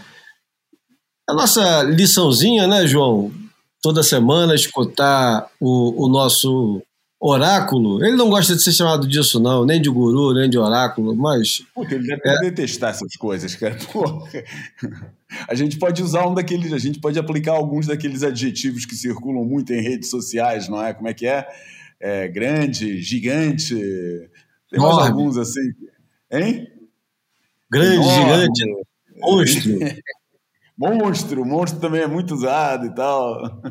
a 1.25 1.33
nossa 1.33 1.83
liçãozinha, 1.83 2.67
né, 2.67 2.85
João? 2.85 3.31
Toda 3.81 4.03
semana 4.03 4.53
escutar 4.53 5.49
o, 5.57 6.05
o 6.05 6.09
nosso 6.09 6.81
oráculo. 7.17 8.03
Ele 8.03 8.17
não 8.17 8.29
gosta 8.29 8.57
de 8.57 8.61
ser 8.61 8.73
chamado 8.73 9.07
disso, 9.07 9.39
não, 9.39 9.65
nem 9.65 9.81
de 9.81 9.89
guru, 9.89 10.33
nem 10.33 10.49
de 10.49 10.57
oráculo, 10.57 11.15
mas. 11.15 11.63
Puta, 11.73 11.95
ele 11.95 12.07
deve 12.07 12.27
é... 12.27 12.49
detestar 12.49 12.89
essas 12.89 13.15
coisas, 13.15 13.55
cara. 13.55 13.77
Porra. 13.89 14.29
A 15.47 15.55
gente 15.55 15.79
pode 15.79 16.03
usar 16.03 16.27
um 16.27 16.33
daqueles, 16.33 16.73
a 16.73 16.77
gente 16.77 16.99
pode 16.99 17.17
aplicar 17.17 17.53
alguns 17.53 17.87
daqueles 17.87 18.21
adjetivos 18.21 18.85
que 18.85 18.95
circulam 18.97 19.45
muito 19.45 19.71
em 19.71 19.81
redes 19.81 20.09
sociais, 20.09 20.67
não 20.67 20.83
é? 20.83 20.93
Como 20.93 21.07
é 21.07 21.13
que 21.13 21.25
é? 21.25 21.47
é 22.01 22.27
grande, 22.27 23.01
gigante. 23.01 23.75
Tem 24.69 24.77
mais 24.77 24.97
alguns 24.97 25.37
assim. 25.37 25.71
Hein? 26.29 26.80
Grande, 27.71 27.95
Enorme. 27.95 28.33
gigante, 28.33 28.65
monstro. 29.17 29.79
monstro, 30.77 31.45
monstro 31.45 31.79
também 31.79 32.01
é 32.01 32.07
muito 32.07 32.33
usado 32.33 32.85
e 32.85 32.93
tal. 32.93 33.61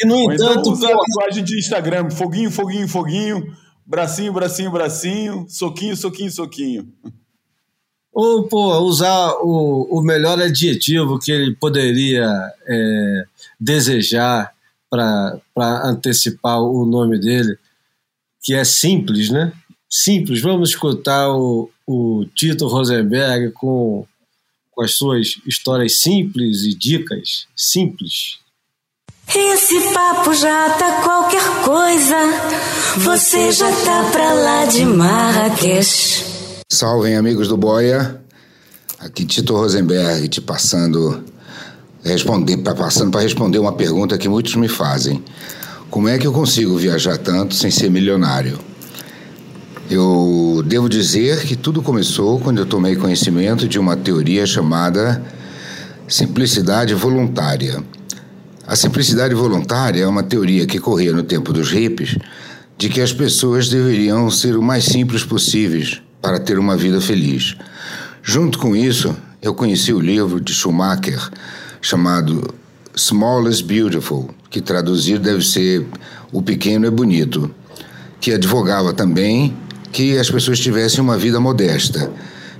E 0.00 0.06
no 0.06 0.14
Ou 0.14 0.32
então 0.32 0.52
entanto, 0.52 0.70
usar 0.72 0.88
a 0.88 1.02
linguagem 1.06 1.44
de 1.44 1.58
Instagram, 1.58 2.10
foguinho, 2.10 2.50
foguinho, 2.50 2.88
foguinho, 2.88 3.56
bracinho, 3.84 4.32
bracinho, 4.32 4.70
bracinho, 4.70 5.46
soquinho, 5.48 5.96
soquinho, 5.96 6.30
soquinho. 6.30 6.88
Ou, 8.12 8.48
pô, 8.48 8.78
usar 8.78 9.34
o, 9.42 9.98
o 9.98 10.02
melhor 10.02 10.40
adjetivo 10.40 11.18
que 11.18 11.30
ele 11.30 11.54
poderia 11.54 12.26
é, 12.66 13.24
desejar 13.58 14.52
para 14.88 15.40
antecipar 15.84 16.60
o 16.60 16.84
nome 16.84 17.20
dele, 17.20 17.56
que 18.42 18.54
é 18.54 18.64
simples, 18.64 19.30
né? 19.30 19.52
Simples. 19.88 20.40
Vamos 20.40 20.70
escutar 20.70 21.30
o, 21.30 21.70
o 21.90 22.24
Tito 22.36 22.68
Rosenberg 22.68 23.50
com, 23.50 24.06
com 24.70 24.82
as 24.82 24.92
suas 24.92 25.34
histórias 25.44 26.00
simples 26.00 26.62
e 26.62 26.72
dicas 26.72 27.46
simples. 27.56 28.38
Esse 29.34 29.92
papo 29.92 30.32
já 30.32 30.70
tá 30.70 31.02
qualquer 31.02 31.64
coisa. 31.64 32.16
Você 32.98 33.50
já 33.50 33.70
tá 33.84 34.08
pra 34.12 34.32
lá 34.32 34.66
de 34.66 34.84
Marrakech. 34.84 36.24
Salvem, 36.70 37.16
amigos 37.16 37.48
do 37.48 37.56
Boia. 37.56 38.22
Aqui 39.00 39.24
Tito 39.24 39.56
Rosenberg 39.56 40.28
te 40.28 40.40
passando 40.40 41.24
responder, 42.04 42.56
passando 42.58 43.10
para 43.10 43.22
responder 43.22 43.58
uma 43.58 43.72
pergunta 43.72 44.16
que 44.16 44.28
muitos 44.28 44.54
me 44.54 44.68
fazem. 44.68 45.24
Como 45.90 46.08
é 46.08 46.18
que 46.18 46.26
eu 46.26 46.32
consigo 46.32 46.76
viajar 46.76 47.18
tanto 47.18 47.54
sem 47.56 47.70
ser 47.70 47.90
milionário? 47.90 48.69
Eu 49.90 50.62
devo 50.64 50.88
dizer 50.88 51.42
que 51.42 51.56
tudo 51.56 51.82
começou 51.82 52.38
quando 52.38 52.58
eu 52.58 52.66
tomei 52.66 52.94
conhecimento 52.94 53.66
de 53.66 53.76
uma 53.76 53.96
teoria 53.96 54.46
chamada 54.46 55.20
simplicidade 56.06 56.94
voluntária. 56.94 57.82
A 58.64 58.76
simplicidade 58.76 59.34
voluntária 59.34 60.04
é 60.04 60.06
uma 60.06 60.22
teoria 60.22 60.64
que 60.64 60.78
corria 60.78 61.12
no 61.12 61.24
tempo 61.24 61.52
dos 61.52 61.72
hippies 61.72 62.16
de 62.78 62.88
que 62.88 63.00
as 63.00 63.12
pessoas 63.12 63.68
deveriam 63.68 64.30
ser 64.30 64.56
o 64.56 64.62
mais 64.62 64.84
simples 64.84 65.24
possíveis 65.24 66.00
para 66.22 66.38
ter 66.38 66.56
uma 66.56 66.76
vida 66.76 67.00
feliz. 67.00 67.56
Junto 68.22 68.60
com 68.60 68.76
isso, 68.76 69.16
eu 69.42 69.52
conheci 69.54 69.92
o 69.92 69.98
livro 69.98 70.40
de 70.40 70.54
Schumacher 70.54 71.20
chamado 71.82 72.54
Small 72.96 73.48
is 73.48 73.60
Beautiful, 73.60 74.30
que 74.48 74.60
traduzido 74.60 75.24
deve 75.24 75.44
ser 75.44 75.84
O 76.30 76.40
Pequeno 76.40 76.86
é 76.86 76.90
Bonito, 76.90 77.52
que 78.20 78.32
advogava 78.32 78.92
também 78.92 79.52
que 79.92 80.18
as 80.18 80.30
pessoas 80.30 80.58
tivessem 80.58 81.00
uma 81.00 81.18
vida 81.18 81.40
modesta, 81.40 82.10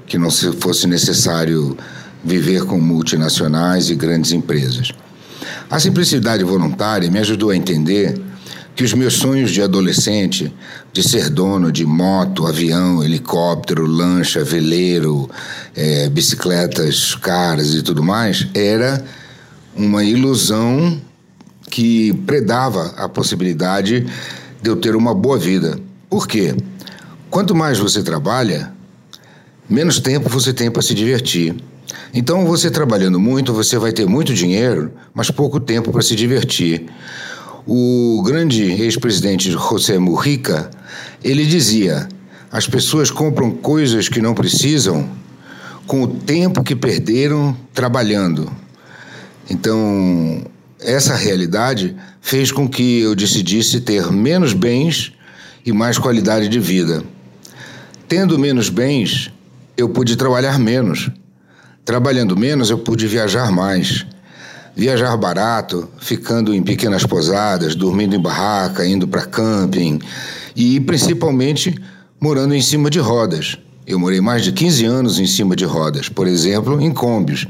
que 0.07 0.19
não 0.19 0.31
fosse 0.31 0.87
necessário 0.87 1.77
viver 2.25 2.65
com 2.65 2.79
multinacionais 2.79 3.91
e 3.91 3.95
grandes 3.95 4.33
empresas. 4.33 4.93
A 5.71 5.79
simplicidade 5.79 6.45
voluntária 6.45 7.11
me 7.11 7.19
ajudou 7.19 7.51
a 7.51 7.57
entender 7.57 8.21
que 8.75 8.85
os 8.85 8.95
meus 8.95 9.15
sonhos 9.15 9.51
de 9.51 9.63
adolescente, 9.63 10.53
de 10.93 11.03
ser 11.03 11.29
dono 11.29 11.71
de 11.71 11.85
moto, 11.85 12.47
avião, 12.47 13.05
helicóptero, 13.05 13.87
lancha, 13.87 14.43
veleiro, 14.43 15.29
é, 15.77 16.09
bicicletas 16.09 17.15
caras 17.15 17.75
e 17.75 17.83
tudo 17.83 18.03
mais, 18.03 18.47
era 18.55 19.05
uma 19.77 20.03
ilusão 20.03 21.01
que 21.71 22.13
predava 22.27 22.95
a 22.97 23.09
possibilidade 23.09 24.07
de 24.63 24.71
eu 24.71 24.77
ter 24.77 24.97
uma 24.97 25.15
boa 25.15 25.39
vida. 25.39 25.79
Por 26.09 26.27
quê? 26.27 26.55
Quanto 27.31 27.55
mais 27.55 27.79
você 27.79 28.03
trabalha, 28.03 28.73
menos 29.69 30.01
tempo 30.01 30.29
você 30.29 30.53
tem 30.53 30.69
para 30.69 30.83
se 30.83 30.93
divertir. 30.93 31.55
Então, 32.13 32.45
você 32.45 32.69
trabalhando 32.69 33.21
muito, 33.21 33.53
você 33.55 33.79
vai 33.79 33.93
ter 33.93 34.05
muito 34.05 34.35
dinheiro, 34.35 34.91
mas 35.15 35.31
pouco 35.31 35.61
tempo 35.61 35.93
para 35.93 36.03
se 36.03 36.17
divertir. 36.17 36.87
O 37.65 38.21
grande 38.27 38.65
ex-presidente 38.65 39.49
José 39.49 39.97
Mujica, 39.97 40.71
ele 41.23 41.47
dizia: 41.47 42.09
as 42.51 42.67
pessoas 42.67 43.13
compram 43.13 43.53
coisas 43.53 44.09
que 44.09 44.21
não 44.21 44.35
precisam 44.35 45.09
com 45.87 46.03
o 46.03 46.09
tempo 46.09 46.65
que 46.65 46.75
perderam 46.75 47.57
trabalhando. 47.73 48.51
Então, 49.49 50.45
essa 50.81 51.15
realidade 51.15 51.95
fez 52.21 52.51
com 52.51 52.69
que 52.69 53.03
eu 53.03 53.15
decidisse 53.15 53.81
ter 53.81 54.11
menos 54.11 54.53
bens 54.53 55.13
e 55.65 55.73
mais 55.73 55.97
qualidade 55.97 56.49
de 56.49 56.59
vida. 56.59 57.05
Tendo 58.11 58.37
menos 58.37 58.69
bens, 58.69 59.31
eu 59.77 59.89
pude 59.89 60.17
trabalhar 60.17 60.59
menos. 60.59 61.09
Trabalhando 61.85 62.37
menos, 62.37 62.69
eu 62.69 62.77
pude 62.77 63.07
viajar 63.07 63.53
mais. 63.53 64.05
Viajar 64.75 65.17
barato, 65.17 65.89
ficando 66.01 66.53
em 66.53 66.61
pequenas 66.61 67.07
posadas, 67.07 67.77
dormindo 67.77 68.17
em 68.17 68.21
barraca, 68.21 68.85
indo 68.85 69.07
para 69.07 69.25
camping 69.25 70.01
e 70.57 70.81
principalmente 70.81 71.81
morando 72.21 72.53
em 72.53 72.61
cima 72.61 72.91
de 72.91 72.99
rodas. 72.99 73.57
Eu 73.87 73.97
morei 73.97 74.21
mais 74.21 74.43
de 74.43 74.51
15 74.51 74.85
anos 74.87 75.21
em 75.21 75.27
cima 75.29 75.55
de 75.55 75.65
rodas, 75.65 76.09
por 76.09 76.27
exemplo, 76.27 76.81
em 76.81 76.93
Kombi's. 76.93 77.47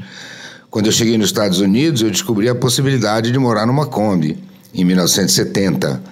Quando 0.69 0.85
eu 0.85 0.91
cheguei 0.91 1.17
nos 1.17 1.29
Estados 1.29 1.59
Unidos, 1.59 2.03
eu 2.03 2.11
descobri 2.11 2.47
a 2.47 2.53
possibilidade 2.53 3.31
de 3.31 3.39
morar 3.39 3.65
numa 3.65 3.87
Kombi, 3.87 4.37
em 4.75 4.85
1970. 4.85 6.03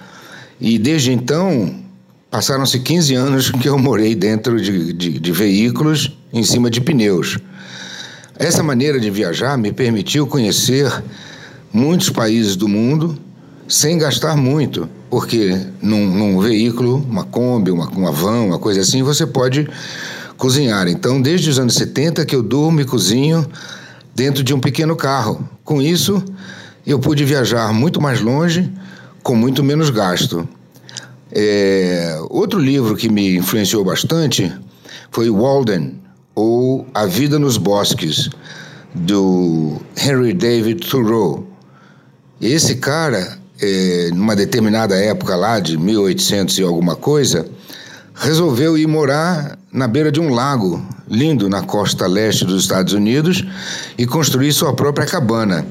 E 0.60 0.76
desde 0.76 1.12
então, 1.12 1.88
Passaram-se 2.30 2.78
15 2.78 3.14
anos 3.16 3.50
que 3.50 3.68
eu 3.68 3.76
morei 3.76 4.14
dentro 4.14 4.60
de, 4.60 4.92
de, 4.92 5.18
de, 5.18 5.32
veículos 5.32 6.16
em 6.32 6.44
cima 6.44 6.70
de 6.70 6.80
pneus. 6.80 7.38
Essa 8.38 8.62
maneira 8.62 9.00
de 9.00 9.10
viajar 9.10 9.58
me 9.58 9.72
permitiu 9.72 10.28
conhecer 10.28 11.02
muitos 11.72 12.08
países 12.08 12.54
do 12.54 12.68
mundo 12.68 13.18
sem 13.66 13.98
gastar 13.98 14.36
muito, 14.36 14.88
porque 15.10 15.60
num, 15.82 16.06
num 16.06 16.40
veículo, 16.40 16.98
uma 16.98 17.24
Kombi, 17.24 17.72
uma, 17.72 17.88
uma 17.88 18.12
van, 18.12 18.42
uma 18.42 18.60
coisa 18.60 18.80
assim, 18.80 19.02
você 19.02 19.26
pode 19.26 19.68
cozinhar. 20.36 20.86
Então, 20.86 21.20
desde 21.20 21.50
os 21.50 21.58
anos 21.58 21.74
70 21.74 22.24
que 22.24 22.36
eu 22.36 22.44
durmo 22.44 22.80
e 22.80 22.84
cozinho 22.84 23.44
dentro 24.14 24.44
de 24.44 24.54
um 24.54 24.60
pequeno 24.60 24.94
carro. 24.94 25.48
Com 25.64 25.82
isso, 25.82 26.22
eu 26.86 27.00
pude 27.00 27.24
viajar 27.24 27.72
muito 27.72 28.00
mais 28.00 28.20
longe 28.20 28.70
com 29.20 29.34
muito 29.34 29.64
menos 29.64 29.90
gasto. 29.90 30.48
É, 31.32 32.18
outro 32.28 32.58
livro 32.58 32.96
que 32.96 33.08
me 33.08 33.36
influenciou 33.36 33.84
bastante 33.84 34.52
foi 35.10 35.30
Walden, 35.30 36.00
ou 36.34 36.86
A 36.94 37.06
Vida 37.06 37.38
nos 37.38 37.56
Bosques, 37.56 38.30
do 38.94 39.80
Henry 39.96 40.32
David 40.32 40.88
Thoreau. 40.88 41.46
Esse 42.40 42.76
cara, 42.76 43.38
é, 43.60 44.10
numa 44.12 44.34
determinada 44.34 44.96
época 44.96 45.36
lá, 45.36 45.60
de 45.60 45.76
1800 45.76 46.58
e 46.58 46.62
alguma 46.62 46.96
coisa, 46.96 47.46
resolveu 48.14 48.76
ir 48.76 48.86
morar 48.86 49.58
na 49.72 49.86
beira 49.86 50.10
de 50.10 50.20
um 50.20 50.30
lago 50.30 50.84
lindo 51.08 51.48
na 51.48 51.62
costa 51.62 52.06
leste 52.06 52.44
dos 52.44 52.62
Estados 52.62 52.92
Unidos 52.92 53.44
e 53.98 54.06
construir 54.06 54.52
sua 54.52 54.74
própria 54.74 55.06
cabana. 55.06 55.66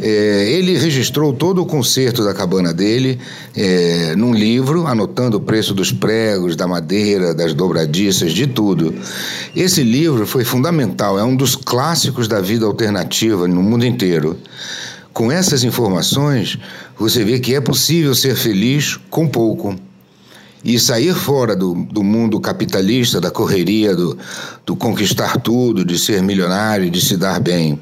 É, 0.00 0.50
ele 0.50 0.76
registrou 0.78 1.32
todo 1.32 1.62
o 1.62 1.66
conserto 1.66 2.24
da 2.24 2.32
cabana 2.32 2.72
dele 2.72 3.18
é, 3.56 4.14
num 4.16 4.32
livro, 4.32 4.86
anotando 4.86 5.36
o 5.36 5.40
preço 5.40 5.74
dos 5.74 5.90
pregos, 5.90 6.54
da 6.54 6.66
madeira, 6.66 7.34
das 7.34 7.52
dobradiças, 7.54 8.32
de 8.32 8.46
tudo. 8.46 8.94
Esse 9.54 9.82
livro 9.82 10.26
foi 10.26 10.44
fundamental, 10.44 11.18
é 11.18 11.24
um 11.24 11.34
dos 11.34 11.56
clássicos 11.56 12.28
da 12.28 12.40
vida 12.40 12.64
alternativa 12.64 13.48
no 13.48 13.62
mundo 13.62 13.84
inteiro. 13.84 14.38
Com 15.12 15.32
essas 15.32 15.64
informações, 15.64 16.58
você 16.96 17.24
vê 17.24 17.40
que 17.40 17.54
é 17.54 17.60
possível 17.60 18.14
ser 18.14 18.36
feliz 18.36 18.96
com 19.10 19.26
pouco. 19.26 19.74
E 20.64 20.78
sair 20.78 21.14
fora 21.14 21.54
do, 21.54 21.74
do 21.74 22.02
mundo 22.02 22.40
capitalista, 22.40 23.20
da 23.20 23.30
correria, 23.30 23.94
do, 23.94 24.18
do 24.66 24.76
conquistar 24.76 25.40
tudo, 25.40 25.84
de 25.84 25.98
ser 25.98 26.22
milionário, 26.22 26.90
de 26.90 27.00
se 27.00 27.16
dar 27.16 27.40
bem. 27.40 27.80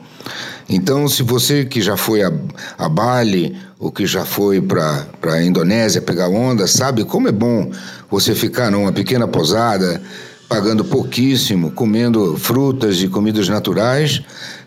Então, 0.69 1.07
se 1.09 1.23
você 1.23 1.65
que 1.65 1.81
já 1.81 1.97
foi 1.97 2.23
a, 2.23 2.33
a 2.77 2.89
Bali 2.89 3.57
ou 3.79 3.93
que 3.93 4.07
já 4.07 4.25
foi 4.25 4.61
para 4.61 5.07
a 5.25 5.43
Indonésia 5.43 6.03
pegar 6.03 6.29
onda, 6.29 6.67
sabe 6.67 7.05
como 7.05 7.29
é 7.29 7.33
bom 7.33 7.71
você 8.11 8.35
ficar 8.35 8.71
numa 8.71 8.93
pequena 8.93 9.29
posada, 9.29 10.03
pagando 10.49 10.85
pouquíssimo, 10.85 11.71
comendo 11.71 12.37
frutas 12.37 13.01
e 13.01 13.09
comidas 13.09 13.49
naturais 13.49 14.23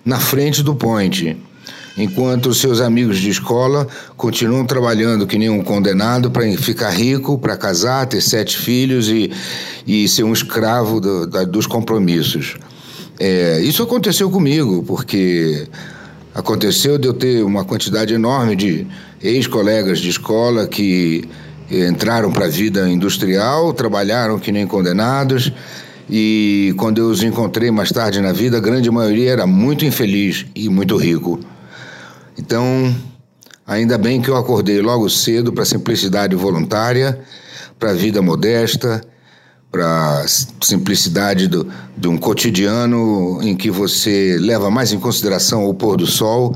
na 0.06 0.20
frente 0.20 0.64
do 0.64 0.74
point 0.74 1.38
enquanto 2.02 2.54
seus 2.54 2.80
amigos 2.80 3.20
de 3.20 3.30
escola 3.30 3.88
continuam 4.16 4.66
trabalhando 4.66 5.28
que 5.28 5.38
nem 5.38 5.50
um 5.50 5.62
condenado 5.62 6.32
para 6.32 6.50
ficar 6.58 6.90
rico, 6.90 7.38
para 7.38 7.58
casar, 7.58 8.06
ter 8.08 8.22
sete 8.22 8.58
filhos 8.58 9.10
e, 9.10 9.32
e 9.86 10.08
ser 10.08 10.24
um 10.24 10.34
escravo 10.34 11.00
do, 11.00 11.28
da, 11.28 11.44
dos 11.44 11.68
compromissos. 11.68 12.58
É, 13.20 13.60
isso 13.60 13.84
aconteceu 13.84 14.32
comigo, 14.32 14.82
porque 14.88 15.68
aconteceu 16.34 16.98
de 16.98 17.08
eu 17.08 17.14
ter 17.14 17.44
uma 17.44 17.66
quantidade 17.66 18.14
enorme 18.14 18.56
de 18.56 18.88
ex-colegas 19.22 20.00
de 20.00 20.10
escola 20.10 20.66
que 20.66 21.28
entraram 21.70 22.32
para 22.32 22.46
a 22.46 22.50
vida 22.50 22.90
industrial, 22.90 23.74
trabalharam 23.74 24.40
que 24.40 24.52
nem 24.52 24.66
condenados. 24.66 25.52
E 26.10 26.74
quando 26.78 27.00
eu 27.00 27.10
os 27.10 27.22
encontrei 27.22 27.70
mais 27.70 27.92
tarde 27.92 28.22
na 28.22 28.32
vida, 28.32 28.58
a 28.58 28.62
grande 28.62 28.90
maioria 28.90 29.32
era 29.32 29.46
muito 29.46 29.86
infeliz 29.86 30.46
e 30.56 30.70
muito 30.70 30.96
rico. 30.96 31.40
Então, 32.38 32.96
ainda 33.68 33.98
bem 33.98 34.22
que 34.22 34.30
eu 34.30 34.38
acordei 34.38 34.82
logo 34.82 35.10
cedo 35.10 35.52
para 35.52 35.64
a 35.64 35.66
simplicidade 35.66 36.36
voluntária, 36.36 37.20
para 37.78 37.92
a 37.92 37.94
vida 37.94 38.22
modesta, 38.22 39.02
para 39.72 40.26
simplicidade 40.62 41.48
do, 41.48 41.68
de 41.96 42.08
um 42.08 42.18
cotidiano 42.18 43.40
em 43.42 43.56
que 43.56 43.70
você 43.70 44.38
leva 44.40 44.72
mais 44.72 44.92
em 44.92 45.00
consideração 45.00 45.66
o 45.66 45.74
pôr 45.74 45.98
do 45.98 46.08
sol 46.08 46.56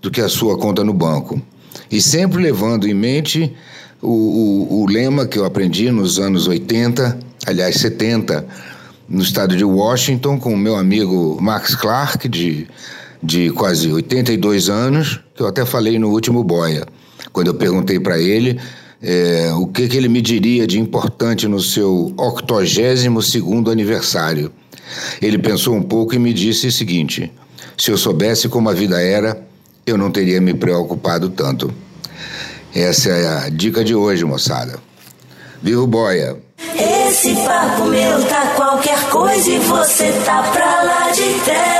do 0.00 0.10
que 0.10 0.20
a 0.20 0.28
sua 0.28 0.58
conta 0.58 0.84
no 0.84 0.92
banco. 0.92 1.40
E 1.90 2.00
sempre 2.00 2.42
levando 2.42 2.86
em 2.86 2.94
mente 2.94 3.54
o, 4.00 4.08
o, 4.08 4.82
o 4.82 4.86
lema 4.86 5.26
que 5.26 5.38
eu 5.38 5.44
aprendi 5.44 5.90
nos 5.90 6.18
anos 6.18 6.46
80, 6.46 7.18
aliás 7.46 7.76
70, 7.76 8.46
no 9.08 9.22
estado 9.22 9.56
de 9.56 9.64
Washington, 9.64 10.38
com 10.38 10.54
o 10.54 10.58
meu 10.58 10.76
amigo 10.76 11.38
Max 11.40 11.74
Clark, 11.74 12.28
de 12.28 12.68
de 13.22 13.50
quase 13.50 13.92
82 13.92 14.68
anos, 14.68 15.20
que 15.34 15.42
eu 15.42 15.46
até 15.46 15.64
falei 15.64 15.98
no 15.98 16.08
último 16.08 16.42
Boia, 16.42 16.86
quando 17.32 17.48
eu 17.48 17.54
perguntei 17.54 18.00
para 18.00 18.18
ele 18.18 18.58
é, 19.02 19.52
o 19.54 19.66
que, 19.66 19.88
que 19.88 19.96
ele 19.96 20.08
me 20.08 20.20
diria 20.20 20.66
de 20.66 20.78
importante 20.78 21.48
no 21.48 21.60
seu 21.60 22.12
82 22.16 23.36
aniversário. 23.70 24.52
Ele 25.22 25.38
pensou 25.38 25.74
um 25.74 25.82
pouco 25.82 26.14
e 26.14 26.18
me 26.18 26.32
disse 26.32 26.66
o 26.66 26.72
seguinte: 26.72 27.32
se 27.78 27.90
eu 27.90 27.96
soubesse 27.96 28.48
como 28.48 28.68
a 28.68 28.74
vida 28.74 29.00
era, 29.00 29.40
eu 29.86 29.96
não 29.96 30.10
teria 30.10 30.40
me 30.40 30.52
preocupado 30.52 31.30
tanto. 31.30 31.72
Essa 32.74 33.08
é 33.10 33.46
a 33.46 33.48
dica 33.48 33.82
de 33.82 33.94
hoje, 33.94 34.24
moçada. 34.24 34.78
Viva 35.62 35.80
o 35.80 35.86
Boia! 35.86 36.36
Esse 37.08 37.34
papo 37.34 37.86
meu 37.86 38.24
tá 38.26 38.54
qualquer 38.54 39.08
coisa 39.08 39.50
e 39.50 39.58
você 39.58 40.12
tá 40.24 40.42
pra 40.52 40.82
lá 40.82 41.10
de 41.10 41.44
terra. 41.44 41.70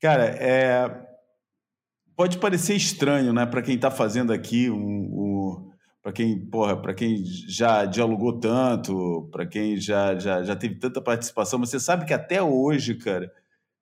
Cara, 0.00 0.24
é... 0.38 1.05
pode 2.16 2.38
parecer 2.38 2.74
estranho, 2.74 3.32
né, 3.32 3.44
para 3.44 3.62
quem 3.62 3.74
está 3.74 3.90
fazendo 3.90 4.32
aqui 4.32 4.70
um, 4.70 4.78
um 4.78 5.70
para 6.02 6.12
quem, 6.12 6.38
porra, 6.38 6.80
para 6.80 6.94
quem 6.94 7.24
já 7.48 7.84
dialogou 7.84 8.38
tanto, 8.38 9.28
para 9.32 9.44
quem 9.44 9.76
já, 9.76 10.16
já, 10.16 10.40
já 10.40 10.54
teve 10.54 10.76
tanta 10.76 11.00
participação, 11.00 11.58
mas 11.58 11.70
você 11.70 11.80
sabe 11.80 12.04
que 12.04 12.14
até 12.14 12.40
hoje, 12.40 12.94
cara, 12.94 13.28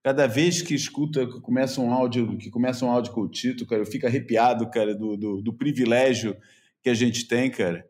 cada 0.02 0.27
vez 0.27 0.62
que 0.62 0.74
escuta, 0.74 1.27
que 1.27 1.39
começa 1.43 1.82
um 1.82 1.93
áudio, 1.93 2.39
que 2.39 2.51
começa 2.51 2.82
um 2.82 2.90
áudio 2.90 3.12
com 3.12 3.20
o 3.20 3.28
Tito, 3.28 3.66
cara, 3.66 3.82
eu 3.82 3.86
fico 3.86 4.06
arrepiado, 4.06 4.70
cara, 4.70 4.94
do, 4.94 5.19
do, 5.19 5.43
do 5.43 5.52
privilégio 5.52 6.35
que 6.82 6.89
a 6.89 6.94
gente 6.94 7.28
tem, 7.28 7.51
cara. 7.51 7.86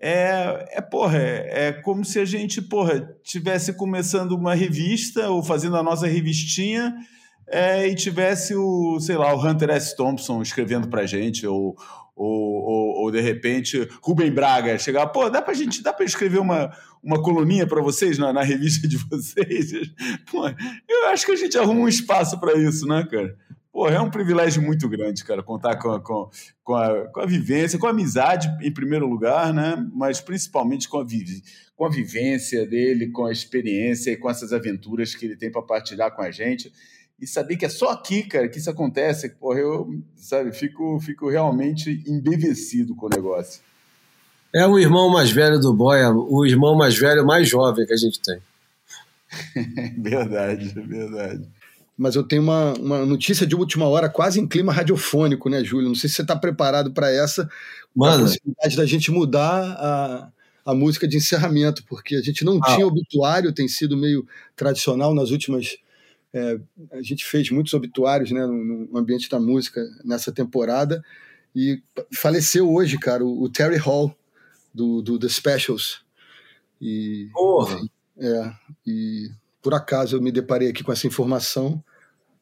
É, 0.00 0.76
é 0.78 0.80
porra, 0.80 1.18
é, 1.18 1.66
é, 1.66 1.72
como 1.72 2.04
se 2.04 2.20
a 2.20 2.24
gente, 2.24 2.62
porra, 2.62 3.00
tivesse 3.24 3.76
começando 3.76 4.32
uma 4.32 4.54
revista 4.54 5.30
ou 5.30 5.42
fazendo 5.42 5.76
a 5.76 5.82
nossa 5.82 6.06
revistinha 6.06 6.94
é, 7.46 7.86
e 7.86 7.94
tivesse 7.94 8.54
o, 8.54 8.98
sei 9.00 9.16
lá, 9.16 9.34
o 9.34 9.46
Hunter 9.46 9.70
S. 9.70 9.96
Thompson 9.96 10.40
escrevendo 10.42 10.88
pra 10.88 11.06
gente, 11.06 11.46
ou, 11.46 11.76
ou, 12.16 12.28
ou, 12.28 13.02
ou 13.02 13.10
de 13.10 13.20
repente 13.20 13.88
Rubem 14.02 14.32
Braga 14.32 14.78
chegar, 14.78 15.06
pô, 15.08 15.28
dá 15.28 15.42
pra 15.42 15.54
gente, 15.54 15.82
dá 15.82 15.92
pra 15.92 16.04
escrever 16.04 16.38
uma, 16.38 16.74
uma 17.02 17.22
coluninha 17.22 17.66
para 17.66 17.82
vocês 17.82 18.18
na, 18.18 18.32
na, 18.32 18.42
revista 18.42 18.88
de 18.88 18.96
vocês? 19.10 19.72
Pô, 20.30 20.48
eu 20.88 21.08
acho 21.08 21.26
que 21.26 21.32
a 21.32 21.36
gente 21.36 21.58
arruma 21.58 21.80
um 21.80 21.88
espaço 21.88 22.38
para 22.38 22.54
isso, 22.54 22.86
né, 22.86 23.06
cara? 23.10 23.36
Pô, 23.72 23.88
é 23.88 24.00
um 24.00 24.10
privilégio 24.10 24.62
muito 24.62 24.88
grande, 24.88 25.24
cara, 25.24 25.42
contar 25.42 25.76
com 25.76 25.90
a, 25.90 26.00
com, 26.00 26.30
com, 26.62 26.76
a, 26.76 27.08
com 27.08 27.20
a 27.20 27.26
vivência, 27.26 27.76
com 27.76 27.88
a 27.88 27.90
amizade, 27.90 28.48
em 28.62 28.72
primeiro 28.72 29.04
lugar, 29.08 29.52
né? 29.52 29.84
Mas 29.92 30.20
principalmente 30.20 30.88
com 30.88 31.00
a, 31.00 31.06
com 31.74 31.84
a 31.84 31.90
vivência 31.90 32.64
dele, 32.64 33.10
com 33.10 33.26
a 33.26 33.32
experiência 33.32 34.12
e 34.12 34.16
com 34.16 34.30
essas 34.30 34.52
aventuras 34.52 35.16
que 35.16 35.26
ele 35.26 35.36
tem 35.36 35.50
para 35.50 35.60
partilhar 35.60 36.14
com 36.14 36.22
a 36.22 36.30
gente 36.30 36.72
e 37.20 37.26
saber 37.26 37.56
que 37.56 37.64
é 37.64 37.68
só 37.68 37.90
aqui, 37.90 38.22
cara, 38.24 38.48
que 38.48 38.58
isso 38.58 38.70
acontece, 38.70 39.30
porra, 39.30 39.60
eu, 39.60 39.88
sabe, 40.16 40.52
fico, 40.52 40.98
fico 41.00 41.28
realmente 41.30 42.02
embevecido 42.06 42.94
com 42.94 43.06
o 43.06 43.10
negócio. 43.10 43.62
É 44.54 44.66
o 44.66 44.78
irmão 44.78 45.10
mais 45.10 45.30
velho 45.30 45.58
do 45.58 45.74
Boia, 45.74 46.10
o 46.12 46.46
irmão 46.46 46.76
mais 46.76 46.96
velho, 46.96 47.24
mais 47.26 47.48
jovem 47.48 47.86
que 47.86 47.92
a 47.92 47.96
gente 47.96 48.20
tem. 48.20 48.38
verdade, 49.98 50.68
verdade. 50.68 51.48
Mas 51.96 52.16
eu 52.16 52.24
tenho 52.24 52.42
uma, 52.42 52.72
uma 52.74 53.06
notícia 53.06 53.46
de 53.46 53.54
última 53.54 53.86
hora, 53.86 54.08
quase 54.08 54.40
em 54.40 54.46
clima 54.46 54.72
radiofônico, 54.72 55.48
né, 55.48 55.62
Júlio? 55.62 55.88
Não 55.88 55.94
sei 55.94 56.08
se 56.08 56.16
você 56.16 56.22
está 56.22 56.36
preparado 56.36 56.92
para 56.92 57.10
essa. 57.10 57.48
Mano. 57.94 58.24
A 58.24 58.26
possibilidade 58.26 58.76
da 58.76 58.84
gente 58.84 59.12
mudar 59.12 59.76
a, 59.78 60.28
a 60.66 60.74
música 60.74 61.06
de 61.06 61.16
encerramento, 61.16 61.84
porque 61.88 62.16
a 62.16 62.22
gente 62.22 62.44
não 62.44 62.58
ah. 62.62 62.74
tinha 62.74 62.86
obituário, 62.86 63.52
tem 63.52 63.68
sido 63.68 63.96
meio 63.96 64.26
tradicional 64.56 65.14
nas 65.14 65.30
últimas 65.30 65.78
é, 66.34 66.58
a 66.90 67.00
gente 67.00 67.24
fez 67.24 67.48
muitos 67.50 67.72
obituários 67.74 68.32
né, 68.32 68.44
no, 68.44 68.98
ambiente 68.98 69.30
da 69.30 69.38
música 69.38 69.80
nessa 70.04 70.32
temporada 70.32 71.00
e 71.54 71.80
faleceu 72.12 72.68
hoje, 72.68 72.98
cara, 72.98 73.24
o, 73.24 73.44
o 73.44 73.48
Terry 73.48 73.76
Hall 73.76 74.12
do, 74.74 75.00
do, 75.00 75.16
The 75.16 75.28
Specials. 75.28 76.02
E, 76.80 77.28
Porra! 77.32 77.76
Enfim, 77.76 77.88
é, 78.18 78.52
e 78.84 79.30
por 79.62 79.74
acaso 79.74 80.16
eu 80.16 80.20
me 80.20 80.32
deparei 80.32 80.68
aqui 80.68 80.82
com 80.82 80.90
essa 80.90 81.06
informação, 81.06 81.80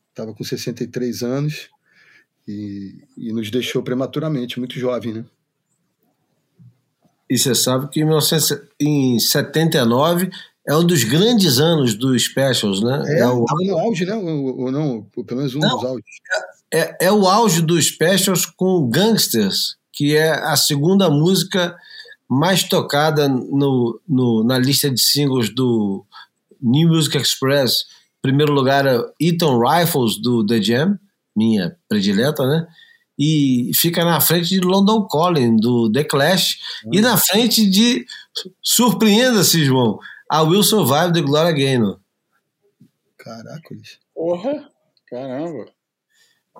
estava 0.08 0.32
com 0.32 0.42
63 0.42 1.22
anos 1.22 1.68
e, 2.48 3.04
e 3.16 3.30
nos 3.30 3.50
deixou 3.50 3.82
prematuramente, 3.82 4.58
muito 4.58 4.78
jovem, 4.78 5.12
né? 5.12 5.22
E 7.28 7.36
você 7.38 7.54
sabe 7.54 7.88
que 7.88 8.00
em, 8.00 8.04
1979 8.04 10.30
é 10.66 10.76
um 10.76 10.86
dos 10.86 11.04
grandes 11.04 11.58
anos 11.58 11.94
dos 11.94 12.24
specials, 12.24 12.82
né? 12.82 13.02
É, 13.06 13.20
é 13.20 13.26
o... 13.26 13.44
no 13.44 13.78
auge, 13.78 14.04
né? 14.04 14.14
Ou, 14.14 14.70
não, 14.70 15.02
pelo 15.26 15.38
menos 15.38 15.54
um 15.54 15.58
não, 15.58 15.76
dos 15.76 15.84
auges. 15.84 16.04
É, 16.72 16.80
é, 16.80 16.96
é, 17.06 17.12
o 17.12 17.26
auge 17.26 17.60
dos 17.60 17.86
specials 17.86 18.46
com 18.46 18.88
Gangsters, 18.88 19.76
que 19.92 20.16
é 20.16 20.30
a 20.30 20.56
segunda 20.56 21.10
música 21.10 21.76
mais 22.28 22.62
tocada 22.62 23.28
no, 23.28 24.00
no, 24.08 24.44
na 24.44 24.58
lista 24.58 24.90
de 24.90 25.00
singles 25.00 25.54
do 25.54 26.04
New 26.60 26.88
Music 26.88 27.16
Express. 27.16 27.84
Em 28.18 28.22
primeiro 28.22 28.52
lugar, 28.52 28.86
é 28.86 28.98
Eaton 29.20 29.60
Rifles, 29.60 30.20
do 30.20 30.46
The 30.46 30.62
Jam, 30.62 30.98
minha 31.36 31.76
predileta, 31.88 32.46
né? 32.46 32.66
e 33.18 33.70
fica 33.76 34.04
na 34.04 34.20
frente 34.20 34.48
de 34.48 34.60
London 34.60 35.06
Calling, 35.06 35.56
do 35.56 35.90
The 35.92 36.04
Clash, 36.04 36.56
e 36.90 37.00
na 37.00 37.16
frente 37.16 37.68
de, 37.68 38.04
surpreenda-se, 38.62 39.64
João, 39.64 39.98
a 40.32 40.42
Will 40.42 40.62
Survive 40.62 41.12
de 41.12 41.20
Gloria 41.20 41.52
Gaynor. 41.52 42.00
Caracoles. 43.18 43.98
Porra! 44.14 44.66
Caramba! 45.06 45.66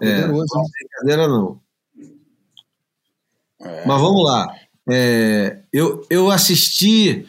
É, 0.03 0.21
Poderoso, 0.21 0.55
não 0.55 0.63
é 0.63 0.67
brincadeira 0.79 1.29
não. 1.29 1.61
É. 3.63 3.87
Mas 3.87 4.01
vamos 4.01 4.25
lá. 4.25 4.55
É, 4.91 5.63
eu, 5.73 6.07
eu 6.11 6.31
assisti 6.31 7.27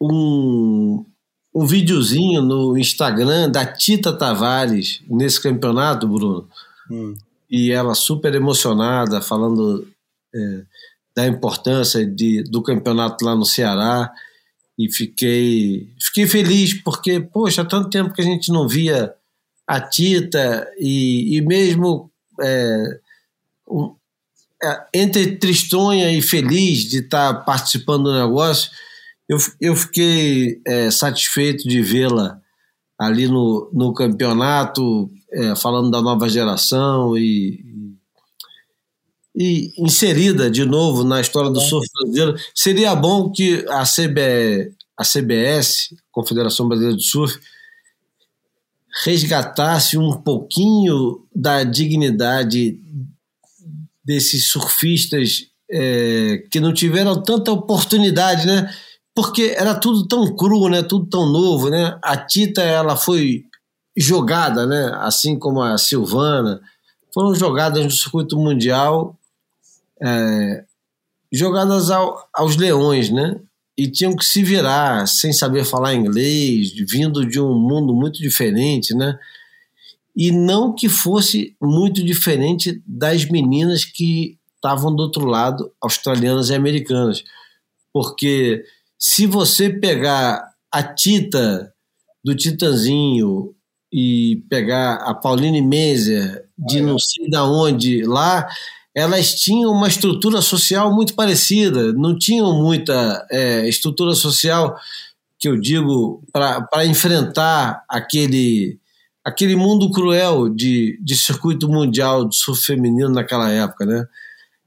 um, 0.00 1.06
um 1.54 1.64
videozinho 1.64 2.42
no 2.42 2.76
Instagram 2.76 3.48
da 3.48 3.64
Tita 3.64 4.12
Tavares 4.12 5.00
nesse 5.08 5.40
campeonato, 5.40 6.08
Bruno. 6.08 6.48
Hum. 6.90 7.16
E 7.48 7.70
ela 7.70 7.94
super 7.94 8.34
emocionada, 8.34 9.22
falando 9.22 9.86
é, 10.34 10.62
da 11.14 11.24
importância 11.24 12.04
de, 12.04 12.42
do 12.42 12.60
campeonato 12.64 13.24
lá 13.24 13.36
no 13.36 13.44
Ceará. 13.44 14.12
E 14.78 14.90
fiquei, 14.92 15.88
fiquei 16.00 16.26
feliz, 16.26 16.74
porque, 16.82 17.20
poxa, 17.20 17.62
há 17.62 17.64
tanto 17.64 17.90
tempo 17.90 18.12
que 18.12 18.22
a 18.22 18.24
gente 18.24 18.50
não 18.50 18.66
via 18.66 19.12
a 19.66 19.80
Tita, 19.80 20.66
e, 20.78 21.36
e 21.36 21.40
mesmo 21.42 22.10
é, 22.40 22.98
um- 23.68 23.94
é, 24.62 24.84
entre 24.94 25.36
tristonha 25.36 26.10
e 26.12 26.22
feliz 26.22 26.88
de 26.88 26.98
estar 27.00 27.44
participando 27.44 28.04
do 28.04 28.14
negócio, 28.18 28.70
eu, 29.28 29.38
eu 29.60 29.76
fiquei 29.76 30.60
é, 30.66 30.90
satisfeito 30.90 31.68
de 31.68 31.82
vê-la 31.82 32.40
ali 32.98 33.26
no, 33.28 33.70
no 33.72 33.92
campeonato, 33.92 35.10
é, 35.32 35.56
falando 35.56 35.90
da 35.90 36.00
nova 36.00 36.28
geração 36.28 37.16
e, 37.16 37.64
e 39.34 39.72
inserida 39.78 40.50
de 40.50 40.64
novo 40.64 41.04
na 41.04 41.20
história 41.20 41.50
do 41.50 41.60
surf 41.60 41.86
brasileiro. 41.94 42.38
Seria 42.54 42.94
bom 42.94 43.30
que 43.30 43.64
a, 43.68 43.84
CB, 43.84 44.72
a 44.96 45.04
CBS, 45.04 45.94
Confederação 46.10 46.68
Brasileira 46.68 46.96
de 46.96 47.04
Surf, 47.04 47.38
resgatasse 49.04 49.96
um 49.96 50.12
pouquinho 50.12 51.26
da 51.34 51.64
dignidade 51.64 52.78
desses 54.04 54.48
surfistas 54.48 55.46
é, 55.70 56.44
que 56.50 56.60
não 56.60 56.74
tiveram 56.74 57.22
tanta 57.22 57.50
oportunidade, 57.50 58.46
né? 58.46 58.70
Porque 59.14 59.54
era 59.56 59.74
tudo 59.74 60.06
tão 60.06 60.36
cru, 60.36 60.68
né? 60.68 60.82
Tudo 60.82 61.06
tão 61.06 61.26
novo, 61.26 61.70
né? 61.70 61.98
A 62.02 62.16
Tita 62.16 62.62
ela 62.62 62.96
foi 62.96 63.44
jogada, 63.96 64.66
né? 64.66 64.92
Assim 64.96 65.38
como 65.38 65.62
a 65.62 65.78
Silvana, 65.78 66.60
foram 67.14 67.34
jogadas 67.34 67.82
no 67.82 67.90
circuito 67.90 68.38
mundial, 68.38 69.18
é, 70.02 70.64
jogadas 71.32 71.90
ao- 71.90 72.28
aos 72.34 72.56
leões, 72.56 73.10
né? 73.10 73.40
E 73.76 73.88
tinham 73.90 74.14
que 74.14 74.24
se 74.24 74.42
virar 74.42 75.06
sem 75.06 75.32
saber 75.32 75.64
falar 75.64 75.94
inglês, 75.94 76.72
vindo 76.90 77.24
de 77.26 77.40
um 77.40 77.54
mundo 77.58 77.94
muito 77.94 78.20
diferente, 78.20 78.94
né? 78.94 79.18
E 80.14 80.30
não 80.30 80.74
que 80.74 80.88
fosse 80.88 81.56
muito 81.60 82.04
diferente 82.04 82.82
das 82.86 83.24
meninas 83.24 83.84
que 83.84 84.38
estavam 84.56 84.94
do 84.94 85.02
outro 85.04 85.24
lado, 85.24 85.72
australianas 85.80 86.50
e 86.50 86.54
americanas. 86.54 87.24
Porque 87.92 88.62
se 88.98 89.26
você 89.26 89.70
pegar 89.70 90.52
a 90.70 90.82
Tita 90.82 91.72
do 92.24 92.34
Titanzinho 92.34 93.54
e 93.92 94.42
pegar 94.48 94.96
a 94.96 95.14
Pauline 95.14 95.60
Menzer 95.62 96.46
de 96.58 96.80
não 96.80 96.98
sei 96.98 97.28
da 97.28 97.44
onde 97.44 98.02
lá, 98.04 98.48
elas 98.94 99.34
tinham 99.34 99.72
uma 99.72 99.88
estrutura 99.88 100.42
social 100.42 100.92
muito 100.94 101.14
parecida, 101.14 101.92
não 101.92 102.16
tinham 102.16 102.62
muita 102.62 103.26
é, 103.30 103.68
estrutura 103.68 104.14
social 104.14 104.76
que 105.38 105.48
eu 105.48 105.58
digo 105.58 106.22
para 106.32 106.86
enfrentar 106.86 107.84
aquele 107.88 108.78
aquele 109.24 109.54
mundo 109.54 109.90
cruel 109.90 110.48
de, 110.48 110.98
de 111.00 111.16
circuito 111.16 111.68
mundial 111.68 112.28
de 112.28 112.36
surf 112.36 112.64
feminino 112.64 113.08
naquela 113.08 113.50
época, 113.50 113.86
né? 113.86 114.06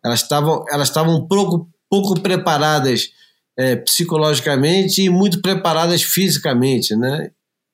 Elas 0.03 0.22
estavam 0.22 0.65
elas 0.69 0.89
pouco 1.27 1.69
pouco 1.89 2.19
preparadas 2.19 3.11
é, 3.57 3.76
psicologicamente 3.76 5.03
e 5.03 5.10
muito 5.10 5.41
preparadas 5.41 6.02
fisicamente, 6.02 6.95
né? 6.95 7.31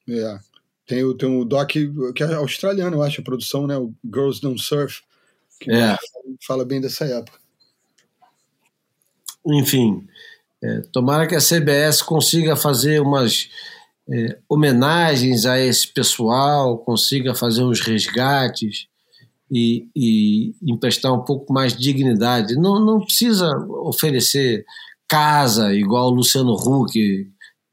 É. 0.07 0.39
Tem 0.85 1.17
tem 1.17 1.39
o 1.39 1.45
doc 1.45 1.71
que 1.71 2.23
é 2.23 2.33
australiano, 2.33 2.97
eu 2.97 3.01
acho, 3.01 3.21
a 3.21 3.23
produção, 3.23 3.65
né? 3.65 3.77
O 3.77 3.93
Girls 4.03 4.41
Don't 4.41 4.61
Surf, 4.61 5.01
que 5.61 5.71
É. 5.71 5.95
fala 6.45 6.65
bem 6.65 6.81
dessa 6.81 7.05
época. 7.05 7.39
enfim, 9.45 10.07
é, 10.63 10.81
tomara 10.91 11.25
que 11.27 11.35
a 11.35 11.39
CBS 11.41 12.01
consiga 12.03 12.55
fazer 12.55 13.01
umas 13.01 13.49
é, 14.11 14.37
homenagens 14.49 15.45
a 15.45 15.59
esse 15.59 15.87
pessoal, 15.87 16.77
consiga 16.77 17.33
fazer 17.33 17.63
uns 17.63 17.79
resgates 17.81 18.87
e, 19.49 19.87
e 19.95 20.55
emprestar 20.61 21.13
um 21.13 21.23
pouco 21.23 21.51
mais 21.51 21.73
de 21.73 21.79
dignidade. 21.79 22.55
Não, 22.55 22.79
não 22.79 23.01
precisa 23.01 23.49
oferecer 23.83 24.65
casa 25.07 25.73
igual 25.73 26.07
o 26.07 26.15
Luciano 26.15 26.53
Huck 26.53 27.27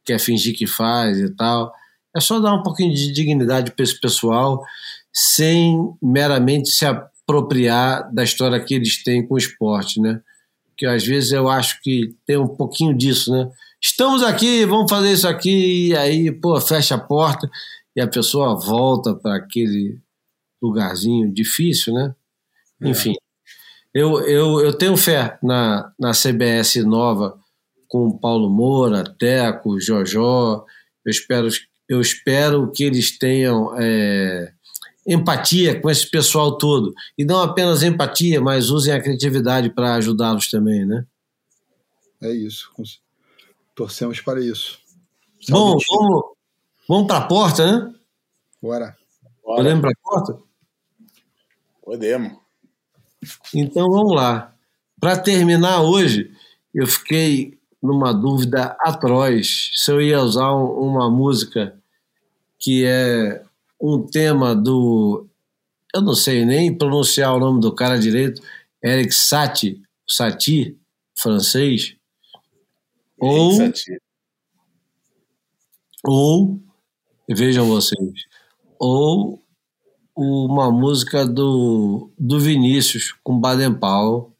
quer 0.04 0.18
fingir 0.18 0.56
que 0.56 0.66
faz 0.66 1.18
e 1.18 1.30
tal. 1.30 1.72
É 2.16 2.20
só 2.20 2.40
dar 2.40 2.54
um 2.54 2.62
pouquinho 2.62 2.94
de 2.94 3.12
dignidade 3.12 3.72
para 3.72 3.84
esse 3.84 4.00
pessoal 4.00 4.64
sem 5.12 5.92
meramente 6.02 6.70
se 6.70 6.84
apropriar 7.28 8.12
da 8.12 8.24
história 8.24 8.58
que 8.58 8.74
eles 8.74 9.02
têm 9.02 9.26
com 9.26 9.34
o 9.34 9.38
esporte, 9.38 10.00
né? 10.00 10.22
que 10.78 10.86
às 10.86 11.04
vezes 11.04 11.32
eu 11.32 11.48
acho 11.48 11.82
que 11.82 12.14
tem 12.24 12.36
um 12.36 12.46
pouquinho 12.46 12.96
disso, 12.96 13.32
né? 13.32 13.50
Estamos 13.80 14.22
aqui, 14.22 14.64
vamos 14.64 14.88
fazer 14.88 15.12
isso 15.12 15.26
aqui, 15.26 15.88
e 15.88 15.96
aí, 15.96 16.30
pô, 16.30 16.58
fecha 16.60 16.94
a 16.94 17.00
porta 17.00 17.50
e 17.96 18.00
a 18.00 18.06
pessoa 18.06 18.54
volta 18.54 19.12
para 19.12 19.36
aquele 19.36 19.98
lugarzinho 20.62 21.32
difícil, 21.32 21.92
né? 21.92 22.14
Enfim, 22.80 23.14
eu, 23.92 24.20
eu, 24.20 24.60
eu 24.60 24.72
tenho 24.72 24.96
fé 24.96 25.36
na, 25.42 25.92
na 25.98 26.12
CBS 26.12 26.76
nova 26.84 27.36
com 27.88 28.06
o 28.06 28.18
Paulo 28.18 28.48
Moura, 28.48 29.02
Teco, 29.02 29.80
Jojó. 29.80 30.64
Eu 31.04 31.10
espero, 31.10 31.48
eu 31.88 32.00
espero 32.00 32.70
que 32.70 32.84
eles 32.84 33.18
tenham 33.18 33.74
é, 33.76 34.52
empatia 35.08 35.80
com 35.80 35.88
esse 35.88 36.08
pessoal 36.10 36.58
todo. 36.58 36.94
E 37.16 37.24
não 37.24 37.40
apenas 37.40 37.82
empatia, 37.82 38.40
mas 38.40 38.68
usem 38.68 38.92
a 38.92 39.00
criatividade 39.02 39.70
para 39.70 39.94
ajudá-los 39.94 40.50
também, 40.50 40.84
né? 40.84 41.06
É 42.20 42.30
isso. 42.30 42.70
Torcemos 43.74 44.20
para 44.20 44.40
isso. 44.40 44.78
Bom, 45.48 45.78
vamos, 45.90 46.24
vamos 46.88 47.06
para 47.06 47.18
a 47.18 47.26
porta, 47.26 47.64
né? 47.72 47.94
Bora. 48.60 48.96
Bora. 49.42 49.56
Podemos 49.62 49.80
para 49.80 49.90
a 49.90 49.94
porta? 50.02 50.38
Podemos. 51.82 52.38
Então 53.54 53.86
vamos 53.88 54.14
lá. 54.14 54.54
Para 55.00 55.16
terminar 55.16 55.80
hoje, 55.82 56.30
eu 56.74 56.86
fiquei 56.86 57.56
numa 57.80 58.12
dúvida 58.12 58.76
atroz 58.80 59.70
se 59.74 59.90
eu 59.90 60.02
ia 60.02 60.20
usar 60.20 60.52
um- 60.54 60.80
uma 60.80 61.08
música 61.08 61.78
que 62.58 62.84
é 62.84 63.42
um 63.80 64.04
tema 64.06 64.54
do. 64.54 65.26
Eu 65.94 66.02
não 66.02 66.14
sei 66.14 66.44
nem 66.44 66.76
pronunciar 66.76 67.34
o 67.34 67.40
nome 67.40 67.60
do 67.60 67.74
cara 67.74 67.98
direito, 67.98 68.42
Eric 68.84 69.14
Satie, 69.14 69.82
Satie, 70.06 70.76
francês, 71.16 71.96
ou, 73.18 73.52
Sati. 73.52 74.00
ou, 76.04 76.60
vejam 77.28 77.66
vocês, 77.66 78.12
ou 78.78 79.42
uma 80.14 80.70
música 80.70 81.24
do, 81.24 82.10
do 82.18 82.40
Vinícius 82.40 83.14
com 83.22 83.38
Baden 83.38 83.74
Powell, 83.74 84.32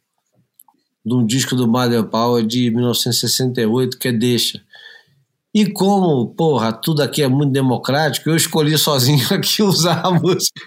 de 1.05 1.15
um 1.15 1.25
disco 1.25 1.55
do 1.55 1.67
Baden 1.67 2.05
Powell 2.05 2.45
de 2.45 2.71
1968, 2.71 3.99
que 3.99 4.09
é 4.09 4.13
Deixa. 4.13 4.63
E 5.59 5.73
como, 5.73 6.33
porra, 6.37 6.73
tudo 6.73 7.03
aqui 7.03 7.21
é 7.21 7.27
muito 7.27 7.51
democrático, 7.51 8.31
eu 8.31 8.37
escolhi 8.37 8.79
sozinho 8.79 9.27
aqui 9.35 9.61
usar 9.61 10.03
a 10.07 10.13
música. 10.13 10.61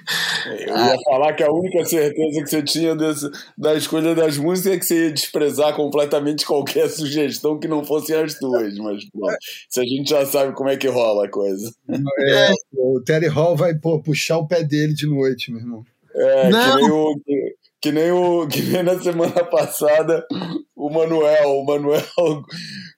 Eu 0.45 0.75
ia 0.75 0.97
falar 1.05 1.33
que 1.33 1.41
a 1.43 1.49
única 1.49 1.85
certeza 1.85 2.43
que 2.43 2.49
você 2.49 2.61
tinha 2.61 2.93
desse, 2.93 3.25
da 3.57 3.73
escolha 3.73 4.13
das 4.13 4.37
músicas 4.37 4.73
é 4.73 4.77
que 4.77 4.85
você 4.85 5.05
ia 5.05 5.13
desprezar 5.13 5.73
completamente 5.77 6.45
qualquer 6.45 6.89
sugestão 6.91 7.57
que 7.57 7.69
não 7.69 7.85
fossem 7.85 8.17
as 8.17 8.37
tuas, 8.37 8.77
mas 8.79 9.09
pô, 9.11 9.31
se 9.69 9.79
a 9.79 9.83
gente 9.85 10.09
já 10.09 10.25
sabe 10.25 10.53
como 10.53 10.69
é 10.69 10.75
que 10.75 10.89
rola 10.89 11.25
a 11.25 11.31
coisa. 11.31 11.73
É, 11.89 12.49
o 12.73 12.99
Terry 12.99 13.27
Hall 13.27 13.55
vai 13.55 13.73
pô, 13.73 13.97
puxar 14.01 14.39
o 14.39 14.47
pé 14.47 14.61
dele 14.61 14.93
de 14.93 15.07
noite, 15.07 15.53
meu 15.53 15.61
irmão. 15.61 15.85
É, 16.13 16.49
Não. 16.49 16.75
que 16.75 16.81
nem 16.81 16.91
o. 16.91 17.15
Que, 17.25 17.55
que 17.81 17.91
nem 17.93 18.11
o 18.11 18.47
que 18.47 18.61
nem 18.61 18.83
na 18.83 18.99
semana 18.99 19.45
passada 19.45 20.27
o 20.75 20.89
Manuel, 20.89 21.49
o 21.49 21.65
Manuel 21.65 22.03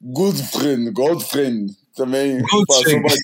Goodfriend, 0.01 0.91
Goldfriend 0.91 1.82
também 1.95 2.41
passou 2.67 3.01
batido. 3.01 3.19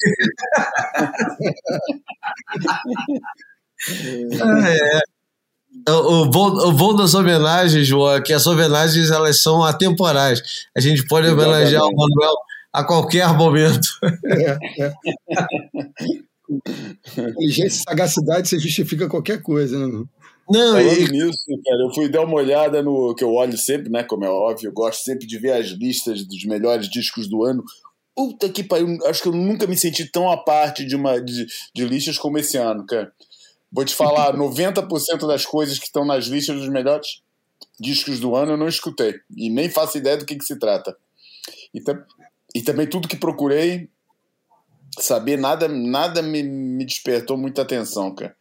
É. 4.68 5.92
o, 5.92 5.94
o, 5.94 6.30
bom, 6.30 6.50
o 6.50 6.72
bom 6.74 6.94
das 6.96 7.14
homenagens, 7.14 7.88
João, 7.88 8.16
é 8.16 8.22
que 8.22 8.34
as 8.34 8.46
homenagens 8.46 9.10
elas 9.10 9.42
são 9.42 9.64
atemporais. 9.64 10.68
A 10.76 10.82
gente 10.82 11.06
pode 11.08 11.30
homenagear 11.30 11.84
o 11.84 11.96
Manuel 11.96 12.36
a 12.74 12.84
qualquer 12.84 13.34
momento. 13.34 13.88
É, 14.26 14.84
é. 14.84 14.94
Inteligência 17.16 17.82
e 17.82 17.84
sagacidade 17.84 18.50
você 18.50 18.60
justifica 18.60 19.08
qualquer 19.08 19.42
coisa, 19.42 19.88
né? 19.88 20.04
Não, 20.50 20.72
Falando 20.72 21.00
e... 21.00 21.12
nisso, 21.12 21.46
cara, 21.64 21.84
eu 21.84 21.94
fui 21.94 22.10
dar 22.10 22.24
uma 22.24 22.34
olhada 22.34 22.82
no 22.82 23.14
que 23.14 23.24
eu 23.24 23.32
olho 23.34 23.56
sempre, 23.56 23.90
né? 23.90 24.04
Como 24.04 24.26
é 24.26 24.30
óbvio, 24.30 24.70
eu 24.70 24.74
gosto 24.74 25.04
sempre 25.04 25.28
de 25.28 25.38
ver 25.38 25.52
as 25.52 25.68
listas 25.68 26.26
dos 26.26 26.44
melhores 26.46 26.90
discos 26.90 27.30
do 27.30 27.44
ano. 27.44 27.64
Puta 28.16 28.50
que 28.50 28.64
pariu, 28.64 28.98
acho 29.06 29.22
que 29.22 29.28
eu 29.30 29.34
nunca 29.34 29.66
me 29.66 29.78
senti 29.78 30.06
tão 30.12 30.30
à 30.30 30.38
parte 30.38 30.86
de, 30.86 30.96
uma, 30.96 31.22
de, 31.22 31.46
de 31.74 31.86
listas 31.86 32.18
como 32.18 32.38
esse 32.38 32.58
ano, 32.58 32.86
cara. 32.86 33.12
Vou 33.72 33.86
te 33.86 33.96
falar, 33.96 34.36
90% 34.38 35.28
das 35.28 35.46
coisas 35.46 35.80
que 35.80 35.86
estão 35.86 36.06
nas 36.06 36.26
listas 36.26 36.58
dos 36.58 36.70
melhores 36.70 37.22
discos 37.80 38.20
do 38.20 38.36
ano 38.36 38.54
eu 38.54 38.58
não 38.58 38.68
escutei. 38.68 39.16
E 39.36 39.50
nem 39.50 39.70
faço 39.70 39.98
ideia 39.98 40.18
do 40.18 40.26
que, 40.26 40.36
que 40.36 40.46
se 40.46 40.58
trata. 40.58 40.96
E, 41.74 41.82
e 42.56 42.62
também 42.62 42.88
tudo 42.88 43.08
que 43.08 43.16
procurei 43.16 43.90
saber, 45.00 45.38
nada, 45.38 45.68
nada 45.68 46.22
me, 46.22 46.44
me 46.44 46.86
despertou 46.86 47.38
muita 47.38 47.62
atenção, 47.62 48.14
cara. 48.14 48.36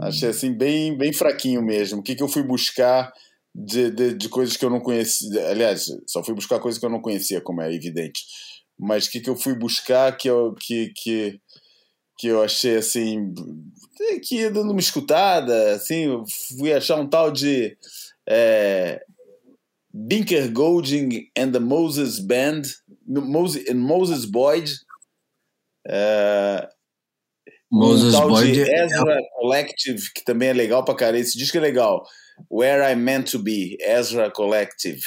Achei 0.00 0.28
assim 0.28 0.52
bem, 0.52 0.96
bem 0.96 1.12
fraquinho 1.12 1.62
mesmo. 1.62 2.00
O 2.00 2.02
que, 2.02 2.16
que 2.16 2.22
eu 2.22 2.28
fui 2.28 2.42
buscar 2.42 3.12
de, 3.54 3.90
de, 3.90 4.14
de, 4.14 4.28
coisas 4.28 4.56
que 4.56 4.64
eu 4.64 4.70
não 4.70 4.80
conhecia? 4.80 5.48
Aliás, 5.48 5.86
só 6.06 6.22
fui 6.22 6.34
buscar 6.34 6.58
coisas 6.58 6.78
que 6.78 6.84
eu 6.84 6.90
não 6.90 7.00
conhecia, 7.00 7.40
como 7.40 7.62
é 7.62 7.72
evidente. 7.72 8.24
Mas 8.78 9.06
o 9.06 9.10
que, 9.10 9.20
que 9.20 9.30
eu 9.30 9.36
fui 9.36 9.54
buscar 9.54 10.16
que 10.16 10.28
eu, 10.28 10.54
que, 10.54 10.92
que, 10.94 11.40
que 12.16 12.28
eu 12.28 12.42
achei 12.42 12.76
assim. 12.76 13.34
que 14.22 14.48
dando 14.50 14.70
uma 14.70 14.80
escutada, 14.80 15.72
assim, 15.72 16.06
fui 16.58 16.72
achar 16.72 16.96
um 16.96 17.08
tal 17.08 17.30
de. 17.30 17.76
É, 18.28 19.02
Binker 19.92 20.52
Golding 20.52 21.28
and 21.36 21.52
the 21.52 21.58
Moses 21.58 22.20
Band, 22.20 22.62
Moses, 23.06 23.68
and 23.68 23.78
Moses 23.78 24.24
Boyd. 24.24 24.70
É, 25.86 26.68
Moses 27.70 28.14
um 28.14 28.18
tal 28.18 28.28
Boyd 28.28 28.52
de 28.52 28.62
é 28.62 28.84
Ezra 28.84 29.18
Collective, 29.34 30.12
que 30.14 30.24
também 30.24 30.50
é 30.50 30.52
legal 30.52 30.84
pra 30.84 30.94
caramba. 30.94 31.18
Esse 31.18 31.36
disco 31.36 31.56
é 31.56 31.60
legal. 31.60 32.04
Where 32.50 32.82
I 32.82 32.94
Meant 32.94 33.30
to 33.32 33.38
Be, 33.38 33.76
Ezra 33.80 34.30
Collective. 34.30 35.00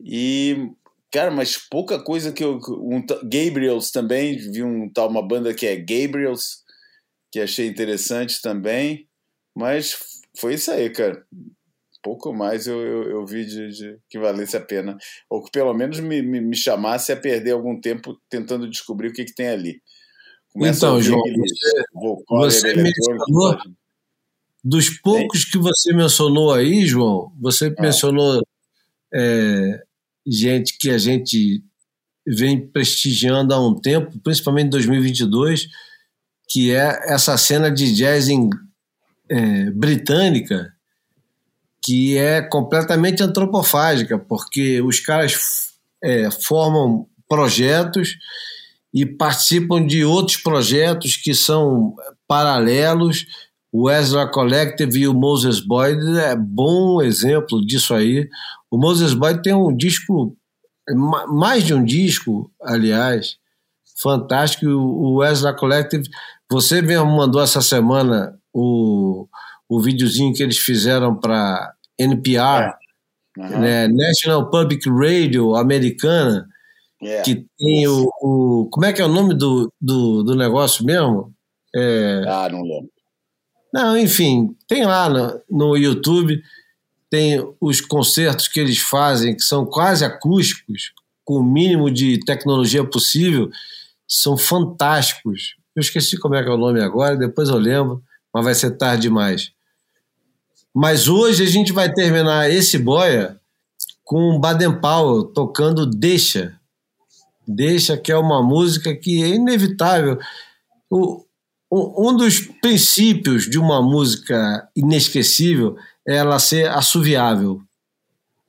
E, 0.00 0.70
cara, 1.14 1.30
mas 1.30 1.56
pouca 1.56 2.02
coisa 2.02 2.32
que 2.32 2.42
eu. 2.42 2.58
Um, 2.68 3.00
Gabriels 3.22 3.92
também, 3.92 4.36
vi 4.36 4.64
um 4.64 4.90
tal, 4.92 5.08
uma 5.08 5.26
banda 5.26 5.54
que 5.54 5.64
é 5.64 5.76
Gabriels, 5.76 6.64
que 7.30 7.38
achei 7.38 7.68
interessante 7.68 8.42
também. 8.42 9.08
Mas 9.56 9.96
foi 10.36 10.54
isso 10.54 10.72
aí, 10.72 10.90
cara. 10.90 11.24
Pouco 12.02 12.34
mais 12.34 12.66
eu, 12.66 12.80
eu, 12.80 13.02
eu 13.10 13.24
vi 13.24 13.46
de, 13.46 13.68
de, 13.68 13.98
que 14.10 14.18
valesse 14.18 14.56
a 14.56 14.60
pena. 14.60 14.96
Ou 15.30 15.40
que 15.40 15.52
pelo 15.52 15.72
menos 15.72 16.00
me, 16.00 16.20
me, 16.20 16.40
me 16.40 16.56
chamasse 16.56 17.12
a 17.12 17.16
perder 17.16 17.52
algum 17.52 17.80
tempo 17.80 18.20
tentando 18.28 18.68
descobrir 18.68 19.08
o 19.08 19.12
que, 19.12 19.24
que 19.24 19.34
tem 19.34 19.48
ali. 19.48 19.80
Começa 20.52 20.78
então, 20.78 21.00
João, 21.00 21.22
você, 22.28 22.74
você 22.74 22.82
mencionou, 22.82 23.58
dos 24.64 24.90
poucos 25.00 25.44
que 25.44 25.58
você 25.58 25.92
mencionou 25.92 26.52
aí, 26.52 26.84
João, 26.84 27.32
você 27.40 27.72
ah. 27.78 27.82
mencionou 27.82 28.42
é, 29.12 29.82
gente 30.26 30.76
que 30.78 30.90
a 30.90 30.98
gente 30.98 31.62
vem 32.26 32.66
prestigiando 32.66 33.52
há 33.52 33.60
um 33.60 33.74
tempo, 33.74 34.18
principalmente 34.20 34.66
em 34.66 34.70
2022, 34.70 35.68
que 36.48 36.74
é 36.74 37.12
essa 37.12 37.36
cena 37.36 37.70
de 37.70 37.94
jazz 37.94 38.28
em, 38.28 38.48
é, 39.28 39.70
britânica, 39.70 40.72
que 41.82 42.16
é 42.16 42.40
completamente 42.40 43.22
antropofágica, 43.22 44.18
porque 44.18 44.80
os 44.80 45.00
caras 45.00 45.74
é, 46.02 46.30
formam 46.30 47.06
projetos 47.28 48.16
e 48.92 49.04
participam 49.04 49.84
de 49.84 50.04
outros 50.04 50.36
projetos 50.36 51.16
que 51.16 51.34
são 51.34 51.94
paralelos. 52.26 53.26
O 53.72 53.90
Ezra 53.90 54.26
Collective 54.26 55.00
e 55.00 55.08
o 55.08 55.14
Moses 55.14 55.60
Boyd 55.60 56.00
é 56.20 56.36
bom 56.36 57.02
exemplo 57.02 57.64
disso 57.66 57.92
aí. 57.92 58.28
O 58.74 58.76
Moses 58.76 59.14
Boyd 59.14 59.40
tem 59.40 59.54
um 59.54 59.72
disco, 59.72 60.36
mais 61.28 61.62
de 61.62 61.72
um 61.72 61.84
disco, 61.84 62.50
aliás, 62.60 63.36
fantástico. 64.02 64.66
O 64.66 65.22
Ezra 65.22 65.54
Collective, 65.54 66.08
você 66.50 66.82
mesmo 66.82 67.06
mandou 67.06 67.40
essa 67.40 67.62
semana 67.62 68.36
o, 68.52 69.28
o 69.68 69.80
videozinho 69.80 70.34
que 70.34 70.42
eles 70.42 70.58
fizeram 70.58 71.14
para 71.14 71.72
NPR, 71.96 72.72
é. 73.38 73.40
uhum. 73.42 73.60
né, 73.60 73.86
National 73.86 74.50
Public 74.50 74.90
Radio 74.90 75.54
americana. 75.54 76.48
É. 77.00 77.22
Que 77.22 77.46
tem 77.56 77.86
o, 77.86 78.08
o, 78.20 78.68
Como 78.72 78.86
é 78.86 78.92
que 78.92 79.00
é 79.00 79.04
o 79.04 79.08
nome 79.08 79.34
do, 79.34 79.72
do, 79.80 80.24
do 80.24 80.34
negócio 80.34 80.84
mesmo? 80.84 81.32
É... 81.72 82.24
Ah, 82.26 82.48
não 82.50 82.62
lembro. 82.62 82.90
Não, 83.72 83.96
enfim, 83.96 84.48
tem 84.66 84.84
lá 84.84 85.08
no, 85.08 85.40
no 85.48 85.76
YouTube, 85.76 86.42
tem 87.14 87.48
os 87.60 87.80
concertos 87.80 88.48
que 88.48 88.58
eles 88.58 88.80
fazem, 88.80 89.36
que 89.36 89.42
são 89.42 89.64
quase 89.64 90.04
acústicos, 90.04 90.92
com 91.24 91.34
o 91.34 91.44
mínimo 91.44 91.88
de 91.88 92.18
tecnologia 92.24 92.84
possível, 92.84 93.48
são 94.06 94.36
fantásticos. 94.36 95.54
Eu 95.76 95.80
esqueci 95.80 96.18
como 96.18 96.34
é 96.34 96.42
que 96.42 96.48
é 96.48 96.52
o 96.52 96.58
nome 96.58 96.82
agora, 96.82 97.16
depois 97.16 97.48
eu 97.48 97.56
lembro, 97.56 98.02
mas 98.32 98.44
vai 98.44 98.52
ser 98.52 98.72
tarde 98.72 99.02
demais. 99.02 99.52
Mas 100.74 101.06
hoje 101.06 101.44
a 101.44 101.46
gente 101.46 101.72
vai 101.72 101.92
terminar 101.92 102.50
esse 102.50 102.76
boia 102.78 103.40
com 104.02 104.40
Baden 104.40 104.80
Powell 104.80 105.22
tocando 105.22 105.86
Deixa, 105.86 106.58
Deixa, 107.46 107.96
que 107.96 108.10
é 108.10 108.16
uma 108.16 108.42
música 108.42 108.92
que 108.92 109.22
é 109.22 109.28
inevitável. 109.28 110.18
O, 110.90 111.24
um 111.70 112.16
dos 112.16 112.40
princípios 112.40 113.48
de 113.48 113.58
uma 113.58 113.80
música 113.80 114.68
inesquecível 114.74 115.76
ela 116.06 116.38
ser 116.38 116.68
assoviável. 116.70 117.60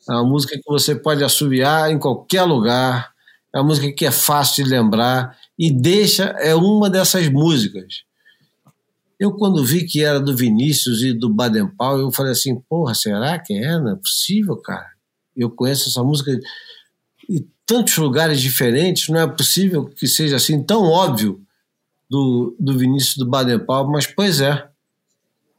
É 0.08 0.14
uma 0.14 0.26
música 0.26 0.56
que 0.56 0.64
você 0.68 0.96
pode 0.96 1.24
assoviar 1.24 1.92
em 1.92 1.98
qualquer 1.98 2.44
lugar, 2.44 3.12
é 3.54 3.58
uma 3.58 3.66
música 3.66 3.92
que 3.92 4.06
é 4.06 4.12
fácil 4.12 4.64
de 4.64 4.70
lembrar, 4.70 5.38
e 5.58 5.72
Deixa 5.72 6.26
é 6.40 6.54
uma 6.54 6.90
dessas 6.90 7.28
músicas. 7.30 8.04
Eu, 9.18 9.32
quando 9.32 9.64
vi 9.64 9.86
que 9.86 10.04
era 10.04 10.20
do 10.20 10.36
Vinícius 10.36 11.02
e 11.02 11.14
do 11.14 11.30
Baden 11.30 11.68
Powell, 11.68 12.02
eu 12.02 12.12
falei 12.12 12.34
assim: 12.34 12.60
porra, 12.70 12.94
será 12.94 13.40
que 13.40 13.54
é? 13.54 13.80
Não 13.80 13.92
é 13.92 13.96
possível, 13.96 14.58
cara. 14.58 14.90
Eu 15.36 15.50
conheço 15.50 15.90
essa 15.90 16.04
música 16.04 16.38
e 17.30 17.48
tantos 17.66 17.98
lugares 17.98 18.42
diferentes, 18.42 19.10
não 19.10 19.20
é 19.20 19.28
possível 19.28 19.86
que 19.86 20.08
seja 20.08 20.36
assim 20.36 20.62
tão 20.62 20.84
óbvio 20.84 21.42
do, 22.10 22.56
do 22.60 22.78
Vinícius 22.78 23.18
do 23.18 23.26
Baden 23.26 23.60
Powell, 23.60 23.90
mas 23.90 24.06
pois 24.06 24.42
é. 24.42 24.68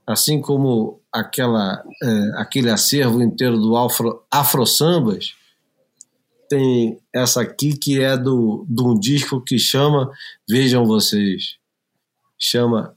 Assim 0.06 0.40
como 0.40 1.00
aquela, 1.12 1.82
é, 2.02 2.40
aquele 2.40 2.70
acervo 2.70 3.20
inteiro 3.22 3.58
do 3.58 3.76
afro, 3.76 4.22
afro 4.30 4.64
Sambas, 4.64 5.34
tem 6.48 7.00
essa 7.12 7.42
aqui 7.42 7.76
que 7.76 8.00
é 8.00 8.16
do, 8.16 8.64
de 8.68 8.82
um 8.82 8.98
disco 8.98 9.40
que 9.40 9.58
chama, 9.58 10.10
vejam 10.48 10.86
vocês, 10.86 11.56
chama 12.38 12.96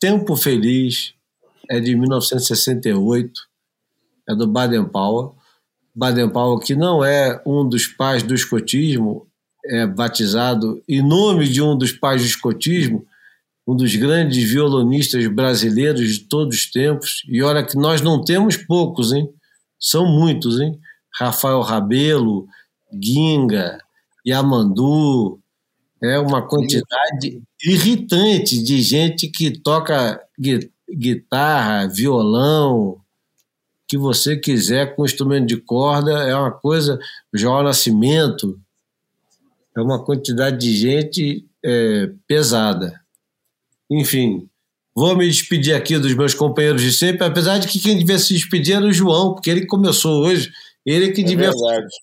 Tempo 0.00 0.34
Feliz, 0.34 1.14
é 1.70 1.78
de 1.78 1.94
1968, 1.94 3.32
é 4.28 4.34
do 4.34 4.48
Baden 4.48 4.84
Powell. 4.84 5.38
Baden-Powell, 5.98 6.60
que 6.60 6.76
não 6.76 7.04
é 7.04 7.42
um 7.44 7.68
dos 7.68 7.88
pais 7.88 8.22
do 8.22 8.32
escotismo, 8.32 9.26
é 9.64 9.84
batizado 9.84 10.80
em 10.88 11.02
nome 11.02 11.48
de 11.48 11.60
um 11.60 11.76
dos 11.76 11.90
pais 11.90 12.22
do 12.22 12.28
escotismo, 12.28 13.04
um 13.68 13.76
dos 13.76 13.94
grandes 13.96 14.50
violonistas 14.50 15.26
brasileiros 15.26 16.14
de 16.14 16.20
todos 16.20 16.56
os 16.56 16.70
tempos. 16.70 17.22
E 17.28 17.42
olha 17.42 17.62
que 17.62 17.76
nós 17.76 18.00
não 18.00 18.24
temos 18.24 18.56
poucos, 18.56 19.12
hein? 19.12 19.28
São 19.78 20.06
muitos, 20.06 20.58
hein? 20.58 20.80
Rafael 21.14 21.60
Rabelo, 21.60 22.46
Ginga, 22.90 23.78
Yamandu, 24.26 25.38
é 26.02 26.18
uma 26.18 26.40
quantidade 26.40 27.42
irritante 27.62 28.62
de 28.62 28.80
gente 28.80 29.28
que 29.28 29.50
toca 29.50 30.18
guitarra, 30.90 31.88
violão, 31.88 32.98
que 33.86 33.98
você 33.98 34.34
quiser 34.34 34.96
com 34.96 35.04
instrumento 35.04 35.46
de 35.46 35.58
corda, 35.58 36.12
é 36.26 36.34
uma 36.34 36.52
coisa. 36.52 36.98
João 37.34 37.62
Nascimento, 37.62 38.58
é 39.76 39.80
uma 39.82 40.02
quantidade 40.02 40.56
de 40.56 40.74
gente 40.74 41.46
é, 41.62 42.10
pesada. 42.26 42.98
Enfim, 43.90 44.48
vou 44.94 45.16
me 45.16 45.26
despedir 45.26 45.74
aqui 45.74 45.98
dos 45.98 46.14
meus 46.14 46.34
companheiros 46.34 46.82
de 46.82 46.92
sempre, 46.92 47.24
apesar 47.24 47.58
de 47.58 47.68
que 47.68 47.80
quem 47.80 47.98
devia 47.98 48.18
se 48.18 48.34
despedir 48.34 48.76
era 48.76 48.84
o 48.84 48.92
João, 48.92 49.34
porque 49.34 49.50
ele 49.50 49.66
começou 49.66 50.24
hoje, 50.24 50.50
ele 50.84 51.12
que 51.12 51.22
é 51.22 51.24
devia. 51.24 51.50
Verdade. 51.50 51.94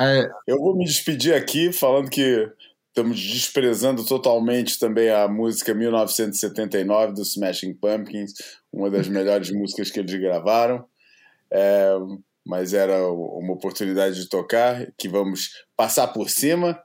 É... 0.00 0.28
Eu 0.46 0.58
vou 0.58 0.76
me 0.76 0.84
despedir 0.84 1.34
aqui 1.34 1.72
falando 1.72 2.08
que 2.08 2.48
estamos 2.88 3.20
desprezando 3.20 4.04
totalmente 4.04 4.78
também 4.78 5.10
a 5.10 5.26
música 5.26 5.74
1979 5.74 7.14
do 7.14 7.22
Smashing 7.22 7.74
Pumpkins, 7.74 8.32
uma 8.72 8.90
das 8.90 9.08
melhores 9.08 9.50
músicas 9.50 9.90
que 9.90 10.00
eles 10.00 10.14
gravaram. 10.14 10.84
É, 11.50 11.92
mas 12.44 12.72
era 12.72 13.06
uma 13.08 13.52
oportunidade 13.52 14.20
de 14.20 14.28
tocar 14.28 14.86
que 14.96 15.08
vamos 15.08 15.50
passar 15.76 16.08
por 16.08 16.28
cima. 16.28 16.78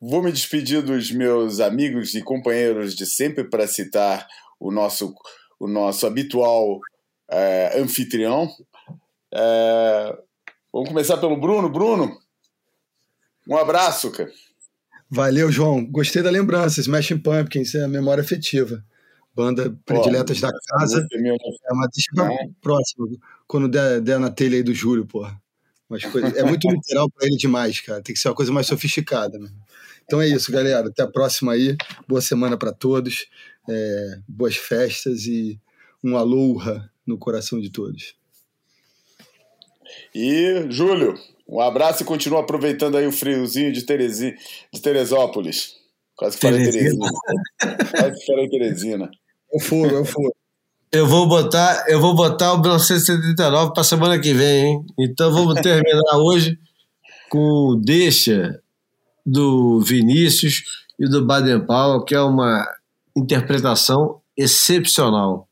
Vou 0.00 0.22
me 0.22 0.30
despedir 0.30 0.82
dos 0.82 1.10
meus 1.10 1.58
amigos 1.58 2.14
e 2.14 2.22
companheiros 2.22 2.94
de 2.94 3.04
sempre 3.04 3.44
para 3.44 3.66
citar 3.66 4.26
o 4.60 4.70
nosso, 4.70 5.14
o 5.58 5.66
nosso 5.66 6.06
habitual 6.06 6.80
é, 7.28 7.80
anfitrião. 7.80 8.48
É, 9.32 10.16
vamos 10.72 10.88
começar 10.88 11.16
pelo 11.16 11.36
Bruno. 11.36 11.68
Bruno, 11.68 12.16
um 13.48 13.56
abraço, 13.56 14.12
cara. 14.12 14.30
Valeu, 15.10 15.50
João. 15.50 15.84
Gostei 15.84 16.22
da 16.22 16.30
lembrança. 16.30 16.80
Smashing 16.80 17.18
Pumpkins 17.18 17.74
é 17.74 17.84
a 17.84 17.88
memória 17.88 18.22
afetiva. 18.22 18.84
Banda 19.34 19.74
prediletas 19.84 20.40
da 20.40 20.50
casa. 20.50 21.06
É 21.12 21.72
uma 21.72 21.88
deixa 21.88 22.10
pra 22.14 22.28
próxima, 22.60 23.06
quando 23.46 23.68
der, 23.68 24.00
der 24.00 24.18
na 24.18 24.30
telha 24.30 24.56
aí 24.56 24.62
do 24.62 24.74
Júlio, 24.74 25.06
porra. 25.06 25.40
Mas 25.88 26.02
é 26.36 26.42
muito 26.42 26.68
literal 26.68 27.08
para 27.10 27.26
ele 27.26 27.36
demais, 27.36 27.80
cara. 27.80 28.02
Tem 28.02 28.14
que 28.14 28.20
ser 28.20 28.28
uma 28.28 28.34
coisa 28.34 28.52
mais 28.52 28.66
sofisticada. 28.66 29.38
Né? 29.38 29.48
Então 30.08 30.22
é 30.22 30.26
isso, 30.26 30.50
galera. 30.50 30.88
Até 30.88 31.02
a 31.02 31.06
próxima 31.06 31.52
aí. 31.52 31.76
Boa 32.08 32.22
semana 32.22 32.56
para 32.56 32.72
todos. 32.72 33.26
É, 33.68 34.18
boas 34.26 34.56
festas 34.56 35.26
e 35.26 35.60
um 36.02 36.16
aloha 36.16 36.90
no 37.06 37.18
coração 37.18 37.60
de 37.60 37.68
todos. 37.68 38.14
E, 40.14 40.66
Júlio, 40.70 41.14
um 41.46 41.60
abraço 41.60 42.02
e 42.02 42.06
continua 42.06 42.40
aproveitando 42.40 42.96
aí 42.96 43.06
o 43.06 43.12
friozinho 43.12 43.70
de, 43.70 43.82
Terezi, 43.82 44.34
de 44.72 44.80
Teresópolis. 44.80 45.74
Quase 46.16 46.38
que 46.38 46.46
falei 46.46 46.64
Teresina. 46.64 47.06
Quase 47.90 48.18
que 48.18 48.26
falei 48.26 48.48
Teresina. 48.48 49.10
É 49.52 49.56
o 49.56 49.60
fogo, 49.60 49.94
é 49.94 50.00
o 50.00 50.04
fogo. 50.06 50.34
Eu 50.90 51.06
vou 51.06 51.28
botar, 51.28 51.84
eu 51.86 52.00
vou 52.00 52.14
botar 52.14 52.54
o 52.54 52.62
1979 52.62 53.74
para 53.74 53.84
semana 53.84 54.18
que 54.18 54.32
vem, 54.32 54.64
hein? 54.64 54.86
Então 54.98 55.30
vamos 55.30 55.60
terminar 55.60 56.16
hoje 56.16 56.58
com 57.28 57.78
Deixa 57.84 58.58
do 59.30 59.80
Vinícius 59.80 60.62
e 60.98 61.08
do 61.08 61.24
Baden 61.24 61.64
Powell, 61.66 62.04
que 62.04 62.14
é 62.14 62.20
uma 62.20 62.64
interpretação 63.16 64.20
excepcional. 64.36 65.48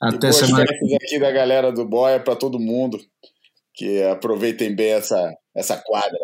Até 0.00 0.28
e 0.28 0.32
semana 0.32 0.66
que 0.66 0.86
vem. 0.86 0.96
aqui 0.96 1.18
da 1.18 1.30
galera 1.30 1.72
do 1.72 1.84
Boia 1.84 2.20
para 2.20 2.36
todo 2.36 2.58
mundo 2.58 2.98
que 3.74 4.02
aproveitem 4.02 4.74
bem 4.74 4.92
essa, 4.92 5.34
essa 5.54 5.76
quadra. 5.76 6.18